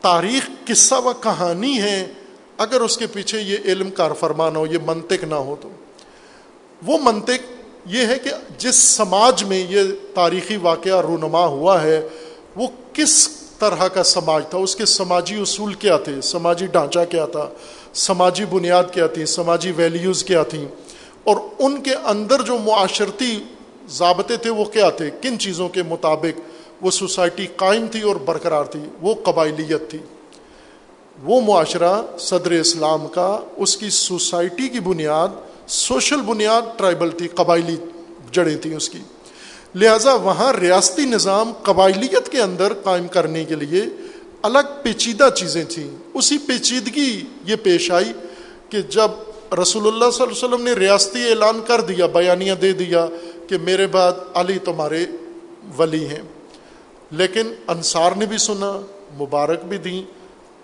تاریخ 0.00 0.50
قصہ 0.66 0.94
و 0.94 1.12
کہانی 1.12 1.82
ہے۔ 1.82 2.06
اگر 2.58 2.80
اس 2.80 2.98
کے 2.98 3.06
پیچھے 3.06 3.40
یہ 3.40 3.56
علم 3.64 3.90
کار 3.90 4.10
فرمان 4.20 4.56
ہو، 4.56 4.66
یہ 4.66 4.78
منطق 4.86 5.24
نہ 5.24 5.34
ہو 5.34 5.56
تو۔ 5.60 5.68
وہ 6.86 6.98
منطق 7.02 7.52
یہ 7.86 8.06
ہے 8.06 8.18
کہ 8.18 8.30
جس 8.58 8.76
سماج 8.76 9.44
میں 9.44 9.66
یہ 9.68 9.82
تاریخی 10.14 10.56
واقعہ 10.56 11.00
رونما 11.00 11.46
ہوا 11.46 11.82
ہے، 11.82 12.08
وہ 12.56 12.66
کس 12.92 13.28
طرح 13.58 13.88
کا 13.88 14.02
سماج 14.02 14.42
تھا؟ 14.50 14.58
اس 14.58 14.76
کے 14.76 14.86
سماجی 14.86 15.40
اصول 15.40 15.74
کیا 15.74 15.96
تھے؟ 15.96 16.20
سماجی 16.20 16.66
ڈھانچہ 16.66 16.98
کیا 17.10 17.26
تھا؟ 17.26 17.48
سماجی 17.94 18.44
بنیاد 18.44 18.84
کیا 18.92 19.06
تھی؟ 19.06 19.26
سماجی 19.26 19.72
ویلیوز 19.76 20.24
کیا 20.24 20.42
تھیں؟ 20.42 20.68
اور 21.24 21.36
ان 21.58 21.82
کے 21.82 21.94
اندر 21.94 22.42
جو 22.42 22.58
معاشرتی 22.58 23.44
ضابطے 23.88 24.36
تھے، 24.36 24.50
وہ 24.50 24.64
کیا 24.64 24.90
تھے؟ 24.90 25.10
کن 25.22 25.38
چیزوں 25.38 25.68
کے 25.68 25.82
مطابق 25.82 26.40
وہ 26.80 26.90
سوسائٹی 26.90 27.46
قائم 27.56 27.86
تھی 27.86 28.02
اور 28.02 28.16
برقرار 28.16 28.64
تھی، 28.64 28.80
وہ 29.00 29.14
قبائلیت 29.14 29.90
تھی۔ 29.90 29.98
وہ 31.22 31.40
معاشرہ 31.40 32.02
صدر 32.18 32.50
اسلام 32.50 33.06
کا، 33.06 33.40
اس 33.56 33.76
کی 33.76 33.90
سوسائٹی 33.90 34.68
کی 34.68 34.80
بنیاد، 34.80 35.28
سوشل 35.66 36.20
بنیاد 36.20 36.62
ٹرائبل 36.78 37.10
تھی، 37.10 37.28
قبائلی 37.28 37.76
جڑیں 38.32 38.56
تھیں 38.56 38.74
اس 38.74 38.88
کی۔ 38.88 38.98
لہذا 39.74 40.12
وہاں 40.14 40.52
ریاستی 40.52 41.04
نظام 41.04 41.52
قبائلیت 41.62 42.28
کے 42.28 42.40
اندر 42.40 42.72
قائم 42.72 43.08
کرنے 43.08 43.44
کے 43.44 43.54
لیے 43.54 43.82
الگ 44.42 44.58
پیچیدہ 44.82 45.28
چیزیں 45.36 45.64
تھیں۔ 45.64 45.90
اسی 46.14 46.38
پیچیدگی 46.38 47.24
یہ 47.44 47.56
پیش 47.56 47.90
آئی 47.90 48.12
کہ 48.68 48.82
جب 48.82 49.10
رسول 49.62 49.86
اللہ 49.86 50.10
صلی 50.10 50.22
اللہ 50.22 50.34
علیہ 50.34 50.48
وسلم 50.48 50.62
نے 50.62 50.72
ریاستی 50.72 51.28
اعلان 51.28 51.60
کر 51.66 51.80
دیا، 51.80 52.06
بیانیہ 52.06 52.54
دے 52.54 52.72
دیا 52.72 53.06
کہ 53.48 53.58
میرے 53.58 53.86
بعد 53.86 54.12
علی 54.34 54.58
تمہارے 54.58 55.06
ولی 55.78 56.06
ہیں۔ 56.06 56.39
لیکن 57.10 57.52
انصار 57.68 58.12
نے 58.16 58.26
بھی 58.26 58.38
سنا، 58.38 58.72
مبارک 59.20 59.64
بھی 59.64 59.78
دیں 59.78 60.02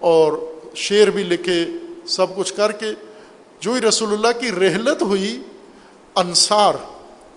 اور 0.01 0.33
شعر 0.75 1.11
بھی 1.11 1.23
لکھے، 1.23 1.65
سب 2.09 2.37
کچھ 2.37 2.53
کر 2.55 2.73
کے 2.73 2.93
جو 3.61 3.73
ہی 3.73 3.81
رسول 3.81 4.13
اللہ 4.13 4.39
کی 4.41 4.51
رحلت 4.51 5.03
ہوئی، 5.03 5.37
انصار 6.15 6.75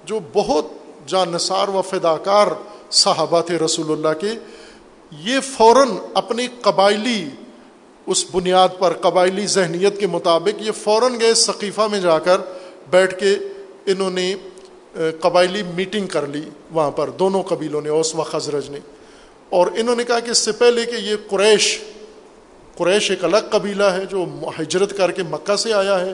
جو 0.06 0.20
بہت 0.34 0.66
جان 1.08 1.32
نثار 1.32 1.68
و 1.68 1.82
فداکار 1.82 2.48
صحابہ 2.92 3.42
تھے 3.42 3.58
رسول 3.58 3.92
اللہ 3.92 4.20
کے، 4.20 4.34
یہ 5.12 5.40
فوراً 5.58 5.90
اپنی 6.14 6.48
قبائلی، 6.62 7.24
اس 8.06 8.26
بنیاد 8.34 8.78
پر 8.80 8.94
قبائلی 8.94 9.46
ذہنیت 9.48 10.00
کے 10.00 10.08
مطابق 10.08 10.62
یہ 10.62 10.72
فوراً 10.72 11.20
گئے 11.20 11.34
ثقیفہ 11.34 11.88
میں 11.92 12.00
جا 12.00 12.20
کر 12.20 12.42
بیٹھ 12.90 13.20
کے 13.20 13.34
انہوں 13.86 14.12
نے 14.12 14.34
قبائلی 15.20 15.64
میٹنگ 15.76 16.08
کر 16.08 16.28
لی 16.28 16.42
وہاں 16.72 16.92
پر، 16.92 17.10
دونوں 17.10 17.44
قبیلوں 17.44 17.82
نے، 17.82 17.90
اوس 17.90 18.16
و 18.16 18.24
خزرج 18.24 18.70
نے۔ 18.70 18.80
اور 19.50 19.68
انہوں 19.76 19.96
نے 19.96 20.04
کہا 20.04 20.20
کہ 20.20 20.32
اس 20.32 20.38
سے 20.38 20.52
پہلے 20.52 20.86
کہ 20.86 20.96
یہ 20.96 21.16
قریش 21.30 21.78
قریش 22.78 23.10
ایک 23.12 23.24
الگ 23.24 23.48
قبیلہ 23.52 23.84
ہے 23.94 24.06
جو 24.06 24.26
ہجرت 24.60 24.98
کر 24.98 25.12
کے 25.12 25.24
مکہ 25.24 25.56
سے 25.56 25.74
آیا 25.74 26.00
ہے، 26.00 26.14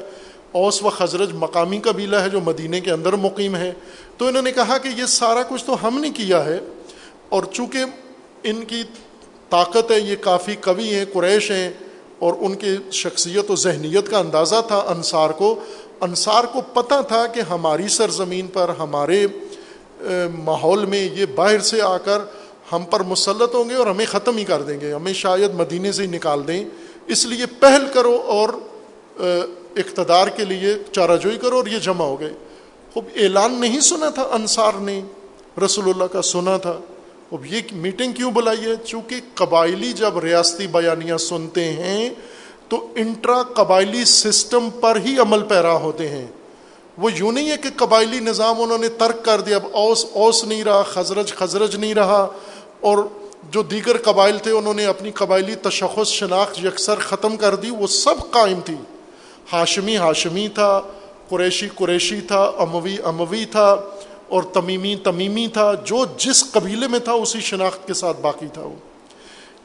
اوس 0.51 0.81
و 0.83 0.89
خزرج 0.89 1.33
مقامی 1.33 1.79
قبیلہ 1.83 2.15
ہے 2.15 2.29
جو 2.29 2.41
مدینہ 2.41 2.79
کے 2.83 2.91
اندر 2.91 3.13
مقیم 3.21 3.55
ہے۔ 3.55 3.71
تو 4.17 4.27
انہوں 4.27 4.41
نے 4.41 4.51
کہا 4.51 4.77
کہ 4.77 4.89
یہ 4.97 5.05
سارا 5.09 5.41
کچھ 5.49 5.65
تو 5.65 5.75
ہم 5.83 5.99
نے 6.01 6.09
کیا 6.09 6.43
ہے، 6.45 6.59
اور 7.29 7.43
چونکہ 7.51 7.83
ان 8.43 8.63
کی 8.65 8.83
طاقت 9.49 9.91
ہے، 9.91 9.99
یہ 9.99 10.15
کافی 10.21 10.55
قوی 10.61 10.93
ہیں، 10.93 11.05
قریش 11.13 11.51
ہیں، 11.51 11.69
اور 12.19 12.33
ان 12.39 12.55
کی 12.55 12.75
شخصیت 12.93 13.51
و 13.51 13.55
ذہنیت 13.55 14.09
کا 14.09 14.17
اندازہ 14.17 14.61
تھا 14.67 14.77
انصار 14.87 15.29
کو 15.29 15.53
انصار 16.01 16.43
کو 16.43 16.61
پتہ 16.73 17.01
تھا 17.07 17.25
کہ 17.27 17.41
ہماری 17.49 17.87
سرزمین 17.87 18.47
پر، 18.47 18.69
ہمارے 18.79 19.25
ماحول 20.43 20.85
میں 20.85 21.03
یہ 21.15 21.25
باہر 21.35 21.59
سے 21.61 21.81
آ 21.81 21.97
کر 21.97 22.21
ہم 22.71 22.83
پر 22.91 22.99
مسلط 22.99 23.55
ہوں 23.55 23.69
گے 23.69 23.75
اور 23.75 23.87
ہمیں 23.87 24.05
ختم 24.05 24.37
ہی 24.37 24.43
کر 24.43 24.61
دیں 24.61 24.81
گے۔ 24.81 24.93
ہمیں 24.93 25.13
شاید 25.13 25.53
مدینے 25.53 25.91
سے 25.91 26.01
ہی 26.03 26.07
نکال 26.07 26.47
دیں۔ 26.47 26.65
اس 27.07 27.25
لیے 27.25 27.45
پہل 27.45 27.85
کرو 27.93 28.23
اور 28.25 28.49
اقتدار 29.75 30.27
کے 30.27 30.45
لیے 30.45 30.73
چارہ 30.91 31.17
جوئی 31.17 31.37
کرو 31.37 31.55
اور 31.55 31.67
یہ 31.67 31.79
جمع 31.79 32.05
ہو 32.05 32.19
گئے۔ 32.19 32.33
خوب 32.93 33.05
اعلان 33.15 33.53
نہیں 33.53 33.79
سنا 33.79 34.09
تھا 34.09 34.27
انصار 34.31 34.73
نے، 34.73 35.01
رسول 35.65 35.89
اللہ 35.89 36.03
کا 36.03 36.21
سنا 36.21 36.57
تھا۔ 36.57 36.79
اب 37.31 37.45
یہ 37.45 37.61
میٹنگ 37.71 38.11
کیوں 38.11 38.31
بلائی 38.31 38.65
ہے؟ 38.65 38.75
چونکہ 38.85 39.15
قبائلی 39.33 39.93
جب 39.93 40.19
ریاستی 40.19 40.67
بیانیاں 40.67 41.17
سنتے 41.17 41.63
ہیں، 41.63 42.09
تو 42.69 42.87
انٹرا 42.95 43.43
قبائلی 43.43 44.05
سسٹم 44.05 44.69
پر 44.69 44.97
ہی 45.05 45.19
عمل 45.19 45.43
پیرا 45.43 45.73
ہوتے 45.73 46.09
ہیں۔ 46.09 46.27
وہ 46.97 47.09
یوں 47.13 47.31
نہیں 47.31 47.51
ہے 47.51 47.57
کہ 47.57 47.69
قبائلی 47.75 48.19
نظام 48.19 48.61
انہوں 48.61 48.77
نے 48.77 48.89
ترک 48.89 49.25
کر 49.25 49.41
دیا۔ 49.41 49.55
اب 49.55 49.67
اوس 49.71 50.05
اوس 50.13 50.43
نہیں 50.43 50.63
رہا، 50.63 50.83
خزرج 50.83 51.33
خزرج 51.33 51.75
نہیں 51.75 51.93
رہا۔ 51.93 52.27
اور 52.79 52.97
جو 53.49 53.63
دیگر 53.63 53.97
قبائل 53.97 54.37
تھے، 54.37 54.51
انہوں 54.51 54.73
نے 54.73 54.85
اپنی 54.85 55.11
قبائلی 55.11 55.55
تشخص 55.55 56.07
شناخت 56.07 56.65
یکسر 56.65 56.99
ختم 56.99 57.37
کر 57.37 57.55
دی، 57.55 57.69
وہ 57.69 57.87
سب 57.87 58.31
قائم 58.31 58.59
تھی۔ 58.65 58.75
ہاشمی 59.53 59.97
ہاشمی 59.97 60.47
تھا، 60.47 60.81
قریشی 61.29 61.69
قریشی 61.75 62.21
تھا، 62.21 62.51
اموی 62.57 62.97
اموی 63.03 63.45
تھا 63.45 63.75
اور 64.27 64.43
تمیمی 64.43 64.95
تمیمی 64.95 65.47
تھا، 65.47 65.73
جو 65.73 66.05
جس 66.17 66.51
قبیلے 66.51 66.87
میں 66.87 66.99
تھا، 66.99 67.11
اسی 67.11 67.39
شناخت 67.39 67.87
کے 67.87 67.93
ساتھ 67.93 68.21
باقی 68.21 68.47
تھا 68.53 68.61
وہ۔ 68.61 68.75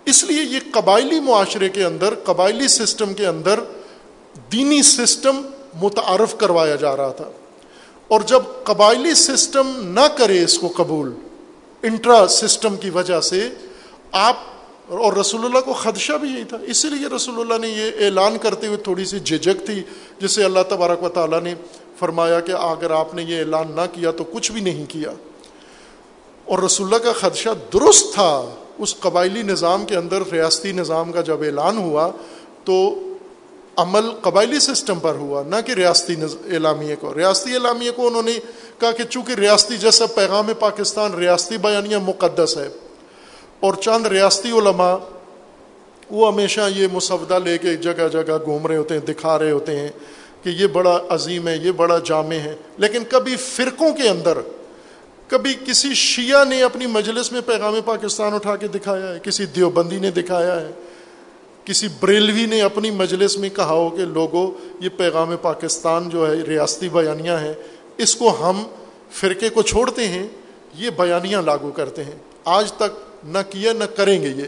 اس 0.05 0.25
لیے 0.25 0.43
یہ 0.43 0.59
قبائلی 0.73 1.21
معاشرے 1.21 1.69
کے 1.69 1.85
اندر، 1.85 2.15
قبائلی 2.25 2.69
سسٹم 2.69 3.15
کے 3.15 3.27
اندر 3.27 3.61
دینی 4.53 4.83
سسٹم 4.83 5.43
متعارف 5.83 6.37
کروایا 6.37 6.77
جا 6.77 6.97
رہا 6.97 7.11
تھا۔ 7.11 7.31
اور 8.09 8.21
جب 8.21 8.43
قبائلی 8.65 9.15
سسٹم 9.15 9.73
نہ 9.77 10.07
کرے 10.17 10.45
اس 10.45 10.59
کو 10.59 10.73
قبول 10.77 11.13
انٹرا 11.83 12.27
سسٹم 12.29 12.77
کی 12.77 12.91
وجہ 12.91 13.21
سے 13.21 13.49
آپ 14.13 14.37
اور 14.89 15.13
رسول 15.13 15.45
اللہ 15.45 15.59
کو 15.59 15.73
خدشہ 15.73 16.13
بھی 16.13 16.29
یہی 16.29 16.45
تھا۔ 16.45 16.57
اسی 16.63 16.89
لیے 16.89 17.07
رسول 17.17 17.41
اللہ 17.41 17.67
نے 17.67 17.69
یہ 17.69 18.05
اعلان 18.05 18.39
کرتے 18.39 18.67
ہوئے 18.67 18.79
تھوڑی 18.79 19.05
سی 19.05 19.21
جھجک 19.21 19.67
تھی، 19.67 19.83
جسے 20.19 20.45
اللہ 20.45 20.61
تبارک 20.69 21.03
و 21.03 21.09
تعالیٰ 21.09 21.43
نے 21.43 21.55
فرمایا 21.99 22.41
کہ 22.41 22.53
اگر 22.53 22.91
آپ 22.91 23.15
نے 23.15 23.23
یہ 23.23 23.39
اعلان 23.39 23.73
نہ 23.77 23.81
کیا 23.93 24.11
تو 24.11 24.25
کچھ 24.25 24.53
بھی 24.53 24.61
نہیں 24.61 24.87
کیا۔ 24.89 25.11
اور 26.45 26.59
رسول 26.59 26.95
اللہ 26.95 27.13
کا 27.13 27.29
خدشہ 27.29 27.49
درست 27.73 28.15
تھا۔ 28.15 28.55
اس 28.79 28.95
قبائلی 29.01 29.43
نظام 29.43 29.85
کے 29.85 29.97
اندر 29.97 30.23
ریاستی 30.33 30.73
نظام 30.73 31.13
کا 31.13 31.21
جب 31.21 31.43
اعلان 31.43 31.79
ہوا 31.79 32.11
تو 32.65 32.95
عمل 33.77 34.11
قبائلی 34.23 34.61
سسٹم 34.61 34.99
پر 34.99 35.15
ہوا، 35.15 35.43
نہ 35.47 35.57
کہ 35.67 35.73
ریاستی 35.73 36.15
اعلامیہ 36.53 36.95
کو۔ 37.01 37.15
ریاستی 37.15 37.53
اعلامیہ 37.53 37.91
کو 37.97 38.07
انہوں 38.07 38.23
نے 38.23 38.33
کہا 38.79 38.91
کہ 38.91 39.05
چونکہ 39.05 39.33
ریاستی 39.33 39.77
جیسا 39.77 40.07
پیغام 40.07 40.51
پاکستان، 40.59 41.15
ریاستی 41.15 41.57
بیانیہ 41.57 41.97
مقدس 41.97 42.57
ہے 42.57 42.69
اور 43.61 43.75
چند 43.75 44.07
ریاستی 44.07 44.51
علماء، 44.51 44.97
وہ 46.11 46.33
ہمیشہ 46.33 46.61
یہ 46.77 46.87
مسودہ 46.93 47.39
لے 47.45 47.59
کے 47.59 47.77
جگہ 47.77 48.09
جگہ 48.13 48.39
گھوم 48.45 48.67
رہے 48.67 48.77
ہوتے 48.77 48.95
ہیں، 48.95 49.01
دکھا 49.01 49.39
رہے 49.39 49.51
ہوتے 49.51 49.77
ہیں 49.77 49.89
کہ 50.43 50.49
یہ 50.49 50.67
بڑا 50.67 50.99
عظیم 51.09 51.49
ہے، 51.49 51.57
یہ 51.57 51.71
بڑا 51.71 51.99
جامع 51.99 52.35
ہے۔ 52.35 52.57
لیکن 52.79 53.03
کبھی 53.09 53.37
فرقوں 53.37 53.93
کے 53.93 54.09
اندر، 54.09 54.39
کبھی 55.29 55.55
کسی 55.67 55.95
شیعہ 55.95 56.45
نے 56.45 56.63
اپنی 56.63 56.87
مجلس 56.87 57.33
میں 57.33 57.41
پیغام 57.41 57.75
پاکستان 57.85 58.35
اٹھا 58.35 58.57
کے 58.57 58.69
دکھایا 58.69 59.15
ہے، 59.15 59.19
کسی 59.23 59.47
دیوبندی 59.47 59.99
نے 59.99 60.11
دکھایا 60.11 60.61
ہے۔ 60.61 60.71
کسی 61.65 61.89
بریلوی 62.01 62.47
نے 62.47 62.63
اپنی 62.63 62.91
مجلس 62.91 63.39
میں 63.39 63.49
کہا 63.49 63.71
ہو 63.71 63.91
کہ 63.91 64.05
لوگوں 64.05 64.51
یہ 64.81 64.89
پیغام 64.97 65.37
پاکستان 65.43 66.09
جو 66.09 66.31
ہے 66.31 66.37
ریاستی 66.37 66.89
بیانیہ 66.89 67.31
ہے 67.31 67.55
اس 67.97 68.17
کو 68.17 68.51
ہم 68.51 68.63
فرقے 69.11 69.49
کو 69.49 69.63
چھوڑتے 69.63 70.09
ہیں، 70.09 70.27
یہ 70.75 70.91
بیانیاں 70.91 71.43
لاگو 71.43 71.71
کرتے 71.71 72.05
ہیں۔ 72.05 72.19
آج 72.45 72.73
تک 72.73 73.25
نہ 73.25 73.39
کیا 73.51 73.73
نہ 73.73 73.85
کریں 73.85 74.23
گے 74.23 74.29
یہ۔ 74.29 74.45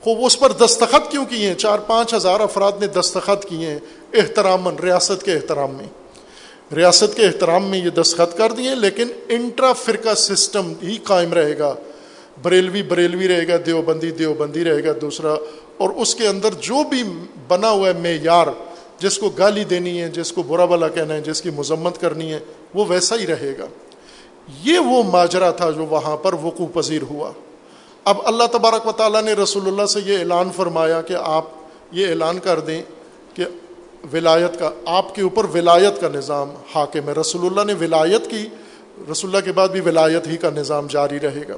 خوب، 0.00 0.18
اس 0.24 0.38
پر 0.38 0.52
دستخط 0.52 1.10
کیوں 1.10 1.24
کیے 1.24 1.48
ہیں؟ 1.48 1.54
چار 1.54 1.78
پانچ 1.78 2.14
ہزار 2.14 2.40
افراد 2.40 2.72
نے 2.80 2.86
دستخط 2.86 3.46
کیے 3.46 3.66
ہیں 3.66 3.78
احترام 4.14 4.68
ریاست 4.68 5.22
کے 5.22 5.32
احترام 5.32 5.74
میں۔ 5.74 5.86
ریاست 6.74 7.16
کے 7.16 7.26
احترام 7.26 7.64
میں 7.64 7.78
یہ 7.78 7.90
دستخط 7.90 8.38
کر 8.38 8.52
دیے، 8.52 8.74
لیکن 8.74 9.06
انٹرا 9.28 9.72
فرقہ 9.72 10.14
سسٹم 10.14 10.72
ہی 10.82 10.96
قائم 10.96 11.32
رہے 11.32 11.58
گا۔ 11.58 11.74
بریلوی 12.42 12.82
بریلوی 12.82 13.28
رہے 13.28 13.48
گا، 13.48 13.52
دیوبندی 13.66 14.10
دیوبندی 14.10 14.64
رہے 14.64 14.84
گا، 14.84 14.92
دوسرا، 15.00 15.34
اور 15.76 15.90
اس 15.90 16.14
کے 16.14 16.28
اندر 16.28 16.48
جو 16.60 16.84
بھی 16.88 17.02
بنا 17.48 17.70
ہوا 17.70 17.88
ہے 17.88 17.92
معیار، 17.92 18.46
جس 18.98 19.18
کو 19.18 19.28
گالی 19.28 19.64
دینی 19.64 20.02
ہے، 20.02 20.08
جس 20.08 20.32
کو 20.32 20.42
برا 20.42 20.64
بلا 20.64 20.88
کہنا 20.88 21.14
ہے، 21.14 21.20
جس 21.20 21.42
کی 21.42 21.50
مذمت 21.50 22.00
کرنی 22.00 22.32
ہے، 22.32 22.38
وہ 22.74 22.84
ویسا 22.88 23.16
ہی 23.16 23.26
رہے 23.26 23.54
گا۔ 23.58 23.66
یہ 24.64 24.78
وہ 24.78 25.02
ماجرا 25.02 25.50
تھا 25.50 25.70
جو 25.70 25.86
وہاں 25.86 26.16
پر 26.16 26.34
وقوع 26.34 26.66
پذیر 26.74 27.02
ہوا۔ 27.02 27.32
اب 28.04 28.16
اللہ 28.24 28.44
تبارک 28.52 28.86
و 28.86 28.92
تعالیٰ 28.92 29.22
نے 29.22 29.32
رسول 29.32 29.66
اللہ 29.66 29.86
سے 29.86 30.00
یہ 30.06 30.18
اعلان 30.18 30.48
فرمایا 30.56 31.02
کہ 31.02 31.16
آپ 31.20 31.44
یہ 31.92 32.08
اعلان 32.08 32.38
کر 32.38 32.60
دیں 32.60 32.82
کہ 33.34 33.44
ولایت 34.12 34.58
کا، 34.58 34.70
آپ 34.86 35.14
کے 35.14 35.22
اوپر 35.22 35.44
ولایت 35.44 36.00
کا 36.00 36.08
نظام 36.08 36.50
حاکم 36.74 37.08
ہے۔ 37.08 37.12
رسول 37.12 37.46
اللہ 37.46 37.72
نے 37.72 37.84
ولایت 37.84 38.30
کی، 38.30 38.48
رسول 39.12 39.30
اللہ 39.30 39.44
کے 39.44 39.52
بعد 39.52 39.68
بھی 39.68 39.80
ولایت 39.80 40.26
ہی 40.26 40.36
کا 40.36 40.50
نظام 40.50 40.86
جاری 40.86 41.20
رہے 41.20 41.42
گا۔ 41.48 41.56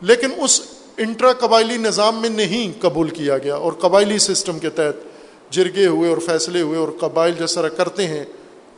لیکن 0.00 0.30
اس 0.36 0.60
انٹرا 0.96 1.32
قبائلی 1.32 1.76
نظام 1.76 2.20
میں 2.20 2.28
نہیں 2.28 2.80
قبول 2.82 3.08
کیا 3.08 3.38
گیا 3.38 3.56
اور 3.56 3.72
قبائلی 3.72 4.18
سسٹم 4.18 4.58
کے 4.58 4.70
تحت 4.70 5.52
جرگے 5.52 5.86
ہوئے 5.86 6.10
اور 6.10 6.18
فیصلے 6.18 6.60
ہوئے 6.60 6.78
اور 6.78 6.88
قبائل 7.00 7.34
جس 7.38 7.54
طرح 7.54 7.68
کرتے 7.68 8.06
ہیں، 8.06 8.24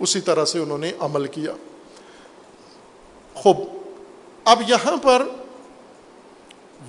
اسی 0.00 0.20
طرح 0.20 0.44
سے 0.44 0.58
انہوں 0.58 0.78
نے 0.78 0.92
عمل 0.98 1.26
کیا۔ 1.26 1.52
خوب، 3.34 3.56
اب 4.44 4.62
یہاں 4.68 4.96
پر 4.96 5.22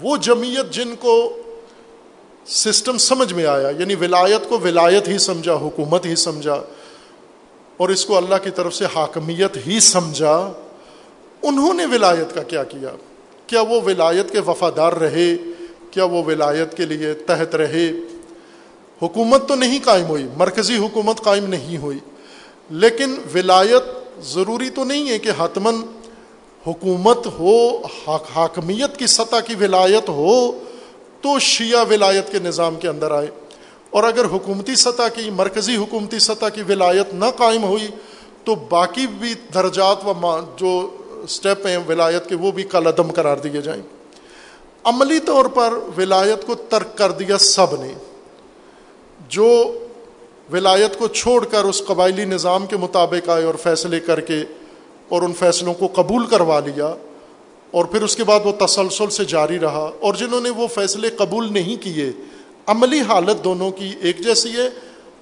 وہ 0.01 0.17
جمعیت 0.17 0.71
جن 0.71 0.95
کو 0.99 1.15
سسٹم 2.45 2.97
سمجھ 2.97 3.33
میں 3.33 3.45
آیا 3.45 3.69
یعنی 3.69 3.95
ولایت 3.95 4.49
کو 4.49 4.59
ولایت 4.59 5.07
ہی 5.07 5.17
سمجھا، 5.17 5.53
حکومت 5.53 6.05
ہی 6.05 6.15
سمجھا، 6.15 6.61
اور 7.77 7.89
اس 7.89 8.05
کو 8.05 8.17
اللہ 8.17 8.35
کی 8.43 8.49
طرف 8.49 8.75
سے 8.75 8.85
حاکمیت 8.95 9.57
ہی 9.67 9.79
سمجھا، 9.79 10.51
انہوں 11.41 11.73
نے 11.73 11.85
ولایت 11.85 12.35
کا 12.35 12.43
کیا 12.43 12.63
کیا؟ 12.63 12.89
کیا 13.51 13.61
وہ 13.61 13.81
ولایت 13.85 14.31
کے 14.31 14.39
وفادار 14.39 14.93
رہے؟ 14.93 15.35
کیا 15.91 16.03
وہ 16.03 16.23
ولایت 16.23 16.77
کے 16.77 16.85
لیے 16.85 17.13
تحت 17.13 17.55
رہے؟ 17.55 17.91
حکومت 19.01 19.47
تو 19.47 19.55
نہیں 19.55 19.79
قائم 19.83 20.05
ہوئی، 20.05 20.27
مرکزی 20.37 20.77
حکومت 20.77 21.21
قائم 21.21 21.45
نہیں 21.45 21.77
ہوئی، 21.77 21.97
لیکن 22.69 23.15
ولایت 23.33 23.83
ضروری 24.23 24.69
تو 24.69 24.83
نہیں 24.83 25.09
ہے 25.09 25.19
کہ 25.19 25.31
حتمن 25.37 25.75
حکومت 26.67 27.27
ہو 27.39 27.81
حاکمیت 28.07 28.97
کی 28.97 29.07
سطح 29.07 29.39
کی 29.39 29.55
ولایت 29.55 30.09
ہو 30.09 30.51
تو 31.21 31.39
شیعہ 31.39 31.85
ولایت 31.89 32.31
کے 32.31 32.39
نظام 32.39 32.75
کے 32.75 32.87
اندر 32.87 33.11
آئے۔ 33.11 33.27
اور 33.89 34.03
اگر 34.03 34.25
حکومتی 34.25 34.75
سطح 34.75 35.07
کی، 35.13 35.29
مرکزی 35.29 35.75
حکومتی 35.75 36.19
سطح 36.19 36.49
کی 36.53 36.61
ولایت 36.69 37.13
نہ 37.13 37.25
قائم 37.37 37.63
ہوئی 37.63 37.87
تو 38.43 38.55
باقی 38.55 39.07
بھی 39.07 39.33
درجات 39.53 39.97
و 40.05 40.39
جو 40.57 40.97
اسٹیپ 41.23 41.67
ہیں 41.67 41.77
ولایت 41.87 42.29
کے، 42.29 42.35
وہ 42.35 42.51
بھی 42.51 42.63
کل 42.63 42.87
عدم 42.87 43.11
قرار 43.11 43.37
دیے 43.37 43.61
جائیں۔ 43.61 43.81
عملی 44.83 45.19
طور 45.19 45.45
پر 45.45 45.73
ولایت 45.97 46.47
کو 46.47 46.55
ترک 46.55 46.97
کر 46.97 47.11
دیا 47.11 47.37
سب 47.37 47.81
نے۔ 47.81 47.93
جو 49.29 49.77
ولایت 50.53 50.99
کو 50.99 51.07
چھوڑ 51.07 51.45
کر 51.45 51.63
اس 51.63 51.81
قبائلی 51.87 52.25
نظام 52.25 52.65
کے 52.65 52.77
مطابق 52.77 53.29
آئے 53.29 53.43
اور 53.43 53.55
فیصلے 53.55 53.99
کر 53.99 54.19
کے 54.19 54.43
اور 55.09 55.21
ان 55.21 55.33
فیصلوں 55.33 55.73
کو 55.73 55.87
قبول 55.87 56.25
کروا 56.25 56.59
لیا 56.59 56.95
اور 57.71 57.85
پھر 57.85 58.01
اس 58.01 58.15
کے 58.15 58.23
بعد 58.23 58.39
وہ 58.43 58.65
تسلسل 58.65 59.09
سے 59.09 59.25
جاری 59.25 59.59
رہا 59.59 59.91
اور 59.99 60.13
جنہوں 60.13 60.41
نے 60.41 60.49
وہ 60.49 60.67
فیصلے 60.67 61.09
قبول 61.09 61.53
نہیں 61.53 61.83
کیے، 61.83 62.11
عملی 62.67 63.01
حالت 63.01 63.43
دونوں 63.43 63.71
کی 63.71 63.93
ایک 64.01 64.19
جیسی 64.19 64.51
ہے۔ 64.51 64.69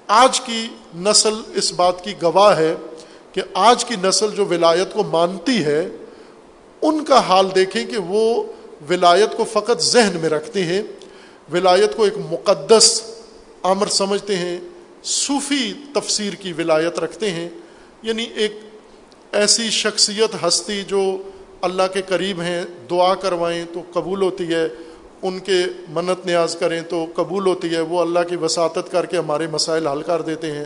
آج 0.07 0.41
کی 0.41 0.67
نسل 0.95 1.33
اس 1.53 1.73
بات 1.73 2.03
کی 2.03 2.13
گواہ 2.21 2.57
ہے 2.57 2.75
کہ 3.31 3.41
آج 3.53 3.85
کی 3.85 3.95
نسل 4.03 4.31
جو 4.35 4.45
ولایت 4.45 4.93
کو 4.93 5.03
مانتی 5.03 5.65
ہے، 5.65 5.89
ان 6.81 7.05
کا 7.05 7.19
حال 7.19 7.47
دیکھیں 7.55 7.85
کہ 7.85 7.97
وہ 7.97 8.43
ولایت 8.89 9.37
کو 9.37 9.43
فقط 9.43 9.81
ذہن 9.81 10.17
میں 10.21 10.29
رکھتے 10.29 10.63
ہیں، 10.63 10.81
ولایت 11.53 11.95
کو 11.95 12.03
ایک 12.03 12.13
مقدس 12.31 13.01
امر 13.63 13.87
سمجھتے 13.87 14.35
ہیں، 14.35 14.59
صوفی 15.03 15.73
تفسیر 15.93 16.33
کی 16.33 16.53
ولایت 16.53 16.99
رکھتے 16.99 17.31
ہیں۔ 17.31 17.49
یعنی 18.03 18.25
ایک 18.35 18.59
ایسی 19.31 19.69
شخصیت 19.69 20.47
ہستی 20.47 20.83
جو 20.83 21.17
اللہ 21.61 21.83
کے 21.93 22.01
قریب 22.01 22.41
ہیں، 22.41 22.65
دعا 22.89 23.15
کروائیں 23.15 23.65
تو 23.73 23.81
قبول 23.93 24.21
ہوتی 24.21 24.53
ہے، 24.53 24.67
ان 25.21 25.39
کے 25.39 25.63
منت 25.89 26.25
نیاز 26.25 26.55
کریں 26.55 26.81
تو 26.81 27.05
قبول 27.15 27.47
ہوتی 27.47 27.69
ہے، 27.69 27.79
وہ 27.79 28.01
اللہ 28.01 28.19
کی 28.29 28.35
وساطت 28.35 28.91
کر 28.91 29.05
کے 29.05 29.17
ہمارے 29.17 29.47
مسائل 29.47 29.87
حل 29.87 30.01
کر 30.01 30.21
دیتے 30.21 30.51
ہیں۔ 30.51 30.65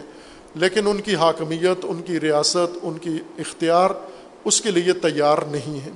لیکن 0.56 0.88
ان 0.88 1.02
کی 1.02 1.16
حاکمیت، 1.16 1.78
ان 1.84 2.02
کی 2.02 2.20
ریاست، 2.20 2.78
ان 2.84 2.98
کی 2.98 3.20
اختیار 3.40 3.90
اس 4.46 4.62
کے 4.62 4.72
لیے 4.72 4.94
تیار 4.94 5.38
نہیں 5.38 5.86
ہے۔ 5.86 5.92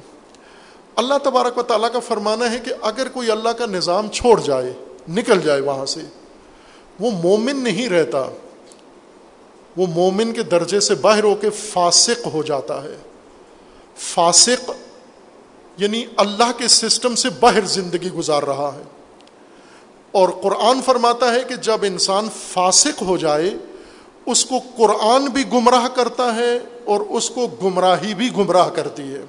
اللہ 0.95 1.13
تبارک 1.23 1.57
و 1.57 1.61
تعالیٰ 1.61 1.91
کا 1.91 1.99
فرمانا 1.99 2.51
ہے 2.51 2.59
کہ 2.59 2.71
اگر 2.81 3.07
کوئی 3.07 3.31
اللہ 3.31 3.49
کا 3.49 3.65
نظام 3.65 4.09
چھوڑ 4.09 4.41
جائے، 4.41 4.73
نکل 5.09 5.41
جائے 5.41 5.61
وہاں 5.61 5.85
سے، 5.85 6.01
وہ 6.99 7.11
مومن 7.11 7.63
نہیں 7.63 7.89
رہتا، 7.89 8.29
وہ 9.77 9.87
مومن 9.87 10.33
کے 10.33 10.43
درجے 10.43 10.79
سے 10.79 10.95
باہر 10.95 11.23
ہو 11.23 11.35
کے 11.35 11.49
فاسق 11.49 12.27
ہو 12.33 12.43
جاتا 12.43 12.83
ہے۔ 12.83 12.97
فاسق 13.97 14.71
یعنی 15.77 16.05
اللہ 16.17 16.51
کے 16.57 16.67
سسٹم 16.67 17.15
سے 17.15 17.29
باہر 17.39 17.65
زندگی 17.65 18.11
گزار 18.11 18.43
رہا 18.43 18.71
ہے۔ 18.75 18.81
اور 20.11 20.29
قرآن 20.29 20.81
فرماتا 20.85 21.33
ہے 21.33 21.41
کہ 21.47 21.55
جب 21.55 21.77
انسان 21.81 22.27
فاسق 22.47 23.01
ہو 23.01 23.17
جائے 23.17 23.49
اس 24.27 24.45
کو 24.45 24.55
قرآن 24.77 25.25
بھی 25.25 25.43
گمراہ 25.53 25.87
کرتا 25.87 26.35
ہے 26.35 26.59
اور 26.85 27.01
اس 27.01 27.29
کو 27.29 27.47
گمراہی 27.47 28.13
بھی 28.13 28.35
گمراہ 28.37 28.69
کرتی 28.69 29.03
ہے۔ 29.03 29.21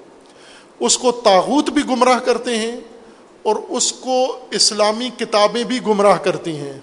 اس 0.81 0.99
کو 0.99 1.13
تاغوت 1.13 1.71
بھی 1.71 1.83
گمراہ 1.89 2.19
کرتے 2.19 2.59
ہیں 2.59 2.77
اور 3.43 3.57
اس 3.69 3.93
کو 3.93 4.39
اسلامی 4.51 5.11
کتابیں 5.19 5.65
بھی 5.65 5.81
گمراہ 5.87 6.19
کرتی 6.19 6.57
ہیں۔ 6.57 6.81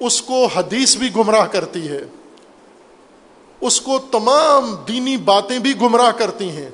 اس 0.00 0.22
کو 0.22 0.46
حدیث 0.46 0.96
بھی 0.96 1.08
گمراہ 1.16 1.46
کرتی 1.46 1.88
ہے۔ 1.88 2.00
اس 3.60 3.80
کو 3.80 3.98
تمام 3.98 4.74
دینی 4.88 5.16
باتیں 5.16 5.58
بھی 5.58 5.80
گمراہ 5.80 6.10
کرتی 6.10 6.50
ہیں۔ 6.50 6.70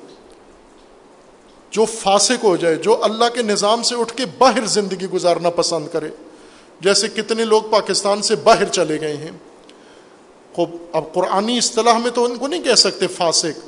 جو 1.71 1.85
فاسق 1.85 2.43
ہو 2.43 2.55
جائے، 2.55 2.75
جو 2.75 3.03
اللہ 3.03 3.25
کے 3.33 3.41
نظام 3.41 3.83
سے 3.83 3.95
اٹھ 3.95 4.13
کے 4.13 4.25
باہر 4.37 4.65
زندگی 4.65 5.05
گزارنا 5.05 5.49
پسند 5.49 5.87
کرے، 5.91 6.09
جیسے 6.81 7.07
کتنے 7.07 7.45
لوگ 7.45 7.61
پاکستان 7.61 8.21
سے 8.21 8.35
باہر 8.35 8.65
چلے 8.65 9.01
گئے 9.01 9.17
ہیں۔ 9.17 9.31
خوب 10.59 10.75
اب 10.93 11.13
قرآنی 11.13 11.57
اصطلاح 11.57 11.97
میں 11.97 12.11
تو 12.11 12.23
ان 12.23 12.35
کو 12.35 12.47
نہیں 12.47 12.63
کہہ 12.63 12.75
سکتے 12.75 13.07
فاسق۔ 13.07 13.59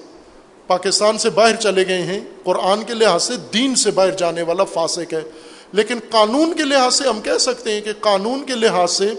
پاکستان 0.67 1.17
سے 1.17 1.29
باہر 1.29 1.55
چلے 1.55 1.87
گئے 1.87 2.01
ہیں۔ 2.01 2.19
قرآن 2.43 2.83
کے 2.83 2.93
لحاظ 2.93 3.23
سے 3.23 3.33
دین 3.53 3.75
سے 3.75 3.91
باہر 3.91 4.11
جانے 4.11 4.41
والا 4.41 4.63
فاسق 4.63 5.13
ہے۔ 5.13 5.21
لیکن 5.71 5.99
قانون 6.09 6.53
کے 6.53 6.63
لحاظ 6.63 6.95
سے 6.95 7.07
ہم 7.07 7.21
کہہ 7.21 7.37
سکتے 7.37 7.71
ہیں 7.71 7.81
کہ 7.81 7.93
قانون 7.99 8.43
کے 8.45 8.53
لحاظ 8.53 8.91
سے 8.91 9.13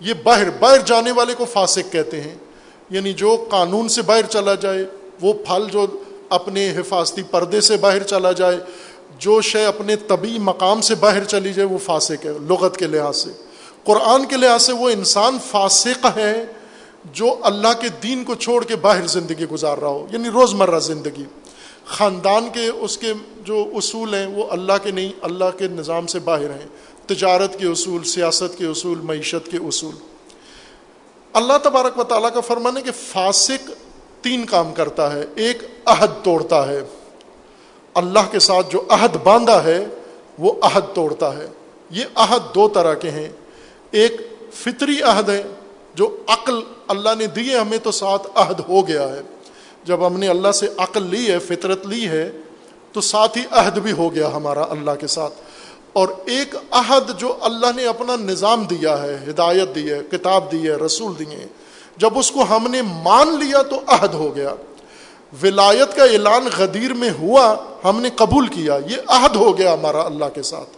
یہ 0.00 0.14
باہر 0.22 0.50
باہر 0.50 0.78
جانے 0.78 1.12
والے 1.12 1.34
کو 1.34 1.44
فاسق 1.44 1.92
کہتے 1.92 2.20
ہیں۔ 2.20 2.34
یعنی 2.90 3.12
جو 3.12 3.46
قانون 3.50 3.88
سے 3.88 4.02
باہر 4.02 4.22
چلا 4.22 4.54
جائے، 4.54 4.84
وہ 5.20 5.32
پھل 5.32 5.66
جو 5.72 5.86
اپنے 6.28 6.70
حفاظتی 6.70 7.22
پردے 7.22 7.60
سے 7.60 7.76
باہر 7.76 8.02
چلا 8.02 8.32
جائے، 8.32 8.58
جو 9.18 9.40
شے 9.40 9.64
اپنے 9.64 9.96
طبی 9.96 10.38
مقام 10.38 10.80
سے 10.80 10.94
باہر 10.94 11.24
چلی 11.24 11.52
جائے، 11.52 11.68
وہ 11.68 11.78
فاسق 11.78 12.26
ہے 12.26 12.32
لغت 12.48 12.76
کے 12.76 12.86
لحاظ 12.86 13.16
سے۔ 13.16 13.30
قرآن 13.84 14.24
کے 14.24 14.36
لحاظ 14.36 14.62
سے 14.62 14.72
وہ 14.72 14.90
انسان 14.90 15.38
فاسق 15.50 16.06
ہے۔ 16.16 16.44
جو 17.04 17.36
اللہ 17.42 17.72
کے 17.80 17.88
دین 18.02 18.24
کو 18.24 18.34
چھوڑ 18.34 18.64
کے 18.64 18.76
باہر 18.76 19.06
زندگی 19.06 19.44
گزار 19.44 19.78
رہا 19.78 19.88
ہو 19.88 20.06
یعنی 20.12 20.28
روزمرہ 20.28 20.78
زندگی۔ 20.78 21.24
خاندان 21.84 22.48
کے 22.52 22.68
اس 22.68 22.98
کے 22.98 23.12
جو 23.44 23.70
اصول 23.74 24.14
ہیں، 24.14 24.26
وہ 24.26 24.44
اللہ 24.50 24.72
کے 24.82 24.90
نہیں، 24.90 25.12
اللہ 25.20 25.58
کے 25.58 25.68
نظام 25.68 26.06
سے 26.06 26.18
باہر 26.18 26.50
ہیں۔ 26.50 26.66
تجارت 27.06 27.58
کے 27.58 27.66
اصول، 27.66 28.04
سیاست 28.04 28.58
کے 28.58 28.66
اصول، 28.66 28.98
معیشت 29.00 29.50
کے 29.50 29.56
اصول۔ 29.56 29.94
اللہ 31.32 31.52
تبارک 31.62 31.98
و 31.98 32.04
تعالیٰ 32.04 32.32
کا 32.32 32.40
فرمان 32.40 32.76
ہے 32.76 32.82
کہ 32.82 32.90
فاسق 32.90 33.70
تین 34.22 34.46
کام 34.46 34.74
کرتا 34.74 35.12
ہے۔ 35.12 35.24
ایک، 35.34 35.58
عہد 35.84 36.24
توڑتا 36.24 36.68
ہے۔ 36.68 36.80
اللہ 37.94 38.18
کے 38.30 38.38
ساتھ 38.38 38.70
جو 38.70 38.82
عہد 38.88 39.16
باندھا 39.24 39.64
ہے، 39.64 39.86
وہ 40.38 40.52
عہد 40.62 40.94
توڑتا 40.94 41.36
ہے۔ 41.36 41.46
یہ 41.90 42.04
عہد 42.14 42.54
دو 42.54 42.68
طرح 42.68 42.94
کے 42.94 43.10
ہیں۔ 43.10 43.28
ایک 43.90 44.12
فطری 44.52 45.02
عہد 45.02 45.28
ہے، 45.28 45.42
جو 45.94 46.16
عقل 46.26 46.60
اللہ 46.88 47.08
نے 47.18 47.26
دیے، 47.26 47.58
ہمیں 47.58 47.78
تو 47.78 47.90
ساتھ 47.90 48.28
عہد 48.34 48.60
ہو 48.68 48.88
گیا 48.88 49.08
ہے۔ 49.08 49.20
جب 49.84 50.06
ہم 50.06 50.18
نے 50.18 50.28
اللہ 50.28 50.52
سے 50.52 50.66
عقل 50.78 51.02
لی 51.02 51.32
ہے، 51.32 51.38
فطرت 51.38 51.86
لی 51.86 52.08
ہے، 52.08 52.32
تو 52.92 53.00
ساتھ 53.00 53.38
ہی 53.38 53.42
عہد 53.50 53.78
بھی 53.78 53.92
ہو 53.92 54.14
گیا 54.14 54.30
ہمارا 54.34 54.62
اللہ 54.70 54.90
کے 55.00 55.06
ساتھ۔ 55.06 55.34
اور 55.92 56.08
ایک 56.26 56.54
عہد 56.70 57.20
جو 57.20 57.36
اللہ 57.40 57.66
نے 57.76 57.84
اپنا 57.84 58.16
نظام 58.16 58.64
دیا 58.64 59.02
ہے، 59.02 59.18
ہدایت 59.28 59.74
دی 59.74 59.92
ہے، 59.92 60.00
کتاب 60.10 60.52
دی 60.52 60.68
ہے، 60.68 60.74
رسول 60.76 61.12
دیے 61.18 61.46
جب 61.96 62.18
اس 62.18 62.30
کو 62.30 62.42
ہم 62.42 62.70
نے 62.70 62.82
مان 62.82 63.28
لیا 63.28 63.62
تو 63.62 63.80
عہد 63.86 64.14
ہو 64.14 64.36
گیا۔ 64.36 64.54
ولایت 65.42 65.96
کا 65.96 66.04
اعلان 66.04 66.48
غدیر 66.56 66.92
میں 66.92 67.10
ہوا، 67.10 67.54
ہم 67.84 68.00
نے 68.00 68.10
قبول 68.10 68.46
کیا۔ 68.46 68.78
یہ 68.88 68.96
عہد 69.06 69.36
ہو 69.36 69.58
گیا 69.58 69.74
ہمارا 69.74 70.00
اللہ 70.00 70.24
کے 70.34 70.42
ساتھ۔ 70.42 70.68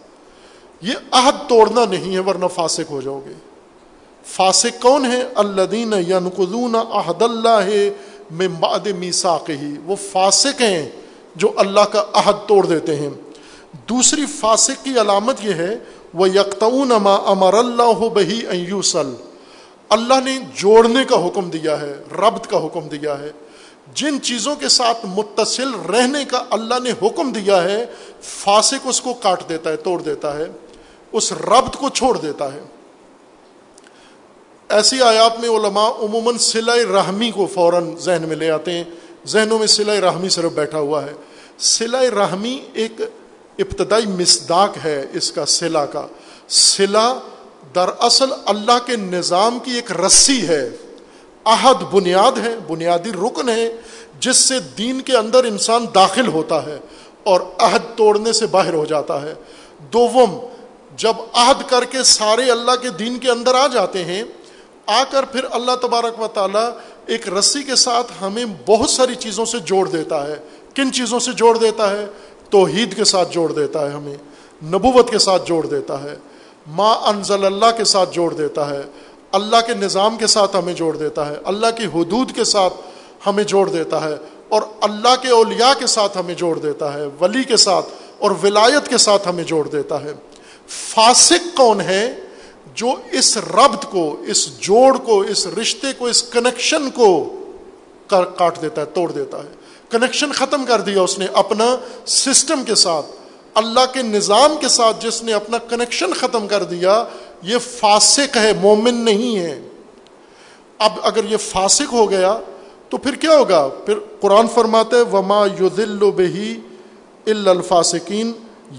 یہ 0.81 0.93
عہد 1.11 1.49
توڑنا 1.49 1.85
نہیں 1.85 2.13
ہے، 2.13 2.19
ورنہ 2.19 2.45
فاسق 2.47 2.91
ہو 2.91 3.01
جاؤ 3.01 3.21
گے۔ 3.27 3.50
فاسق 4.25 4.81
کون 4.81 5.05
ہے 5.05 5.23
اللہ 5.35 5.61
دین 5.61 5.93
یا 6.07 6.19
نقدون 6.19 6.75
عہد 6.75 7.21
اللہ 7.21 7.69
میں 8.31 8.47
باد 8.47 8.87
ہی 9.49 9.75
وہ 9.85 9.95
فاسق 10.11 10.61
ہیں 10.61 10.89
جو 11.35 11.51
اللہ 11.55 11.79
کا 11.79 12.03
عہد 12.13 12.47
توڑ 12.47 12.65
دیتے 12.65 12.95
ہیں۔ 12.95 13.09
دوسری 13.89 14.25
فاسق 14.25 14.85
کی 14.85 14.91
علامت 15.01 15.35
یہ 15.41 15.53
ہے 15.53 15.75
وہ 16.13 16.29
یکتون 16.29 16.91
اما 16.91 17.15
امر 17.15 17.53
اللہ 17.53 18.09
بہی 18.13 18.47
ایوسل 18.47 19.13
اللہ 19.89 20.13
نے 20.25 20.39
جوڑنے 20.55 21.05
کا 21.05 21.27
حکم 21.27 21.49
دیا 21.49 21.81
ہے، 21.81 21.93
ربط 22.11 22.47
کا 22.47 22.57
حکم 22.57 22.87
دیا 22.87 23.19
ہے۔ 23.19 23.31
جن 23.93 24.21
چیزوں 24.21 24.55
کے 24.55 24.69
ساتھ 24.69 25.05
متصل 25.05 25.71
رہنے 25.89 26.25
کا 26.25 26.43
اللہ 26.49 26.75
نے 26.83 26.91
حکم 26.91 27.31
دیا 27.31 27.63
ہے، 27.63 27.85
فاسق 28.21 28.87
اس 28.87 29.01
کو 29.01 29.13
کاٹ 29.13 29.49
دیتا 29.49 29.69
ہے، 29.69 29.75
توڑ 29.75 30.01
دیتا 30.01 30.37
ہے۔ 30.37 30.45
اس 31.11 31.31
ربط 31.31 31.75
کو 31.75 31.89
چھوڑ 31.89 32.17
دیتا 32.17 32.53
ہے۔ 32.53 32.59
ایسی 34.71 35.01
آیات 35.01 35.39
میں 35.39 35.49
علماء 35.49 35.89
عموماً 35.89 36.37
سلائے 36.37 36.83
رحمی 36.83 37.31
کو 37.31 37.45
فوراً 37.45 37.95
ذہن 37.95 38.23
میں 38.27 38.35
لے 38.35 38.51
آتے 38.51 38.71
ہیں۔ 38.71 38.83
ذہنوں 39.27 39.59
میں 39.59 39.67
سلائے 39.67 40.01
رحمی 40.01 40.29
صرف 40.29 40.51
بیٹھا 40.51 40.79
ہوا 40.79 41.05
ہے۔ 41.05 41.13
سلائے 41.57 42.09
رحمی 42.09 42.59
ایک 42.73 43.01
ابتدائی 43.59 44.05
مصداق 44.05 44.77
ہے 44.83 45.05
اس 45.13 45.31
کا 45.31 45.45
سلا 45.45 45.85
کا۔ 45.85 46.07
سلا 46.47 47.13
دراصل 47.75 48.25
اللہ 48.45 48.77
کے 48.85 48.95
نظام 48.95 49.59
کی 49.59 49.71
ایک 49.71 49.91
رسی 49.91 50.47
ہے۔ 50.47 50.69
عہد 51.45 51.93
بنیاد 51.93 52.37
ہے، 52.37 52.55
بنیادی 52.67 53.11
رکن 53.11 53.49
ہے، 53.49 53.75
جس 54.19 54.37
سے 54.37 54.59
دین 54.77 55.01
کے 55.01 55.17
اندر 55.17 55.43
انسان 55.43 55.85
داخل 55.95 56.27
ہوتا 56.27 56.65
ہے 56.65 56.77
اور 57.23 57.41
عہد 57.59 57.97
توڑنے 57.97 58.33
سے 58.33 58.45
باہر 58.45 58.73
ہو 58.73 58.85
جاتا 58.85 59.21
ہے۔ 59.21 59.33
دوم، 59.93 60.39
جب 60.97 61.13
عہد 61.33 61.69
کر 61.69 61.83
کے 61.83 62.03
سارے 62.03 62.51
اللہ 62.51 62.75
کے 62.81 62.89
دین 62.89 63.17
کے 63.17 63.31
اندر 63.31 63.55
آ 63.55 63.67
جاتے 63.67 64.05
ہیں 64.05 64.23
آ 64.91 65.03
کر 65.03 65.25
پھر 65.25 65.45
اللہ 65.51 65.71
تبارک 65.81 66.21
و 66.21 66.27
تعالیٰ 66.27 66.69
ایک 67.05 67.29
رسی 67.29 67.63
کے 67.63 67.75
ساتھ 67.75 68.11
ہمیں 68.21 68.45
بہت 68.67 68.89
ساری 68.89 69.15
چیزوں 69.15 69.45
سے 69.45 69.59
جوڑ 69.59 69.89
دیتا 69.89 70.27
ہے۔ 70.27 70.35
کن 70.75 70.91
چیزوں 70.91 71.19
سے 71.19 71.31
جوڑ 71.31 71.57
دیتا 71.57 71.91
ہے؟ 71.91 72.05
توحید 72.49 72.95
کے 72.95 73.03
ساتھ 73.03 73.33
جوڑ 73.33 73.51
دیتا 73.51 73.81
ہے 73.81 73.89
ہمیں۔ 73.89 74.17
نبوت 74.63 75.09
کے 75.09 75.17
ساتھ 75.17 75.45
جوڑ 75.45 75.65
دیتا 75.65 76.03
ہے۔ 76.03 76.15
ما 76.67 76.91
انزل 76.91 77.45
اللہ 77.45 77.77
کے 77.77 77.83
ساتھ 77.83 78.13
جوڑ 78.13 78.33
دیتا 78.33 78.69
ہے۔ 78.69 78.81
اللہ 79.31 79.57
کے 79.67 79.73
نظام 79.73 80.17
کے 80.17 80.27
ساتھ 80.27 80.55
ہمیں 80.55 80.73
جوڑ 80.73 80.97
دیتا 80.97 81.29
ہے۔ 81.29 81.35
اللہ 81.43 81.67
کی 81.77 81.85
حدود 81.85 82.35
کے 82.35 82.43
ساتھ 82.43 82.73
ہمیں 83.27 83.43
جوڑ 83.43 83.69
دیتا 83.69 84.03
ہے۔ 84.03 84.15
اور 84.49 84.61
اللہ 84.81 85.15
کے 85.21 85.27
اولیاء 85.27 85.79
کے 85.79 85.87
ساتھ 85.87 86.17
ہمیں 86.17 86.35
جوڑ 86.35 86.59
دیتا 86.59 86.93
ہے۔ 86.93 87.05
ولی 87.21 87.43
کے 87.43 87.57
ساتھ 87.57 87.85
اور 88.19 88.31
ولایت 88.43 88.87
کے 88.87 88.97
ساتھ 88.97 89.27
ہمیں 89.27 89.43
جوڑ 89.43 89.67
دیتا 89.67 90.01
ہے۔ 90.03 90.13
فاسق 90.67 91.57
کون 91.57 91.81
ہے؟ 91.81 92.13
جو 92.75 92.95
اس 93.11 93.37
ربط 93.37 93.85
کو، 93.85 94.21
اس 94.27 94.59
جوڑ 94.59 94.97
کو، 94.97 95.19
اس 95.19 95.47
رشتے 95.47 95.87
کو، 95.97 96.05
اس 96.05 96.23
کنیکشن 96.23 96.89
کو 96.89 97.35
کاٹ 98.07 98.61
دیتا 98.61 98.81
ہے، 98.81 98.85
توڑ 98.85 99.11
دیتا 99.11 99.37
ہے۔ 99.37 99.49
کنیکشن 99.89 100.31
ختم 100.31 100.65
کر 100.65 100.81
دیا 100.81 101.01
اس 101.01 101.19
نے 101.19 101.25
اپنا 101.33 101.75
سسٹم 102.05 102.63
کے 102.63 102.75
ساتھ۔ 102.75 103.05
اللہ 103.53 103.93
کے 103.93 104.01
نظام 104.01 104.55
کے 104.59 104.67
ساتھ 104.67 105.05
جس 105.05 105.23
نے 105.23 105.33
اپنا 105.33 105.57
کنیکشن 105.57 106.13
ختم 106.13 106.47
کر 106.47 106.63
دیا، 106.63 107.03
یہ 107.41 107.57
فاسق 107.57 108.37
ہے، 108.37 108.51
مومن 108.61 108.95
نہیں 108.95 109.39
ہے۔ 109.39 109.61
اب 110.77 110.91
اگر 111.03 111.21
یہ 111.29 111.37
فاسق 111.37 111.93
ہو 111.93 112.09
گیا، 112.09 112.37
تو 112.89 112.97
پھر 112.97 113.15
کیا 113.15 113.37
ہوگا؟ 113.37 113.69
پھر 113.85 113.93
قرآن 114.19 114.47
فرماتے 114.47 115.01
وما 115.01 115.45
یدل 115.45 115.97
بہی 115.97 116.59
الفاسقین 117.25 118.31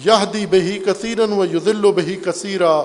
یہ 0.04 0.24
دی 0.32 0.46
بہی 0.46 0.78
کثیرن 0.78 1.32
و 1.32 1.44
یدل 1.44 1.92
بہی 1.92 2.16
کثیرہ 2.16 2.82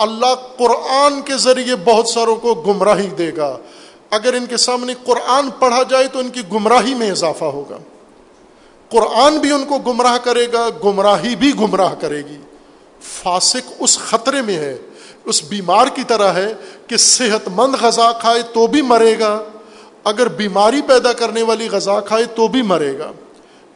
اللہ 0.00 0.34
قرآن 0.58 1.22
کے 1.22 1.36
ذریعے 1.36 1.76
بہت 1.76 2.08
ساروں 2.08 2.36
کو 2.36 2.54
گمراہی 2.54 3.06
دے 3.06 3.30
گا۔ 3.36 3.58
اگر 4.10 4.34
ان 4.34 4.46
کے 4.46 4.56
سامنے 4.56 4.94
قرآن 5.04 5.48
پڑھا 5.58 5.82
جائے 5.82 6.06
تو 6.06 6.18
ان 6.18 6.28
کی 6.28 6.40
گمراہی 6.52 6.94
میں 6.94 7.10
اضافہ 7.10 7.44
ہوگا۔ 7.44 7.78
قرآن 8.88 9.38
بھی 9.38 9.52
ان 9.52 9.64
کو 9.64 9.78
گمراہ 9.78 10.18
کرے 10.18 10.46
گا، 10.52 10.68
گمراہی 10.84 11.36
بھی 11.36 11.52
گمراہ 11.60 11.94
کرے 12.00 12.18
گی۔ 12.18 12.36
فاسق 13.02 13.72
اس 13.78 13.98
خطرے 13.98 14.42
میں 14.42 14.56
ہے، 14.56 14.78
اس 15.24 15.44
بیمار 15.44 15.86
کی 15.86 16.02
طرح 16.06 16.32
ہے 16.32 16.54
کہ 16.86 16.96
صحت 16.96 17.48
مند 17.54 17.74
غذا 17.80 18.12
کھائے 18.12 18.42
تو 18.42 18.66
بھی 18.66 18.82
مرے 18.82 19.18
گا۔ 19.18 19.42
اگر 20.04 20.28
بیماری 20.28 20.82
پیدا 20.82 21.12
کرنے 21.12 21.42
والی 21.42 21.68
غذا 21.68 22.00
کھائے 22.00 22.24
تو 22.24 22.48
بھی 22.48 22.62
مرے 22.62 22.98
گا۔ 22.98 23.12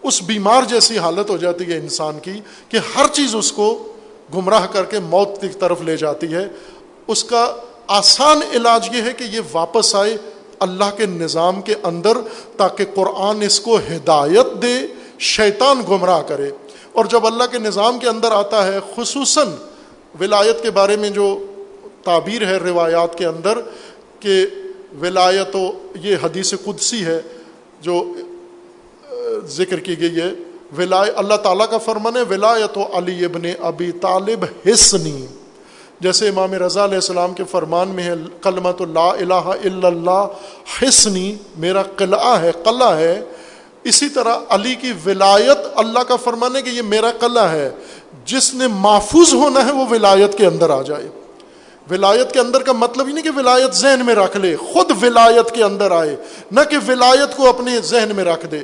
اس 0.02 0.22
بیمار 0.22 0.62
جیسی 0.62 0.98
حالت 0.98 1.30
ہو 1.30 1.36
جاتی 1.36 1.72
ہے 1.72 1.76
انسان 1.76 2.18
کی 2.18 2.40
کہ 2.68 2.78
ہر 2.96 3.06
چیز 3.06 3.34
اس 3.34 3.52
کو 3.52 3.92
گمراہ 4.34 4.66
کر 4.66 4.84
کے 4.84 4.98
موت 4.98 5.40
کی 5.40 5.48
طرف 5.48 5.82
لے 5.82 5.96
جاتی 5.96 6.34
ہے۔ 6.34 6.48
اس 7.06 7.24
کا 7.24 7.56
آسان 7.86 8.40
علاج 8.52 8.88
یہ 8.92 9.02
ہے 9.02 9.12
کہ 9.12 9.24
یہ 9.24 9.40
واپس 9.52 9.94
آئے 9.94 10.16
اللہ 10.58 10.96
کے 10.96 11.06
نظام 11.06 11.62
کے 11.62 11.74
اندر 11.82 12.18
تاکہ 12.56 12.84
قرآن 12.94 13.42
اس 13.42 13.60
کو 13.60 13.76
ہدایت 13.76 14.62
دے، 14.62 14.78
شیطان 15.18 15.82
گمراہ 15.88 16.22
کرے۔ 16.22 16.50
اور 16.92 17.04
جب 17.04 17.26
اللہ 17.26 17.44
کے 17.44 17.58
نظام 17.58 17.98
کے 17.98 18.08
اندر 18.08 18.32
آتا 18.32 18.66
ہے، 18.66 18.78
خصوصاً 18.96 19.48
ولایت 20.20 20.62
کے 20.62 20.70
بارے 20.70 20.96
میں 20.96 21.10
جو 21.10 21.46
تعبیر 22.04 22.46
ہے 22.46 22.56
روایات 22.56 23.18
کے 23.18 23.26
اندر 23.26 23.58
کہ 24.20 24.46
ولایت 25.00 25.56
و 25.56 25.72
یہ 25.94 26.16
حدیث 26.22 26.54
قدسی 26.64 27.04
ہے 27.04 27.20
جو 27.80 28.14
ذکر 29.46 29.80
کی 29.80 30.00
گئی 30.00 30.20
ہے۔ 30.20 30.30
ولای 30.78 31.10
اللہ 31.16 31.34
تعالیٰ 31.34 31.68
کا 31.68 31.78
فرمان 31.78 32.16
ہے 32.16 32.22
ولایت 32.22 32.78
و 32.78 32.82
علی 32.92 33.24
ابن 33.24 33.42
ابی 33.58 33.92
طالب 33.92 34.44
حسنی۔ 34.66 35.26
جیسے 36.00 36.28
امام 36.28 36.52
رضا 36.52 36.84
علیہ 36.84 36.94
السلام 36.94 37.32
کے 37.32 37.44
فرمان 37.50 37.88
میں 37.88 38.04
ہے 38.04 38.12
کلمت 38.42 38.80
اللہ 38.80 38.98
الہ 38.98 39.34
الا 39.34 39.88
اللہ، 39.88 40.26
حسنی 40.82 41.36
میرا 41.56 41.82
قلعہ 41.82 42.42
ہے 42.42 42.50
قلعہ 42.64 42.96
ہے۔ 42.96 43.22
اسی 43.84 44.08
طرح 44.08 44.36
علی 44.48 44.74
کی 44.74 44.92
ولایت، 45.06 45.58
اللہ 45.74 45.98
کا 45.98 46.16
فرمان 46.16 46.56
ہے 46.56 46.62
کہ 46.62 46.70
یہ 46.70 46.82
میرا 46.82 47.10
قلعہ 47.20 47.50
ہے۔ 47.52 47.70
جس 48.24 48.54
نے 48.54 48.66
محفوظ 48.68 49.34
ہونا 49.34 49.66
ہے، 49.66 49.72
وہ 49.72 49.84
ولایت 49.90 50.38
کے 50.38 50.46
اندر 50.46 50.70
آ 50.70 50.82
جائے۔ 50.82 51.23
ولایت 51.90 52.32
کے 52.32 52.40
اندر 52.40 52.62
کا 52.62 52.72
مطلب 52.72 53.08
ہی 53.08 53.12
نہیں 53.12 53.24
کہ 53.24 53.30
ولایت 53.36 53.74
ذہن 53.74 54.06
میں 54.06 54.14
رکھ 54.14 54.36
لے، 54.36 54.56
خود 54.56 55.02
ولایت 55.02 55.50
کے 55.50 55.64
اندر 55.64 55.90
آئے، 55.90 56.16
نہ 56.50 56.60
کہ 56.70 56.76
ولایت 56.88 57.36
کو 57.36 57.48
اپنے 57.48 57.80
ذہن 57.80 58.16
میں 58.16 58.24
رکھ 58.24 58.46
دے۔ 58.46 58.60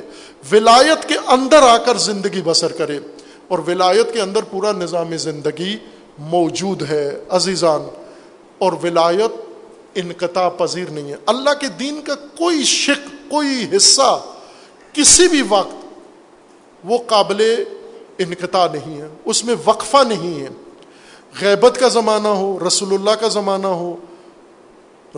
ولایت 0.51 1.09
کے 1.09 1.15
اندر 1.27 1.63
آ 1.63 1.77
کر 1.77 1.97
زندگی 1.97 2.41
بسر 2.45 2.71
کرے، 2.71 2.99
اور 3.47 3.59
ولایت 3.67 4.13
کے 4.13 4.21
اندر 4.21 4.43
پورا 4.43 4.71
نظام 4.71 5.17
زندگی 5.17 5.77
موجود 6.19 6.81
ہے 6.89 7.21
عزیزان۔ 7.29 7.81
اور 8.57 8.73
ولایت 8.83 9.31
انقطاع 9.95 10.49
پذیر 10.49 10.89
نہیں 10.89 11.11
ہے۔ 11.11 11.15
اللہ 11.25 11.53
کے 11.59 11.67
دین 11.67 12.01
کا 12.01 12.15
کوئی 12.15 12.63
شک، 12.63 13.31
کوئی 13.31 13.67
حصہ 13.75 14.21
کسی 14.93 15.27
بھی 15.27 15.41
وقت 15.49 15.85
وہ 16.83 16.97
قابل 17.07 17.63
انقطاع 18.17 18.67
نہیں 18.73 19.01
ہے، 19.01 19.07
اس 19.25 19.45
میں 19.45 19.55
وقفہ 19.65 19.97
نہیں 20.07 20.41
ہے۔ 20.41 20.49
غیبت 21.39 21.79
کا 21.79 21.87
زمانہ 21.87 22.27
ہو 22.27 22.59
رسول 22.67 22.93
اللہ 22.93 23.11
کا 23.11 23.27
زمانہ 23.27 23.67
ہو 23.67 23.95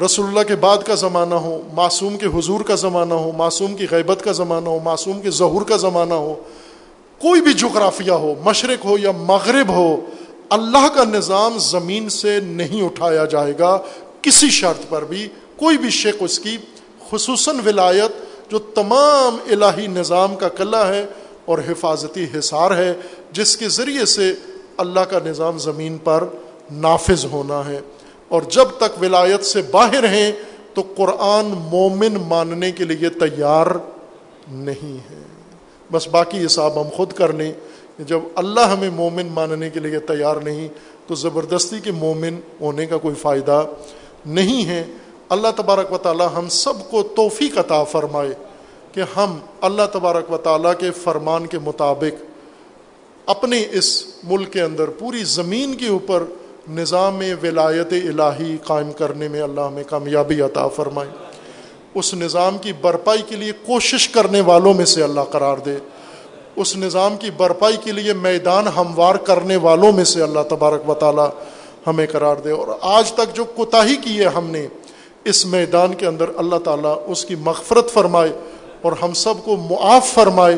رسول 0.06 0.27
اللہ 0.27 0.44
کے 0.48 0.56
بعد 0.56 0.77
کا 0.77 0.95
زمانہ 0.95 1.35
ہو، 1.35 1.61
معصوم 1.73 2.18
کے 2.18 2.26
حضور 2.26 2.61
کا 2.61 2.76
زمانہ 2.76 3.14
ہو، 3.14 3.31
معصوم 3.31 3.76
کی 3.76 3.88
غیبت 3.91 4.23
کا 4.23 4.31
زمانہ 4.31 4.69
ہو، 4.69 4.80
معصوم 4.80 5.22
کے 5.22 5.31
ظہور 5.31 5.61
کا 5.61 5.77
زمانہ 5.77 6.14
ہو، 6.14 6.34
کوئی 7.22 7.41
بھی 7.41 7.53
جغرافیہ 7.53 8.11
ہو، 8.11 8.34
مشرق 8.44 8.85
ہو 8.85 8.98
یا 8.98 9.11
مغرب 9.11 9.69
ہو، 9.69 9.95
اللہ 10.49 10.88
کا 10.95 11.03
نظام 11.03 11.57
زمین 11.57 12.10
سے 12.10 12.40
نہیں 12.40 12.81
اٹھایا 12.81 13.26
جائے 13.26 13.53
گا 13.60 13.77
کسی 14.22 14.49
شرط 14.49 14.90
پر 14.90 15.06
بھی، 15.06 15.27
کوئی 15.57 15.77
بھی 15.77 15.90
شیخ 15.90 16.15
اس 16.19 16.40
کی، 16.40 16.57
خصوصاً 17.11 17.60
ولایت 17.65 18.11
جو 18.52 18.60
تمام 18.60 19.38
الہی 19.52 19.88
نظام 19.88 20.35
کا 20.35 20.49
قلعہ 20.49 20.88
ہے 20.88 21.06
اور 21.45 21.60
حفاظتی 21.60 22.26
حصار 22.40 22.77
ہے، 22.77 22.94
جس 23.31 23.57
کے 23.57 23.69
ذریعے 23.69 24.06
سے 24.06 24.34
اللہ 24.78 25.00
کا 25.00 25.20
نظام 25.26 25.58
زمین 25.58 25.98
پر 25.98 26.24
نافذ 26.72 27.26
ہونا 27.26 27.66
ہے۔ 27.66 27.80
اور 28.28 28.41
جب 28.41 28.66
تک 28.78 29.02
ولایت 29.02 29.45
سے 29.45 29.62
باہر 29.62 30.04
ہیں، 30.04 30.32
تو 30.74 30.84
قرآن 30.95 31.45
مومن 31.45 32.14
ماننے 32.28 32.72
کے 32.72 32.84
لیے 32.84 33.10
تیار 33.10 33.68
نہیں 34.52 35.12
ہے۔ 35.12 35.24
بس 35.91 36.08
باقی 36.08 36.45
حساب 36.45 36.82
ہم 36.82 36.90
خود 36.95 37.14
کر 37.14 37.34
لیں 37.34 37.54
جب 38.00 38.20
اللہ 38.36 38.60
ہمیں 38.60 38.90
مومن 38.90 39.28
ماننے 39.28 39.70
کے 39.70 39.80
لیے 39.80 40.00
تیار 40.00 40.36
نہیں، 40.36 40.68
تو 41.08 41.16
زبردستی 41.16 41.80
کے 41.80 41.91
مومن 41.91 42.40
ہونے 42.62 42.86
کا 42.86 42.98
کوئی 42.98 43.16
فائدہ 43.16 43.66
نہیں 44.26 44.66
ہے۔ 44.66 44.84
اللہ 45.30 45.48
تبارک 45.56 45.91
و 45.91 45.98
تعالی 45.98 46.24
ہم 46.36 46.50
سب 46.50 46.91
کو 46.91 47.04
توفیق 47.04 47.58
عطا 47.58 47.84
فرمائے 47.84 48.34
کہ 48.91 49.04
ہم 49.18 49.38
اللہ 49.62 49.82
تبارک 49.94 50.32
و 50.32 50.38
تعالیٰ 50.38 50.74
کے 50.80 50.91
فرمان 50.91 51.48
کے 51.48 51.60
مطابق 51.60 52.33
اپنے 53.26 53.66
اس 53.72 54.06
ملک 54.24 54.54
کے 54.54 54.62
اندر 54.62 54.88
پوری 54.88 55.24
زمین 55.24 55.76
کے 55.76 55.88
اوپر 55.88 56.24
نظام 56.70 57.22
ولایت 57.44 57.94
الہی 57.94 58.58
قائم 58.64 58.91
کرنے 58.91 59.28
میں 59.28 59.41
اللہ 59.41 59.62
ہمیں 59.62 59.84
کامیابی 59.88 60.41
عطا 60.41 60.68
فرمائے۔ 60.68 61.10
اس 61.94 62.14
نظام 62.14 62.58
کی 62.58 62.74
برپائی 62.82 63.22
کے 63.28 63.36
لیے 63.36 63.52
کوشش 63.52 64.10
کرنے 64.10 64.41
والوں 64.41 64.74
میں 64.74 64.86
سے 64.86 65.04
اللہ 65.04 65.22
قرار 65.22 65.58
دے۔ 65.58 65.76
اس 66.56 66.78
نظام 66.78 67.18
کی 67.18 67.32
برپائی 67.38 67.78
کے 67.84 67.91
لیے 67.91 68.14
میدان 68.14 68.68
ہموار 68.68 69.16
کرنے 69.16 69.56
والوں 69.56 69.91
میں 69.91 70.04
سے 70.04 70.22
اللہ 70.22 70.40
تبارک 70.50 70.90
و 70.90 70.94
تعالی 70.94 71.30
ہمیں 71.88 72.08
قرار 72.12 72.36
دے۔ 72.36 72.52
اور 72.52 72.68
آج 72.82 73.12
تک 73.12 73.36
جو 73.36 73.45
کوتاہی 73.45 73.95
کی 73.95 74.20
ہے 74.20 74.26
ہم 74.26 74.50
نے، 74.50 74.68
اس 75.24 75.45
میدان 75.45 75.94
کے 75.94 76.06
اندر 76.06 76.26
اللہ 76.38 76.56
تعالیٰ 76.56 77.04
اس 77.08 77.26
کی 77.26 77.36
مغفرت 77.36 77.90
فرمائے 77.90 78.32
اور 78.82 78.91
ہم 79.02 79.14
سب 79.14 79.34
کو 79.45 79.56
معاف 79.56 80.08
فرمائے۔ 80.08 80.56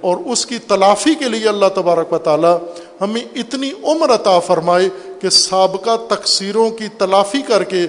اور 0.00 0.16
اس 0.26 0.46
کی 0.46 0.58
تلافی 0.58 1.14
کے 1.14 1.28
لیے 1.28 1.48
اللہ 1.48 1.66
تبارک 1.74 2.12
و 2.12 2.18
تعالیٰ 2.18 2.58
ہمیں 3.00 3.20
اتنی 3.34 3.70
عمر 3.84 4.14
عطا 4.14 4.38
فرمائے 4.38 4.88
کہ 5.20 5.28
سابقہ 5.28 5.96
تقصیروں 6.08 6.70
کی 6.70 6.88
تلافی 6.98 7.42
کر 7.42 7.64
کے 7.64 7.86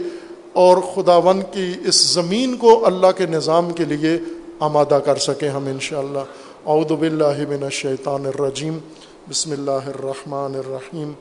اور 0.53 0.77
خداون 0.95 1.41
کی 1.51 1.73
اس 1.85 2.13
زمین 2.13 2.57
کو 2.57 2.85
اللہ 2.85 3.07
کے 3.17 3.25
نظام 3.25 3.71
کے 3.71 3.85
لیے 3.85 4.19
آمادہ 4.59 4.99
کر 5.05 5.15
سکیں 5.15 5.49
ہم 5.49 5.65
انشاءاللہ۔ 5.65 6.19
اعوذ 6.65 6.91
باللہ 6.91 7.49
من 7.49 7.63
الشیطان 7.63 8.25
الرجیم۔ 8.25 8.77
بسم 9.29 9.51
اللہ 9.51 9.71
الرحمن 9.71 10.55
الرحیم۔ 10.55 11.11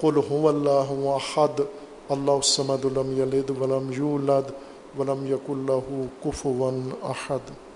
قل 0.00 0.20
هو 0.30 0.48
اللہ 0.48 1.08
احد 1.08 1.60
اللہ 2.08 2.30
الصمد 2.30 2.84
لم 2.84 3.22
یلد 3.22 3.50
ولم 3.60 3.90
یولد 3.96 4.50
ولم 4.98 5.26
یکن 5.26 5.66
له 5.68 6.04
کفوا 6.24 6.70
احد۔ 7.02 7.69